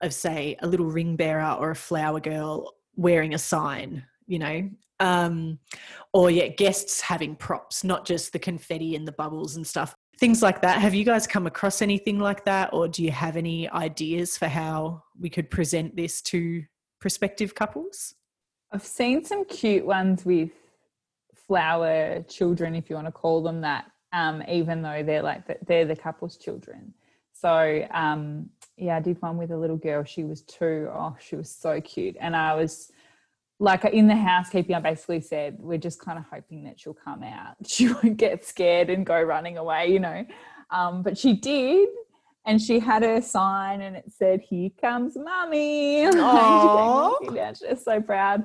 of 0.01 0.13
say 0.13 0.55
a 0.61 0.67
little 0.67 0.87
ring 0.87 1.15
bearer 1.15 1.55
or 1.59 1.69
a 1.69 1.75
flower 1.75 2.19
girl 2.19 2.73
wearing 2.95 3.35
a 3.35 3.37
sign, 3.37 4.03
you 4.25 4.39
know, 4.39 4.69
um, 4.99 5.59
or 6.13 6.31
yeah, 6.31 6.47
guests 6.47 7.01
having 7.01 7.35
props, 7.35 7.83
not 7.83 8.05
just 8.05 8.33
the 8.33 8.39
confetti 8.39 8.95
and 8.95 9.07
the 9.07 9.11
bubbles 9.11 9.55
and 9.55 9.65
stuff. 9.65 9.95
Things 10.19 10.41
like 10.41 10.61
that. 10.61 10.79
Have 10.79 10.93
you 10.93 11.03
guys 11.03 11.25
come 11.25 11.47
across 11.47 11.81
anything 11.81 12.19
like 12.19 12.45
that, 12.45 12.69
or 12.73 12.87
do 12.87 13.03
you 13.03 13.11
have 13.11 13.37
any 13.37 13.69
ideas 13.69 14.37
for 14.37 14.47
how 14.47 15.03
we 15.19 15.29
could 15.29 15.49
present 15.49 15.95
this 15.95 16.21
to 16.23 16.63
prospective 17.01 17.53
couples? 17.53 18.15
I've 18.71 18.85
seen 18.85 19.25
some 19.25 19.43
cute 19.43 19.85
ones 19.85 20.23
with 20.23 20.51
flower 21.47 22.23
children, 22.29 22.75
if 22.75 22.89
you 22.89 22.95
want 22.95 23.07
to 23.07 23.11
call 23.11 23.43
them 23.43 23.59
that, 23.61 23.91
um, 24.13 24.41
even 24.47 24.81
though 24.81 25.03
they're 25.03 25.21
like 25.21 25.45
the, 25.47 25.57
they're 25.67 25.83
the 25.83 25.97
couple's 25.97 26.37
children. 26.37 26.93
So 27.33 27.85
um, 27.91 28.49
yeah, 28.77 28.97
I 28.97 28.99
did 29.01 29.21
one 29.21 29.37
with 29.37 29.51
a 29.51 29.57
little 29.57 29.75
girl. 29.75 30.03
She 30.03 30.23
was 30.23 30.43
two. 30.43 30.87
Oh, 30.89 31.17
she 31.19 31.35
was 31.35 31.49
so 31.49 31.81
cute, 31.81 32.15
and 32.21 32.35
I 32.35 32.55
was 32.55 32.91
like 33.59 33.83
in 33.85 34.07
the 34.07 34.15
housekeeping. 34.15 34.75
I 34.75 34.79
basically 34.79 35.21
said 35.21 35.57
we're 35.59 35.77
just 35.77 35.99
kind 35.99 36.17
of 36.17 36.25
hoping 36.31 36.63
that 36.63 36.79
she'll 36.79 36.93
come 36.93 37.23
out. 37.23 37.55
She 37.67 37.91
won't 37.91 38.17
get 38.17 38.45
scared 38.45 38.89
and 38.89 39.05
go 39.05 39.21
running 39.21 39.57
away, 39.57 39.91
you 39.91 39.99
know. 39.99 40.25
Um, 40.69 41.03
but 41.03 41.17
she 41.17 41.33
did, 41.33 41.89
and 42.45 42.61
she 42.61 42.79
had 42.79 43.03
her 43.03 43.21
sign, 43.21 43.81
and 43.81 43.95
it 43.95 44.05
said, 44.11 44.41
"Here 44.41 44.69
comes 44.79 45.15
mummy." 45.15 46.01
Yeah, 46.01 47.53
she's 47.53 47.83
so 47.83 48.01
proud. 48.01 48.43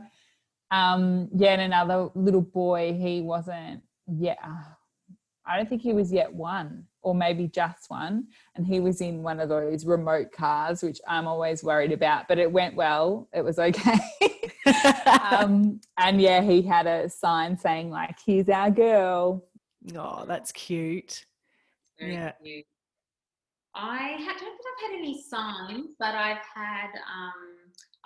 Um, 0.71 1.29
yeah, 1.35 1.53
and 1.53 1.63
another 1.63 2.09
little 2.15 2.43
boy. 2.43 2.93
He 2.95 3.21
wasn't 3.23 3.83
yet. 4.07 4.39
I 5.49 5.57
don't 5.57 5.69
think 5.69 5.81
he 5.83 5.93
was 5.93 6.13
yet 6.13 6.33
one, 6.33 6.85
or 7.03 7.15
maybe 7.15 7.47
just 7.47 7.89
one. 7.89 8.27
And 8.57 8.67
he 8.67 8.81
was 8.81 9.01
in 9.01 9.23
one 9.23 9.39
of 9.39 9.49
those 9.49 9.87
remote 9.87 10.33
cars, 10.33 10.83
which 10.83 11.01
I'm 11.07 11.29
always 11.29 11.63
worried 11.63 11.93
about. 11.93 12.27
But 12.29 12.39
it 12.39 12.51
went 12.51 12.75
well. 12.75 13.29
It 13.33 13.43
was 13.43 13.59
okay. 13.59 13.99
um, 15.31 15.81
and 15.97 16.21
yeah, 16.21 16.43
he 16.43 16.63
had 16.63 16.87
a 16.87 17.09
sign 17.09 17.57
saying 17.57 17.91
like, 17.91 18.17
"Here's 18.25 18.49
our 18.49 18.71
girl." 18.71 19.45
Oh, 19.95 20.25
that's 20.27 20.51
cute. 20.53 21.25
Very 21.99 22.15
Yeah. 22.15 22.33
cute. 22.43 22.67
I 23.77 24.17
don't 24.17 24.39
think 24.39 24.41
I've 24.43 24.91
had 24.91 24.99
any 24.99 25.23
signs, 25.23 25.95
but 25.99 26.15
I've 26.15 26.43
had 26.55 26.89
um, 26.97 27.57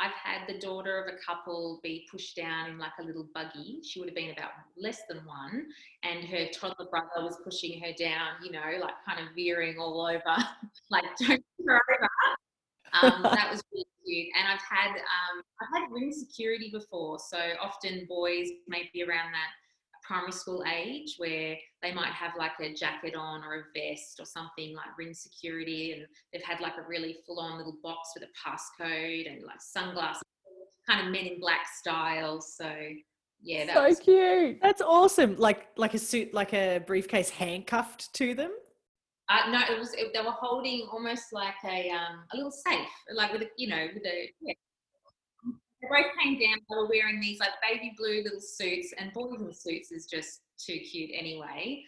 I've 0.00 0.12
had 0.12 0.48
the 0.48 0.58
daughter 0.58 0.98
of 0.98 1.14
a 1.14 1.18
couple 1.24 1.78
be 1.82 2.08
pushed 2.10 2.34
down 2.36 2.70
in 2.70 2.78
like 2.78 2.92
a 2.98 3.04
little 3.04 3.28
buggy. 3.32 3.80
She 3.84 4.00
would 4.00 4.08
have 4.08 4.16
been 4.16 4.30
about 4.30 4.50
less 4.76 5.02
than 5.08 5.18
one, 5.24 5.66
and 6.02 6.24
her 6.24 6.48
toddler 6.48 6.86
brother 6.90 7.08
was 7.18 7.38
pushing 7.44 7.80
her 7.80 7.92
down. 7.96 8.42
You 8.42 8.50
know, 8.50 8.60
like 8.80 8.94
kind 9.06 9.20
of 9.20 9.34
veering 9.36 9.78
all 9.78 10.04
over, 10.06 10.44
like 10.90 11.04
don't 11.20 11.44
go 11.66 11.74
over. 11.74 12.08
Um, 12.92 13.22
that 13.22 13.48
was 13.48 13.62
really 13.72 13.86
cute. 14.04 14.28
And 14.36 14.48
I've 14.48 14.62
had 14.68 14.96
um, 14.96 15.42
I've 15.62 15.82
had 15.82 15.92
ring 15.92 16.12
security 16.12 16.70
before. 16.72 17.20
So 17.20 17.38
often 17.62 18.06
boys 18.08 18.48
may 18.66 18.90
be 18.92 19.04
around 19.04 19.32
that 19.32 19.50
primary 20.10 20.32
school 20.32 20.64
age 20.64 21.14
where 21.18 21.56
they 21.82 21.94
might 21.94 22.12
have 22.12 22.32
like 22.36 22.50
a 22.60 22.74
jacket 22.74 23.14
on 23.14 23.44
or 23.44 23.54
a 23.54 23.62
vest 23.72 24.18
or 24.18 24.24
something 24.26 24.74
like 24.74 24.98
ring 24.98 25.14
security 25.14 25.92
and 25.92 26.04
they've 26.32 26.42
had 26.42 26.60
like 26.60 26.72
a 26.78 26.88
really 26.88 27.18
full 27.24 27.38
on 27.38 27.56
little 27.56 27.76
box 27.80 28.10
with 28.16 28.24
a 28.24 28.32
passcode 28.36 29.32
and 29.32 29.44
like 29.44 29.60
sunglasses 29.60 30.22
kind 30.88 31.06
of 31.06 31.12
men 31.12 31.26
in 31.26 31.38
black 31.38 31.60
style 31.78 32.40
so 32.40 32.68
yeah 33.40 33.66
that 33.66 33.76
so 33.76 33.88
was 33.88 34.00
cute. 34.00 34.58
That's 34.60 34.82
awesome. 34.82 35.36
Like 35.38 35.68
like 35.76 35.94
a 35.94 35.98
suit, 35.98 36.34
like 36.34 36.52
a 36.54 36.82
briefcase 36.84 37.30
handcuffed 37.30 38.12
to 38.14 38.34
them. 38.34 38.50
uh, 39.28 39.48
no 39.50 39.60
it 39.72 39.78
was 39.78 39.94
it, 39.94 40.08
they 40.12 40.20
were 40.20 40.32
holding 40.32 40.88
almost 40.92 41.26
like 41.32 41.54
a 41.64 41.88
um 41.90 42.24
a 42.32 42.36
little 42.36 42.50
safe 42.50 42.88
like 43.14 43.32
with 43.32 43.42
a 43.42 43.48
you 43.56 43.68
know 43.68 43.86
with 43.94 44.04
a 44.04 44.30
yeah 44.40 44.54
they 45.82 45.88
both 45.88 46.06
came 46.22 46.34
down 46.34 46.58
they 46.68 46.76
were 46.76 46.88
wearing 46.88 47.20
these 47.20 47.38
like 47.40 47.50
baby 47.66 47.94
blue 47.96 48.22
little 48.22 48.40
suits 48.40 48.92
and 48.98 49.12
boys 49.12 49.40
in 49.40 49.52
suits 49.52 49.90
is 49.92 50.06
just 50.06 50.40
too 50.58 50.78
cute 50.78 51.10
anyway 51.14 51.82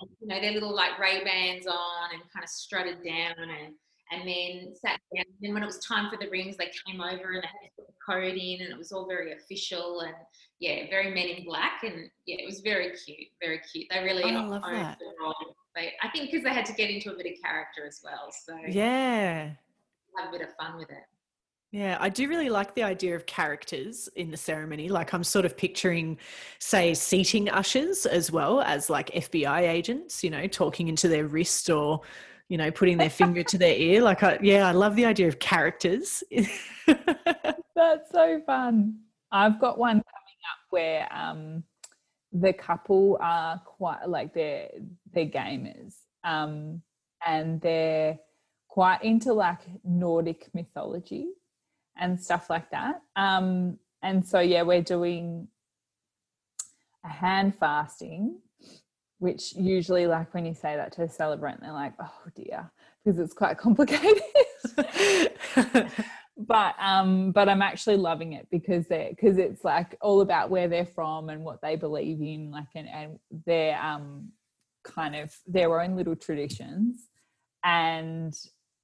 and, 0.00 0.10
you 0.20 0.28
know 0.28 0.40
their 0.40 0.52
little 0.52 0.74
like 0.74 0.98
ray 0.98 1.22
bans 1.24 1.66
on 1.66 2.12
and 2.12 2.22
kind 2.32 2.44
of 2.44 2.48
strutted 2.50 3.02
down 3.04 3.34
and 3.38 3.74
and 4.12 4.28
then 4.28 4.74
sat 4.74 5.00
down. 5.14 5.24
And 5.24 5.36
then 5.40 5.54
when 5.54 5.62
it 5.62 5.66
was 5.66 5.78
time 5.78 6.10
for 6.10 6.18
the 6.22 6.28
rings, 6.30 6.56
they 6.56 6.70
came 6.86 7.00
over 7.00 7.32
and 7.32 7.42
they 7.42 7.46
had 7.46 7.64
to 7.64 7.70
put 7.76 7.86
the 7.86 7.92
code 8.06 8.36
in, 8.36 8.60
and 8.60 8.70
it 8.70 8.76
was 8.76 8.92
all 8.92 9.06
very 9.06 9.32
official 9.32 10.00
and 10.00 10.14
yeah, 10.60 10.86
very 10.90 11.10
Men 11.12 11.28
in 11.28 11.44
Black, 11.44 11.82
and 11.82 12.10
yeah, 12.26 12.36
it 12.38 12.46
was 12.46 12.60
very 12.60 12.92
cute, 13.04 13.28
very 13.40 13.60
cute. 13.72 13.86
They 13.90 14.02
really 14.04 14.22
Oh, 14.24 14.42
love 14.48 14.62
that. 14.70 14.98
the 14.98 15.06
role. 15.20 15.34
They, 15.74 15.92
I 16.02 16.08
think 16.10 16.30
because 16.30 16.44
they 16.44 16.50
had 16.52 16.66
to 16.66 16.74
get 16.74 16.90
into 16.90 17.10
a 17.12 17.16
bit 17.16 17.26
of 17.26 17.42
character 17.42 17.86
as 17.86 18.00
well, 18.04 18.30
so 18.30 18.54
Yeah. 18.68 19.50
have 20.18 20.28
a 20.28 20.30
bit 20.30 20.42
of 20.42 20.54
fun 20.56 20.76
with 20.76 20.90
it. 20.90 21.04
Yeah, 21.72 21.96
I 22.00 22.10
do 22.10 22.28
really 22.28 22.50
like 22.50 22.74
the 22.74 22.82
idea 22.82 23.16
of 23.16 23.24
characters 23.24 24.06
in 24.16 24.30
the 24.30 24.36
ceremony. 24.36 24.90
Like 24.90 25.14
I'm 25.14 25.24
sort 25.24 25.46
of 25.46 25.56
picturing, 25.56 26.18
say, 26.58 26.92
seating 26.92 27.48
ushers 27.48 28.04
as 28.04 28.30
well 28.30 28.60
as 28.60 28.90
like 28.90 29.10
FBI 29.12 29.62
agents, 29.62 30.22
you 30.22 30.28
know, 30.28 30.46
talking 30.46 30.88
into 30.88 31.08
their 31.08 31.26
wrist 31.26 31.70
or, 31.70 32.02
you 32.50 32.58
know, 32.58 32.70
putting 32.70 32.98
their 32.98 33.08
finger 33.08 33.42
to 33.44 33.56
their 33.56 33.74
ear. 33.74 34.02
Like, 34.02 34.22
I, 34.22 34.38
yeah, 34.42 34.68
I 34.68 34.72
love 34.72 34.96
the 34.96 35.06
idea 35.06 35.28
of 35.28 35.38
characters. 35.38 36.22
That's 36.86 38.12
so 38.12 38.42
fun. 38.44 38.98
I've 39.32 39.58
got 39.58 39.78
one 39.78 39.94
coming 39.94 40.40
up 40.52 40.66
where 40.68 41.08
um, 41.10 41.64
the 42.32 42.52
couple 42.52 43.16
are 43.22 43.58
quite 43.64 44.06
like 44.06 44.34
they're 44.34 44.68
they're 45.14 45.24
gamers, 45.24 45.94
um, 46.22 46.82
and 47.26 47.62
they're 47.62 48.18
quite 48.68 49.02
into 49.02 49.32
like 49.32 49.60
Nordic 49.84 50.50
mythology 50.52 51.30
and 51.96 52.20
stuff 52.20 52.50
like 52.50 52.70
that. 52.70 53.02
Um, 53.16 53.78
and 54.02 54.26
so 54.26 54.40
yeah, 54.40 54.62
we're 54.62 54.82
doing 54.82 55.48
a 57.04 57.08
hand 57.08 57.54
fasting, 57.58 58.38
which 59.18 59.54
usually 59.54 60.06
like 60.06 60.32
when 60.34 60.44
you 60.44 60.54
say 60.54 60.76
that 60.76 60.92
to 60.92 61.02
a 61.02 61.08
celebrant, 61.08 61.60
they're 61.60 61.72
like, 61.72 61.94
oh 62.00 62.22
dear, 62.34 62.70
because 63.04 63.18
it's 63.18 63.34
quite 63.34 63.58
complicated 63.66 64.22
but 66.36 66.74
um 66.80 67.30
but 67.30 67.48
i'm 67.48 67.62
actually 67.62 67.96
loving 67.96 68.32
it 68.32 68.46
because 68.50 68.86
they're 68.86 69.10
because 69.10 69.38
it's 69.38 69.64
like 69.64 69.96
all 70.00 70.22
about 70.22 70.50
where 70.50 70.66
they're 70.68 70.86
from 70.86 71.28
and 71.28 71.44
what 71.44 71.60
they 71.60 71.76
believe 71.76 72.20
in 72.20 72.50
like 72.50 72.68
and 72.74 72.88
and 72.88 73.18
their 73.46 73.80
um 73.82 74.28
kind 74.82 75.14
of 75.14 75.32
their 75.46 75.80
own 75.80 75.94
little 75.94 76.16
traditions 76.16 77.08
and 77.64 78.34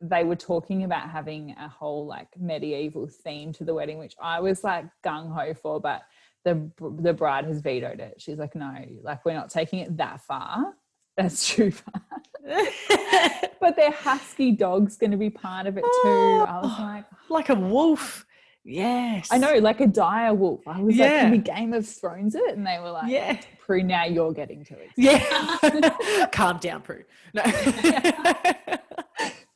they 0.01 0.23
were 0.25 0.37
talking 0.37 0.85
about 0.85 1.11
having 1.11 1.51
a 1.59 1.69
whole 1.69 2.07
like 2.07 2.29
medieval 2.39 3.09
theme 3.09 3.53
to 3.53 3.65
the 3.65 3.75
wedding 3.75 3.99
which 3.99 4.15
i 4.23 4.39
was 4.41 4.63
like 4.63 4.85
gung-ho 5.05 5.53
for 5.55 5.81
but 5.81 6.03
the 6.45 6.71
the 7.01 7.13
bride 7.13 7.45
has 7.45 7.61
vetoed 7.61 7.99
it 8.01 8.15
she's 8.19 8.39
like 8.39 8.55
no 8.55 8.73
like 9.03 9.25
we're 9.25 9.33
not 9.35 9.51
taking 9.51 9.81
it 9.81 9.97
that 9.97 10.21
far 10.21 10.75
that's 11.17 11.49
too 11.49 11.71
far 11.73 12.03
but 13.61 13.75
their 13.77 13.91
husky 13.91 14.53
dog's 14.53 14.97
going 14.97 15.11
to 15.11 15.17
be 15.17 15.31
part 15.31 15.67
of 15.67 15.77
it 15.77 15.83
too 16.03 16.45
i 16.49 16.61
was 16.63 16.73
Oh. 16.79 16.83
like 16.83 17.05
like 17.29 17.49
a 17.49 17.55
wolf. 17.57 18.25
Yes. 18.65 19.29
I 19.31 19.39
know, 19.39 19.55
like 19.55 19.81
a 19.81 19.87
dire 19.87 20.35
wolf. 20.35 20.67
I 20.69 20.81
was 20.83 20.95
like, 20.97 21.09
Yeah. 21.11 21.21
can 21.23 21.31
we 21.31 21.39
Game 21.39 21.73
of 21.73 21.89
Thrones 21.89 22.35
it? 22.35 22.55
And 22.55 22.67
they 22.67 22.79
were 22.79 22.91
like, 22.91 23.11
Yeah. 23.11 23.41
Prue, 23.65 23.83
now 23.83 24.05
you're 24.05 24.33
getting 24.33 24.63
to 24.67 24.75
it. 24.79 24.91
Yeah. 24.97 26.27
Calm 26.33 26.59
down, 26.59 26.83
Prue. 26.83 27.05
No. 27.33 27.43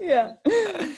Yeah. 0.03 0.32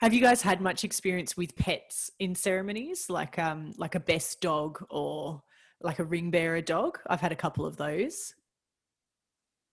Have 0.00 0.14
you 0.14 0.20
guys 0.20 0.40
had 0.42 0.60
much 0.60 0.84
experience 0.84 1.36
with 1.36 1.56
pets 1.56 2.10
in 2.18 2.34
ceremonies, 2.34 3.10
like 3.10 3.38
um 3.38 3.72
like 3.76 3.94
a 3.94 4.00
best 4.00 4.40
dog 4.40 4.82
or 4.90 5.42
like 5.80 5.98
a 5.98 6.04
ring 6.04 6.30
bearer 6.30 6.60
dog? 6.60 6.98
I've 7.08 7.20
had 7.20 7.32
a 7.32 7.36
couple 7.36 7.66
of 7.66 7.76
those. 7.76 8.34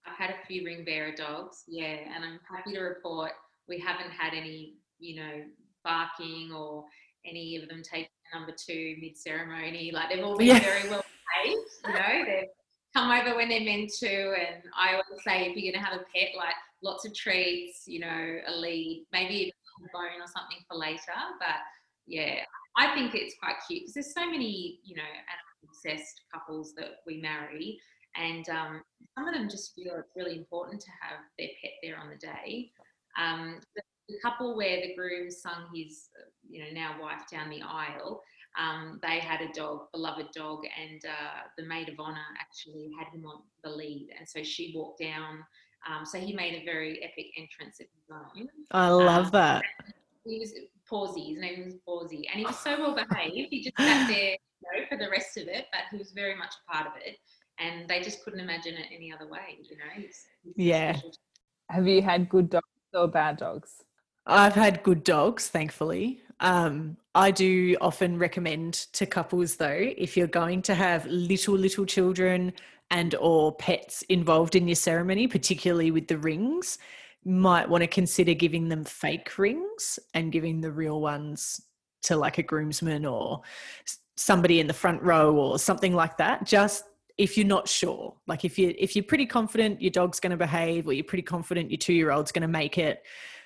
I've 0.06 0.18
had 0.18 0.30
a 0.32 0.45
few 0.48 0.66
ring 0.66 0.86
bearer 0.86 1.12
dogs, 1.12 1.64
yeah, 1.68 1.98
and 2.14 2.24
I'm 2.24 2.39
happy 2.50 2.74
to 2.74 2.80
report 2.80 3.32
we 3.68 3.80
haven't 3.80 4.12
had 4.12 4.34
any, 4.34 4.76
you 5.00 5.18
know, 5.18 5.43
barking 5.84 6.52
or 6.54 6.86
any 7.26 7.58
of 7.58 7.68
them 7.68 7.82
taking 7.84 8.08
number 8.34 8.54
two 8.58 8.95
mid 9.02 9.18
ceremony. 9.18 9.91
Like 9.93 10.10
they've 10.10 10.24
all 10.24 10.38
been 10.38 10.48
Yeah. 10.48 10.60
very 10.60 10.89
well 10.89 11.04
behaved, 11.43 11.70
you 11.86 11.93
know, 11.93 12.26
they've 12.26 12.48
come 12.95 13.12
over 13.12 13.36
when 13.36 13.50
they're 13.50 13.62
meant 13.62 13.91
to. 14.00 14.08
And 14.08 14.64
I 14.78 14.91
always 14.93 15.24
say 15.26 15.50
if 15.50 15.58
you're 15.58 15.72
going 15.74 15.84
to 15.84 15.89
have 15.89 16.00
a 16.00 16.06
pet, 16.16 16.30
like 16.38 16.56
lots 16.82 17.05
of 17.05 17.13
treats, 17.15 17.84
you 17.88 17.99
know, 17.99 18.38
a 18.47 18.51
lead, 18.51 19.05
maybe 19.11 19.34
even 19.34 19.51
a 19.80 19.91
bone 19.93 20.21
or 20.21 20.28
something 20.28 20.57
for 20.69 20.78
later. 20.78 21.17
But 21.39 21.57
yeah, 22.05 22.41
I 22.75 22.93
think 22.93 23.15
it's 23.15 23.36
quite 23.41 23.55
cute 23.67 23.84
because 23.84 23.93
there's 23.93 24.13
so 24.13 24.25
many, 24.30 24.80
you 24.84 24.95
know, 24.95 25.03
obsessed 25.63 26.21
couples 26.34 26.73
that 26.78 26.97
we 27.05 27.21
marry, 27.21 27.80
and 28.15 28.47
um, 28.49 28.82
some 29.17 29.28
of 29.28 29.34
them 29.34 29.49
just 29.49 29.73
feel 29.75 29.95
it's 29.97 30.15
really 30.15 30.38
important 30.38 30.82
to 30.82 30.89
have 31.01 31.19
their 31.38 31.49
pet 31.61 31.71
there 31.84 31.97
on 31.97 32.09
the 32.09 32.15
day. 32.15 32.71
Um, 33.19 33.59
the, 33.75 33.82
the 34.09 34.19
couple 34.23 34.55
where 34.55 34.78
the 34.78 34.95
groom 34.95 35.30
sung 35.30 35.67
his, 35.75 36.09
you 36.47 36.63
know, 36.63 36.71
now 36.71 36.95
wife 37.01 37.23
down 37.32 37.49
the 37.49 37.61
aisle, 37.61 38.21
um, 38.57 38.99
they 39.03 39.19
had 39.19 39.41
a 39.41 39.53
dog, 39.53 39.91
beloved 39.91 40.28
dog, 40.36 40.63
and 40.65 41.01
uh, 41.05 41.47
the 41.57 41.65
maid 41.65 41.89
of 41.89 41.99
honor 41.99 42.25
actually 42.39 42.89
had 42.97 43.07
him 43.13 43.25
on 43.25 43.41
the 43.63 43.69
lead, 43.69 44.09
and 44.17 44.28
so 44.28 44.43
she 44.43 44.73
walked 44.75 45.01
down. 45.01 45.43
Um, 45.86 46.05
so 46.05 46.17
he 46.17 46.34
made 46.34 46.61
a 46.61 46.65
very 46.65 47.03
epic 47.03 47.28
entrance 47.38 47.80
of 47.80 47.88
his 47.93 48.09
own. 48.11 48.49
I 48.71 48.89
love 48.89 49.25
um, 49.25 49.32
that. 49.32 49.63
He 50.25 50.39
was 50.39 50.53
Pawsey. 50.89 51.30
His 51.30 51.39
name 51.39 51.65
was 51.65 51.75
Pawsey, 51.88 52.23
and 52.32 52.39
he 52.39 52.45
was 52.45 52.57
so 52.59 52.78
well 52.80 52.95
behaved. 52.95 53.49
He 53.49 53.63
just 53.63 53.78
sat 53.78 54.07
there 54.07 54.32
you 54.32 54.38
know, 54.82 54.86
for 54.89 54.97
the 54.97 55.09
rest 55.09 55.38
of 55.38 55.47
it, 55.47 55.65
but 55.71 55.82
he 55.91 55.97
was 55.97 56.11
very 56.11 56.36
much 56.36 56.53
a 56.67 56.71
part 56.73 56.88
of 56.88 56.93
it, 57.03 57.17
and 57.59 57.88
they 57.88 58.01
just 58.01 58.23
couldn't 58.23 58.39
imagine 58.39 58.75
it 58.75 58.88
any 58.93 59.13
other 59.13 59.28
way. 59.28 59.59
You 59.63 59.78
know. 59.78 59.84
He's, 59.95 60.25
he's 60.43 60.53
yeah. 60.55 60.97
Have 61.69 61.88
you 61.88 62.01
had 62.01 62.30
good 62.30 62.49
dogs 62.49 62.65
or 62.93 63.07
bad 63.07 63.38
dogs? 63.38 63.84
I've 64.25 64.55
had 64.55 64.84
good 64.84 65.03
dogs, 65.03 65.47
thankfully. 65.47 66.21
Um, 66.39 66.97
I 67.15 67.32
do 67.32 67.75
often 67.82 68.19
recommend 68.19 68.73
to 68.93 69.05
couples 69.05 69.55
though, 69.55 69.91
if 69.97 70.15
you're 70.15 70.28
going 70.28 70.61
to 70.63 70.75
have 70.75 71.05
little, 71.07 71.55
little 71.55 71.86
children 71.86 72.53
and 72.92 73.16
or 73.16 73.56
pets 73.56 74.02
involved 74.04 74.56
in 74.56 74.68
your 74.68 74.76
ceremony, 74.76 75.28
particularly 75.28 75.92
with 75.92 76.08
the 76.08 76.18
rings, 76.18 76.78
might 77.26 77.68
want 77.68 77.82
to 77.82 77.88
consider 77.88 78.34
giving 78.34 78.70
them 78.70 78.84
fake 78.84 79.38
rings 79.38 80.00
and 80.14 80.32
giving 80.32 80.62
the 80.62 80.72
real 80.72 81.02
ones 81.02 81.62
to 82.04 82.16
like 82.16 82.38
a 82.38 82.44
groomsman 82.44 83.06
or 83.06 83.42
somebody 84.16 84.60
in 84.60 84.68
the 84.68 84.74
front 84.74 85.02
row 85.04 85.36
or 85.36 85.60
something 85.60 85.94
like 85.94 86.18
that. 86.18 86.46
Just 86.46 86.86
if 87.18 87.38
you're 87.38 87.48
not 87.48 87.68
sure, 87.68 88.16
like 88.28 88.46
if 88.46 88.58
you 88.58 88.74
if 88.78 88.96
you're 88.96 89.04
pretty 89.04 89.26
confident 89.26 89.82
your 89.82 89.92
dog's 89.92 90.20
going 90.20 90.32
to 90.32 90.38
behave 90.38 90.88
or 90.88 90.94
you're 90.94 91.04
pretty 91.04 91.24
confident 91.24 91.72
your 91.72 91.78
two 91.78 91.94
year 91.94 92.12
old's 92.12 92.32
going 92.32 92.44
to 92.44 92.48
make 92.48 92.78
it, 92.78 93.04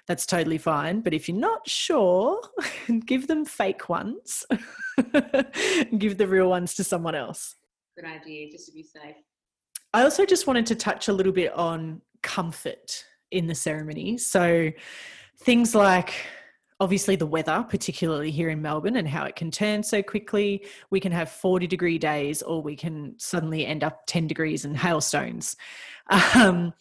that's 0.08 0.26
totally 0.26 0.58
fine. 0.58 1.02
But 1.02 1.14
if 1.14 1.28
you're 1.28 1.38
not 1.38 1.68
sure, 1.68 2.42
give 3.06 3.28
them 3.28 3.46
fake 3.46 3.90
ones. 3.90 4.46
give 5.98 6.18
the 6.18 6.28
real 6.28 6.50
ones 6.50 6.76
to 6.76 6.84
someone 6.84 7.16
else. 7.16 7.56
Good 7.96 8.06
idea, 8.06 8.52
just 8.52 8.68
to 8.68 8.74
be 8.74 8.84
safe. 8.84 9.16
I 9.94 10.04
also 10.04 10.26
just 10.26 10.48
wanted 10.48 10.66
to 10.68 10.76
touch 10.76 11.08
a 11.08 11.14
little 11.14 11.34
bit 11.34 11.54
on 11.54 12.02
comfort 12.24 13.06
in 13.32 13.48
the 13.48 13.56
ceremony. 13.56 14.18
So 14.18 14.72
things 15.38 15.76
like 15.76 16.14
obviously 16.80 17.16
the 17.16 17.28
weather, 17.28 17.64
particularly 17.70 18.32
here 18.32 18.50
in 18.50 18.62
Melbourne, 18.62 18.96
and 18.96 19.08
how 19.08 19.24
it 19.26 19.36
can 19.36 19.52
turn 19.52 19.84
so 19.84 20.02
quickly. 20.02 20.66
We 20.90 21.00
can 21.00 21.12
have 21.12 21.32
40 21.32 21.68
degree 21.68 22.00
days, 22.00 22.42
or 22.42 22.62
we 22.62 22.76
can 22.76 23.14
suddenly 23.18 23.66
end 23.68 23.84
up 23.84 24.02
10 24.08 24.28
degrees 24.28 24.66
and 24.66 24.76
hailstones. 24.76 25.56
Um, 26.36 26.74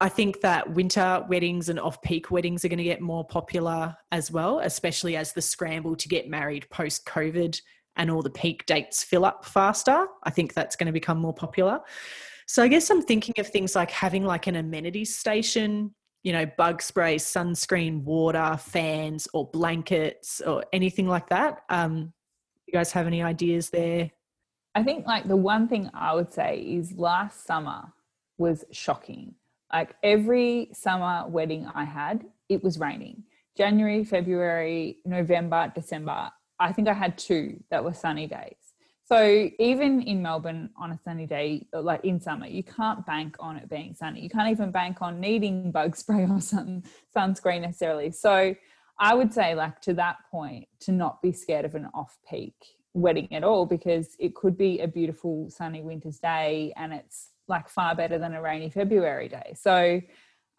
I 0.00 0.08
think 0.08 0.42
that 0.42 0.70
winter 0.70 1.24
weddings 1.28 1.68
and 1.70 1.80
off 1.80 2.02
peak 2.02 2.30
weddings 2.30 2.64
are 2.64 2.68
going 2.68 2.78
to 2.78 2.84
get 2.84 3.00
more 3.00 3.24
popular 3.24 3.96
as 4.12 4.30
well, 4.30 4.58
especially 4.58 5.16
as 5.16 5.32
the 5.32 5.40
scramble 5.40 5.96
to 5.96 6.08
get 6.08 6.28
married 6.28 6.68
post 6.68 7.06
COVID 7.06 7.58
and 7.96 8.10
all 8.10 8.22
the 8.22 8.30
peak 8.30 8.66
dates 8.66 9.02
fill 9.02 9.24
up 9.24 9.44
faster. 9.44 10.06
I 10.22 10.30
think 10.30 10.54
that's 10.54 10.76
going 10.76 10.86
to 10.86 10.92
become 10.92 11.18
more 11.18 11.34
popular. 11.34 11.80
So 12.46 12.62
I 12.62 12.68
guess 12.68 12.90
I'm 12.90 13.02
thinking 13.02 13.34
of 13.38 13.48
things 13.48 13.74
like 13.74 13.90
having 13.90 14.24
like 14.24 14.46
an 14.46 14.56
amenities 14.56 15.16
station, 15.16 15.94
you 16.22 16.32
know, 16.32 16.46
bug 16.58 16.82
spray, 16.82 17.16
sunscreen, 17.16 18.02
water, 18.02 18.58
fans, 18.60 19.26
or 19.32 19.48
blankets, 19.50 20.42
or 20.46 20.64
anything 20.72 21.08
like 21.08 21.28
that. 21.28 21.62
Um, 21.70 22.12
you 22.66 22.72
guys 22.72 22.92
have 22.92 23.06
any 23.06 23.22
ideas 23.22 23.70
there? 23.70 24.10
I 24.74 24.82
think 24.82 25.06
like 25.06 25.28
the 25.28 25.36
one 25.36 25.68
thing 25.68 25.90
I 25.94 26.14
would 26.14 26.32
say 26.32 26.58
is 26.58 26.92
last 26.92 27.46
summer 27.46 27.92
was 28.36 28.64
shocking 28.72 29.36
like 29.74 29.96
every 30.04 30.68
summer 30.72 31.24
wedding 31.28 31.68
I 31.74 31.82
had, 31.82 32.24
it 32.48 32.62
was 32.62 32.78
raining. 32.78 33.24
January, 33.56 34.04
February, 34.04 34.98
November, 35.04 35.72
December. 35.74 36.30
I 36.64 36.72
think 36.72 36.88
I 36.88 36.94
had 36.94 37.18
two 37.18 37.62
that 37.70 37.84
were 37.84 37.92
sunny 37.92 38.26
days. 38.26 38.56
So 39.04 39.50
even 39.58 40.00
in 40.00 40.22
Melbourne 40.22 40.70
on 40.78 40.92
a 40.92 40.98
sunny 41.04 41.26
day, 41.26 41.66
like 41.74 42.02
in 42.06 42.18
summer, 42.18 42.46
you 42.46 42.62
can't 42.62 43.04
bank 43.04 43.36
on 43.38 43.58
it 43.58 43.68
being 43.68 43.92
sunny. 43.94 44.22
You 44.22 44.30
can't 44.30 44.50
even 44.50 44.70
bank 44.70 45.02
on 45.02 45.20
needing 45.20 45.70
bug 45.78 45.94
spray 45.94 46.26
or 46.26 46.40
sun 46.40 46.82
sunscreen 47.14 47.60
necessarily. 47.60 48.10
So 48.12 48.54
I 48.98 49.14
would 49.14 49.34
say, 49.34 49.54
like 49.54 49.82
to 49.82 49.92
that 49.94 50.16
point, 50.30 50.66
to 50.80 50.92
not 50.92 51.20
be 51.20 51.32
scared 51.32 51.66
of 51.66 51.74
an 51.74 51.86
off-peak 51.92 52.54
wedding 52.94 53.28
at 53.34 53.44
all, 53.44 53.66
because 53.66 54.16
it 54.18 54.34
could 54.34 54.56
be 54.56 54.80
a 54.80 54.88
beautiful 54.88 55.50
sunny 55.50 55.82
winter's 55.82 56.18
day 56.18 56.72
and 56.76 56.94
it's 56.94 57.32
like 57.46 57.68
far 57.68 57.94
better 57.94 58.18
than 58.18 58.32
a 58.32 58.40
rainy 58.40 58.70
February 58.70 59.28
day. 59.28 59.52
So, 59.54 60.00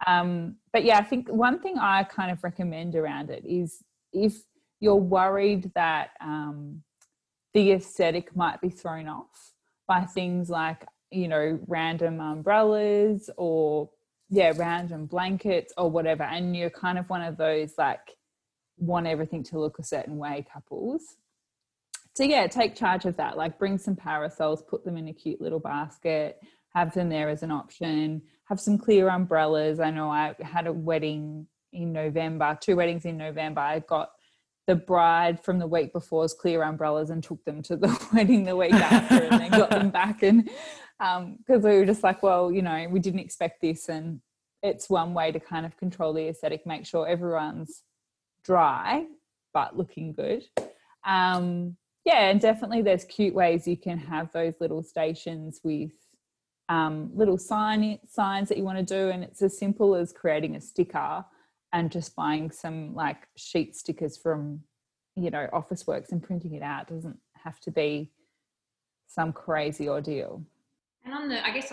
um, 0.06 0.58
but 0.72 0.84
yeah, 0.84 1.00
I 1.00 1.04
think 1.04 1.30
one 1.30 1.60
thing 1.60 1.80
I 1.80 2.04
kind 2.04 2.30
of 2.30 2.44
recommend 2.44 2.94
around 2.94 3.32
it 3.32 3.44
is 3.44 3.82
if 4.14 4.44
you're 4.86 4.96
worried 4.96 5.72
that 5.76 6.12
um, 6.22 6.84
the 7.54 7.72
aesthetic 7.72 8.36
might 8.36 8.62
be 8.62 8.70
thrown 8.70 9.08
off 9.08 9.54
by 9.88 10.02
things 10.02 10.50
like, 10.50 10.86
you 11.12 11.28
know, 11.28 11.60
random 11.68 12.20
umbrellas 12.20 13.30
or, 13.38 13.90
yeah, 14.30 14.54
random 14.56 15.08
blankets 15.08 15.74
or 15.78 15.90
whatever, 15.90 16.24
and 16.24 16.56
you're 16.56 16.70
kind 16.70 16.98
of 16.98 17.10
one 17.10 17.22
of 17.22 17.38
those 17.38 17.74
like 17.78 18.16
want 18.78 19.08
everything 19.08 19.44
to 19.44 19.60
look 19.60 19.80
a 19.80 19.84
certain 19.84 20.18
way 20.18 20.46
couples. 20.54 21.18
So, 22.16 22.24
yeah, 22.24 22.48
take 22.48 22.76
charge 22.76 23.06
of 23.06 23.18
that. 23.18 23.36
Like, 23.36 23.60
bring 23.60 23.78
some 23.78 23.96
parasols, 23.96 24.62
put 24.62 24.86
them 24.86 24.96
in 24.96 25.10
a 25.10 25.14
cute 25.14 25.42
little 25.42 25.60
basket 25.60 26.40
have 26.76 26.94
them 26.94 27.10
there 27.10 27.30
as 27.30 27.42
an 27.42 27.52
option. 27.52 28.22
Have 28.50 28.60
some 28.60 28.78
clear 28.78 29.10
umbrellas. 29.10 29.80
I 29.80 29.90
know 29.90 30.10
I 30.10 30.36
had 30.42 30.68
a 30.68 30.74
wedding 30.74 31.48
in 31.72 31.94
November, 31.94 32.58
two 32.62 32.76
weddings 32.76 33.06
in 33.06 33.18
November. 33.18 33.62
I 33.62 33.80
got 33.80 34.10
the 34.68 34.76
bride 34.76 35.44
from 35.44 35.60
the 35.60 35.68
week 35.68 35.94
before's 35.94 36.34
clear 36.34 36.64
umbrellas 36.64 37.10
and 37.10 37.24
took 37.24 37.44
them 37.46 37.62
to 37.64 37.76
the 37.76 38.08
wedding 38.14 38.44
the 38.44 38.56
week 38.56 38.74
after 38.74 39.24
and 39.24 39.42
then 39.42 39.52
got 39.52 39.70
them 39.70 39.90
back. 39.90 40.24
And 40.24 40.46
because 40.98 41.64
um, 41.64 41.70
we 41.70 41.78
were 41.78 41.86
just 41.86 42.04
like, 42.04 42.24
well, 42.24 42.52
you 42.52 42.62
know, 42.62 42.88
we 42.90 43.00
didn't 43.00 43.20
expect 43.20 43.62
this. 43.62 43.90
And 43.90 44.22
it's 44.64 44.90
one 44.90 45.14
way 45.14 45.32
to 45.32 45.40
kind 45.40 45.66
of 45.66 45.78
control 45.78 46.14
the 46.14 46.28
aesthetic, 46.30 46.66
make 46.66 46.86
sure 46.86 47.08
everyone's 47.08 47.84
dry 48.44 49.06
but 49.56 49.76
looking 49.76 50.12
good. 50.12 50.44
Um, 51.08 51.78
yeah, 52.04 52.30
and 52.30 52.40
definitely 52.40 52.84
there's 52.84 53.06
cute 53.06 53.34
ways 53.34 53.68
you 53.68 53.78
can 53.78 53.98
have 53.98 54.32
those 54.32 54.54
little 54.60 54.84
stations 54.84 55.62
with 55.64 55.94
um, 56.70 57.10
little 57.16 57.38
sign 57.38 58.00
signs 58.08 58.50
that 58.50 58.58
you 58.58 58.64
want 58.64 58.78
to 58.78 58.84
do, 58.84 59.10
and 59.10 59.24
it's 59.24 59.42
as 59.42 59.58
simple 59.58 59.96
as 59.96 60.12
creating 60.12 60.56
a 60.56 60.62
sticker 60.62 61.26
and 61.76 61.92
just 61.92 62.16
buying 62.16 62.50
some 62.50 62.96
like 62.96 63.28
sheet 63.36 63.76
stickers 63.76 64.18
from 64.18 64.62
you 65.16 65.30
know 65.30 65.48
Officeworks 65.54 66.12
and 66.12 66.24
printing 66.24 66.54
it 66.54 66.64
out. 66.64 66.88
Doesn't 66.88 67.20
have 67.44 67.60
to 67.60 67.72
be 67.72 68.10
some 69.08 69.34
crazy 69.34 69.88
ordeal. 69.88 70.42
And 71.04 71.14
on 71.14 71.30
the, 71.30 71.46
I 71.46 71.52
guess 71.52 71.72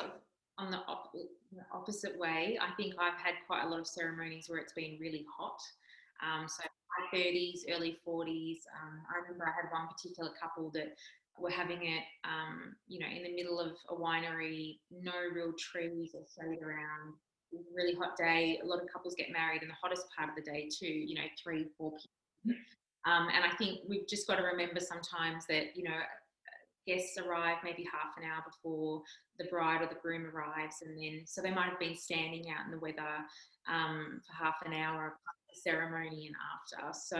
on 0.58 0.70
the, 0.70 0.78
op- 0.88 1.12
the 1.14 1.62
opposite 1.72 2.18
way, 2.18 2.58
I 2.60 2.74
think 2.74 2.94
I've 2.98 3.18
had 3.18 3.34
quite 3.46 3.62
a 3.64 3.68
lot 3.68 3.80
of 3.80 3.86
ceremonies 3.86 4.46
where 4.48 4.58
it's 4.58 4.74
been 4.74 4.98
really 5.00 5.24
hot. 5.38 5.58
Um, 6.22 6.46
so 6.46 6.62
high 6.62 7.16
30s, 7.16 7.60
early 7.70 7.96
40s. 8.06 8.58
Um, 8.76 9.00
I 9.08 9.22
remember 9.22 9.46
I 9.46 9.52
had 9.56 9.72
one 9.72 9.88
particular 9.88 10.30
couple 10.40 10.70
that 10.74 10.94
we're 11.38 11.50
having 11.50 11.82
it, 11.82 12.02
um, 12.24 12.76
you 12.86 13.00
know, 13.00 13.06
in 13.06 13.22
the 13.22 13.34
middle 13.34 13.58
of 13.58 13.72
a 13.88 13.94
winery, 13.94 14.78
no 14.90 15.12
real 15.34 15.54
trees 15.58 16.14
or 16.14 16.20
shade 16.36 16.62
around. 16.62 17.14
Really 17.74 17.94
hot 17.94 18.16
day. 18.16 18.60
A 18.62 18.66
lot 18.66 18.82
of 18.82 18.88
couples 18.92 19.14
get 19.14 19.30
married 19.30 19.62
in 19.62 19.68
the 19.68 19.74
hottest 19.80 20.06
part 20.16 20.30
of 20.30 20.36
the 20.36 20.42
day 20.42 20.68
too. 20.68 20.86
You 20.86 21.16
know, 21.16 21.28
three, 21.42 21.66
four 21.76 21.92
p.m. 21.92 22.56
Um, 23.04 23.28
and 23.34 23.44
I 23.44 23.54
think 23.56 23.80
we've 23.88 24.06
just 24.08 24.26
got 24.26 24.36
to 24.36 24.42
remember 24.42 24.80
sometimes 24.80 25.46
that 25.48 25.76
you 25.76 25.84
know 25.84 25.98
guests 26.86 27.18
arrive 27.18 27.58
maybe 27.62 27.86
half 27.92 28.16
an 28.16 28.24
hour 28.24 28.42
before 28.44 29.02
the 29.38 29.44
bride 29.46 29.82
or 29.82 29.86
the 29.86 30.00
groom 30.00 30.26
arrives, 30.26 30.76
and 30.82 30.96
then 30.96 31.22
so 31.26 31.42
they 31.42 31.50
might 31.50 31.68
have 31.68 31.78
been 31.78 31.96
standing 31.96 32.44
out 32.50 32.64
in 32.64 32.72
the 32.72 32.78
weather 32.78 33.20
um, 33.68 34.20
for 34.26 34.44
half 34.44 34.56
an 34.64 34.72
hour 34.72 35.18
ceremony 35.54 36.28
and 36.28 36.36
after. 36.82 36.98
So, 36.98 37.18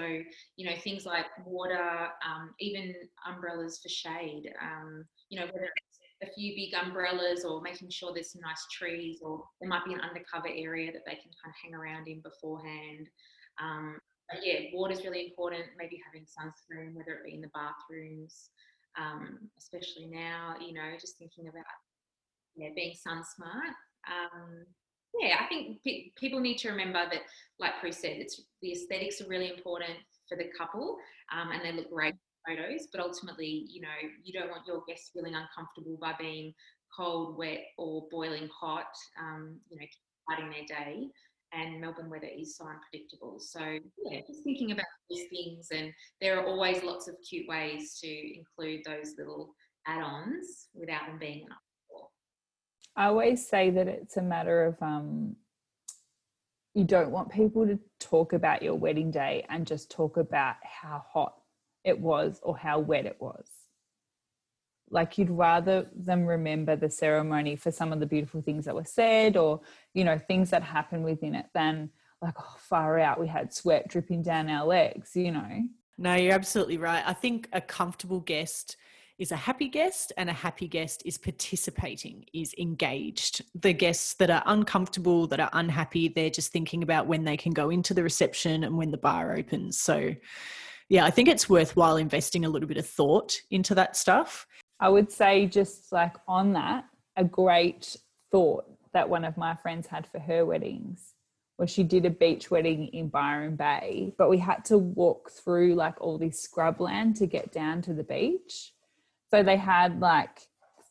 you 0.56 0.68
know, 0.68 0.76
things 0.76 1.04
like 1.04 1.26
water, 1.44 2.08
um, 2.26 2.54
even 2.60 2.94
umbrellas 3.26 3.80
for 3.82 3.88
shade, 3.88 4.50
um, 4.60 5.04
you 5.28 5.38
know, 5.40 5.46
whether 5.46 5.68
a 6.22 6.30
few 6.32 6.54
big 6.54 6.72
umbrellas 6.74 7.44
or 7.44 7.60
making 7.60 7.90
sure 7.90 8.12
there's 8.12 8.32
some 8.32 8.42
nice 8.42 8.64
trees 8.70 9.18
or 9.22 9.44
there 9.60 9.68
might 9.68 9.84
be 9.84 9.92
an 9.92 10.00
undercover 10.00 10.48
area 10.48 10.92
that 10.92 11.02
they 11.04 11.14
can 11.14 11.30
kind 11.42 11.50
of 11.50 11.54
hang 11.62 11.74
around 11.74 12.06
in 12.08 12.20
beforehand. 12.20 13.08
Um, 13.60 13.98
but 14.30 14.40
yeah, 14.44 14.70
water 14.72 14.92
is 14.92 15.04
really 15.04 15.26
important. 15.26 15.64
Maybe 15.76 16.00
having 16.06 16.26
sunscreen, 16.26 16.94
whether 16.94 17.12
it 17.12 17.24
be 17.24 17.34
in 17.34 17.40
the 17.40 17.50
bathrooms, 17.52 18.50
um, 18.98 19.38
especially 19.58 20.06
now, 20.06 20.54
you 20.60 20.72
know, 20.72 20.94
just 21.00 21.18
thinking 21.18 21.48
about 21.48 21.64
yeah, 22.56 22.68
being 22.74 22.94
sun 22.94 23.22
smart. 23.24 23.74
Um, 24.06 24.64
yeah, 25.20 25.36
I 25.40 25.46
think 25.46 25.82
pe- 25.84 26.10
people 26.16 26.40
need 26.40 26.58
to 26.58 26.70
remember 26.70 27.00
that, 27.10 27.22
like 27.58 27.78
Chris 27.80 28.00
said, 28.00 28.16
it's 28.16 28.40
the 28.62 28.72
aesthetics 28.72 29.20
are 29.20 29.28
really 29.28 29.50
important 29.50 29.98
for 30.28 30.36
the 30.36 30.50
couple, 30.56 30.96
um, 31.32 31.50
and 31.50 31.62
they 31.64 31.72
look 31.72 31.90
great 31.90 32.14
photos. 32.46 32.88
But 32.92 33.00
ultimately, 33.00 33.66
you 33.68 33.80
know, 33.80 33.88
you 34.22 34.32
don't 34.32 34.50
want 34.50 34.66
your 34.66 34.82
guests 34.88 35.10
feeling 35.12 35.34
uncomfortable 35.34 35.98
by 36.00 36.14
being 36.18 36.52
cold, 36.96 37.38
wet, 37.38 37.60
or 37.78 38.06
boiling 38.10 38.48
hot. 38.60 38.92
Um, 39.20 39.58
you 39.70 39.78
know, 39.78 39.86
starting 40.28 40.50
their 40.50 40.66
day. 40.78 41.08
And 41.54 41.80
Melbourne 41.80 42.08
weather 42.08 42.28
is 42.34 42.56
so 42.56 42.64
unpredictable. 42.64 43.38
So 43.38 43.60
yeah, 43.60 44.20
just 44.26 44.42
thinking 44.42 44.72
about 44.72 44.86
these 45.10 45.28
things, 45.28 45.68
and 45.70 45.92
there 46.20 46.38
are 46.38 46.46
always 46.46 46.82
lots 46.82 47.08
of 47.08 47.14
cute 47.28 47.46
ways 47.46 47.98
to 48.00 48.08
include 48.08 48.80
those 48.86 49.14
little 49.18 49.54
add-ons 49.86 50.68
without 50.72 51.06
them 51.06 51.18
being 51.18 51.40
enough. 51.40 51.58
I 52.96 53.06
always 53.06 53.46
say 53.46 53.68
that 53.70 53.86
it's 53.86 54.16
a 54.16 54.22
matter 54.22 54.64
of 54.64 54.82
um, 54.82 55.36
you 56.74 56.84
don't 56.84 57.10
want 57.10 57.30
people 57.30 57.66
to 57.66 57.78
talk 58.00 58.32
about 58.32 58.62
your 58.62 58.74
wedding 58.74 59.10
day 59.10 59.44
and 59.50 59.66
just 59.66 59.90
talk 59.90 60.16
about 60.16 60.56
how 60.62 61.04
hot 61.06 61.34
it 61.84 61.98
was 61.98 62.40
or 62.42 62.56
how 62.56 62.78
wet 62.78 63.06
it 63.06 63.16
was. 63.20 63.46
Like 64.90 65.16
you'd 65.16 65.30
rather 65.30 65.86
them 65.94 66.26
remember 66.26 66.76
the 66.76 66.90
ceremony 66.90 67.56
for 67.56 67.70
some 67.70 67.92
of 67.92 68.00
the 68.00 68.06
beautiful 68.06 68.42
things 68.42 68.66
that 68.66 68.74
were 68.74 68.84
said 68.84 69.36
or, 69.36 69.60
you 69.94 70.04
know, 70.04 70.18
things 70.18 70.50
that 70.50 70.62
happened 70.62 71.04
within 71.04 71.34
it 71.34 71.46
than 71.54 71.90
like, 72.20 72.34
oh, 72.38 72.56
far 72.58 72.98
out, 72.98 73.18
we 73.18 73.26
had 73.26 73.52
sweat 73.54 73.88
dripping 73.88 74.22
down 74.22 74.48
our 74.48 74.66
legs, 74.66 75.16
you 75.16 75.32
know. 75.32 75.62
No, 75.98 76.14
you're 76.14 76.34
absolutely 76.34 76.76
right. 76.76 77.02
I 77.06 77.12
think 77.14 77.48
a 77.52 77.60
comfortable 77.60 78.20
guest 78.20 78.76
is 79.18 79.30
a 79.30 79.36
happy 79.36 79.68
guest 79.68 80.12
and 80.16 80.28
a 80.28 80.32
happy 80.32 80.66
guest 80.66 81.02
is 81.04 81.16
participating 81.16 82.24
is 82.32 82.54
engaged 82.58 83.44
the 83.54 83.72
guests 83.72 84.14
that 84.14 84.30
are 84.30 84.42
uncomfortable 84.46 85.26
that 85.26 85.38
are 85.38 85.50
unhappy 85.52 86.08
they're 86.08 86.30
just 86.30 86.50
thinking 86.50 86.82
about 86.82 87.06
when 87.06 87.22
they 87.22 87.36
can 87.36 87.52
go 87.52 87.70
into 87.70 87.94
the 87.94 88.02
reception 88.02 88.64
and 88.64 88.76
when 88.76 88.90
the 88.90 88.96
bar 88.96 89.36
opens 89.36 89.78
so 89.78 90.12
yeah 90.92 91.04
i 91.04 91.10
think 91.10 91.28
it's 91.28 91.48
worthwhile 91.48 91.96
investing 91.96 92.44
a 92.44 92.48
little 92.48 92.68
bit 92.68 92.76
of 92.76 92.86
thought 92.86 93.40
into 93.50 93.74
that 93.74 93.96
stuff 93.96 94.46
i 94.78 94.88
would 94.88 95.10
say 95.10 95.46
just 95.46 95.90
like 95.90 96.14
on 96.28 96.52
that 96.52 96.84
a 97.16 97.24
great 97.24 97.96
thought 98.30 98.64
that 98.92 99.08
one 99.08 99.24
of 99.24 99.36
my 99.36 99.54
friends 99.54 99.86
had 99.86 100.06
for 100.06 100.18
her 100.18 100.44
weddings 100.44 101.14
was 101.58 101.70
she 101.70 101.82
did 101.82 102.04
a 102.04 102.10
beach 102.10 102.50
wedding 102.50 102.88
in 102.88 103.08
Byron 103.08 103.56
Bay, 103.56 104.12
but 104.18 104.28
we 104.28 104.38
had 104.38 104.64
to 104.66 104.78
walk 104.78 105.30
through 105.30 105.74
like 105.74 106.00
all 106.00 106.18
this 106.18 106.46
scrubland 106.46 107.16
to 107.18 107.26
get 107.26 107.52
down 107.52 107.82
to 107.82 107.94
the 107.94 108.02
beach. 108.02 108.72
So 109.30 109.42
they 109.42 109.56
had 109.56 110.00
like 110.00 110.40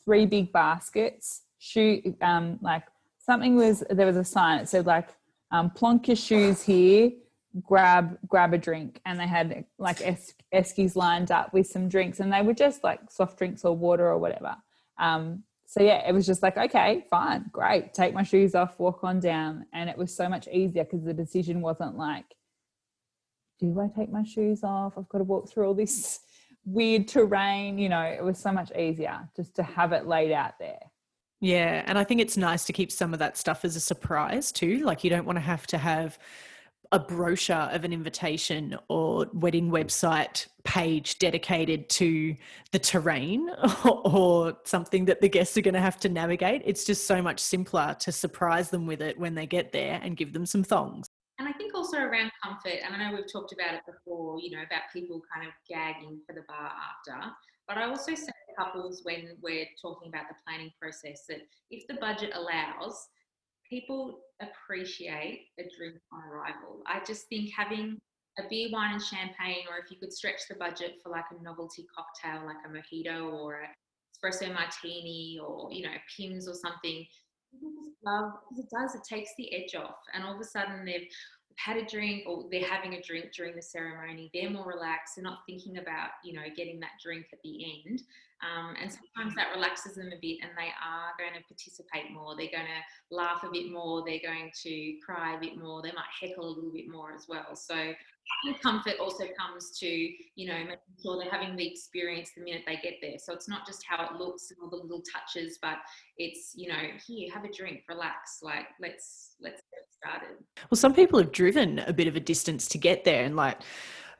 three 0.06 0.26
big 0.26 0.52
baskets, 0.52 1.42
shoe, 1.60 2.16
um, 2.22 2.58
like 2.62 2.84
something 3.20 3.56
was, 3.56 3.84
there 3.90 4.06
was 4.06 4.18
a 4.18 4.24
sign, 4.24 4.60
it 4.60 4.70
said 4.70 4.86
like, 4.86 5.10
um, 5.52 5.70
plonk 5.72 6.08
your 6.08 6.16
shoes 6.16 6.62
here, 6.62 7.12
grab, 7.62 8.18
grab 8.28 8.54
a 8.54 8.58
drink. 8.58 9.02
And 9.06 9.20
they 9.20 9.28
had 9.28 9.66
like 9.78 10.02
es- 10.02 10.34
eskies 10.54 10.96
lined 10.96 11.32
up 11.32 11.54
with 11.54 11.68
some 11.68 11.90
drinks 11.90 12.20
and 12.20 12.32
they 12.32 12.42
were 12.42 12.54
just 12.54 12.84
like 12.84 13.00
soft 13.10 13.38
drinks 13.38 13.66
or 13.66 13.76
water 13.76 14.08
or 14.08 14.18
whatever. 14.18 14.56
Um, 14.98 15.44
so 15.66 15.82
yeah, 15.82 16.08
it 16.08 16.14
was 16.14 16.26
just 16.26 16.44
like, 16.44 16.58
okay, 16.58 17.06
fine, 17.10 17.46
great. 17.52 17.94
Take 17.94 18.14
my 18.14 18.24
shoes 18.24 18.56
off, 18.56 18.78
walk 18.78 19.04
on 19.04 19.20
down. 19.20 19.66
And 19.74 19.90
it 19.90 19.98
was 19.98 20.16
so 20.16 20.28
much 20.28 20.48
easier 20.50 20.84
because 20.84 21.04
the 21.04 21.14
decision 21.14 21.62
wasn't 21.62 21.98
like, 21.98 22.26
do 23.60 23.80
I 23.80 23.88
take 23.88 24.12
my 24.12 24.24
shoes 24.24 24.64
off? 24.64 24.98
I've 24.98 25.08
got 25.08 25.20
to 25.20 25.24
walk 25.24 25.50
through 25.50 25.68
all 25.68 25.74
this 25.74 26.20
weird 26.66 27.08
terrain, 27.08 27.78
you 27.78 27.90
know, 27.90 28.02
it 28.02 28.24
was 28.24 28.38
so 28.38 28.52
much 28.52 28.72
easier 28.78 29.30
just 29.36 29.56
to 29.56 29.64
have 29.64 29.94
it 29.94 30.08
laid 30.08 30.32
out 30.32 30.54
there. 30.60 30.80
Yeah. 31.40 31.84
And 31.88 31.98
I 31.98 32.04
think 32.04 32.22
it's 32.22 32.38
nice 32.38 32.66
to 32.66 32.74
keep 32.74 32.92
some 32.92 33.14
of 33.14 33.20
that 33.20 33.36
stuff 33.36 33.66
as 33.66 33.76
a 33.76 33.80
surprise 33.80 34.52
too. 34.52 34.84
Like 34.84 35.04
you 35.04 35.10
don't 35.10 35.26
want 35.26 35.38
to 35.38 35.42
have 35.42 35.66
to 35.68 35.78
have 35.78 36.20
a 36.92 37.00
brochure 37.00 37.70
of 37.72 37.86
an 37.86 37.94
invitation 37.94 38.78
or 38.90 39.28
wedding 39.34 39.72
website 39.72 40.48
page 40.64 41.18
dedicated 41.20 41.90
to 41.90 42.36
the 42.72 42.80
terrain 42.80 43.50
or, 43.86 44.58
something 44.64 45.06
that 45.06 45.22
the 45.22 45.30
guests 45.30 45.58
are 45.58 45.62
going 45.62 45.74
to 45.74 45.80
have 45.80 46.00
to 46.00 46.10
navigate. 46.10 46.62
It's 46.66 46.84
just 46.84 47.06
so 47.06 47.22
much 47.22 47.40
simpler 47.40 47.96
to 48.00 48.12
surprise 48.12 48.70
them 48.70 48.86
with 48.86 49.02
it 49.02 49.18
when 49.18 49.36
they 49.36 49.46
get 49.46 49.72
there 49.72 50.00
and 50.04 50.16
give 50.16 50.34
them 50.34 50.46
some 50.46 50.64
thongs. 50.64 51.08
And 51.40 51.48
I 51.48 51.54
think 51.54 51.74
also 51.74 51.98
around 51.98 52.32
comfort, 52.44 52.80
and 52.86 52.94
I 52.94 53.10
know 53.10 53.16
we've 53.16 53.32
talked 53.32 53.54
about 53.54 53.74
it 53.74 53.82
before, 53.86 54.40
you 54.40 54.52
know, 54.52 54.62
about 54.64 54.84
people 54.94 55.22
kind 55.34 55.48
of 55.48 55.54
gagging 55.68 56.20
for 56.28 56.34
the 56.34 56.44
bar 56.48 56.72
after. 56.72 57.32
But 57.68 57.78
I 57.78 57.86
also 57.86 58.14
say 58.14 58.28
to 58.28 58.64
couples 58.64 59.02
when 59.04 59.38
we're 59.42 59.66
talking 59.82 60.10
about 60.10 60.26
the 60.30 60.36
planning 60.46 60.72
process 60.80 61.24
that 61.30 61.40
if 61.70 61.88
the 61.88 61.96
budget 61.96 62.32
allows, 62.36 63.08
people 63.72 64.20
appreciate 64.42 65.48
a 65.58 65.64
drink 65.78 65.96
on 66.12 66.22
arrival. 66.30 66.82
I 66.86 67.02
just 67.06 67.28
think 67.30 67.50
having 67.56 67.98
a 68.38 68.44
beer, 68.50 68.70
wine, 68.72 68.94
and 68.94 69.02
champagne, 69.02 69.64
or 69.70 69.78
if 69.84 69.90
you 69.90 69.98
could 69.98 70.14
stretch 70.14 70.42
the 70.50 70.56
budget 70.56 70.96
for 71.02 71.10
like 71.10 71.26
a 71.32 71.42
novelty 71.42 71.86
cocktail 71.96 72.46
like 72.46 72.58
a 72.66 72.70
mojito 72.70 73.32
or 73.32 73.62
a 73.62 73.68
espresso 74.14 74.54
martini 74.54 75.40
or 75.42 75.72
you 75.72 75.84
know 75.84 75.96
Pimm's 76.16 76.48
or 76.48 76.54
something, 76.54 77.06
people 77.52 77.72
just 77.84 77.98
love 78.06 78.32
because 78.50 78.64
it 78.64 78.70
does 78.70 78.96
it 78.96 79.02
takes 79.08 79.32
the 79.38 79.54
edge 79.54 79.76
off 79.76 80.00
and 80.14 80.24
all 80.24 80.36
of 80.36 80.42
a 80.42 80.44
sudden 80.44 80.86
they've 80.86 81.08
had 81.58 81.78
a 81.78 81.86
drink 81.86 82.24
or 82.26 82.46
they're 82.50 82.66
having 82.66 82.94
a 82.94 83.02
drink 83.02 83.26
during 83.36 83.56
the 83.56 83.62
ceremony 83.62 84.32
they're 84.34 84.50
more 84.50 84.66
relaxed 84.66 85.16
they're 85.16 85.24
not 85.24 85.40
thinking 85.46 85.78
about 85.78 86.10
you 86.24 86.34
know 86.34 86.44
getting 86.56 86.80
that 86.80 86.92
drink 87.04 87.26
at 87.34 87.40
the 87.44 87.84
end 87.86 88.02
um, 88.42 88.76
and 88.82 88.92
sometimes 88.92 89.36
that 89.36 89.54
relaxes 89.54 89.96
them 89.96 90.08
a 90.08 90.20
bit 90.22 90.40
and 90.42 90.52
they 90.58 90.74
are 90.82 91.14
going 91.18 91.38
to 91.38 91.46
participate 91.48 92.12
more. 92.12 92.36
They're 92.36 92.52
going 92.52 92.66
to 92.66 93.16
laugh 93.16 93.44
a 93.44 93.52
bit 93.52 93.72
more 93.72 94.04
they're 94.06 94.24
going 94.24 94.52
to 94.64 94.96
cry 95.06 95.36
a 95.36 95.40
bit 95.40 95.58
more 95.58 95.82
they 95.82 95.92
might 95.92 96.10
heckle 96.20 96.48
a 96.48 96.54
little 96.54 96.72
bit 96.72 96.90
more 96.90 97.14
as 97.14 97.26
well. 97.28 97.56
So 97.56 97.94
comfort 98.64 98.94
also 99.00 99.26
comes 99.38 99.78
to 99.80 99.88
you 99.88 100.48
know 100.48 100.58
making 100.58 100.78
sure 101.04 101.22
they're 101.22 101.32
having 101.32 101.56
the 101.56 101.68
experience 101.68 102.32
the 102.36 102.44
minute 102.44 102.64
they 102.66 102.78
get 102.78 102.96
there. 103.02 103.18
So 103.18 103.34
it's 103.34 103.50
not 103.50 103.68
just 103.68 103.84
how 103.88 104.06
it 104.06 104.14
looks 104.20 104.52
and 104.52 104.60
all 104.62 104.70
the 104.70 104.78
little 104.78 105.04
touches 105.12 105.60
but 105.62 105.78
it's 106.18 106.54
you 106.56 106.70
know 106.70 106.82
here 107.06 107.32
have 107.34 107.44
a 107.44 107.52
drink 107.52 107.82
relax 107.90 108.40
like 108.42 108.68
let's 108.80 109.36
let's 109.42 109.62
get 109.72 109.86
started. 109.92 110.38
Well 110.70 110.78
some 110.78 110.94
people 110.94 111.20
have 111.20 111.32
driven 111.32 111.80
a 111.80 111.94
bit 111.94 112.08
of 112.08 112.16
a 112.16 112.20
distance 112.20 112.68
to 112.70 112.78
get 112.78 113.04
there 113.04 113.24
and 113.24 113.36
like 113.36 113.62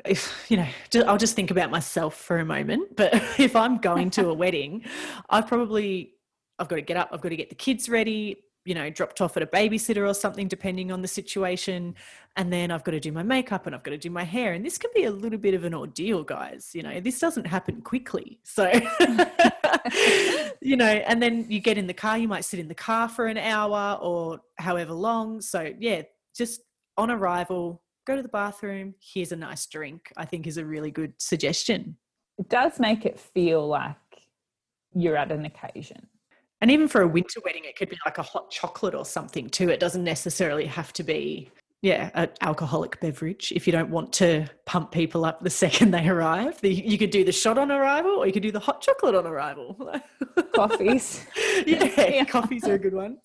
if 0.06 0.46
you 0.50 0.58
know 0.58 0.68
i'll 1.08 1.18
just 1.18 1.36
think 1.36 1.52
about 1.52 1.70
myself 1.70 2.16
for 2.16 2.40
a 2.40 2.46
moment 2.46 2.96
but 2.96 3.14
if 3.38 3.56
i'm 3.56 3.78
going 3.78 4.10
to 4.10 4.30
a 4.30 4.34
wedding 4.44 4.84
i've 5.30 5.48
probably 5.48 6.14
i've 6.60 6.68
got 6.68 6.76
to 6.76 6.82
get 6.82 6.98
up 6.98 7.10
i've 7.12 7.22
got 7.22 7.30
to 7.30 7.36
get 7.36 7.50
the 7.50 7.56
kids 7.56 7.90
ready 7.90 8.38
you 8.64 8.76
know, 8.76 8.90
dropped 8.90 9.22
off 9.22 9.36
at 9.38 9.44
a 9.44 9.48
babysitter 9.48 10.08
or 10.08 10.14
something, 10.14 10.48
depending 10.48 10.92
on 10.92 11.02
the 11.02 11.08
situation. 11.08 11.96
And 12.36 12.54
then 12.54 12.70
I've 12.70 12.84
got 12.84 12.92
to 12.92 13.00
do 13.00 13.12
my 13.12 13.24
makeup 13.24 13.66
and 13.66 13.74
I've 13.74 13.82
got 13.82 13.92
to 13.92 13.98
do 13.98 14.12
my 14.12 14.24
hair. 14.24 14.54
And 14.54 14.64
this 14.64 14.78
can 14.78 14.92
be 14.94 15.06
a 15.06 15.12
little 15.12 15.40
bit 15.40 15.56
of 15.56 15.64
an 15.64 15.74
ordeal, 15.74 16.24
guys. 16.24 16.70
You 16.74 16.84
know, 16.84 17.00
this 17.00 17.20
doesn't 17.20 17.46
happen 17.46 17.82
quickly. 17.82 18.40
So, 18.44 18.72
you 20.62 20.78
know, 20.78 20.86
and 20.86 21.22
then 21.22 21.48
you 21.50 21.60
get 21.60 21.80
in 21.80 21.88
the 21.88 21.94
car, 21.94 22.20
you 22.20 22.28
might 22.28 22.46
sit 22.46 22.60
in 22.60 22.68
the 22.68 22.76
car 22.76 23.10
for 23.10 23.26
an 23.26 23.38
hour 23.38 23.98
or 24.00 24.42
however 24.60 24.94
long. 24.94 25.42
So, 25.42 25.74
yeah, 25.80 26.04
just 26.36 26.62
on 26.98 27.10
arrival, 27.10 27.82
go 28.06 28.16
to 28.16 28.22
the 28.22 28.30
bathroom, 28.30 28.96
here's 29.00 29.32
a 29.32 29.36
nice 29.36 29.66
drink, 29.66 30.12
I 30.18 30.26
think 30.26 30.48
is 30.48 30.58
a 30.58 30.66
really 30.66 30.92
good 30.92 31.14
suggestion. 31.18 31.98
It 32.38 32.50
does 32.50 32.80
make 32.80 33.06
it 33.06 33.20
feel 33.20 33.68
like 33.68 33.96
you're 34.94 35.18
at 35.18 35.32
an 35.32 35.46
occasion. 35.46 36.08
And 36.62 36.70
even 36.70 36.88
for 36.88 37.02
a 37.02 37.08
winter 37.08 37.40
wedding, 37.44 37.66
it 37.66 37.76
could 37.76 37.90
be 37.90 37.98
like 38.06 38.20
a 38.20 38.24
hot 38.24 38.52
chocolate 38.52 38.94
or 38.94 39.06
something 39.06 39.50
too. 39.50 39.70
It 39.70 39.80
doesn't 39.80 40.04
necessarily 40.04 40.66
have 40.66 40.94
to 40.94 41.04
be, 41.04 41.50
yeah, 41.82 42.12
an 42.14 42.30
alcoholic 42.42 43.00
beverage. 43.00 43.52
If 43.56 43.66
you 43.66 43.74
don't 43.74 43.90
want 43.90 44.14
to 44.14 44.48
pump 44.66 44.92
people 44.92 45.26
up 45.26 45.42
the 45.42 45.50
second 45.64 45.92
they 45.92 46.08
arrive, 46.08 46.60
you 46.64 46.98
could 47.00 47.10
do 47.10 47.24
the 47.24 47.32
shot 47.32 47.58
on 47.58 47.72
arrival 47.72 48.12
or 48.12 48.28
you 48.28 48.34
could 48.34 48.44
do 48.44 48.52
the 48.52 48.60
hot 48.60 48.82
chocolate 48.82 49.16
on 49.16 49.26
arrival. 49.26 49.92
Coffees. 50.56 51.26
yeah, 51.66 52.10
yeah, 52.10 52.26
coffees 52.26 52.68
are 52.68 52.76
a 52.76 52.80
good 52.80 52.94
one. 52.94 53.18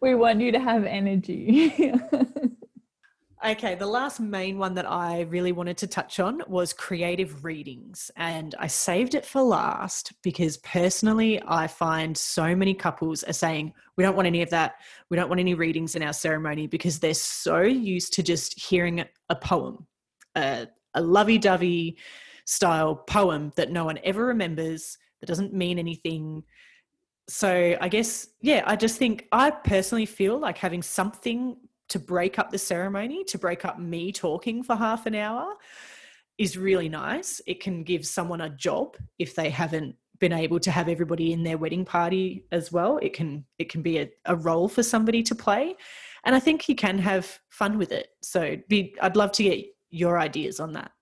we 0.00 0.14
want 0.14 0.40
you 0.40 0.52
to 0.52 0.58
have 0.58 0.84
energy. 0.84 1.92
Okay, 3.44 3.74
the 3.74 3.86
last 3.86 4.20
main 4.20 4.56
one 4.56 4.74
that 4.74 4.88
I 4.88 5.22
really 5.22 5.50
wanted 5.50 5.76
to 5.78 5.88
touch 5.88 6.20
on 6.20 6.42
was 6.46 6.72
creative 6.72 7.44
readings. 7.44 8.08
And 8.14 8.54
I 8.56 8.68
saved 8.68 9.16
it 9.16 9.26
for 9.26 9.42
last 9.42 10.12
because 10.22 10.58
personally, 10.58 11.42
I 11.44 11.66
find 11.66 12.16
so 12.16 12.54
many 12.54 12.72
couples 12.72 13.24
are 13.24 13.32
saying, 13.32 13.72
we 13.96 14.04
don't 14.04 14.14
want 14.14 14.28
any 14.28 14.42
of 14.42 14.50
that. 14.50 14.76
We 15.10 15.16
don't 15.16 15.28
want 15.28 15.40
any 15.40 15.54
readings 15.54 15.96
in 15.96 16.04
our 16.04 16.12
ceremony 16.12 16.68
because 16.68 17.00
they're 17.00 17.14
so 17.14 17.62
used 17.62 18.12
to 18.12 18.22
just 18.22 18.60
hearing 18.60 19.04
a 19.28 19.34
poem, 19.34 19.88
a, 20.36 20.68
a 20.94 21.00
lovey 21.00 21.38
dovey 21.38 21.98
style 22.44 22.94
poem 22.94 23.52
that 23.56 23.72
no 23.72 23.84
one 23.84 23.98
ever 24.04 24.24
remembers, 24.24 24.98
that 25.18 25.26
doesn't 25.26 25.52
mean 25.52 25.80
anything. 25.80 26.44
So 27.28 27.76
I 27.80 27.88
guess, 27.88 28.28
yeah, 28.40 28.62
I 28.66 28.76
just 28.76 28.98
think 28.98 29.26
I 29.32 29.50
personally 29.50 30.06
feel 30.06 30.38
like 30.38 30.58
having 30.58 30.82
something 30.82 31.56
to 31.92 31.98
break 31.98 32.38
up 32.38 32.50
the 32.50 32.58
ceremony, 32.58 33.22
to 33.24 33.38
break 33.38 33.64
up 33.64 33.78
me 33.78 34.12
talking 34.12 34.62
for 34.62 34.74
half 34.74 35.06
an 35.06 35.14
hour 35.14 35.54
is 36.38 36.56
really 36.56 36.88
nice. 36.88 37.40
It 37.46 37.60
can 37.60 37.84
give 37.84 38.06
someone 38.06 38.40
a 38.40 38.48
job 38.48 38.96
if 39.18 39.34
they 39.34 39.50
haven't 39.50 39.94
been 40.18 40.32
able 40.32 40.58
to 40.60 40.70
have 40.70 40.88
everybody 40.88 41.32
in 41.32 41.42
their 41.42 41.58
wedding 41.58 41.84
party 41.84 42.46
as 42.50 42.72
well. 42.72 42.98
It 43.02 43.12
can 43.12 43.44
it 43.58 43.68
can 43.68 43.82
be 43.82 43.98
a, 43.98 44.08
a 44.24 44.36
role 44.36 44.68
for 44.68 44.82
somebody 44.82 45.22
to 45.24 45.34
play. 45.34 45.76
And 46.24 46.34
I 46.34 46.40
think 46.40 46.68
you 46.68 46.74
can 46.74 46.98
have 46.98 47.38
fun 47.50 47.76
with 47.76 47.92
it. 47.92 48.08
So 48.22 48.56
be 48.68 48.94
I'd 49.02 49.16
love 49.16 49.32
to 49.32 49.42
get 49.42 49.66
your 49.90 50.18
ideas 50.18 50.60
on 50.60 50.72
that. 50.72 50.92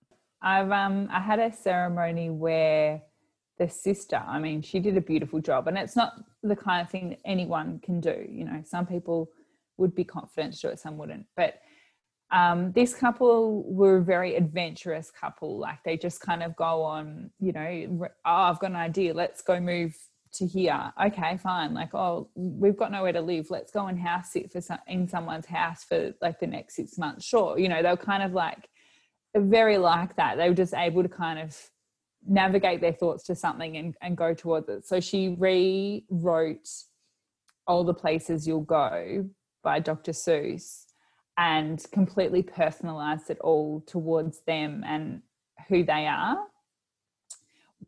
I've 0.43 0.73
um 0.73 1.09
I 1.13 1.21
had 1.21 1.39
a 1.39 1.53
ceremony 1.53 2.31
where 2.31 3.03
the 3.59 3.69
sister, 3.69 4.21
I 4.27 4.39
mean, 4.39 4.63
she 4.63 4.81
did 4.81 4.97
a 4.97 5.03
beautiful 5.03 5.39
job. 5.39 5.69
And 5.69 5.77
it's 5.77 5.95
not 5.95 6.15
the 6.43 6.57
kind 6.57 6.81
of 6.81 6.91
thing 6.91 7.11
that 7.11 7.21
anyone 7.27 7.79
can 7.85 8.01
do. 8.01 8.27
You 8.29 8.45
know, 8.47 8.63
some 8.65 8.87
people 8.87 9.31
would 9.81 9.95
be 9.95 10.05
confident 10.05 10.55
to 10.55 10.61
do 10.61 10.69
it, 10.69 10.79
some 10.79 10.99
wouldn't. 10.99 11.27
But 11.37 11.55
um, 12.33 12.73
this 12.73 12.95
couple 12.95 13.65
were 13.65 13.97
a 13.97 14.03
very 14.03 14.37
adventurous 14.37 15.11
couple. 15.11 15.59
Like 15.59 15.83
they 15.85 15.97
just 15.97 16.21
kind 16.21 16.43
of 16.43 16.55
go 16.55 16.83
on, 16.83 17.31
you 17.41 17.53
know, 17.53 17.89
oh, 18.03 18.09
I've 18.25 18.61
got 18.61 18.71
an 18.71 18.77
idea. 18.77 19.15
Let's 19.15 19.43
go 19.43 19.59
move 19.59 19.97
to 20.35 20.47
here. 20.47 20.93
Okay, 21.05 21.37
fine. 21.39 21.75
Like, 21.75 21.93
oh, 21.93 22.29
we've 22.37 22.77
got 22.77 22.93
nowhere 22.93 23.13
to 23.13 23.21
live. 23.21 23.51
Let's 23.51 23.73
go 23.73 23.87
and 23.87 23.99
house 23.99 24.33
sit 24.33 24.53
for 24.53 24.61
some, 24.61 24.79
in 24.87 25.09
someone's 25.09 25.47
house 25.47 25.83
for 25.83 26.13
like 26.21 26.39
the 26.39 26.47
next 26.47 26.77
six 26.77 26.99
months. 26.99 27.25
Sure. 27.25 27.59
You 27.59 27.69
know, 27.69 27.83
they 27.83 27.91
were 27.91 27.97
kind 27.97 28.23
of 28.23 28.33
like 28.33 28.69
very 29.35 29.79
like 29.79 30.15
that. 30.17 30.37
They 30.37 30.49
were 30.49 30.55
just 30.55 30.75
able 30.75 31.03
to 31.03 31.09
kind 31.09 31.41
of 31.41 31.57
navigate 32.25 32.81
their 32.81 32.93
thoughts 32.93 33.25
to 33.25 33.35
something 33.35 33.77
and, 33.77 33.97
and 34.03 34.17
go 34.17 34.35
towards 34.35 34.69
it. 34.69 34.87
So 34.87 35.01
she 35.01 35.35
rewrote 35.37 36.69
All 37.67 37.83
the 37.83 37.95
Places 37.95 38.47
You'll 38.47 38.61
Go 38.61 39.29
by 39.63 39.81
Dr. 39.81 40.13
Seuss 40.13 40.87
and 41.39 41.85
completely 41.93 42.43
personalized 42.43 43.31
it 43.31 43.39
all 43.41 43.83
towards 43.87 44.41
them 44.41 44.85
and 44.87 45.23
who 45.69 45.85
they 45.85 46.07
are, 46.07 46.39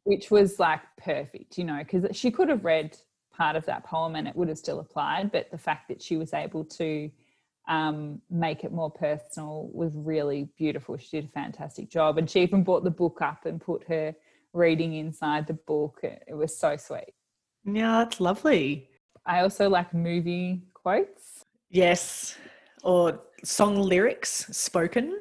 which 0.05 0.31
was 0.31 0.59
like 0.59 0.81
perfect, 0.97 1.59
you 1.59 1.64
know, 1.64 1.79
because 1.79 2.16
she 2.16 2.31
could 2.31 2.49
have 2.49 2.64
read 2.64 2.97
part 3.33 3.57
of 3.57 3.66
that 3.66 3.85
poem 3.85 4.14
and 4.14 4.29
it 4.29 4.37
would 4.37 4.49
have 4.49 4.59
still 4.59 4.81
applied, 4.81 5.33
but 5.33 5.51
the 5.51 5.59
fact 5.59 5.89
that 5.89 6.03
she 6.03 6.16
was 6.16 6.33
able 6.35 6.64
to 6.64 7.11
um, 7.68 8.20
make 8.31 8.64
it 8.64 8.73
more 8.73 8.91
personal 8.91 9.70
was 9.73 9.93
really 9.95 10.49
beautiful. 10.59 10.97
She 10.97 11.20
did 11.20 11.27
a 11.27 11.33
fantastic 11.33 11.89
job, 11.91 12.18
and 12.18 12.29
she 12.29 12.41
even 12.41 12.64
brought 12.64 12.85
the 12.85 12.91
book 12.91 13.20
up 13.23 13.47
and 13.47 13.61
put 13.61 13.85
her 13.89 14.14
reading 14.53 14.95
inside 14.95 15.47
the 15.47 15.55
book. 15.55 16.01
It, 16.03 16.25
it 16.29 16.35
was 16.35 16.57
so 16.59 16.77
sweet. 16.77 17.14
Yeah, 17.64 17.99
that's 17.99 18.20
lovely. 18.20 18.89
I 19.25 19.41
also 19.41 19.68
like 19.68 19.95
movie 19.95 20.62
quotes. 20.75 21.41
Yes, 21.73 22.37
or 22.85 23.18
song 23.45 23.77
lyrics 23.77 24.47
spoken 24.55 25.18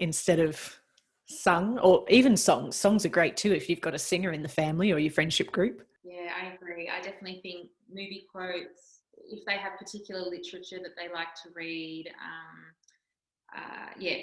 instead 0.00 0.40
of 0.40 0.80
sung, 1.26 1.78
or 1.78 2.04
even 2.08 2.36
songs. 2.36 2.74
Songs 2.74 3.06
are 3.06 3.08
great 3.08 3.36
too 3.36 3.52
if 3.52 3.70
you've 3.70 3.80
got 3.80 3.94
a 3.94 3.98
singer 4.00 4.32
in 4.32 4.42
the 4.42 4.48
family 4.48 4.90
or 4.90 4.98
your 4.98 5.12
friendship 5.12 5.52
group. 5.52 5.86
Yeah, 6.02 6.32
I 6.42 6.54
agree. 6.54 6.90
I 6.90 7.00
definitely 7.00 7.38
think 7.42 7.68
movie 7.88 8.26
quotes, 8.32 9.02
if 9.16 9.44
they 9.46 9.56
have 9.56 9.78
particular 9.78 10.22
literature 10.22 10.80
that 10.82 10.96
they 10.96 11.08
like 11.14 11.36
to 11.44 11.50
read, 11.54 12.10
um, 12.20 12.58
uh, 13.56 13.90
yeah, 13.96 14.16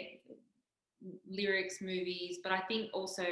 lyrics, 1.31 1.79
movies, 1.81 2.39
but 2.43 2.51
I 2.51 2.59
think 2.67 2.89
also 2.93 3.23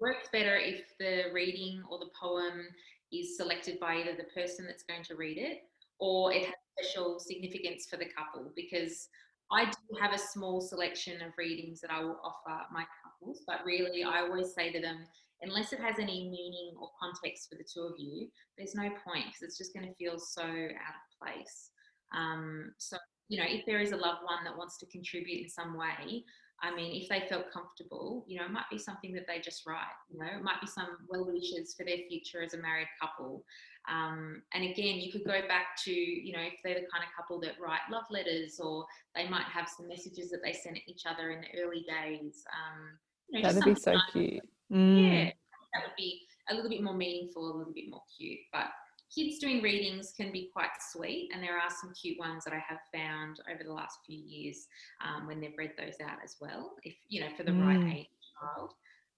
works 0.00 0.28
better 0.32 0.56
if 0.56 0.98
the 0.98 1.26
reading 1.32 1.84
or 1.88 2.00
the 2.00 2.10
poem 2.20 2.66
is 3.12 3.36
selected 3.36 3.78
by 3.78 3.98
either 3.98 4.16
the 4.16 4.24
person 4.34 4.66
that's 4.66 4.82
going 4.82 5.04
to 5.04 5.14
read 5.14 5.38
it 5.38 5.62
or 6.00 6.32
it 6.32 6.46
has 6.46 6.54
special 6.82 7.18
significance 7.18 7.86
for 7.88 7.96
the 7.96 8.06
couple 8.06 8.52
because 8.56 9.08
I 9.52 9.64
do 9.64 9.98
have 10.00 10.12
a 10.12 10.18
small 10.18 10.60
selection 10.60 11.20
of 11.22 11.32
readings 11.36 11.80
that 11.80 11.90
I 11.90 12.02
will 12.02 12.20
offer 12.22 12.62
my 12.72 12.84
couples, 13.02 13.42
but 13.46 13.64
really 13.64 14.04
I 14.04 14.20
always 14.20 14.54
say 14.54 14.72
to 14.72 14.80
them, 14.80 14.98
unless 15.42 15.72
it 15.72 15.80
has 15.80 15.98
any 15.98 16.28
meaning 16.30 16.74
or 16.80 16.88
context 17.00 17.48
for 17.48 17.56
the 17.56 17.64
two 17.64 17.82
of 17.82 17.94
you, 17.98 18.28
there's 18.56 18.74
no 18.74 18.88
point 19.04 19.26
because 19.26 19.42
it's 19.42 19.58
just 19.58 19.74
going 19.74 19.86
to 19.86 19.94
feel 19.94 20.18
so 20.18 20.42
out 20.42 20.48
of 20.52 21.18
place. 21.20 21.70
Um, 22.14 22.72
so, 22.78 22.96
you 23.28 23.38
know, 23.38 23.46
if 23.48 23.64
there 23.66 23.80
is 23.80 23.92
a 23.92 23.96
loved 23.96 24.22
one 24.24 24.44
that 24.44 24.56
wants 24.56 24.78
to 24.78 24.86
contribute 24.86 25.42
in 25.42 25.48
some 25.48 25.76
way, 25.76 26.24
I 26.62 26.74
mean, 26.74 27.00
if 27.00 27.08
they 27.08 27.26
felt 27.28 27.50
comfortable, 27.50 28.24
you 28.28 28.38
know, 28.38 28.44
it 28.44 28.50
might 28.50 28.68
be 28.70 28.78
something 28.78 29.12
that 29.14 29.26
they 29.26 29.40
just 29.40 29.66
write, 29.66 29.96
you 30.10 30.18
know, 30.18 30.26
it 30.26 30.42
might 30.42 30.60
be 30.60 30.66
some 30.66 30.88
well 31.08 31.26
wishes 31.26 31.74
for 31.76 31.84
their 31.84 31.98
future 32.08 32.42
as 32.42 32.54
a 32.54 32.58
married 32.58 32.88
couple. 33.00 33.44
Um, 33.90 34.42
and 34.52 34.64
again, 34.64 34.96
you 34.96 35.10
could 35.10 35.24
go 35.24 35.40
back 35.48 35.76
to, 35.84 35.90
you 35.90 36.32
know, 36.32 36.42
if 36.42 36.54
they're 36.62 36.74
the 36.74 36.86
kind 36.92 37.02
of 37.02 37.16
couple 37.16 37.40
that 37.40 37.54
write 37.60 37.80
love 37.90 38.04
letters 38.10 38.60
or 38.60 38.84
they 39.14 39.26
might 39.28 39.46
have 39.46 39.68
some 39.74 39.88
messages 39.88 40.30
that 40.30 40.40
they 40.44 40.52
sent 40.52 40.78
each 40.86 41.02
other 41.06 41.30
in 41.30 41.40
the 41.40 41.62
early 41.62 41.84
days. 41.88 42.44
Um, 42.52 42.98
you 43.30 43.42
know, 43.42 43.52
That'd 43.52 43.74
be 43.74 43.80
so 43.80 43.96
cute. 44.12 44.42
Mm. 44.70 45.12
Yeah, 45.12 45.24
that 45.72 45.82
would 45.82 45.96
be 45.96 46.20
a 46.50 46.54
little 46.54 46.70
bit 46.70 46.82
more 46.82 46.94
meaningful, 46.94 47.44
a 47.46 47.56
little 47.56 47.72
bit 47.72 47.88
more 47.88 48.02
cute. 48.16 48.40
But 48.52 48.66
kids 49.14 49.38
doing 49.38 49.62
readings 49.62 50.12
can 50.16 50.32
be 50.32 50.50
quite 50.52 50.70
sweet, 50.92 51.30
and 51.32 51.42
there 51.42 51.58
are 51.58 51.70
some 51.80 51.92
cute 52.00 52.18
ones 52.18 52.44
that 52.44 52.54
I 52.54 52.62
have 52.68 52.78
found 52.94 53.40
over 53.52 53.64
the 53.64 53.72
last 53.72 53.98
few 54.06 54.18
years 54.18 54.66
um, 55.04 55.26
when 55.26 55.40
they've 55.40 55.58
read 55.58 55.72
those 55.76 55.94
out 56.02 56.18
as 56.22 56.36
well. 56.40 56.72
If 56.84 56.94
you 57.08 57.20
know, 57.20 57.28
for 57.36 57.42
the 57.42 57.52
mm. 57.52 57.66
right 57.66 57.94
age 57.94 58.06
child. 58.40 58.72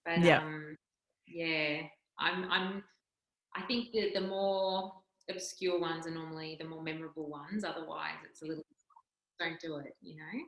But 0.05 0.20
yeah, 0.20 0.38
um, 0.38 0.76
yeah, 1.26 1.82
I'm 2.18 2.51
I'm 2.51 2.82
I 3.55 3.62
think 3.62 3.93
the, 3.93 4.11
the 4.14 4.26
more 4.26 4.93
obscure 5.30 5.78
ones 5.78 6.07
are 6.07 6.11
normally 6.11 6.57
the 6.61 6.66
more 6.66 6.82
memorable 6.82 7.28
ones. 7.28 7.64
Otherwise, 7.64 8.16
it's 8.28 8.43
a 8.43 8.47
little 8.47 8.64
don't 9.43 9.61
do 9.61 9.76
it, 9.76 9.95
you 10.01 10.16
know? 10.16 10.45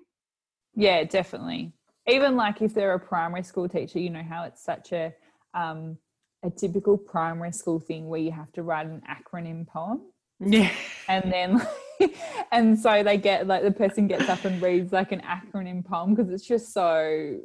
Yeah, 0.75 1.05
definitely. 1.05 1.73
Even 2.07 2.37
like 2.37 2.61
if 2.63 2.75
they're 2.75 2.95
a 2.95 3.01
primary 3.01 3.43
school 3.43 3.69
teacher, 3.69 3.99
you 3.99 4.11
know 4.11 4.23
how 4.23 4.45
it's 4.45 4.63
such 4.63 4.93
a 4.93 5.15
um, 5.55 5.97
a 6.45 6.51
typical 6.51 6.97
primary 6.97 7.53
school 7.53 7.81
thing 7.81 8.09
where 8.09 8.21
you 8.21 8.31
have 8.31 8.53
to 8.53 8.63
write 8.63 8.87
an 8.87 9.03
acronym 9.09 9.67
poem. 9.67 10.03
Yeah. 10.41 10.71
And 11.09 11.33
then 11.33 11.67
and 12.53 12.79
so 12.79 13.03
they 13.03 13.17
get 13.17 13.47
like 13.47 13.63
the 13.63 13.71
person 13.71 14.07
gets 14.07 14.29
up 14.29 14.45
and 14.45 14.61
reads 14.61 14.93
like 14.93 15.13
an 15.13 15.23
acronym 15.23 15.85
poem 15.85 16.15
because 16.15 16.31
it's 16.31 16.47
just 16.47 16.73
so 16.73 17.39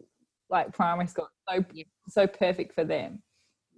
like 0.49 0.73
primary 0.73 1.07
school 1.07 1.29
so 1.49 1.63
so 2.07 2.27
perfect 2.27 2.75
for 2.75 2.83
them. 2.83 3.21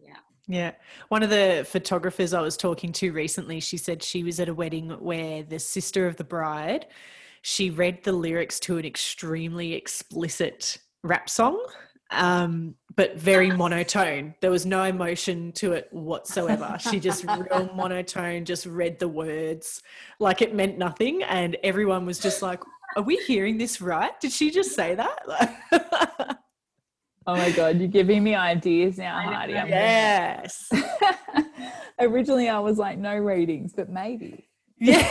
Yeah. 0.02 0.16
Yeah. 0.48 0.72
One 1.10 1.24
of 1.24 1.30
the 1.30 1.66
photographers 1.70 2.34
I 2.34 2.42
was 2.42 2.58
talking 2.58 2.92
to 2.94 3.12
recently, 3.12 3.60
she 3.60 3.78
said 3.78 4.02
she 4.02 4.24
was 4.24 4.40
at 4.40 4.50
a 4.50 4.54
wedding 4.54 4.90
where 5.00 5.44
the 5.44 5.60
sister 5.60 6.08
of 6.08 6.16
the 6.16 6.24
bride, 6.24 6.88
she 7.44 7.70
read 7.70 8.04
the 8.04 8.12
lyrics 8.12 8.60
to 8.62 8.78
an 8.78 8.86
extremely 8.86 9.74
explicit 9.74 10.78
rap 11.04 11.30
song, 11.30 11.64
um, 12.12 12.76
but 12.96 13.18
very 13.18 13.50
monotone. 13.52 14.36
There 14.42 14.52
was 14.52 14.66
no 14.66 14.84
emotion 14.84 15.52
to 15.54 15.74
it 15.74 15.88
whatsoever. 15.92 16.78
She 16.80 17.00
just 17.00 17.24
real 17.28 17.72
monotone, 17.74 18.46
just 18.46 18.66
read 18.66 19.00
the 19.00 19.08
words 19.08 19.82
like 20.20 20.42
it 20.42 20.54
meant 20.54 20.78
nothing. 20.78 21.24
And 21.24 21.58
everyone 21.64 22.06
was 22.06 22.20
just 22.20 22.42
like, 22.42 22.62
are 22.96 23.04
we 23.04 23.18
hearing 23.18 23.58
this 23.58 23.82
right? 23.82 24.20
Did 24.20 24.32
she 24.32 24.52
just 24.52 24.76
say 24.76 24.96
that? 24.96 26.38
Oh 27.28 27.36
my 27.36 27.52
god, 27.52 27.78
you're 27.78 27.88
giving 27.88 28.24
me 28.24 28.36
ideas 28.36 28.98
now, 28.98 29.20
Heidi. 29.22 29.54
yes. 29.54 30.70
Originally, 32.00 32.50
I 32.50 32.60
was 32.60 32.78
like, 32.78 32.98
no 32.98 33.16
readings, 33.16 33.74
but 33.74 33.90
maybe. 33.90 34.50
Yeah. 34.80 35.08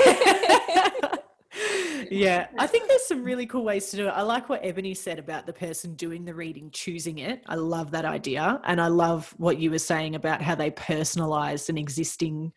Yeah, 2.11 2.49
I 2.59 2.67
think 2.67 2.89
there's 2.89 3.07
some 3.07 3.25
really 3.31 3.47
cool 3.47 3.65
ways 3.65 3.91
to 3.91 3.97
do 3.97 4.07
it. 4.09 4.11
I 4.11 4.23
like 4.23 4.49
what 4.49 4.61
Ebony 4.65 4.95
said 4.95 5.19
about 5.19 5.47
the 5.47 5.53
person 5.53 5.95
doing 5.95 6.25
the 6.25 6.35
reading 6.35 6.71
choosing 6.71 7.19
it. 7.19 7.43
I 7.47 7.55
love 7.55 7.91
that 7.93 8.05
idea. 8.05 8.61
And 8.65 8.81
I 8.81 8.89
love 8.89 9.35
what 9.39 9.59
you 9.59 9.71
were 9.71 9.79
saying 9.79 10.15
about 10.15 10.43
how 10.43 10.55
they 10.55 10.71
personalized 10.71 11.71
an 11.71 11.79
existing 11.79 12.53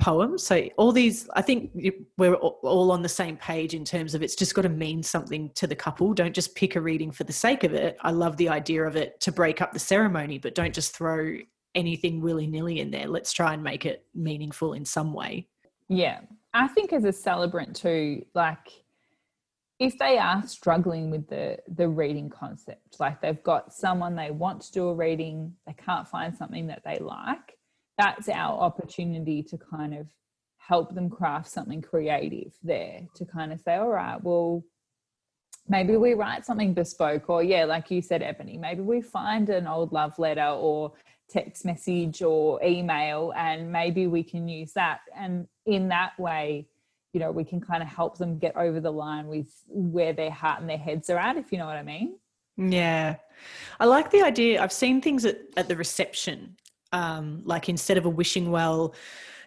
poem. 0.00 0.38
So 0.38 0.68
all 0.76 0.92
these, 0.92 1.28
I 1.34 1.42
think 1.42 1.70
we're 2.16 2.34
all 2.34 2.90
on 2.90 3.02
the 3.02 3.08
same 3.08 3.36
page 3.36 3.74
in 3.74 3.84
terms 3.84 4.14
of 4.14 4.22
it's 4.22 4.34
just 4.34 4.54
got 4.54 4.62
to 4.62 4.68
mean 4.68 5.02
something 5.02 5.50
to 5.54 5.66
the 5.66 5.76
couple. 5.76 6.14
Don't 6.14 6.34
just 6.34 6.54
pick 6.54 6.74
a 6.74 6.80
reading 6.80 7.12
for 7.12 7.24
the 7.24 7.32
sake 7.32 7.64
of 7.64 7.74
it. 7.74 7.98
I 8.00 8.10
love 8.10 8.36
the 8.36 8.48
idea 8.48 8.84
of 8.84 8.96
it 8.96 9.20
to 9.20 9.32
break 9.32 9.60
up 9.60 9.72
the 9.72 9.78
ceremony, 9.78 10.38
but 10.38 10.54
don't 10.54 10.74
just 10.74 10.96
throw 10.96 11.36
anything 11.74 12.20
willy 12.20 12.46
nilly 12.46 12.80
in 12.80 12.90
there. 12.90 13.06
Let's 13.06 13.32
try 13.32 13.54
and 13.54 13.62
make 13.62 13.86
it 13.86 14.04
meaningful 14.14 14.72
in 14.72 14.84
some 14.84 15.12
way. 15.12 15.46
Yeah. 15.88 16.20
I 16.52 16.68
think 16.68 16.92
as 16.92 17.04
a 17.04 17.12
celebrant 17.12 17.76
too, 17.76 18.24
like 18.34 18.82
if 19.78 19.98
they 19.98 20.18
are 20.18 20.46
struggling 20.46 21.10
with 21.10 21.28
the 21.28 21.58
the 21.68 21.88
reading 21.88 22.28
concept, 22.28 22.98
like 22.98 23.20
they've 23.20 23.42
got 23.42 23.72
someone 23.72 24.16
they 24.16 24.30
want 24.30 24.62
to 24.62 24.72
do 24.72 24.88
a 24.88 24.94
reading, 24.94 25.54
they 25.66 25.74
can't 25.74 26.08
find 26.08 26.36
something 26.36 26.66
that 26.66 26.82
they 26.84 26.98
like, 26.98 27.58
that's 27.96 28.28
our 28.28 28.58
opportunity 28.58 29.42
to 29.44 29.58
kind 29.58 29.94
of 29.94 30.06
help 30.58 30.94
them 30.94 31.08
craft 31.08 31.50
something 31.50 31.82
creative 31.82 32.52
there 32.62 33.00
to 33.14 33.24
kind 33.24 33.52
of 33.52 33.60
say, 33.60 33.76
all 33.76 33.88
right, 33.88 34.22
well, 34.22 34.62
maybe 35.68 35.96
we 35.96 36.14
write 36.14 36.44
something 36.44 36.74
bespoke, 36.74 37.30
or 37.30 37.42
yeah, 37.42 37.64
like 37.64 37.90
you 37.90 38.02
said, 38.02 38.22
Ebony, 38.22 38.58
maybe 38.58 38.82
we 38.82 39.00
find 39.00 39.48
an 39.48 39.66
old 39.66 39.92
love 39.92 40.18
letter 40.18 40.48
or 40.48 40.92
text 41.30 41.64
message 41.64 42.22
or 42.22 42.62
email, 42.62 43.32
and 43.36 43.70
maybe 43.70 44.06
we 44.06 44.22
can 44.22 44.48
use 44.48 44.72
that. 44.72 45.00
And 45.16 45.46
in 45.66 45.88
that 45.88 46.18
way, 46.18 46.66
you 47.12 47.20
know, 47.20 47.30
we 47.30 47.44
can 47.44 47.60
kind 47.60 47.82
of 47.82 47.88
help 47.88 48.18
them 48.18 48.38
get 48.38 48.56
over 48.56 48.80
the 48.80 48.90
line 48.90 49.26
with 49.26 49.48
where 49.66 50.12
their 50.12 50.30
heart 50.30 50.60
and 50.60 50.68
their 50.68 50.78
heads 50.78 51.10
are 51.10 51.18
at, 51.18 51.36
if 51.36 51.52
you 51.52 51.58
know 51.58 51.66
what 51.66 51.76
I 51.76 51.82
mean. 51.82 52.16
Yeah. 52.56 53.16
I 53.78 53.86
like 53.86 54.10
the 54.10 54.22
idea. 54.22 54.62
I've 54.62 54.72
seen 54.72 55.00
things 55.00 55.24
at, 55.24 55.38
at 55.56 55.68
the 55.68 55.76
reception 55.76 56.56
um, 56.92 57.42
like 57.44 57.68
instead 57.68 57.98
of 57.98 58.04
a 58.04 58.10
wishing 58.10 58.50
well, 58.50 58.94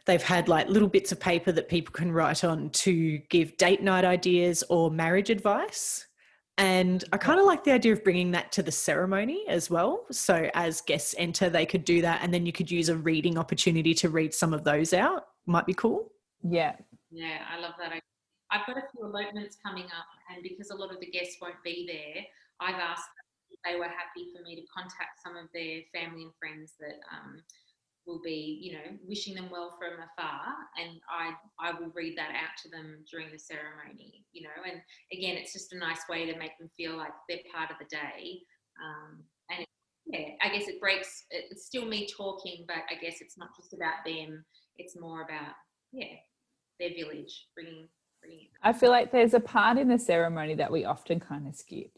they've 0.06 0.24
had 0.24 0.48
like 0.48 0.68
little 0.68 0.88
bits 0.88 1.12
of 1.12 1.20
paper 1.20 1.52
that 1.52 1.70
people 1.70 1.94
can 1.94 2.12
write 2.12 2.44
on 2.44 2.70
to 2.70 3.18
give 3.30 3.58
date 3.58 3.82
night 3.82 4.06
ideas 4.06 4.64
or 4.70 4.92
marriage 4.92 5.30
advice. 5.30 6.08
And 6.58 7.04
I 7.12 7.18
kind 7.18 7.40
of 7.40 7.46
like 7.46 7.64
the 7.64 7.72
idea 7.72 7.94
of 7.94 8.04
bringing 8.04 8.32
that 8.32 8.52
to 8.54 8.64
the 8.64 8.72
ceremony 8.72 9.44
as 9.48 9.72
well. 9.72 10.06
So 10.12 10.50
as 10.54 10.82
guests 10.82 11.16
enter, 11.18 11.50
they 11.50 11.66
could 11.66 11.84
do 11.84 12.02
that, 12.02 12.22
and 12.22 12.34
then 12.34 12.46
you 12.46 12.52
could 12.52 12.70
use 12.70 12.90
a 12.90 12.96
reading 12.96 13.38
opportunity 13.38 13.94
to 13.96 14.10
read 14.10 14.34
some 14.34 14.54
of 14.54 14.64
those 14.64 14.94
out. 14.94 15.28
Might 15.48 15.66
be 15.66 15.74
cool. 15.74 16.12
Yeah. 16.44 16.76
Yeah, 17.12 17.40
I 17.52 17.60
love 17.60 17.74
that. 17.80 17.92
I've 18.52 18.68
got 18.68 18.78
a 18.78 18.86
few 18.92 19.06
elopements 19.06 19.58
coming 19.66 19.86
up, 19.86 20.06
and 20.30 20.44
because 20.44 20.70
a 20.70 20.76
lot 20.76 20.94
of 20.94 21.00
the 21.00 21.10
guests 21.10 21.38
won't 21.42 21.62
be 21.64 21.90
there, 21.90 22.24
I've 22.62 22.80
asked 22.80 23.10
if 23.50 23.60
they 23.66 23.80
were 23.80 23.90
happy 23.90 24.30
for 24.36 24.44
me 24.44 24.56
to 24.56 24.62
contact 24.70 25.22
some 25.26 25.36
of 25.36 25.50
their 25.54 25.82
family 25.92 26.24
and 26.24 26.34
friends 26.38 26.74
that 26.80 27.02
um, 27.10 27.42
will 28.06 28.22
be, 28.24 28.60
you 28.62 28.74
know, 28.74 28.98
wishing 29.08 29.36
them 29.36 29.50
well 29.52 29.78
from 29.78 29.94
afar, 29.94 30.54
and 30.80 31.00
I 31.10 31.34
I 31.60 31.74
will 31.80 31.92
read 31.94 32.18
that 32.18 32.32
out 32.32 32.56
to 32.64 32.70
them 32.70 33.04
during 33.10 33.32
the 33.32 33.40
ceremony, 33.40 34.26
you 34.32 34.44
know. 34.44 34.64
And 34.66 34.82
again, 35.12 35.38
it's 35.38 35.54
just 35.54 35.74
a 35.74 35.78
nice 35.78 36.02
way 36.10 36.26
to 36.26 36.38
make 36.38 36.58
them 36.60 36.70
feel 36.76 36.98
like 36.98 37.14
they're 37.28 37.40
part 37.54 37.72
of 37.72 37.78
the 37.80 37.86
day. 37.86 38.40
Um, 38.84 39.24
and 39.50 39.60
it, 39.62 39.68
yeah, 40.06 40.28
I 40.42 40.54
guess 40.54 40.68
it 40.68 40.80
breaks. 40.80 41.26
It's 41.30 41.66
still 41.66 41.86
me 41.86 42.08
talking, 42.16 42.66
but 42.68 42.84
I 42.90 42.96
guess 43.02 43.22
it's 43.22 43.38
not 43.38 43.50
just 43.56 43.74
about 43.74 44.06
them. 44.06 44.44
It's 44.78 45.00
more 45.00 45.22
about 45.22 45.54
yeah, 45.92 46.16
their 46.80 46.90
village, 46.90 47.48
bringing 47.56 47.88
bringing. 48.22 48.48
I 48.62 48.74
feel 48.74 48.90
like 48.90 49.12
there's 49.12 49.34
a 49.34 49.40
part 49.40 49.78
in 49.78 49.88
the 49.88 50.00
ceremony 50.00 50.56
that 50.56 50.72
we 50.72 50.86
often 50.86 51.20
kind 51.20 51.48
of 51.48 51.56
skip, 51.56 51.92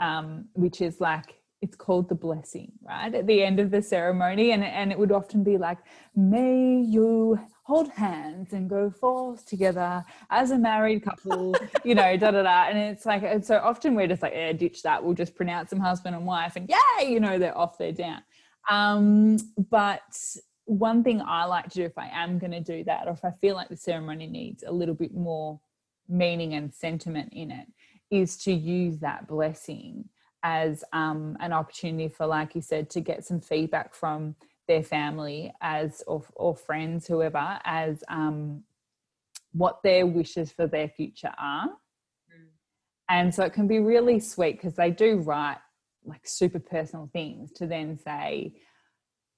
um, 0.00 0.46
which 0.54 0.80
is 0.80 1.00
like 1.00 1.34
it's 1.62 1.76
called 1.76 2.08
the 2.08 2.14
blessing, 2.14 2.72
right? 2.82 3.14
At 3.14 3.26
the 3.26 3.42
end 3.42 3.58
of 3.60 3.70
the 3.70 3.80
ceremony. 3.80 4.52
And, 4.52 4.62
and 4.62 4.92
it 4.92 4.98
would 4.98 5.12
often 5.12 5.42
be 5.42 5.56
like, 5.56 5.78
may 6.14 6.80
you 6.80 7.38
hold 7.62 7.90
hands 7.90 8.52
and 8.52 8.68
go 8.68 8.90
forth 8.90 9.46
together 9.46 10.04
as 10.30 10.50
a 10.50 10.58
married 10.58 11.02
couple, 11.02 11.56
you 11.84 11.94
know, 11.94 12.16
da 12.16 12.30
da 12.30 12.42
da. 12.42 12.64
And 12.68 12.78
it's 12.78 13.06
like, 13.06 13.22
and 13.22 13.44
so 13.44 13.56
often 13.56 13.94
we're 13.94 14.06
just 14.06 14.22
like, 14.22 14.34
yeah, 14.34 14.52
ditch 14.52 14.82
that. 14.82 15.02
We'll 15.02 15.14
just 15.14 15.34
pronounce 15.34 15.70
them 15.70 15.80
husband 15.80 16.14
and 16.14 16.26
wife 16.26 16.56
and 16.56 16.68
yay, 16.68 17.10
you 17.10 17.20
know, 17.20 17.38
they're 17.38 17.56
off, 17.56 17.78
they're 17.78 17.92
down. 17.92 18.22
Um, 18.70 19.38
but 19.70 20.02
one 20.66 21.02
thing 21.02 21.22
I 21.24 21.44
like 21.44 21.68
to 21.70 21.74
do 21.74 21.84
if 21.84 21.96
I 21.96 22.10
am 22.12 22.38
going 22.38 22.52
to 22.52 22.60
do 22.60 22.84
that, 22.84 23.06
or 23.06 23.12
if 23.12 23.24
I 23.24 23.30
feel 23.40 23.54
like 23.54 23.68
the 23.68 23.76
ceremony 23.76 24.26
needs 24.26 24.62
a 24.66 24.72
little 24.72 24.94
bit 24.94 25.14
more 25.14 25.60
meaning 26.08 26.54
and 26.54 26.72
sentiment 26.74 27.32
in 27.32 27.50
it, 27.50 27.66
is 28.10 28.36
to 28.36 28.52
use 28.52 28.98
that 28.98 29.26
blessing 29.26 30.08
as 30.46 30.84
um, 30.92 31.36
an 31.40 31.52
opportunity 31.52 32.08
for, 32.08 32.24
like 32.24 32.54
you 32.54 32.62
said, 32.62 32.88
to 32.88 33.00
get 33.00 33.24
some 33.24 33.40
feedback 33.40 33.92
from 33.92 34.36
their 34.68 34.84
family 34.84 35.52
as 35.60 36.04
or, 36.06 36.22
or 36.36 36.54
friends, 36.54 37.04
whoever, 37.04 37.58
as 37.64 38.04
um, 38.08 38.62
what 39.52 39.82
their 39.82 40.06
wishes 40.06 40.52
for 40.52 40.68
their 40.68 40.88
future 40.88 41.32
are. 41.36 41.66
Mm. 41.66 42.46
And 43.08 43.34
so 43.34 43.42
it 43.42 43.54
can 43.54 43.66
be 43.66 43.80
really 43.80 44.20
sweet 44.20 44.52
because 44.52 44.76
they 44.76 44.92
do 44.92 45.16
write 45.16 45.58
like 46.04 46.24
super 46.24 46.60
personal 46.60 47.10
things 47.12 47.50
to 47.54 47.66
then 47.66 47.98
say, 47.98 48.54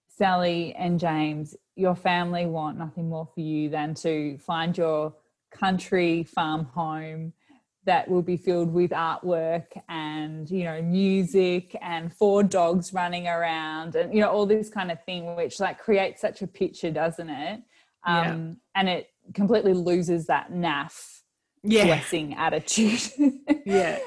Sally 0.08 0.74
and 0.74 1.00
James, 1.00 1.56
your 1.74 1.96
family 1.96 2.44
want 2.44 2.76
nothing 2.76 3.08
more 3.08 3.30
for 3.34 3.40
you 3.40 3.70
than 3.70 3.94
to 3.94 4.36
find 4.36 4.76
your 4.76 5.14
country 5.50 6.24
farm 6.24 6.66
home 6.66 7.32
that 7.88 8.06
will 8.06 8.20
be 8.20 8.36
filled 8.36 8.70
with 8.70 8.90
artwork 8.90 9.64
and 9.88 10.50
you 10.50 10.62
know 10.62 10.82
music 10.82 11.74
and 11.80 12.12
four 12.12 12.42
dogs 12.42 12.92
running 12.92 13.26
around 13.26 13.94
and 13.94 14.12
you 14.12 14.20
know 14.20 14.28
all 14.28 14.44
this 14.44 14.68
kind 14.68 14.92
of 14.92 15.02
thing 15.04 15.34
which 15.36 15.58
like 15.58 15.78
creates 15.78 16.20
such 16.20 16.42
a 16.42 16.46
picture 16.46 16.90
doesn't 16.90 17.30
it 17.30 17.62
um 18.06 18.24
yeah. 18.26 18.54
and 18.74 18.88
it 18.90 19.08
completely 19.32 19.72
loses 19.72 20.26
that 20.26 20.52
naff 20.52 21.20
yeah. 21.62 21.86
blessing 21.86 22.34
attitude 22.34 23.00
yeah 23.64 23.98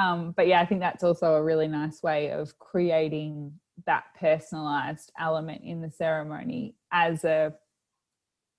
um 0.00 0.32
but 0.36 0.46
yeah 0.46 0.60
i 0.60 0.64
think 0.64 0.80
that's 0.80 1.02
also 1.02 1.34
a 1.34 1.42
really 1.42 1.66
nice 1.66 2.00
way 2.04 2.30
of 2.30 2.56
creating 2.60 3.52
that 3.84 4.04
personalized 4.20 5.10
element 5.18 5.60
in 5.64 5.80
the 5.80 5.90
ceremony 5.90 6.76
as 6.92 7.24
a 7.24 7.52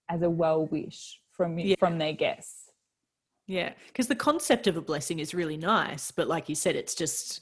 as 0.10 0.22
a 0.22 0.30
well 0.30 0.66
wish 0.66 1.22
from 1.32 1.58
yeah. 1.58 1.76
from 1.80 1.98
their 1.98 2.14
guests 2.14 2.69
yeah, 3.50 3.74
because 3.88 4.08
the 4.08 4.16
concept 4.16 4.68
of 4.68 4.78
a 4.78 4.82
blessing 4.82 5.18
is 5.18 5.34
really 5.34 5.58
nice, 5.58 6.12
but 6.12 6.28
like 6.28 6.50
you 6.50 6.56
said, 6.56 6.76
it's 6.76 6.94
just 6.94 7.40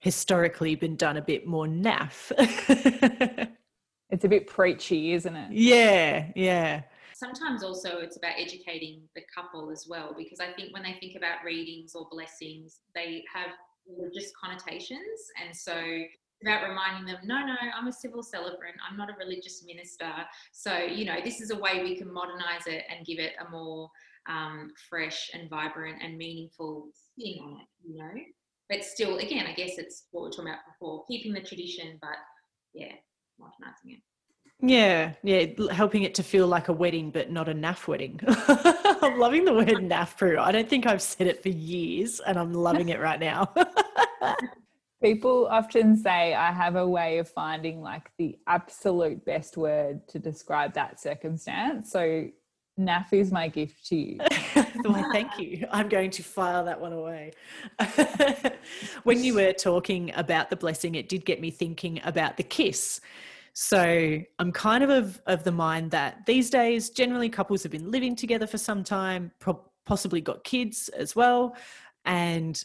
historically 0.00 0.74
been 0.74 0.96
done 0.96 1.18
a 1.18 1.22
bit 1.22 1.46
more 1.46 1.66
naff. 1.66 2.32
it's 4.10 4.24
a 4.24 4.28
bit 4.28 4.46
preachy, 4.46 5.12
isn't 5.12 5.36
it? 5.36 5.52
Yeah, 5.52 6.28
yeah. 6.34 6.82
Sometimes 7.14 7.62
also 7.62 7.98
it's 7.98 8.16
about 8.16 8.32
educating 8.38 9.02
the 9.14 9.20
couple 9.32 9.70
as 9.70 9.86
well, 9.86 10.14
because 10.16 10.40
I 10.40 10.50
think 10.54 10.72
when 10.72 10.82
they 10.82 10.96
think 10.98 11.16
about 11.16 11.44
readings 11.44 11.94
or 11.94 12.08
blessings, 12.10 12.78
they 12.94 13.22
have 13.30 13.50
religious 13.86 14.32
connotations. 14.42 15.20
And 15.44 15.54
so 15.54 15.74
about 16.42 16.66
reminding 16.66 17.04
them, 17.04 17.20
no, 17.24 17.44
no, 17.44 17.56
I'm 17.78 17.88
a 17.88 17.92
civil 17.92 18.22
celebrant. 18.22 18.76
I'm 18.90 18.96
not 18.96 19.10
a 19.10 19.14
religious 19.18 19.62
minister. 19.66 20.10
So, 20.50 20.78
you 20.78 21.04
know, 21.04 21.16
this 21.22 21.42
is 21.42 21.50
a 21.50 21.58
way 21.58 21.82
we 21.82 21.94
can 21.94 22.10
modernize 22.10 22.66
it 22.66 22.84
and 22.88 23.04
give 23.04 23.18
it 23.18 23.34
a 23.46 23.50
more 23.50 23.90
um, 24.28 24.70
fresh 24.88 25.30
and 25.34 25.48
vibrant 25.50 26.02
and 26.02 26.16
meaningful 26.16 26.88
spin 26.94 27.38
on 27.42 27.60
it, 27.60 27.66
you 27.84 27.98
know. 27.98 28.10
But 28.68 28.84
still, 28.84 29.18
again, 29.18 29.46
I 29.46 29.52
guess 29.52 29.78
it's 29.78 30.06
what 30.10 30.22
we 30.22 30.28
are 30.28 30.30
talking 30.30 30.48
about 30.48 30.60
before, 30.72 31.04
keeping 31.06 31.32
the 31.32 31.40
tradition, 31.40 31.98
but 32.00 32.16
yeah, 32.72 32.92
modernizing 33.38 33.92
it. 33.92 34.00
Yeah, 34.64 35.14
yeah, 35.24 35.72
helping 35.72 36.04
it 36.04 36.14
to 36.14 36.22
feel 36.22 36.46
like 36.46 36.68
a 36.68 36.72
wedding, 36.72 37.10
but 37.10 37.30
not 37.30 37.48
a 37.48 37.54
naff 37.54 37.88
wedding. 37.88 38.20
I'm 38.26 39.18
loving 39.18 39.44
the 39.44 39.52
word 39.52 39.66
naff, 39.66 40.16
Prue. 40.16 40.38
I 40.38 40.52
don't 40.52 40.68
think 40.68 40.86
I've 40.86 41.02
said 41.02 41.26
it 41.26 41.42
for 41.42 41.48
years, 41.48 42.20
and 42.20 42.38
I'm 42.38 42.52
loving 42.52 42.90
it 42.90 43.00
right 43.00 43.18
now. 43.18 43.52
People 45.02 45.48
often 45.50 45.96
say 45.96 46.32
I 46.32 46.52
have 46.52 46.76
a 46.76 46.86
way 46.86 47.18
of 47.18 47.28
finding 47.28 47.82
like 47.82 48.12
the 48.18 48.38
absolute 48.46 49.24
best 49.24 49.56
word 49.56 50.06
to 50.08 50.20
describe 50.20 50.74
that 50.74 51.00
circumstance. 51.00 51.90
So 51.90 52.28
Naff 52.78 53.12
is 53.12 53.30
my 53.30 53.48
gift 53.48 53.86
to 53.88 53.96
you. 53.96 54.18
thank 55.12 55.38
you. 55.38 55.66
I'm 55.70 55.88
going 55.88 56.10
to 56.10 56.22
file 56.22 56.64
that 56.64 56.80
one 56.80 56.92
away. 56.92 57.32
when 59.02 59.22
you 59.22 59.34
were 59.34 59.52
talking 59.52 60.12
about 60.14 60.48
the 60.48 60.56
blessing, 60.56 60.94
it 60.94 61.08
did 61.08 61.24
get 61.24 61.40
me 61.40 61.50
thinking 61.50 62.00
about 62.04 62.36
the 62.36 62.42
kiss. 62.42 63.00
So 63.52 64.18
I'm 64.38 64.52
kind 64.52 64.82
of, 64.82 64.90
of 64.90 65.20
of, 65.26 65.44
the 65.44 65.52
mind 65.52 65.90
that 65.90 66.24
these 66.24 66.48
days, 66.48 66.88
generally, 66.88 67.28
couples 67.28 67.62
have 67.62 67.72
been 67.72 67.90
living 67.90 68.16
together 68.16 68.46
for 68.46 68.56
some 68.56 68.82
time, 68.82 69.30
pro- 69.38 69.68
possibly 69.84 70.22
got 70.22 70.42
kids 70.42 70.88
as 70.88 71.14
well. 71.14 71.54
And 72.06 72.62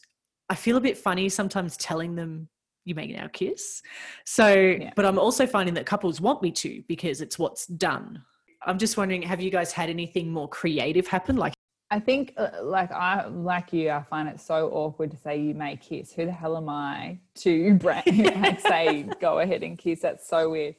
I 0.50 0.56
feel 0.56 0.78
a 0.78 0.82
bit 0.82 0.98
funny 0.98 1.28
sometimes 1.28 1.76
telling 1.76 2.16
them 2.16 2.48
you 2.86 2.96
may 2.96 3.08
now 3.08 3.28
kiss. 3.28 3.82
So, 4.24 4.50
yeah. 4.50 4.92
but 4.96 5.06
I'm 5.06 5.20
also 5.20 5.46
finding 5.46 5.74
that 5.74 5.86
couples 5.86 6.22
want 6.22 6.42
me 6.42 6.52
to 6.52 6.82
because 6.88 7.20
it's 7.20 7.38
what's 7.38 7.68
done 7.68 8.24
I'm 8.66 8.78
just 8.78 8.98
wondering, 8.98 9.22
have 9.22 9.42
you 9.42 9.52
guys 9.52 9.72
had 9.72 9.90
anything 9.90 10.32
more 10.32 10.48
creative 10.48 11.08
happen? 11.08 11.38
Like, 11.38 11.54
I 11.90 12.00
think, 12.00 12.34
uh, 12.38 12.50
like 12.64 12.92
I, 12.92 13.28
like 13.28 13.72
you, 13.72 13.92
I 13.92 14.04
find 14.04 14.28
it 14.28 14.42
so 14.42 14.70
awkward 14.70 15.12
to 15.12 15.18
say 15.18 15.40
you 15.40 15.54
may 15.54 15.78
kiss. 15.78 16.12
Who 16.12 16.26
the 16.26 16.32
hell 16.32 16.58
am 16.58 16.68
I 16.68 17.20
to 17.36 17.80
like 17.84 18.60
say 18.60 19.04
go 19.22 19.40
ahead 19.40 19.64
and 19.64 19.78
kiss? 19.78 20.02
That's 20.02 20.28
so 20.28 20.50
weird. 20.50 20.76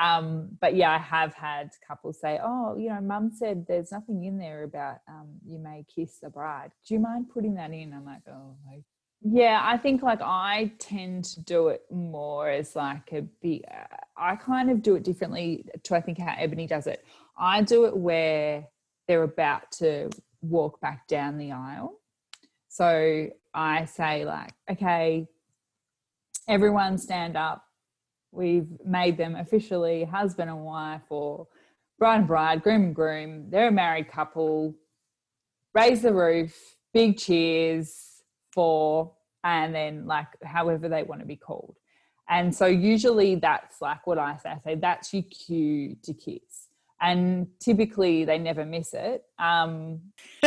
Um, 0.00 0.48
but 0.60 0.74
yeah, 0.74 0.90
I 0.90 0.98
have 0.98 1.34
had 1.34 1.70
couples 1.86 2.18
say, 2.20 2.40
"Oh, 2.42 2.76
you 2.76 2.88
know, 2.88 3.00
Mum 3.00 3.30
said 3.30 3.66
there's 3.68 3.92
nothing 3.92 4.24
in 4.24 4.38
there 4.38 4.64
about 4.64 4.96
um, 5.06 5.28
you 5.46 5.58
may 5.58 5.84
kiss 5.94 6.18
the 6.20 6.30
bride. 6.30 6.72
Do 6.88 6.94
you 6.94 7.00
mind 7.00 7.26
putting 7.32 7.54
that 7.54 7.72
in?" 7.72 7.92
I'm 7.92 8.04
like, 8.04 8.22
"Oh, 8.28 8.56
yeah, 9.24 9.60
I 9.62 9.76
think 9.76 10.02
like 10.02 10.20
I 10.20 10.72
tend 10.78 11.24
to 11.26 11.40
do 11.42 11.68
it 11.68 11.82
more 11.90 12.48
as 12.48 12.74
like 12.74 13.12
a 13.12 13.22
big, 13.40 13.62
uh, 13.70 13.96
I 14.16 14.36
kind 14.36 14.70
of 14.70 14.82
do 14.82 14.96
it 14.96 15.04
differently 15.04 15.64
to 15.84 15.96
I 15.96 16.00
think 16.00 16.18
how 16.18 16.34
Ebony 16.36 16.66
does 16.66 16.86
it. 16.86 17.04
I 17.38 17.62
do 17.62 17.84
it 17.84 17.96
where 17.96 18.66
they're 19.06 19.22
about 19.22 19.70
to 19.72 20.10
walk 20.40 20.80
back 20.80 21.06
down 21.06 21.38
the 21.38 21.52
aisle. 21.52 22.00
So 22.68 23.28
I 23.54 23.84
say, 23.84 24.24
like, 24.24 24.54
okay, 24.70 25.28
everyone 26.48 26.98
stand 26.98 27.36
up. 27.36 27.64
We've 28.32 28.68
made 28.84 29.18
them 29.18 29.36
officially 29.36 30.04
husband 30.04 30.50
and 30.50 30.64
wife 30.64 31.02
or 31.10 31.46
bride 31.98 32.20
and 32.20 32.26
bride, 32.26 32.62
groom 32.62 32.82
and 32.84 32.94
groom. 32.94 33.50
They're 33.50 33.68
a 33.68 33.72
married 33.72 34.08
couple. 34.08 34.74
Raise 35.74 36.02
the 36.02 36.12
roof, 36.12 36.76
big 36.92 37.18
cheers 37.18 38.11
for 38.52 39.12
and 39.44 39.74
then 39.74 40.06
like 40.06 40.28
however 40.44 40.88
they 40.88 41.02
want 41.02 41.20
to 41.20 41.26
be 41.26 41.36
called. 41.36 41.76
And 42.28 42.54
so 42.54 42.66
usually 42.66 43.34
that's 43.34 43.80
like 43.80 44.06
what 44.06 44.18
I 44.18 44.36
say. 44.36 44.50
I 44.50 44.60
say 44.64 44.74
that's 44.76 45.12
your 45.12 45.24
cue 45.24 45.96
to 46.02 46.14
kiss. 46.14 46.68
And 47.00 47.48
typically 47.58 48.24
they 48.24 48.38
never 48.38 48.64
miss 48.64 48.94
it. 48.94 49.24
Um, 49.38 50.00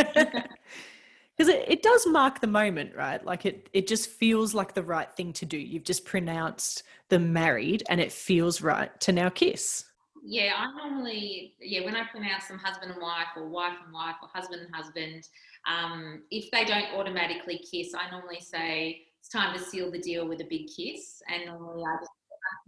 because 1.36 1.52
it, 1.52 1.64
it 1.68 1.82
does 1.82 2.06
mark 2.06 2.40
the 2.40 2.46
moment 2.46 2.94
right 2.96 3.24
like 3.24 3.44
it 3.44 3.68
it 3.72 3.86
just 3.86 4.08
feels 4.08 4.54
like 4.54 4.74
the 4.74 4.82
right 4.82 5.12
thing 5.12 5.32
to 5.32 5.44
do 5.44 5.58
you've 5.58 5.84
just 5.84 6.04
pronounced 6.04 6.82
them 7.08 7.32
married 7.32 7.82
and 7.88 8.00
it 8.00 8.10
feels 8.10 8.62
right 8.62 8.98
to 9.00 9.12
now 9.12 9.28
kiss 9.28 9.84
yeah 10.24 10.52
i 10.56 10.72
normally 10.76 11.54
yeah 11.60 11.84
when 11.84 11.94
i 11.94 12.04
pronounce 12.04 12.46
them 12.48 12.58
husband 12.58 12.90
and 12.90 13.00
wife 13.00 13.26
or 13.36 13.46
wife 13.48 13.76
and 13.84 13.92
wife 13.92 14.16
or 14.22 14.28
husband 14.32 14.62
and 14.62 14.74
husband 14.74 15.28
um, 15.66 16.22
if 16.30 16.50
they 16.50 16.64
don't 16.64 16.94
automatically 16.94 17.58
kiss 17.58 17.92
i 17.94 18.10
normally 18.10 18.40
say 18.40 19.02
it's 19.20 19.28
time 19.28 19.56
to 19.56 19.62
seal 19.62 19.90
the 19.90 19.98
deal 19.98 20.26
with 20.28 20.40
a 20.40 20.46
big 20.48 20.66
kiss 20.68 21.22
and 21.32 21.46
normally 21.46 21.82
i 21.82 21.96
just 22.00 22.10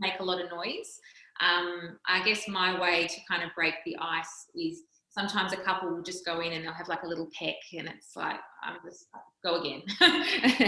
make 0.01 0.14
a 0.20 0.24
lot 0.24 0.40
of 0.42 0.51
noise. 0.51 1.01
Um, 1.40 1.99
i 2.07 2.22
guess 2.24 2.49
my 2.49 2.80
way 2.80 3.07
to 3.07 3.20
kind 3.30 3.42
of 3.42 3.51
break 3.55 3.74
the 3.84 3.96
ice 4.01 4.46
is 4.55 4.82
sometimes 5.09 5.53
a 5.53 5.57
couple 5.57 5.90
will 5.90 6.03
just 6.03 6.24
go 6.24 6.40
in 6.40 6.53
and 6.53 6.64
they'll 6.64 6.72
have 6.72 6.88
like 6.88 7.03
a 7.03 7.07
little 7.07 7.28
peck 7.38 7.57
and 7.76 7.88
it's 7.88 8.16
like 8.16 8.40
i'm 8.62 8.76
just 8.84 9.07
go 9.44 9.61
again. 9.61 9.82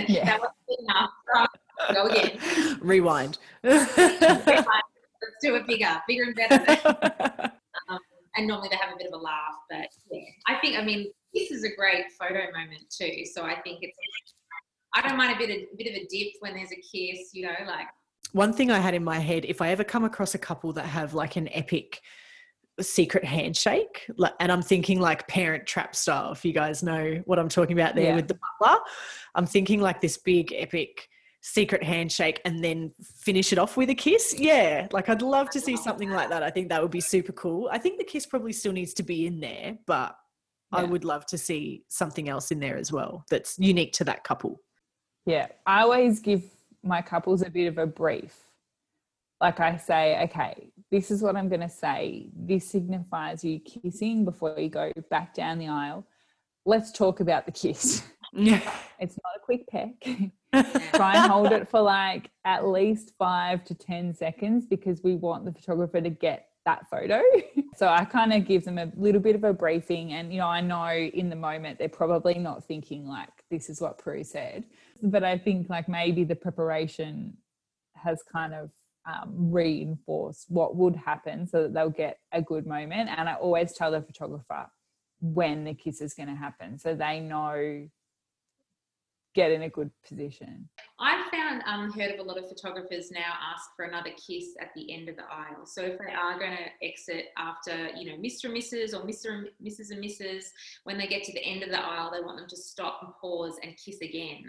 Yeah. 0.08 0.24
that 0.24 0.40
wasn't 0.40 0.80
enough. 0.80 1.10
Go 1.94 2.06
again. 2.06 2.78
Rewind. 2.80 3.38
Let's 3.62 3.94
do 5.42 5.54
it 5.56 5.66
bigger 5.66 6.02
bigger 6.08 6.24
and 6.24 6.34
better 6.34 7.52
and 8.36 8.46
normally 8.46 8.68
they 8.68 8.76
have 8.76 8.94
a 8.94 8.98
bit 8.98 9.06
of 9.06 9.12
a 9.12 9.22
laugh 9.22 9.54
but 9.68 9.88
yeah. 10.10 10.20
i 10.46 10.56
think 10.60 10.78
i 10.78 10.84
mean 10.84 11.10
this 11.34 11.50
is 11.50 11.64
a 11.64 11.74
great 11.76 12.04
photo 12.18 12.46
moment 12.52 12.82
too 12.90 13.24
so 13.32 13.44
i 13.44 13.58
think 13.60 13.78
it's 13.82 13.96
i 14.94 15.06
don't 15.06 15.16
mind 15.16 15.34
a 15.34 15.38
bit 15.38 15.50
of 15.50 15.56
a 15.56 15.76
bit 15.76 15.88
of 15.88 15.94
a 15.94 16.06
dip 16.08 16.32
when 16.40 16.54
there's 16.54 16.72
a 16.72 16.76
kiss 16.76 17.30
you 17.32 17.42
know 17.42 17.54
like 17.66 17.86
one 18.32 18.52
thing 18.52 18.70
i 18.70 18.78
had 18.78 18.94
in 18.94 19.04
my 19.04 19.18
head 19.18 19.44
if 19.46 19.60
i 19.60 19.68
ever 19.70 19.84
come 19.84 20.04
across 20.04 20.34
a 20.34 20.38
couple 20.38 20.72
that 20.72 20.86
have 20.86 21.14
like 21.14 21.36
an 21.36 21.48
epic 21.52 22.00
secret 22.80 23.24
handshake 23.24 24.08
and 24.38 24.50
i'm 24.50 24.62
thinking 24.62 25.00
like 25.00 25.26
parent 25.28 25.66
trap 25.66 25.94
style 25.94 26.32
if 26.32 26.44
you 26.44 26.52
guys 26.52 26.82
know 26.82 27.20
what 27.26 27.38
i'm 27.38 27.48
talking 27.48 27.78
about 27.78 27.94
there 27.94 28.04
yeah. 28.04 28.16
with 28.16 28.28
the 28.28 28.38
butler. 28.60 28.78
I'm 29.34 29.46
thinking 29.46 29.80
like 29.80 30.00
this 30.00 30.18
big 30.18 30.52
epic 30.52 31.08
secret 31.42 31.82
handshake 31.82 32.40
and 32.44 32.62
then 32.62 32.92
finish 33.16 33.52
it 33.52 33.58
off 33.58 33.76
with 33.76 33.88
a 33.88 33.94
kiss 33.94 34.34
yeah 34.38 34.86
like 34.92 35.08
i'd 35.08 35.22
love 35.22 35.48
to 35.48 35.58
see 35.58 35.76
something 35.76 36.10
like 36.10 36.28
that 36.28 36.42
i 36.42 36.50
think 36.50 36.68
that 36.68 36.82
would 36.82 36.90
be 36.90 37.00
super 37.00 37.32
cool 37.32 37.68
i 37.72 37.78
think 37.78 37.96
the 37.98 38.04
kiss 38.04 38.26
probably 38.26 38.52
still 38.52 38.72
needs 38.72 38.92
to 38.92 39.02
be 39.02 39.26
in 39.26 39.40
there 39.40 39.78
but 39.86 40.14
yeah. 40.72 40.80
i 40.80 40.82
would 40.82 41.04
love 41.04 41.24
to 41.24 41.38
see 41.38 41.82
something 41.88 42.28
else 42.28 42.50
in 42.50 42.60
there 42.60 42.76
as 42.76 42.92
well 42.92 43.24
that's 43.30 43.58
unique 43.58 43.92
to 43.92 44.04
that 44.04 44.22
couple 44.22 44.60
yeah 45.24 45.46
i 45.66 45.80
always 45.80 46.20
give 46.20 46.42
my 46.82 47.00
couples 47.00 47.40
a 47.40 47.48
bit 47.48 47.66
of 47.66 47.78
a 47.78 47.86
brief 47.86 48.36
like 49.40 49.60
i 49.60 49.76
say 49.78 50.22
okay 50.22 50.70
this 50.90 51.10
is 51.10 51.22
what 51.22 51.36
I'm 51.36 51.48
going 51.48 51.60
to 51.60 51.68
say. 51.68 52.26
This 52.36 52.68
signifies 52.68 53.44
you 53.44 53.60
kissing 53.60 54.24
before 54.24 54.58
you 54.58 54.68
go 54.68 54.90
back 55.08 55.34
down 55.34 55.58
the 55.58 55.68
aisle. 55.68 56.04
Let's 56.66 56.90
talk 56.90 57.20
about 57.20 57.46
the 57.46 57.52
kiss. 57.52 58.02
Yeah. 58.32 58.60
It's 58.98 59.18
not 59.24 59.36
a 59.36 59.40
quick 59.40 59.66
peck. 59.66 59.94
Try 60.94 61.16
and 61.16 61.30
hold 61.30 61.52
it 61.52 61.68
for 61.68 61.80
like 61.80 62.30
at 62.44 62.66
least 62.66 63.12
five 63.18 63.64
to 63.64 63.74
10 63.74 64.14
seconds 64.14 64.66
because 64.66 65.02
we 65.02 65.14
want 65.14 65.44
the 65.44 65.52
photographer 65.52 66.00
to 66.00 66.10
get 66.10 66.48
that 66.66 66.88
photo. 66.90 67.22
so 67.76 67.88
I 67.88 68.04
kind 68.04 68.32
of 68.32 68.46
give 68.46 68.64
them 68.64 68.78
a 68.78 68.90
little 68.96 69.20
bit 69.20 69.34
of 69.34 69.44
a 69.44 69.52
briefing. 69.52 70.12
And, 70.12 70.32
you 70.32 70.38
know, 70.38 70.48
I 70.48 70.60
know 70.60 70.90
in 70.90 71.30
the 71.30 71.36
moment 71.36 71.78
they're 71.78 71.88
probably 71.88 72.34
not 72.34 72.64
thinking 72.64 73.06
like, 73.06 73.30
this 73.50 73.70
is 73.70 73.80
what 73.80 73.98
Prue 73.98 74.24
said. 74.24 74.64
But 75.02 75.24
I 75.24 75.38
think 75.38 75.70
like 75.70 75.88
maybe 75.88 76.24
the 76.24 76.36
preparation 76.36 77.36
has 77.96 78.22
kind 78.30 78.54
of 78.54 78.70
um, 79.06 79.50
reinforce 79.50 80.44
what 80.48 80.76
would 80.76 80.96
happen 80.96 81.46
so 81.46 81.62
that 81.62 81.74
they'll 81.74 81.90
get 81.90 82.18
a 82.32 82.42
good 82.42 82.66
moment. 82.66 83.08
And 83.16 83.28
I 83.28 83.34
always 83.34 83.72
tell 83.72 83.90
the 83.90 84.02
photographer 84.02 84.66
when 85.20 85.64
the 85.64 85.74
kiss 85.74 86.00
is 86.00 86.14
going 86.14 86.28
to 86.28 86.34
happen 86.34 86.78
so 86.78 86.94
they 86.94 87.20
know 87.20 87.88
get 89.34 89.52
in 89.52 89.62
a 89.62 89.68
good 89.68 89.90
position. 90.06 90.68
I've 90.98 91.30
found 91.30 91.62
um, 91.66 91.92
heard 91.92 92.12
of 92.12 92.20
a 92.20 92.22
lot 92.22 92.38
of 92.38 92.48
photographers 92.48 93.10
now 93.10 93.34
ask 93.52 93.70
for 93.76 93.84
another 93.84 94.10
kiss 94.10 94.54
at 94.60 94.70
the 94.74 94.92
end 94.92 95.08
of 95.08 95.16
the 95.16 95.22
aisle. 95.22 95.66
So 95.66 95.82
if 95.82 95.98
they 95.98 96.12
are 96.12 96.38
going 96.38 96.56
to 96.56 96.86
exit 96.86 97.26
after, 97.38 97.88
you 97.96 98.10
know, 98.10 98.18
Mr. 98.18 98.46
and 98.46 98.56
Mrs. 98.56 98.94
or 98.94 99.06
Mr. 99.06 99.32
and 99.32 99.48
Mrs. 99.64 99.92
and 99.92 100.02
Mrs. 100.02 100.46
When 100.84 100.98
they 100.98 101.06
get 101.06 101.22
to 101.24 101.32
the 101.32 101.44
end 101.44 101.62
of 101.62 101.70
the 101.70 101.80
aisle, 101.80 102.10
they 102.12 102.20
want 102.20 102.38
them 102.38 102.48
to 102.48 102.56
stop 102.56 103.00
and 103.02 103.12
pause 103.20 103.56
and 103.62 103.76
kiss 103.76 104.00
again 104.00 104.42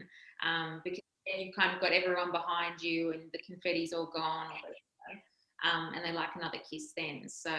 um, 0.43 0.82
because 0.84 0.99
you've 1.38 1.55
kind 1.55 1.73
of 1.73 1.82
got 1.82 1.91
everyone 1.91 2.32
behind 2.32 2.82
you 2.82 3.11
and 3.11 3.23
the 3.32 3.39
confetti's 3.45 3.93
all 3.93 4.11
gone 4.13 4.47
um, 5.63 5.91
and 5.95 6.03
they 6.03 6.11
like 6.11 6.29
another 6.36 6.57
kiss 6.69 6.93
then 6.97 7.23
so 7.27 7.51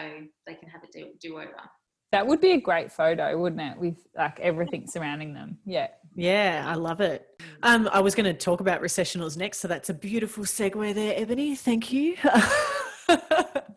they 0.45 0.55
can 0.55 0.69
have 0.69 0.83
a 0.83 0.87
do, 0.91 1.07
do 1.21 1.37
over 1.37 1.69
that 2.11 2.27
would 2.27 2.41
be 2.41 2.51
a 2.51 2.61
great 2.61 2.91
photo 2.91 3.37
wouldn't 3.37 3.61
it 3.61 3.77
with 3.77 3.95
like 4.17 4.39
everything 4.39 4.87
surrounding 4.87 5.33
them 5.33 5.57
yeah 5.65 5.87
yeah 6.15 6.63
i 6.67 6.75
love 6.75 7.01
it 7.01 7.27
um, 7.63 7.89
i 7.91 7.99
was 7.99 8.15
going 8.15 8.25
to 8.25 8.33
talk 8.33 8.59
about 8.59 8.81
recessionals 8.81 9.37
next 9.37 9.59
so 9.59 9.67
that's 9.67 9.89
a 9.89 9.93
beautiful 9.93 10.43
segue 10.43 10.93
there 10.93 11.13
ebony 11.17 11.55
thank 11.55 11.91
you 11.91 12.15
i 12.23 13.69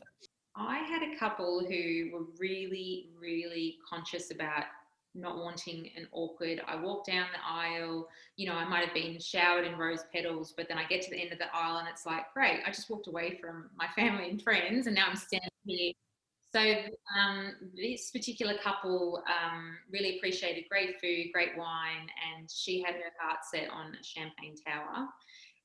had 0.56 1.02
a 1.02 1.16
couple 1.18 1.60
who 1.60 2.10
were 2.12 2.26
really 2.38 3.10
really 3.20 3.76
conscious 3.88 4.30
about 4.30 4.64
not 5.16 5.38
wanting 5.38 5.90
an 5.96 6.06
awkward. 6.12 6.60
I 6.66 6.76
walk 6.76 7.06
down 7.06 7.26
the 7.32 7.50
aisle, 7.50 8.08
you 8.36 8.46
know, 8.46 8.54
I 8.54 8.68
might 8.68 8.84
have 8.84 8.94
been 8.94 9.18
showered 9.18 9.66
in 9.66 9.78
rose 9.78 10.04
petals, 10.12 10.52
but 10.56 10.68
then 10.68 10.78
I 10.78 10.84
get 10.84 11.02
to 11.02 11.10
the 11.10 11.16
end 11.16 11.32
of 11.32 11.38
the 11.38 11.46
aisle 11.54 11.78
and 11.78 11.88
it's 11.88 12.06
like, 12.06 12.32
great, 12.34 12.60
I 12.66 12.70
just 12.70 12.90
walked 12.90 13.06
away 13.06 13.38
from 13.40 13.70
my 13.76 13.86
family 13.96 14.28
and 14.28 14.40
friends 14.40 14.86
and 14.86 14.94
now 14.94 15.06
I'm 15.08 15.16
standing 15.16 15.48
here. 15.64 15.92
So 16.54 16.60
um, 16.60 17.52
this 17.74 18.10
particular 18.10 18.54
couple 18.62 19.22
um, 19.26 19.76
really 19.92 20.16
appreciated 20.16 20.64
great 20.70 21.00
food, 21.00 21.26
great 21.32 21.56
wine, 21.56 22.08
and 22.38 22.48
she 22.50 22.82
had 22.82 22.94
her 22.94 23.12
heart 23.20 23.40
set 23.52 23.68
on 23.70 23.92
a 23.94 24.04
champagne 24.04 24.54
tower. 24.66 25.08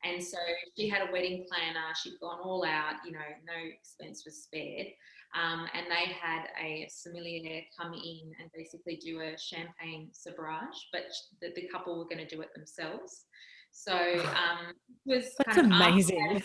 And 0.03 0.23
so 0.23 0.37
she 0.75 0.89
had 0.89 1.07
a 1.07 1.11
wedding 1.11 1.45
planner. 1.47 1.93
She'd 2.01 2.19
gone 2.19 2.39
all 2.43 2.65
out, 2.65 2.95
you 3.05 3.11
know, 3.11 3.19
no 3.45 3.53
expense 3.53 4.23
was 4.25 4.43
spared. 4.43 4.87
Um, 5.33 5.67
and 5.73 5.85
they 5.89 6.11
had 6.11 6.47
a 6.61 6.87
sommelier 6.89 7.61
come 7.79 7.93
in 7.93 8.31
and 8.39 8.49
basically 8.53 8.97
do 8.97 9.21
a 9.21 9.37
champagne 9.37 10.09
sabrage, 10.11 10.89
but 10.91 11.03
the, 11.41 11.53
the 11.55 11.67
couple 11.69 11.97
were 11.97 12.05
going 12.05 12.17
to 12.17 12.25
do 12.25 12.41
it 12.41 12.49
themselves. 12.53 13.25
So 13.71 13.93
um, 13.95 14.73
it 15.05 15.15
was 15.15 15.33
that's 15.37 15.57
amazing. 15.57 16.43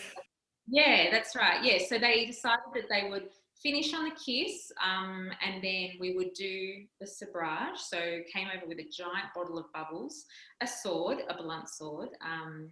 Yeah, 0.69 1.09
that's 1.11 1.35
right. 1.35 1.63
Yeah, 1.63 1.79
so 1.87 1.97
they 1.97 2.25
decided 2.25 2.65
that 2.75 2.89
they 2.89 3.09
would 3.09 3.29
finish 3.61 3.93
on 3.93 4.05
the 4.05 4.11
kiss, 4.11 4.71
um, 4.83 5.29
and 5.45 5.63
then 5.63 5.89
we 5.99 6.15
would 6.15 6.33
do 6.33 6.83
the 6.99 7.07
sabrage. 7.07 7.77
So 7.77 7.97
came 8.33 8.47
over 8.55 8.67
with 8.67 8.79
a 8.79 8.89
giant 8.89 9.33
bottle 9.35 9.57
of 9.57 9.65
bubbles, 9.73 10.25
a 10.61 10.67
sword, 10.67 11.19
a 11.29 11.41
blunt 11.41 11.69
sword. 11.69 12.09
Um, 12.21 12.69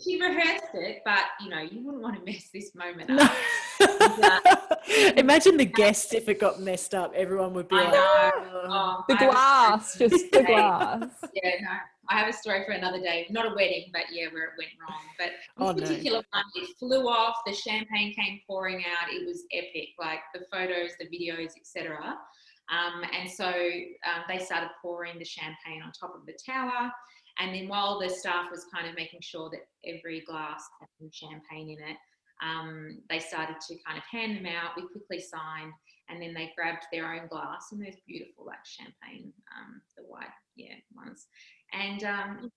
she 0.00 0.20
rehearsed 0.20 0.74
it, 0.74 1.02
but 1.04 1.24
you 1.40 1.48
know, 1.48 1.60
you 1.60 1.84
wouldn't 1.84 2.02
want 2.02 2.18
to 2.18 2.24
mess 2.24 2.50
this 2.52 2.74
moment 2.74 3.10
up. 3.10 3.36
Imagine 5.16 5.56
the 5.56 5.64
guests 5.64 6.12
if 6.12 6.28
it 6.28 6.38
got 6.38 6.60
messed 6.60 6.94
up. 6.94 7.12
Everyone 7.14 7.54
would 7.54 7.68
be 7.68 7.76
I 7.76 7.84
like, 7.84 7.92
oh, 7.94 8.66
oh, 8.68 9.04
the 9.08 9.16
glass, 9.16 9.98
just 9.98 10.30
the 10.30 10.42
glass. 10.42 11.10
Yeah, 11.34 11.50
no. 11.60 11.68
I 12.08 12.18
have 12.18 12.28
a 12.28 12.32
story 12.32 12.64
for 12.66 12.72
another 12.72 13.00
day. 13.00 13.26
Not 13.30 13.46
a 13.46 13.54
wedding, 13.54 13.90
but 13.92 14.02
yeah, 14.12 14.26
where 14.32 14.44
it 14.44 14.50
went 14.58 14.70
wrong. 14.80 15.02
But 15.18 15.30
this 15.30 15.38
oh, 15.58 15.74
particular 15.74 16.18
no. 16.18 16.38
one, 16.38 16.44
it 16.54 16.76
flew 16.78 17.08
off. 17.08 17.36
The 17.46 17.54
champagne 17.54 18.12
came 18.14 18.40
pouring 18.46 18.78
out. 18.78 19.12
It 19.12 19.26
was 19.26 19.44
epic. 19.52 19.90
Like 19.98 20.20
the 20.34 20.40
photos, 20.52 20.90
the 20.98 21.06
videos, 21.06 21.52
etc. 21.56 22.18
Um, 22.70 23.02
and 23.18 23.30
so 23.30 23.46
um, 23.46 24.24
they 24.28 24.38
started 24.38 24.70
pouring 24.80 25.18
the 25.18 25.24
champagne 25.24 25.82
on 25.84 25.92
top 25.92 26.14
of 26.14 26.26
the 26.26 26.34
tower. 26.44 26.90
And 27.38 27.54
then 27.54 27.68
while 27.68 28.00
the 28.00 28.08
staff 28.08 28.50
was 28.50 28.66
kind 28.74 28.88
of 28.88 28.94
making 28.94 29.20
sure 29.22 29.50
that 29.50 29.60
every 29.90 30.20
glass 30.20 30.64
had 30.80 30.88
some 30.98 31.10
champagne 31.12 31.70
in 31.70 31.78
it, 31.78 31.96
um, 32.42 32.98
they 33.08 33.18
started 33.18 33.56
to 33.68 33.76
kind 33.86 33.96
of 33.96 34.04
hand 34.10 34.36
them 34.36 34.46
out. 34.46 34.72
We 34.76 34.82
quickly 34.88 35.20
signed, 35.20 35.72
and 36.08 36.20
then 36.20 36.34
they 36.34 36.52
grabbed 36.56 36.84
their 36.92 37.12
own 37.14 37.28
glass 37.28 37.68
and 37.72 37.80
those 37.80 37.96
beautiful 38.06 38.44
like 38.46 38.64
champagne, 38.64 39.32
um, 39.56 39.80
the 39.96 40.02
white 40.02 40.26
yeah 40.56 40.74
ones, 40.94 41.26
and 41.72 42.04
um, 42.04 42.50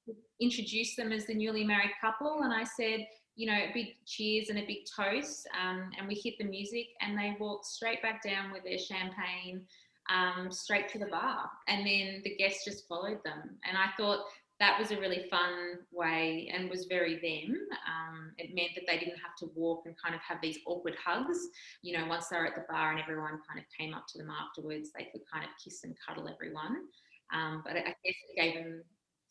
them 0.97 1.11
as 1.11 1.25
the 1.25 1.33
newly 1.33 1.63
married 1.63 1.91
couple. 1.99 2.41
And 2.43 2.53
I 2.53 2.63
said, 2.63 3.07
you 3.35 3.47
know, 3.47 3.53
a 3.53 3.71
big 3.73 3.95
cheers 4.05 4.49
and 4.49 4.59
a 4.59 4.65
big 4.65 4.85
toast, 4.95 5.47
um, 5.59 5.91
and 5.97 6.07
we 6.07 6.15
hit 6.15 6.37
the 6.37 6.45
music, 6.45 6.87
and 7.01 7.17
they 7.17 7.35
walked 7.39 7.65
straight 7.65 8.01
back 8.01 8.23
down 8.23 8.51
with 8.51 8.63
their 8.63 8.79
champagne. 8.79 9.61
Um, 10.07 10.51
straight 10.51 10.87
to 10.89 10.99
the 10.99 11.07
bar, 11.07 11.49
and 11.67 11.79
then 11.79 12.21
the 12.23 12.35
guests 12.35 12.63
just 12.63 12.87
followed 12.87 13.21
them. 13.25 13.57
And 13.67 13.75
I 13.75 13.87
thought 13.97 14.25
that 14.59 14.79
was 14.79 14.91
a 14.91 14.99
really 14.99 15.27
fun 15.29 15.79
way 15.91 16.49
and 16.53 16.69
was 16.69 16.85
very 16.85 17.15
them. 17.15 17.57
Um, 17.87 18.31
it 18.37 18.55
meant 18.55 18.71
that 18.75 18.85
they 18.87 18.97
didn't 18.97 19.19
have 19.19 19.35
to 19.39 19.49
walk 19.53 19.83
and 19.85 19.95
kind 20.01 20.15
of 20.15 20.21
have 20.21 20.37
these 20.41 20.59
awkward 20.65 20.95
hugs. 21.03 21.37
You 21.81 21.97
know, 21.97 22.05
once 22.07 22.27
they 22.27 22.37
were 22.37 22.47
at 22.47 22.55
the 22.55 22.65
bar 22.69 22.91
and 22.91 23.01
everyone 23.01 23.39
kind 23.47 23.59
of 23.59 23.65
came 23.77 23.93
up 23.93 24.05
to 24.09 24.17
them 24.17 24.29
afterwards, 24.29 24.91
they 24.97 25.05
could 25.11 25.21
kind 25.31 25.43
of 25.43 25.49
kiss 25.61 25.83
and 25.83 25.95
cuddle 26.07 26.29
everyone. 26.29 26.87
Um, 27.33 27.63
but 27.65 27.73
I 27.73 27.81
guess 27.81 27.95
it 28.05 28.41
gave 28.41 28.53
them 28.53 28.83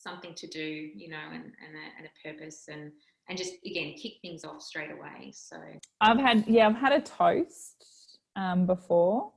something 0.05 0.35
to 0.35 0.47
do, 0.47 0.61
you 0.61 1.09
know, 1.09 1.27
and, 1.33 1.43
and, 1.43 1.75
a, 1.75 1.87
and 1.99 2.07
a 2.07 2.29
purpose 2.29 2.67
and 2.69 2.93
and 3.29 3.39
just 3.39 3.55
again 3.65 3.95
kick 3.95 4.13
things 4.21 4.45
off 4.45 4.61
straight 4.61 4.91
away. 4.91 5.33
So 5.33 5.57
I've 6.01 6.19
had 6.19 6.45
yeah, 6.47 6.69
I've 6.69 6.77
had 6.77 6.93
a 6.93 7.01
toast 7.01 8.19
um, 8.37 8.67
before 8.67 9.33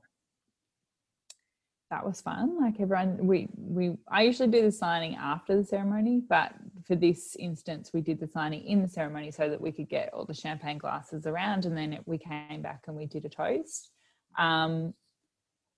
that 1.90 2.04
was 2.04 2.20
fun. 2.20 2.60
Like 2.60 2.80
everyone, 2.80 3.26
we 3.26 3.48
we 3.56 3.96
I 4.10 4.22
usually 4.22 4.48
do 4.48 4.62
the 4.62 4.72
signing 4.72 5.16
after 5.16 5.56
the 5.56 5.64
ceremony, 5.64 6.22
but 6.28 6.52
for 6.86 6.96
this 6.96 7.36
instance, 7.36 7.90
we 7.92 8.00
did 8.00 8.20
the 8.20 8.28
signing 8.28 8.64
in 8.64 8.82
the 8.82 8.88
ceremony 8.88 9.30
so 9.30 9.48
that 9.48 9.60
we 9.60 9.72
could 9.72 9.88
get 9.88 10.12
all 10.12 10.24
the 10.24 10.34
champagne 10.34 10.78
glasses 10.78 11.26
around, 11.26 11.64
and 11.64 11.76
then 11.76 11.94
it, 11.94 12.02
we 12.06 12.18
came 12.18 12.62
back 12.62 12.84
and 12.86 12.96
we 12.96 13.06
did 13.06 13.24
a 13.24 13.28
toast. 13.28 13.90
Um, 14.38 14.92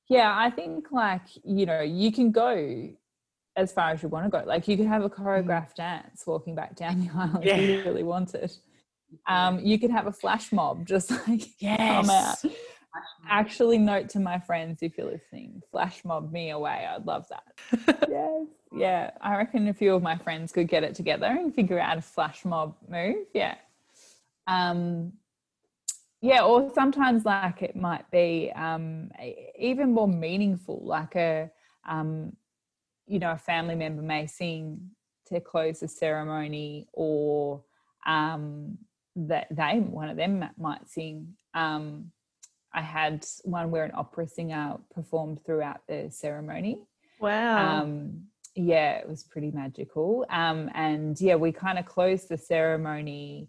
yeah, 0.09 0.35
I 0.37 0.51
think 0.51 0.91
like 0.91 1.23
you 1.45 1.67
know 1.67 1.81
you 1.81 2.11
can 2.11 2.33
go 2.33 2.91
as 3.61 3.73
far 3.73 3.91
as 3.91 4.03
you 4.03 4.09
want 4.09 4.25
to 4.27 4.31
go. 4.31 4.43
Like 4.45 4.67
you 4.67 4.77
could 4.77 4.87
have 4.87 5.05
a 5.05 5.11
mm. 5.11 5.15
choreographed 5.15 5.75
dance 5.75 6.25
walking 6.27 6.55
back 6.55 6.77
down 6.77 7.01
the 7.05 7.11
aisle 7.15 7.41
yeah. 7.43 7.57
if 7.57 7.71
you 7.71 7.85
really 7.85 8.03
wanted. 8.03 8.51
Um, 9.27 9.59
you 9.61 9.79
could 9.79 9.91
have 9.91 10.07
a 10.07 10.13
flash 10.13 10.53
mob 10.53 10.87
just 10.95 11.11
like 11.29 11.43
yes. 11.59 12.07
come 12.07 12.11
out 12.11 12.57
actually 13.29 13.79
note 13.79 14.09
to 14.09 14.19
my 14.19 14.39
friends 14.39 14.83
if 14.83 14.97
you're 14.99 15.11
listening 15.11 15.63
flash 15.71 16.05
mob 16.05 16.33
me 16.33 16.51
away 16.51 16.87
i'd 16.91 17.07
love 17.07 17.27
that 17.29 18.07
yes 18.11 18.47
yeah 18.73 19.11
i 19.21 19.37
reckon 19.37 19.69
a 19.69 19.75
few 19.75 19.95
of 19.95 20.03
my 20.03 20.17
friends 20.17 20.53
could 20.53 20.69
get 20.69 20.83
it 20.83 20.95
together 20.95 21.27
and 21.27 21.55
figure 21.55 21.79
out 21.79 21.99
a 21.99 22.03
flash 22.03 22.45
mob 22.45 22.75
move 22.89 23.27
yeah 23.33 23.55
um 24.47 25.13
yeah 26.21 26.43
or 26.43 26.71
sometimes 26.75 27.25
like 27.25 27.63
it 27.63 27.77
might 27.77 28.11
be 28.11 28.51
um 28.57 29.11
even 29.59 29.93
more 29.93 30.09
meaningful 30.09 30.81
like 30.85 31.15
a 31.15 31.51
um 31.89 32.35
you 33.11 33.19
know 33.19 33.33
a 33.33 33.39
family 33.39 33.75
member 33.75 34.03
may 34.03 34.27
sing 34.27 34.81
to 35.27 35.41
close 35.41 35.81
the 35.81 35.89
ceremony 35.89 36.87
or 36.93 37.63
um 38.07 38.79
that 39.17 39.47
they 39.51 39.81
one 39.81 40.09
of 40.09 40.17
them 40.17 40.45
might 40.57 40.89
sing 40.89 41.35
um 41.55 42.11
I 42.73 42.83
had 42.83 43.27
one 43.43 43.71
where 43.71 43.85
an 43.85 43.93
opera 43.95 44.29
singer 44.29 44.79
performed 44.95 45.45
throughout 45.45 45.81
the 45.89 46.09
ceremony. 46.11 46.79
Wow. 47.19 47.83
Um, 47.83 48.27
yeah, 48.55 48.99
it 48.99 49.09
was 49.09 49.25
pretty 49.25 49.51
magical. 49.51 50.25
Um, 50.31 50.71
and 50.75 51.21
yeah, 51.21 51.35
we 51.35 51.53
kind 51.53 51.79
of 51.79 51.87
closed 51.87 52.29
the 52.29 52.39
ceremony 52.39 53.49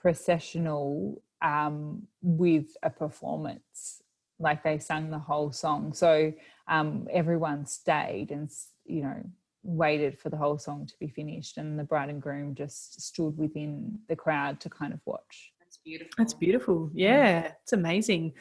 processional 0.00 1.22
um, 1.42 2.06
with 2.22 2.76
a 2.82 2.90
performance. 2.90 4.02
Like 4.40 4.62
they 4.62 4.78
sang 4.78 5.10
the 5.10 5.18
whole 5.18 5.52
song. 5.52 5.92
So 5.92 6.32
um, 6.68 7.08
everyone 7.10 7.66
stayed 7.66 8.30
and, 8.30 8.50
you 8.84 9.02
know, 9.02 9.22
waited 9.62 10.18
for 10.18 10.30
the 10.30 10.36
whole 10.36 10.58
song 10.58 10.86
to 10.86 10.94
be 10.98 11.08
finished. 11.08 11.58
And 11.58 11.78
the 11.78 11.84
bride 11.84 12.10
and 12.10 12.22
groom 12.22 12.54
just 12.54 13.00
stood 13.00 13.36
within 13.36 13.98
the 14.08 14.16
crowd 14.16 14.60
to 14.60 14.70
kind 14.70 14.92
of 14.92 15.00
watch 15.04 15.52
that's 15.68 15.78
beautiful. 15.84 16.14
That's 16.16 16.34
beautiful. 16.34 16.90
Yeah, 16.94 17.52
it's 17.62 17.74
amazing. 17.74 18.32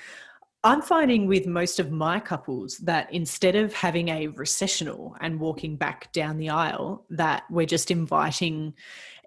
I'm 0.63 0.81
finding 0.81 1.27
with 1.27 1.45
most 1.45 1.79
of 1.79 1.91
my 1.91 2.19
couples 2.21 2.77
that 2.79 3.11
instead 3.13 3.55
of 3.55 3.73
having 3.73 4.09
a 4.09 4.27
recessional 4.27 5.15
and 5.19 5.39
walking 5.39 5.75
back 5.75 6.11
down 6.13 6.37
the 6.37 6.49
aisle, 6.49 7.05
that 7.09 7.43
we're 7.49 7.65
just 7.65 7.91
inviting 7.91 8.73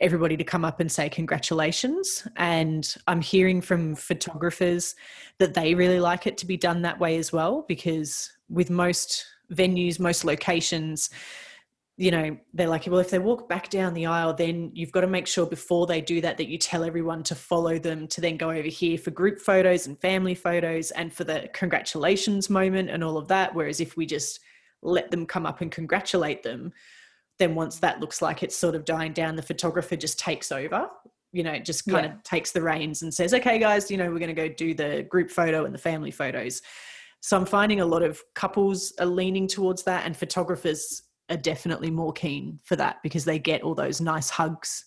everybody 0.01 0.37
to 0.39 0.45
come 0.45 0.65
up 0.65 0.81
and 0.81 0.91
say 0.91 1.11
congratulations. 1.11 2.27
And 2.37 2.95
I'm 3.07 3.21
hearing 3.21 3.61
from 3.61 3.95
photographers 3.95 4.97
that 5.39 5.55
they 5.55 5.75
really 5.75 6.01
like 6.01 6.27
it 6.27 6.39
to 6.39 6.47
be 6.47 6.57
done 6.57 6.83
that 6.83 6.99
way 6.99 7.17
as 7.19 7.33
well, 7.33 7.67
because 7.69 8.33
with 8.51 8.69
most 8.71 9.25
venues, 9.53 9.99
most 9.99 10.25
locations, 10.25 11.11
you 12.01 12.11
know 12.11 12.35
they're 12.55 12.67
like 12.67 12.87
well 12.87 12.99
if 12.99 13.11
they 13.11 13.19
walk 13.19 13.47
back 13.47 13.69
down 13.69 13.93
the 13.93 14.07
aisle 14.07 14.33
then 14.33 14.71
you've 14.73 14.91
got 14.91 15.03
to 15.03 15.07
make 15.07 15.27
sure 15.27 15.45
before 15.45 15.87
they 15.87 16.01
do 16.01 16.19
that 16.23 16.39
that 16.39 16.49
you 16.49 16.57
tell 16.57 16.83
everyone 16.83 17.23
to 17.23 17.35
follow 17.35 17.79
them 17.79 18.09
to 18.09 18.23
then 18.23 18.39
go 18.39 18.49
over 18.49 18.69
here 18.69 18.97
for 18.97 19.11
group 19.11 19.39
photos 19.39 19.87
and 19.87 20.01
family 20.01 20.35
photos 20.35 20.93
and 20.93 21.13
for 21.13 21.25
the 21.25 21.47
congratulations 21.53 22.49
moment 22.49 22.89
and 22.89 23.05
all 23.05 23.19
of 23.19 23.29
that 23.29 23.55
whereas 23.55 23.81
if 23.81 23.99
we 23.99 24.07
just 24.07 24.41
let 24.81 25.11
them 25.11 25.27
come 25.27 25.45
up 25.45 25.61
and 25.61 25.71
congratulate 25.71 26.43
them 26.43 26.73
then 27.39 27.55
once 27.55 27.79
that 27.79 28.01
looks 28.01 28.23
like 28.23 28.43
it's 28.43 28.57
sort 28.57 28.75
of 28.75 28.87
dying 28.87 29.13
down 29.13 29.37
the 29.37 29.43
photographer 29.43 29.95
just 29.95 30.19
takes 30.19 30.51
over 30.51 30.89
you 31.33 31.43
know 31.43 31.59
just 31.59 31.87
kind 31.87 32.07
yeah. 32.07 32.15
of 32.15 32.23
takes 32.23 32.51
the 32.51 32.63
reins 32.63 33.03
and 33.03 33.13
says 33.13 33.35
okay 33.35 33.59
guys 33.59 33.91
you 33.91 33.99
know 33.99 34.11
we're 34.11 34.19
going 34.19 34.35
to 34.35 34.49
go 34.49 34.49
do 34.49 34.73
the 34.73 35.03
group 35.11 35.31
photo 35.31 35.67
and 35.67 35.75
the 35.75 35.79
family 35.79 36.11
photos 36.11 36.63
so 37.21 37.37
i'm 37.37 37.47
finding 37.47 37.81
a 37.81 37.87
lot 37.87 38.03
of 38.03 38.23
couples 38.35 38.93
are 38.99 39.07
leaning 39.07 39.47
towards 39.47 39.83
that 39.83 40.05
and 40.05 40.17
photographers 40.17 41.03
are 41.31 41.37
definitely 41.37 41.91
more 41.91 42.13
keen 42.13 42.59
for 42.65 42.77
that 42.77 42.97
because 43.03 43.25
they 43.25 43.39
get 43.39 43.63
all 43.63 43.75
those 43.75 44.01
nice 44.01 44.29
hugs 44.29 44.85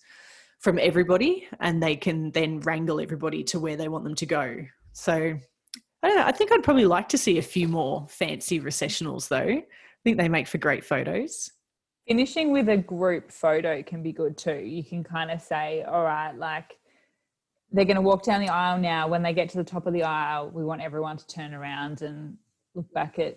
from 0.60 0.78
everybody 0.78 1.48
and 1.60 1.82
they 1.82 1.96
can 1.96 2.30
then 2.30 2.60
wrangle 2.60 3.00
everybody 3.00 3.42
to 3.44 3.58
where 3.58 3.76
they 3.76 3.88
want 3.88 4.04
them 4.04 4.14
to 4.14 4.26
go. 4.26 4.56
So 4.92 5.12
I 6.02 6.08
don't 6.08 6.16
know. 6.16 6.24
I 6.24 6.32
think 6.32 6.52
I'd 6.52 6.62
probably 6.62 6.86
like 6.86 7.08
to 7.10 7.18
see 7.18 7.38
a 7.38 7.42
few 7.42 7.68
more 7.68 8.06
fancy 8.08 8.60
recessionals 8.60 9.28
though. 9.28 9.36
I 9.36 9.64
think 10.04 10.18
they 10.18 10.28
make 10.28 10.46
for 10.46 10.58
great 10.58 10.84
photos. 10.84 11.50
Finishing 12.08 12.50
with 12.50 12.68
a 12.68 12.76
group 12.76 13.30
photo 13.30 13.82
can 13.82 14.02
be 14.02 14.12
good 14.12 14.36
too. 14.36 14.56
You 14.56 14.84
can 14.84 15.02
kind 15.02 15.30
of 15.30 15.40
say, 15.40 15.82
all 15.82 16.02
right, 16.02 16.32
like 16.32 16.78
they're 17.74 17.84
going 17.84 17.96
to 17.96 18.02
walk 18.02 18.22
down 18.22 18.40
the 18.40 18.48
aisle 18.48 18.78
now. 18.78 19.06
When 19.06 19.22
they 19.22 19.34
get 19.34 19.50
to 19.50 19.58
the 19.58 19.64
top 19.64 19.86
of 19.86 19.92
the 19.92 20.04
aisle, 20.04 20.50
we 20.50 20.64
want 20.64 20.80
everyone 20.80 21.18
to 21.18 21.26
turn 21.26 21.52
around 21.52 22.00
and 22.00 22.38
look 22.74 22.90
back 22.94 23.18
at 23.18 23.36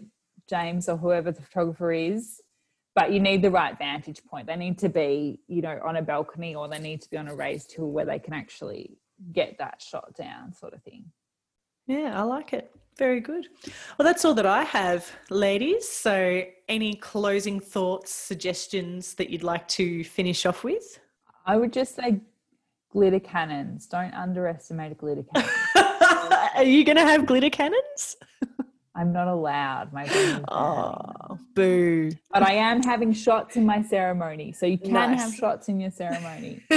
James 0.50 0.88
or 0.88 0.96
whoever 0.96 1.32
the 1.32 1.42
photographer 1.42 1.92
is 1.92 2.42
but 2.98 3.12
you 3.12 3.20
need 3.20 3.44
the 3.44 3.52
right 3.52 3.78
vantage 3.78 4.26
point. 4.26 4.48
They 4.48 4.56
need 4.56 4.80
to 4.80 4.90
be, 4.90 5.40
you 5.48 5.62
know, 5.62 5.80
on 5.86 5.98
a 5.98 6.02
balcony 6.02 6.56
or 6.56 6.68
they 6.68 6.80
need 6.80 7.00
to 7.04 7.10
be 7.12 7.18
on 7.18 7.28
a 7.28 7.36
raised 7.36 7.72
hill 7.72 7.92
where 7.92 8.06
they 8.06 8.18
can 8.18 8.34
actually 8.34 8.98
get 9.34 9.56
that 9.60 9.84
shot 9.84 10.16
down, 10.16 10.52
sort 10.52 10.74
of 10.74 10.82
thing. 10.82 11.06
Yeah, 11.86 12.20
I 12.20 12.24
like 12.24 12.54
it. 12.54 12.72
Very 12.98 13.20
good. 13.20 13.50
Well, 14.00 14.04
that's 14.04 14.26
all 14.26 14.34
that 14.34 14.48
I 14.48 14.64
have, 14.64 15.08
ladies. 15.30 15.88
So, 15.88 16.42
any 16.68 16.96
closing 16.96 17.60
thoughts, 17.60 18.12
suggestions 18.12 19.14
that 19.14 19.30
you'd 19.30 19.44
like 19.44 19.68
to 19.68 20.04
finish 20.04 20.48
off 20.48 20.64
with? 20.64 21.00
I 21.46 21.56
would 21.56 21.72
just 21.72 21.96
say 21.96 22.22
glitter 22.92 23.20
cannons. 23.20 23.88
Don't 23.88 24.14
underestimate 24.14 24.92
a 24.92 24.96
glitter 24.96 25.24
cannon. 25.34 25.50
Are 26.56 26.64
you 26.64 26.84
going 26.84 26.98
to 26.98 27.04
have 27.04 27.26
glitter 27.26 27.50
cannons? 27.50 28.18
I'm 28.98 29.14
not 29.14 29.28
allowed. 29.28 29.94
My 29.94 30.08
oh, 30.50 31.38
boo! 31.54 32.10
But 32.32 32.42
I 32.42 32.54
am 32.54 32.82
having 32.82 33.14
shots 33.14 33.56
in 33.56 33.64
my 33.64 33.84
ceremony, 33.84 34.54
so 34.54 34.66
you 34.66 34.80
can 34.80 34.94
nice. 34.94 35.22
have 35.22 35.36
shots 35.36 35.70
in 35.70 35.80
your 35.80 35.92
ceremony. 35.92 36.64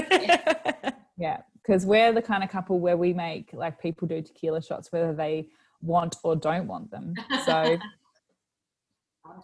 yeah, 1.17 1.39
because 1.63 1.87
we're 1.87 2.13
the 2.13 2.21
kind 2.21 2.45
of 2.45 2.51
couple 2.51 2.79
where 2.79 2.99
we 2.99 3.15
make 3.15 3.49
like 3.55 3.81
people 3.81 4.07
do 4.07 4.21
tequila 4.21 4.63
shots 4.63 4.93
whether 4.93 5.15
they 5.15 5.49
want 5.81 6.17
or 6.23 6.37
don't 6.37 6.67
want 6.67 6.91
them. 6.91 7.15
So 7.47 7.79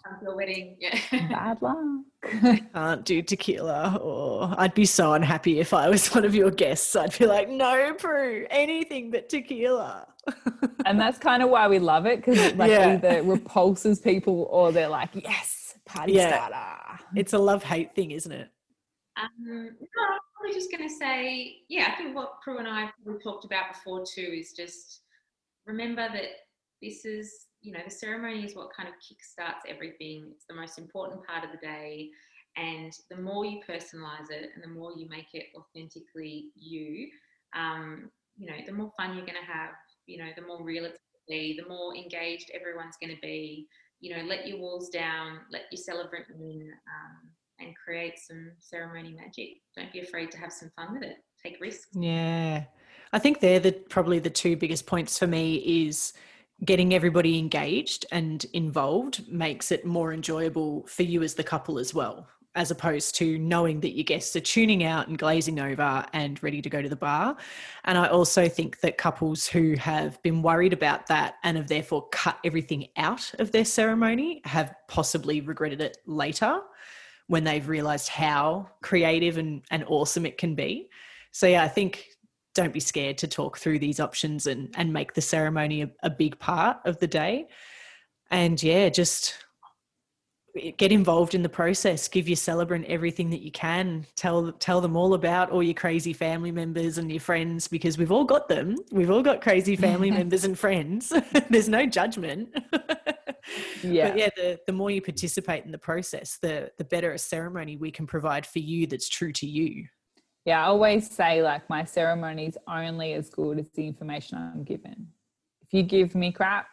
come 0.05 0.19
to 0.21 0.31
a 0.31 0.37
wedding. 0.37 0.77
Yeah. 0.81 0.99
Bad 1.11 1.63
luck. 1.63 1.77
I 2.25 2.63
can't 2.75 3.05
do 3.05 3.23
tequila, 3.23 3.99
or 4.03 4.55
I'd 4.59 4.75
be 4.75 4.85
so 4.85 5.13
unhappy 5.13 5.61
if 5.61 5.73
I 5.73 5.89
was 5.89 6.09
one 6.15 6.25
of 6.25 6.35
your 6.35 6.51
guests. 6.51 6.97
I'd 6.97 7.17
be 7.19 7.27
like, 7.27 7.49
no, 7.49 7.95
Prue, 7.95 8.47
anything 8.51 9.11
but 9.11 9.29
tequila. 9.29 10.09
and 10.87 11.01
that's 11.01 11.19
kind 11.19 11.43
of 11.43 11.51
why 11.51 11.69
we 11.69 11.79
love 11.79 12.07
it 12.07 12.17
because 12.17 12.39
it 12.39 12.57
like 12.57 12.71
yeah. 12.71 12.95
either 12.95 13.23
repulses 13.23 14.01
people 14.01 14.49
or 14.51 14.73
they're 14.73 14.89
like, 14.89 15.11
yes, 15.15 15.75
party 15.87 16.15
yeah. 16.15 16.47
starter. 16.49 17.05
It's 17.15 17.33
a 17.33 17.39
love 17.39 17.63
hate 17.63 17.95
thing, 17.95 18.11
isn't 18.11 18.33
it? 18.33 18.51
Um, 19.17 19.31
no, 19.47 19.53
I'm 19.53 20.19
probably 20.37 20.55
just 20.55 20.71
going 20.71 20.87
to 20.87 20.95
say, 20.95 21.59
yeah, 21.69 21.91
I 21.93 21.97
think 21.97 22.15
what 22.15 22.41
Prue 22.43 22.59
and 22.59 22.69
I 22.69 22.91
we 23.05 23.15
talked 23.23 23.45
about 23.45 23.73
before 23.73 24.05
too 24.05 24.35
is 24.37 24.53
just 24.53 25.03
remember 25.67 26.09
that 26.13 26.31
this 26.83 27.05
is 27.05 27.47
you 27.67 27.73
know, 27.73 27.81
the 27.85 27.91
ceremony 27.91 28.45
is 28.45 28.55
what 28.55 28.69
kind 28.75 28.89
of 28.89 28.95
kickstarts 28.95 29.69
everything. 29.69 30.29
It's 30.31 30.45
the 30.49 30.55
most 30.55 30.79
important 30.79 31.27
part 31.27 31.43
of 31.43 31.51
the 31.51 31.59
day. 31.59 32.11
And 32.57 32.93
the 33.11 33.17
more 33.17 33.45
you 33.45 33.61
personalize 33.69 34.31
it 34.31 34.51
and 34.55 34.63
the 34.63 34.69
more 34.69 34.93
you 34.97 35.09
make 35.09 35.35
it 35.35 35.47
authentically 35.59 36.47
you, 36.55 37.09
um, 37.57 38.09
you 38.39 38.47
know, 38.47 38.55
the 38.65 38.73
more 38.73 38.93
fun 38.97 39.17
you're 39.17 39.27
going 39.27 39.43
to 39.45 39.53
have, 39.53 39.73
you 40.07 40.17
know, 40.19 40.31
the 40.37 40.47
more 40.47 40.63
real 40.63 40.85
it's 40.85 40.97
going 41.29 41.41
to 41.41 41.55
be, 41.55 41.61
the 41.61 41.69
more 41.69 41.97
engaged 41.97 42.53
everyone's 42.55 42.95
going 43.03 43.15
to 43.15 43.21
be. 43.21 43.67
You 43.99 44.17
know, 44.17 44.23
let 44.23 44.47
your 44.47 44.59
walls 44.59 44.89
down, 44.89 45.41
let 45.51 45.63
your 45.73 45.83
celebrant 45.83 46.27
in, 46.39 46.71
um, 46.71 47.31
and 47.59 47.75
create 47.75 48.19
some 48.21 48.53
ceremony 48.61 49.13
magic. 49.13 49.49
Don't 49.77 49.93
be 49.93 50.01
afraid 50.01 50.31
to 50.31 50.39
have 50.39 50.53
some 50.53 50.71
fun 50.77 50.95
with 50.95 51.03
it. 51.03 51.17
Take 51.43 51.61
risks. 51.61 51.89
Yeah. 51.95 52.65
I 53.13 53.19
think 53.19 53.41
they're 53.41 53.59
the 53.59 53.73
probably 53.73 54.21
the 54.21 54.31
two 54.31 54.57
biggest 54.57 54.87
points 54.87 55.19
for 55.19 55.27
me 55.27 55.87
is 55.89 56.13
getting 56.65 56.95
everybody 56.95 57.39
engaged 57.39 58.07
and 58.11 58.47
involved 58.53 59.31
makes 59.31 59.71
it 59.71 59.85
more 59.85 60.13
enjoyable 60.13 60.87
for 60.87 61.03
you 61.03 61.23
as 61.23 61.35
the 61.35 61.45
couple 61.45 61.79
as 61.79 61.93
well 61.93 62.27
as 62.57 62.71
opposed 62.71 63.15
to 63.15 63.39
knowing 63.39 63.81
that 63.81 63.95
your 63.95 64.03
guests 64.03 64.35
are 64.35 64.41
tuning 64.41 64.83
out 64.83 65.07
and 65.07 65.19
glazing 65.19 65.61
over 65.61 66.05
and 66.15 66.43
ready 66.43 66.63
to 66.63 66.71
go 66.71 66.81
to 66.81 66.89
the 66.89 66.97
bar. 66.97 67.37
And 67.85 67.99
I 67.99 68.09
also 68.09 68.49
think 68.49 68.81
that 68.81 68.97
couples 68.97 69.47
who 69.47 69.75
have 69.77 70.21
been 70.23 70.43
worried 70.43 70.73
about 70.73 71.07
that 71.09 71.35
and 71.45 71.57
have 71.59 71.69
therefore 71.69 72.09
cut 72.09 72.39
everything 72.45 72.89
out 72.97 73.31
of 73.39 73.53
their 73.53 73.67
ceremony 73.67 74.41
have 74.45 74.75
possibly 74.89 75.43
regretted 75.43 75.83
it 75.83 75.99
later 76.07 76.61
when 77.27 77.45
they've 77.45 77.69
realized 77.69 78.09
how 78.09 78.71
creative 78.83 79.37
and, 79.37 79.63
and 79.71 79.85
awesome 79.87 80.25
it 80.25 80.39
can 80.39 80.55
be. 80.55 80.89
So, 81.33 81.47
yeah, 81.47 81.63
I 81.63 81.69
think 81.69 82.07
don't 82.57 82.73
be 82.73 82.81
scared 82.81 83.19
to 83.19 83.29
talk 83.29 83.59
through 83.59 83.79
these 83.79 84.01
options 84.01 84.47
and, 84.47 84.75
and 84.77 84.93
make 84.93 85.15
the 85.15 85.21
ceremony 85.21 85.83
a, 85.83 85.91
a 86.03 86.11
big 86.11 86.39
part 86.39 86.79
of 86.85 86.99
the 86.99 87.07
day. 87.07 87.47
and 88.31 88.61
yeah, 88.63 88.89
just 88.89 89.35
get 90.79 90.93
involved 90.93 91.35
in 91.35 91.43
the 91.43 91.49
process. 91.49 92.09
Give 92.09 92.29
your 92.29 92.37
celebrant 92.37 92.87
everything 92.87 93.31
that 93.31 93.43
you 93.43 93.51
can. 93.51 94.07
Tell 94.17 94.53
tell 94.53 94.81
them 94.81 94.97
all 94.97 95.15
about 95.15 95.51
all 95.51 95.63
your 95.63 95.75
crazy 95.75 96.13
family 96.13 96.51
members 96.51 96.99
and 96.99 97.11
your 97.11 97.21
friends 97.21 97.69
because 97.69 97.99
we've 97.99 98.13
all 98.13 98.25
got 98.25 98.49
them. 98.49 98.77
We've 98.91 99.11
all 99.11 99.23
got 99.23 99.41
crazy 99.41 99.77
family 99.77 100.11
members 100.21 100.45
and 100.45 100.59
friends. 100.59 101.13
There's 101.51 101.69
no 101.69 101.87
judgment. 101.87 102.57
Yeah. 103.81 104.09
but 104.09 104.19
yeah 104.19 104.29
the, 104.37 104.59
the 104.67 104.73
more 104.73 104.91
you 104.91 105.01
participate 105.01 105.65
in 105.65 105.71
the 105.71 105.79
process 105.79 106.39
the 106.43 106.73
the 106.79 106.85
better 106.85 107.13
a 107.13 107.19
ceremony 107.19 107.77
we 107.77 107.93
can 107.93 108.05
provide 108.05 108.45
for 108.45 108.59
you 108.59 108.89
that's 108.89 109.09
true 109.09 109.33
to 109.35 109.47
you 109.47 109.87
yeah 110.47 110.63
i 110.63 110.69
always 110.69 111.11
say 111.11 111.43
like 111.43 111.69
my 111.69 111.85
ceremony 111.85 112.47
is 112.47 112.57
only 112.67 113.13
as 113.13 113.29
good 113.29 113.59
as 113.59 113.69
the 113.75 113.87
information 113.87 114.39
i'm 114.39 114.65
given 114.65 115.07
if 115.61 115.75
you 115.75 115.83
give 115.83 116.15
me 116.15 116.33
crap 116.33 116.67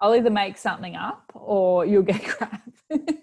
I'll 0.00 0.14
either 0.14 0.30
make 0.30 0.58
something 0.58 0.94
up 0.94 1.30
or 1.34 1.86
you'll 1.86 2.02
get 2.02 2.22
crap. 2.28 2.62
and 2.90 3.18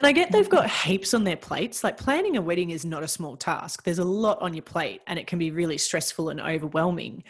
I 0.00 0.12
get 0.12 0.32
they've 0.32 0.48
got 0.48 0.70
heaps 0.70 1.12
on 1.14 1.24
their 1.24 1.36
plates. 1.36 1.84
Like 1.84 1.98
planning 1.98 2.36
a 2.36 2.42
wedding 2.42 2.70
is 2.70 2.84
not 2.84 3.02
a 3.02 3.08
small 3.08 3.36
task. 3.36 3.82
There's 3.82 3.98
a 3.98 4.04
lot 4.04 4.40
on 4.40 4.54
your 4.54 4.62
plate 4.62 5.02
and 5.06 5.18
it 5.18 5.26
can 5.26 5.38
be 5.38 5.50
really 5.50 5.78
stressful 5.78 6.30
and 6.30 6.40
overwhelming. 6.40 7.24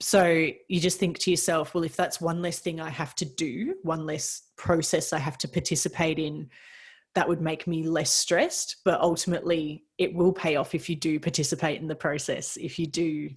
So 0.00 0.48
you 0.68 0.80
just 0.80 0.98
think 0.98 1.18
to 1.20 1.30
yourself, 1.30 1.74
well, 1.74 1.84
if 1.84 1.96
that's 1.96 2.20
one 2.20 2.42
less 2.42 2.58
thing 2.58 2.80
I 2.80 2.90
have 2.90 3.14
to 3.16 3.24
do, 3.24 3.76
one 3.82 4.06
less 4.06 4.42
process 4.56 5.12
I 5.12 5.18
have 5.18 5.38
to 5.38 5.48
participate 5.48 6.18
in, 6.18 6.50
that 7.14 7.28
would 7.28 7.40
make 7.40 7.66
me 7.66 7.84
less 7.84 8.12
stressed. 8.12 8.76
But 8.84 9.00
ultimately, 9.00 9.84
it 9.98 10.14
will 10.14 10.32
pay 10.32 10.56
off 10.56 10.74
if 10.74 10.88
you 10.88 10.96
do 10.96 11.20
participate 11.20 11.80
in 11.80 11.88
the 11.88 11.94
process, 11.94 12.56
if 12.56 12.78
you 12.78 12.86
do 12.86 13.30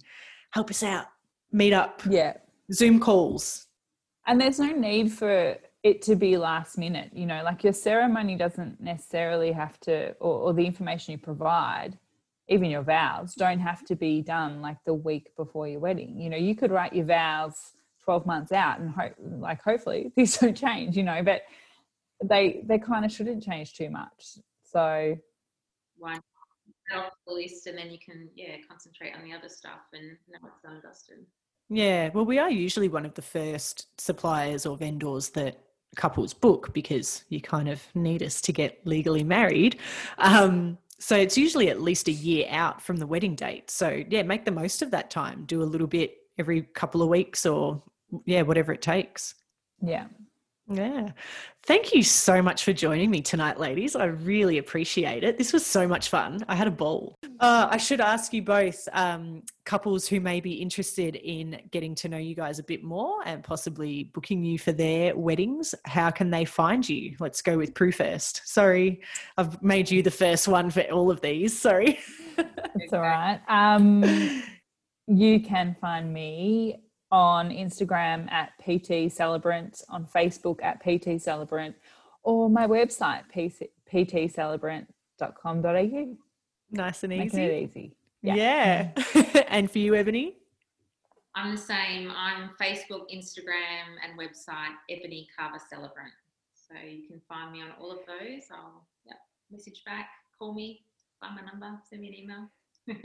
help 0.50 0.70
us 0.70 0.82
out, 0.82 1.06
meet 1.52 1.72
up. 1.72 2.02
Yeah 2.08 2.34
Zoom 2.72 3.00
calls. 3.00 3.66
And 4.26 4.40
there's 4.40 4.58
no 4.58 4.70
need 4.72 5.12
for 5.12 5.56
it 5.82 6.02
to 6.02 6.16
be 6.16 6.36
last 6.36 6.76
minute. 6.76 7.10
You 7.14 7.26
know, 7.26 7.42
like 7.42 7.64
your 7.64 7.72
ceremony 7.72 8.36
doesn't 8.36 8.80
necessarily 8.80 9.52
have 9.52 9.80
to, 9.80 10.12
or, 10.20 10.40
or 10.40 10.52
the 10.52 10.66
information 10.66 11.12
you 11.12 11.18
provide, 11.18 11.98
even 12.48 12.70
your 12.70 12.82
vows, 12.82 13.34
don't 13.34 13.60
have 13.60 13.84
to 13.86 13.96
be 13.96 14.20
done 14.20 14.60
like 14.60 14.78
the 14.84 14.94
week 14.94 15.34
before 15.36 15.66
your 15.66 15.80
wedding. 15.80 16.20
You 16.20 16.30
know, 16.30 16.36
you 16.36 16.54
could 16.54 16.70
write 16.70 16.94
your 16.94 17.06
vows 17.06 17.72
12 18.04 18.26
months 18.26 18.52
out 18.52 18.80
and 18.80 18.90
hope, 18.90 19.14
like, 19.18 19.62
hopefully 19.62 20.12
these 20.16 20.36
don't 20.36 20.56
change, 20.56 20.96
you 20.96 21.04
know, 21.04 21.22
but 21.22 21.42
they, 22.24 22.62
they 22.66 22.78
kind 22.78 23.04
of 23.04 23.12
shouldn't 23.12 23.42
change 23.42 23.74
too 23.74 23.90
much. 23.90 24.38
So, 24.64 25.16
one 25.96 26.20
off 26.94 27.12
the 27.26 27.34
list 27.34 27.66
and 27.66 27.76
then 27.76 27.90
you 27.90 27.98
can 27.98 28.30
yeah 28.34 28.56
concentrate 28.66 29.12
on 29.14 29.22
the 29.22 29.30
other 29.36 29.48
stuff 29.50 29.80
and 29.92 30.16
now 30.30 30.38
it's 30.48 30.62
done 30.62 30.80
dusted 30.82 31.18
yeah, 31.70 32.10
well, 32.14 32.24
we 32.24 32.38
are 32.38 32.50
usually 32.50 32.88
one 32.88 33.04
of 33.04 33.14
the 33.14 33.22
first 33.22 33.88
suppliers 34.00 34.64
or 34.64 34.76
vendors 34.76 35.30
that 35.30 35.60
couples 35.96 36.32
book 36.32 36.72
because 36.72 37.24
you 37.28 37.40
kind 37.40 37.68
of 37.68 37.82
need 37.94 38.22
us 38.22 38.40
to 38.42 38.52
get 38.52 38.80
legally 38.86 39.22
married. 39.22 39.78
Um, 40.18 40.78
so 40.98 41.16
it's 41.16 41.36
usually 41.36 41.68
at 41.68 41.80
least 41.80 42.08
a 42.08 42.12
year 42.12 42.46
out 42.50 42.80
from 42.80 42.96
the 42.96 43.06
wedding 43.06 43.34
date. 43.34 43.70
So 43.70 44.02
yeah, 44.08 44.22
make 44.22 44.44
the 44.44 44.50
most 44.50 44.82
of 44.82 44.90
that 44.92 45.10
time. 45.10 45.44
Do 45.46 45.62
a 45.62 45.64
little 45.64 45.86
bit 45.86 46.14
every 46.38 46.62
couple 46.62 47.02
of 47.02 47.08
weeks 47.08 47.44
or 47.44 47.82
yeah, 48.24 48.42
whatever 48.42 48.72
it 48.72 48.82
takes. 48.82 49.34
Yeah. 49.82 50.06
Yeah. 50.70 51.12
Thank 51.64 51.94
you 51.94 52.02
so 52.02 52.42
much 52.42 52.64
for 52.64 52.74
joining 52.74 53.10
me 53.10 53.22
tonight, 53.22 53.58
ladies. 53.58 53.96
I 53.96 54.04
really 54.04 54.58
appreciate 54.58 55.24
it. 55.24 55.38
This 55.38 55.52
was 55.52 55.64
so 55.64 55.88
much 55.88 56.10
fun. 56.10 56.44
I 56.46 56.54
had 56.54 56.66
a 56.66 56.70
ball. 56.70 57.14
Uh, 57.40 57.68
I 57.70 57.78
should 57.78 58.00
ask 58.00 58.34
you 58.34 58.42
both, 58.42 58.86
um, 58.92 59.42
couples 59.64 60.06
who 60.06 60.20
may 60.20 60.40
be 60.40 60.54
interested 60.54 61.16
in 61.16 61.60
getting 61.70 61.94
to 61.96 62.08
know 62.08 62.18
you 62.18 62.34
guys 62.34 62.58
a 62.58 62.62
bit 62.62 62.82
more 62.82 63.20
and 63.24 63.42
possibly 63.42 64.04
booking 64.14 64.42
you 64.44 64.58
for 64.58 64.72
their 64.72 65.16
weddings, 65.16 65.74
how 65.84 66.10
can 66.10 66.30
they 66.30 66.44
find 66.44 66.86
you? 66.88 67.16
Let's 67.18 67.40
go 67.40 67.56
with 67.56 67.74
Prue 67.74 67.92
first. 67.92 68.42
Sorry, 68.46 69.02
I've 69.36 69.62
made 69.62 69.90
you 69.90 70.02
the 70.02 70.10
first 70.10 70.48
one 70.48 70.70
for 70.70 70.82
all 70.82 71.10
of 71.10 71.20
these. 71.22 71.58
Sorry. 71.58 71.98
it's 72.36 72.92
all 72.92 73.00
right. 73.00 73.40
Um, 73.48 74.42
you 75.06 75.40
can 75.40 75.76
find 75.80 76.12
me 76.12 76.82
on 77.10 77.50
Instagram 77.50 78.30
at 78.30 78.52
PT 78.60 79.10
Celebrant, 79.10 79.82
on 79.88 80.06
Facebook 80.06 80.62
at 80.62 80.80
PT 80.82 81.18
Celebrant, 81.20 81.74
or 82.22 82.48
my 82.50 82.66
website, 82.66 83.22
ptcelebrant.com.au. 83.92 86.16
Nice 86.70 87.02
and 87.02 87.12
easy. 87.12 87.24
Making 87.24 87.40
it 87.40 87.62
easy. 87.62 87.96
Yeah. 88.22 88.34
yeah. 88.34 88.92
Mm. 88.92 89.44
and 89.48 89.70
for 89.70 89.78
you, 89.78 89.94
Ebony? 89.94 90.36
I'm 91.34 91.52
the 91.52 91.60
same. 91.60 92.10
I'm 92.16 92.50
Facebook, 92.60 93.06
Instagram, 93.14 93.96
and 94.04 94.18
website, 94.18 94.74
Ebony 94.90 95.28
Carver 95.36 95.60
Celebrant. 95.70 96.12
So 96.52 96.74
you 96.84 97.06
can 97.06 97.20
find 97.28 97.52
me 97.52 97.62
on 97.62 97.68
all 97.80 97.92
of 97.92 98.00
those. 98.06 98.42
I'll 98.50 98.84
yeah, 99.06 99.14
message 99.50 99.82
back, 99.86 100.10
call 100.38 100.52
me, 100.52 100.82
find 101.20 101.36
my 101.36 101.42
number, 101.42 101.78
send 101.88 102.02
me 102.02 102.08
an 102.08 102.14
email. 102.14 102.50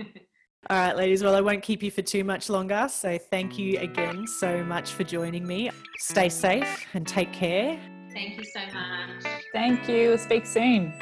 All 0.70 0.78
right, 0.78 0.96
ladies. 0.96 1.22
Well, 1.22 1.36
I 1.36 1.42
won't 1.42 1.62
keep 1.62 1.84
you 1.84 1.92
for 1.92 2.02
too 2.02 2.24
much 2.24 2.50
longer. 2.50 2.88
So, 2.90 3.18
thank 3.18 3.58
you 3.58 3.80
again 3.80 4.26
so 4.26 4.64
much 4.64 4.92
for 4.92 5.04
joining 5.04 5.46
me. 5.46 5.70
Stay 5.98 6.30
safe 6.30 6.86
and 6.94 7.06
take 7.06 7.34
care. 7.34 7.78
Thank 8.14 8.38
you 8.38 8.46
so 8.46 8.62
much. 8.74 9.34
Thank 9.52 9.90
you. 9.90 10.18
speak 10.18 10.46
soon. 10.46 10.94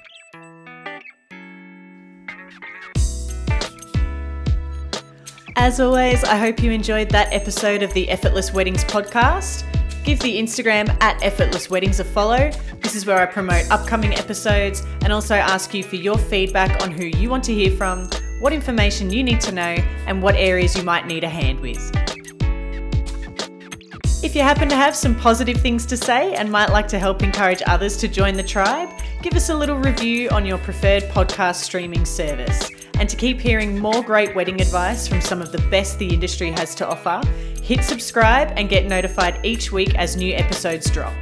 As 5.57 5.79
always, 5.79 6.23
I 6.23 6.38
hope 6.38 6.63
you 6.63 6.71
enjoyed 6.71 7.09
that 7.11 7.31
episode 7.31 7.83
of 7.83 7.93
the 7.93 8.09
Effortless 8.09 8.51
Weddings 8.51 8.83
podcast. 8.85 9.63
Give 10.03 10.19
the 10.21 10.39
Instagram 10.39 10.89
at 11.03 11.21
Effortless 11.21 11.69
Weddings 11.69 11.99
a 11.99 12.03
follow. 12.03 12.49
This 12.81 12.95
is 12.95 13.05
where 13.05 13.19
I 13.19 13.27
promote 13.27 13.69
upcoming 13.69 14.15
episodes 14.15 14.81
and 15.03 15.13
also 15.13 15.35
ask 15.35 15.73
you 15.75 15.83
for 15.83 15.97
your 15.97 16.17
feedback 16.17 16.81
on 16.81 16.89
who 16.89 17.05
you 17.05 17.29
want 17.29 17.43
to 17.43 17.53
hear 17.53 17.69
from 17.69 18.09
what 18.41 18.51
information 18.51 19.11
you 19.11 19.23
need 19.23 19.39
to 19.39 19.51
know, 19.51 19.77
and 20.07 20.22
what 20.22 20.35
areas 20.35 20.76
you 20.76 20.84
might 20.84 21.05
need 21.05 21.23
a 21.23 21.30
hand 21.30 21.59
with. 21.59 21.80
If 24.23 24.35
you 24.35 24.41
happen 24.41 24.68
to 24.69 24.76
have 24.76 24.95
some 24.95 25.15
positive 25.15 25.57
things 25.57 25.85
to 25.85 25.95
say 25.95 26.34
and 26.34 26.51
might 26.51 26.69
like 26.69 26.88
to 26.89 26.99
help 26.99 27.22
encourage 27.22 27.61
others 27.68 27.97
to 27.97 28.07
join 28.07 28.35
the 28.35 28.43
tribe, 28.43 28.89
give 29.22 29.35
us 29.35 29.49
a 29.49 29.55
little 29.55 29.77
review 29.77 30.30
on 30.30 30.45
your 30.45 30.57
preferred 30.57 31.03
podcast 31.03 31.55
streaming 31.55 32.05
service. 32.05 32.69
And 32.95 33.07
to 33.09 33.15
keep 33.15 33.39
hearing 33.39 33.80
more 33.80 34.03
great 34.03 34.35
wedding 34.35 34.59
advice 34.59 35.07
from 35.07 35.22
some 35.22 35.41
of 35.41 35.51
the 35.51 35.61
best 35.69 35.97
the 35.97 36.11
industry 36.11 36.51
has 36.51 36.76
to 36.76 36.88
offer, 36.88 37.22
hit 37.61 37.84
subscribe 37.84 38.53
and 38.57 38.69
get 38.69 38.85
notified 38.85 39.43
each 39.45 39.72
week 39.72 39.95
as 39.95 40.15
new 40.15 40.34
episodes 40.34 40.89
drop. 40.89 41.13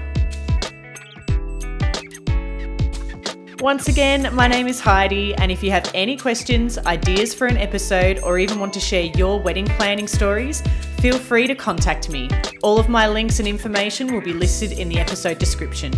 Once 3.62 3.90
again, 3.90 4.34
my 4.34 4.48
name 4.48 4.68
is 4.68 4.80
Heidi, 4.80 5.36
and 5.36 5.52
if 5.52 5.62
you 5.62 5.70
have 5.70 5.92
any 5.94 6.16
questions, 6.16 6.78
ideas 6.78 7.34
for 7.34 7.46
an 7.46 7.58
episode, 7.58 8.18
or 8.24 8.40
even 8.40 8.58
want 8.58 8.72
to 8.72 8.80
share 8.80 9.04
your 9.18 9.38
wedding 9.38 9.66
planning 9.66 10.08
stories, 10.08 10.62
feel 11.02 11.20
free 11.20 11.46
to 11.46 11.54
contact 11.54 12.10
me. 12.10 12.30
All 12.64 12.80
of 12.80 12.88
my 12.88 13.10
links 13.10 13.40
and 13.40 13.48
information 13.50 14.14
will 14.14 14.22
be 14.22 14.32
listed 14.32 14.72
in 14.72 14.88
the 14.88 14.98
episode 14.98 15.40
description. 15.40 15.92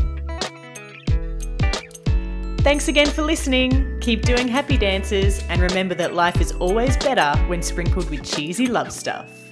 Thanks 2.61 2.87
again 2.87 3.07
for 3.07 3.21
listening. 3.21 3.99
Keep 4.01 4.23
doing 4.23 4.47
happy 4.47 4.75
dances, 4.75 5.43
and 5.47 5.61
remember 5.61 5.93
that 5.93 6.15
life 6.15 6.41
is 6.41 6.53
always 6.53 6.97
better 6.97 7.39
when 7.45 7.61
sprinkled 7.61 8.09
with 8.09 8.23
cheesy 8.23 8.65
love 8.65 8.91
stuff. 8.91 9.50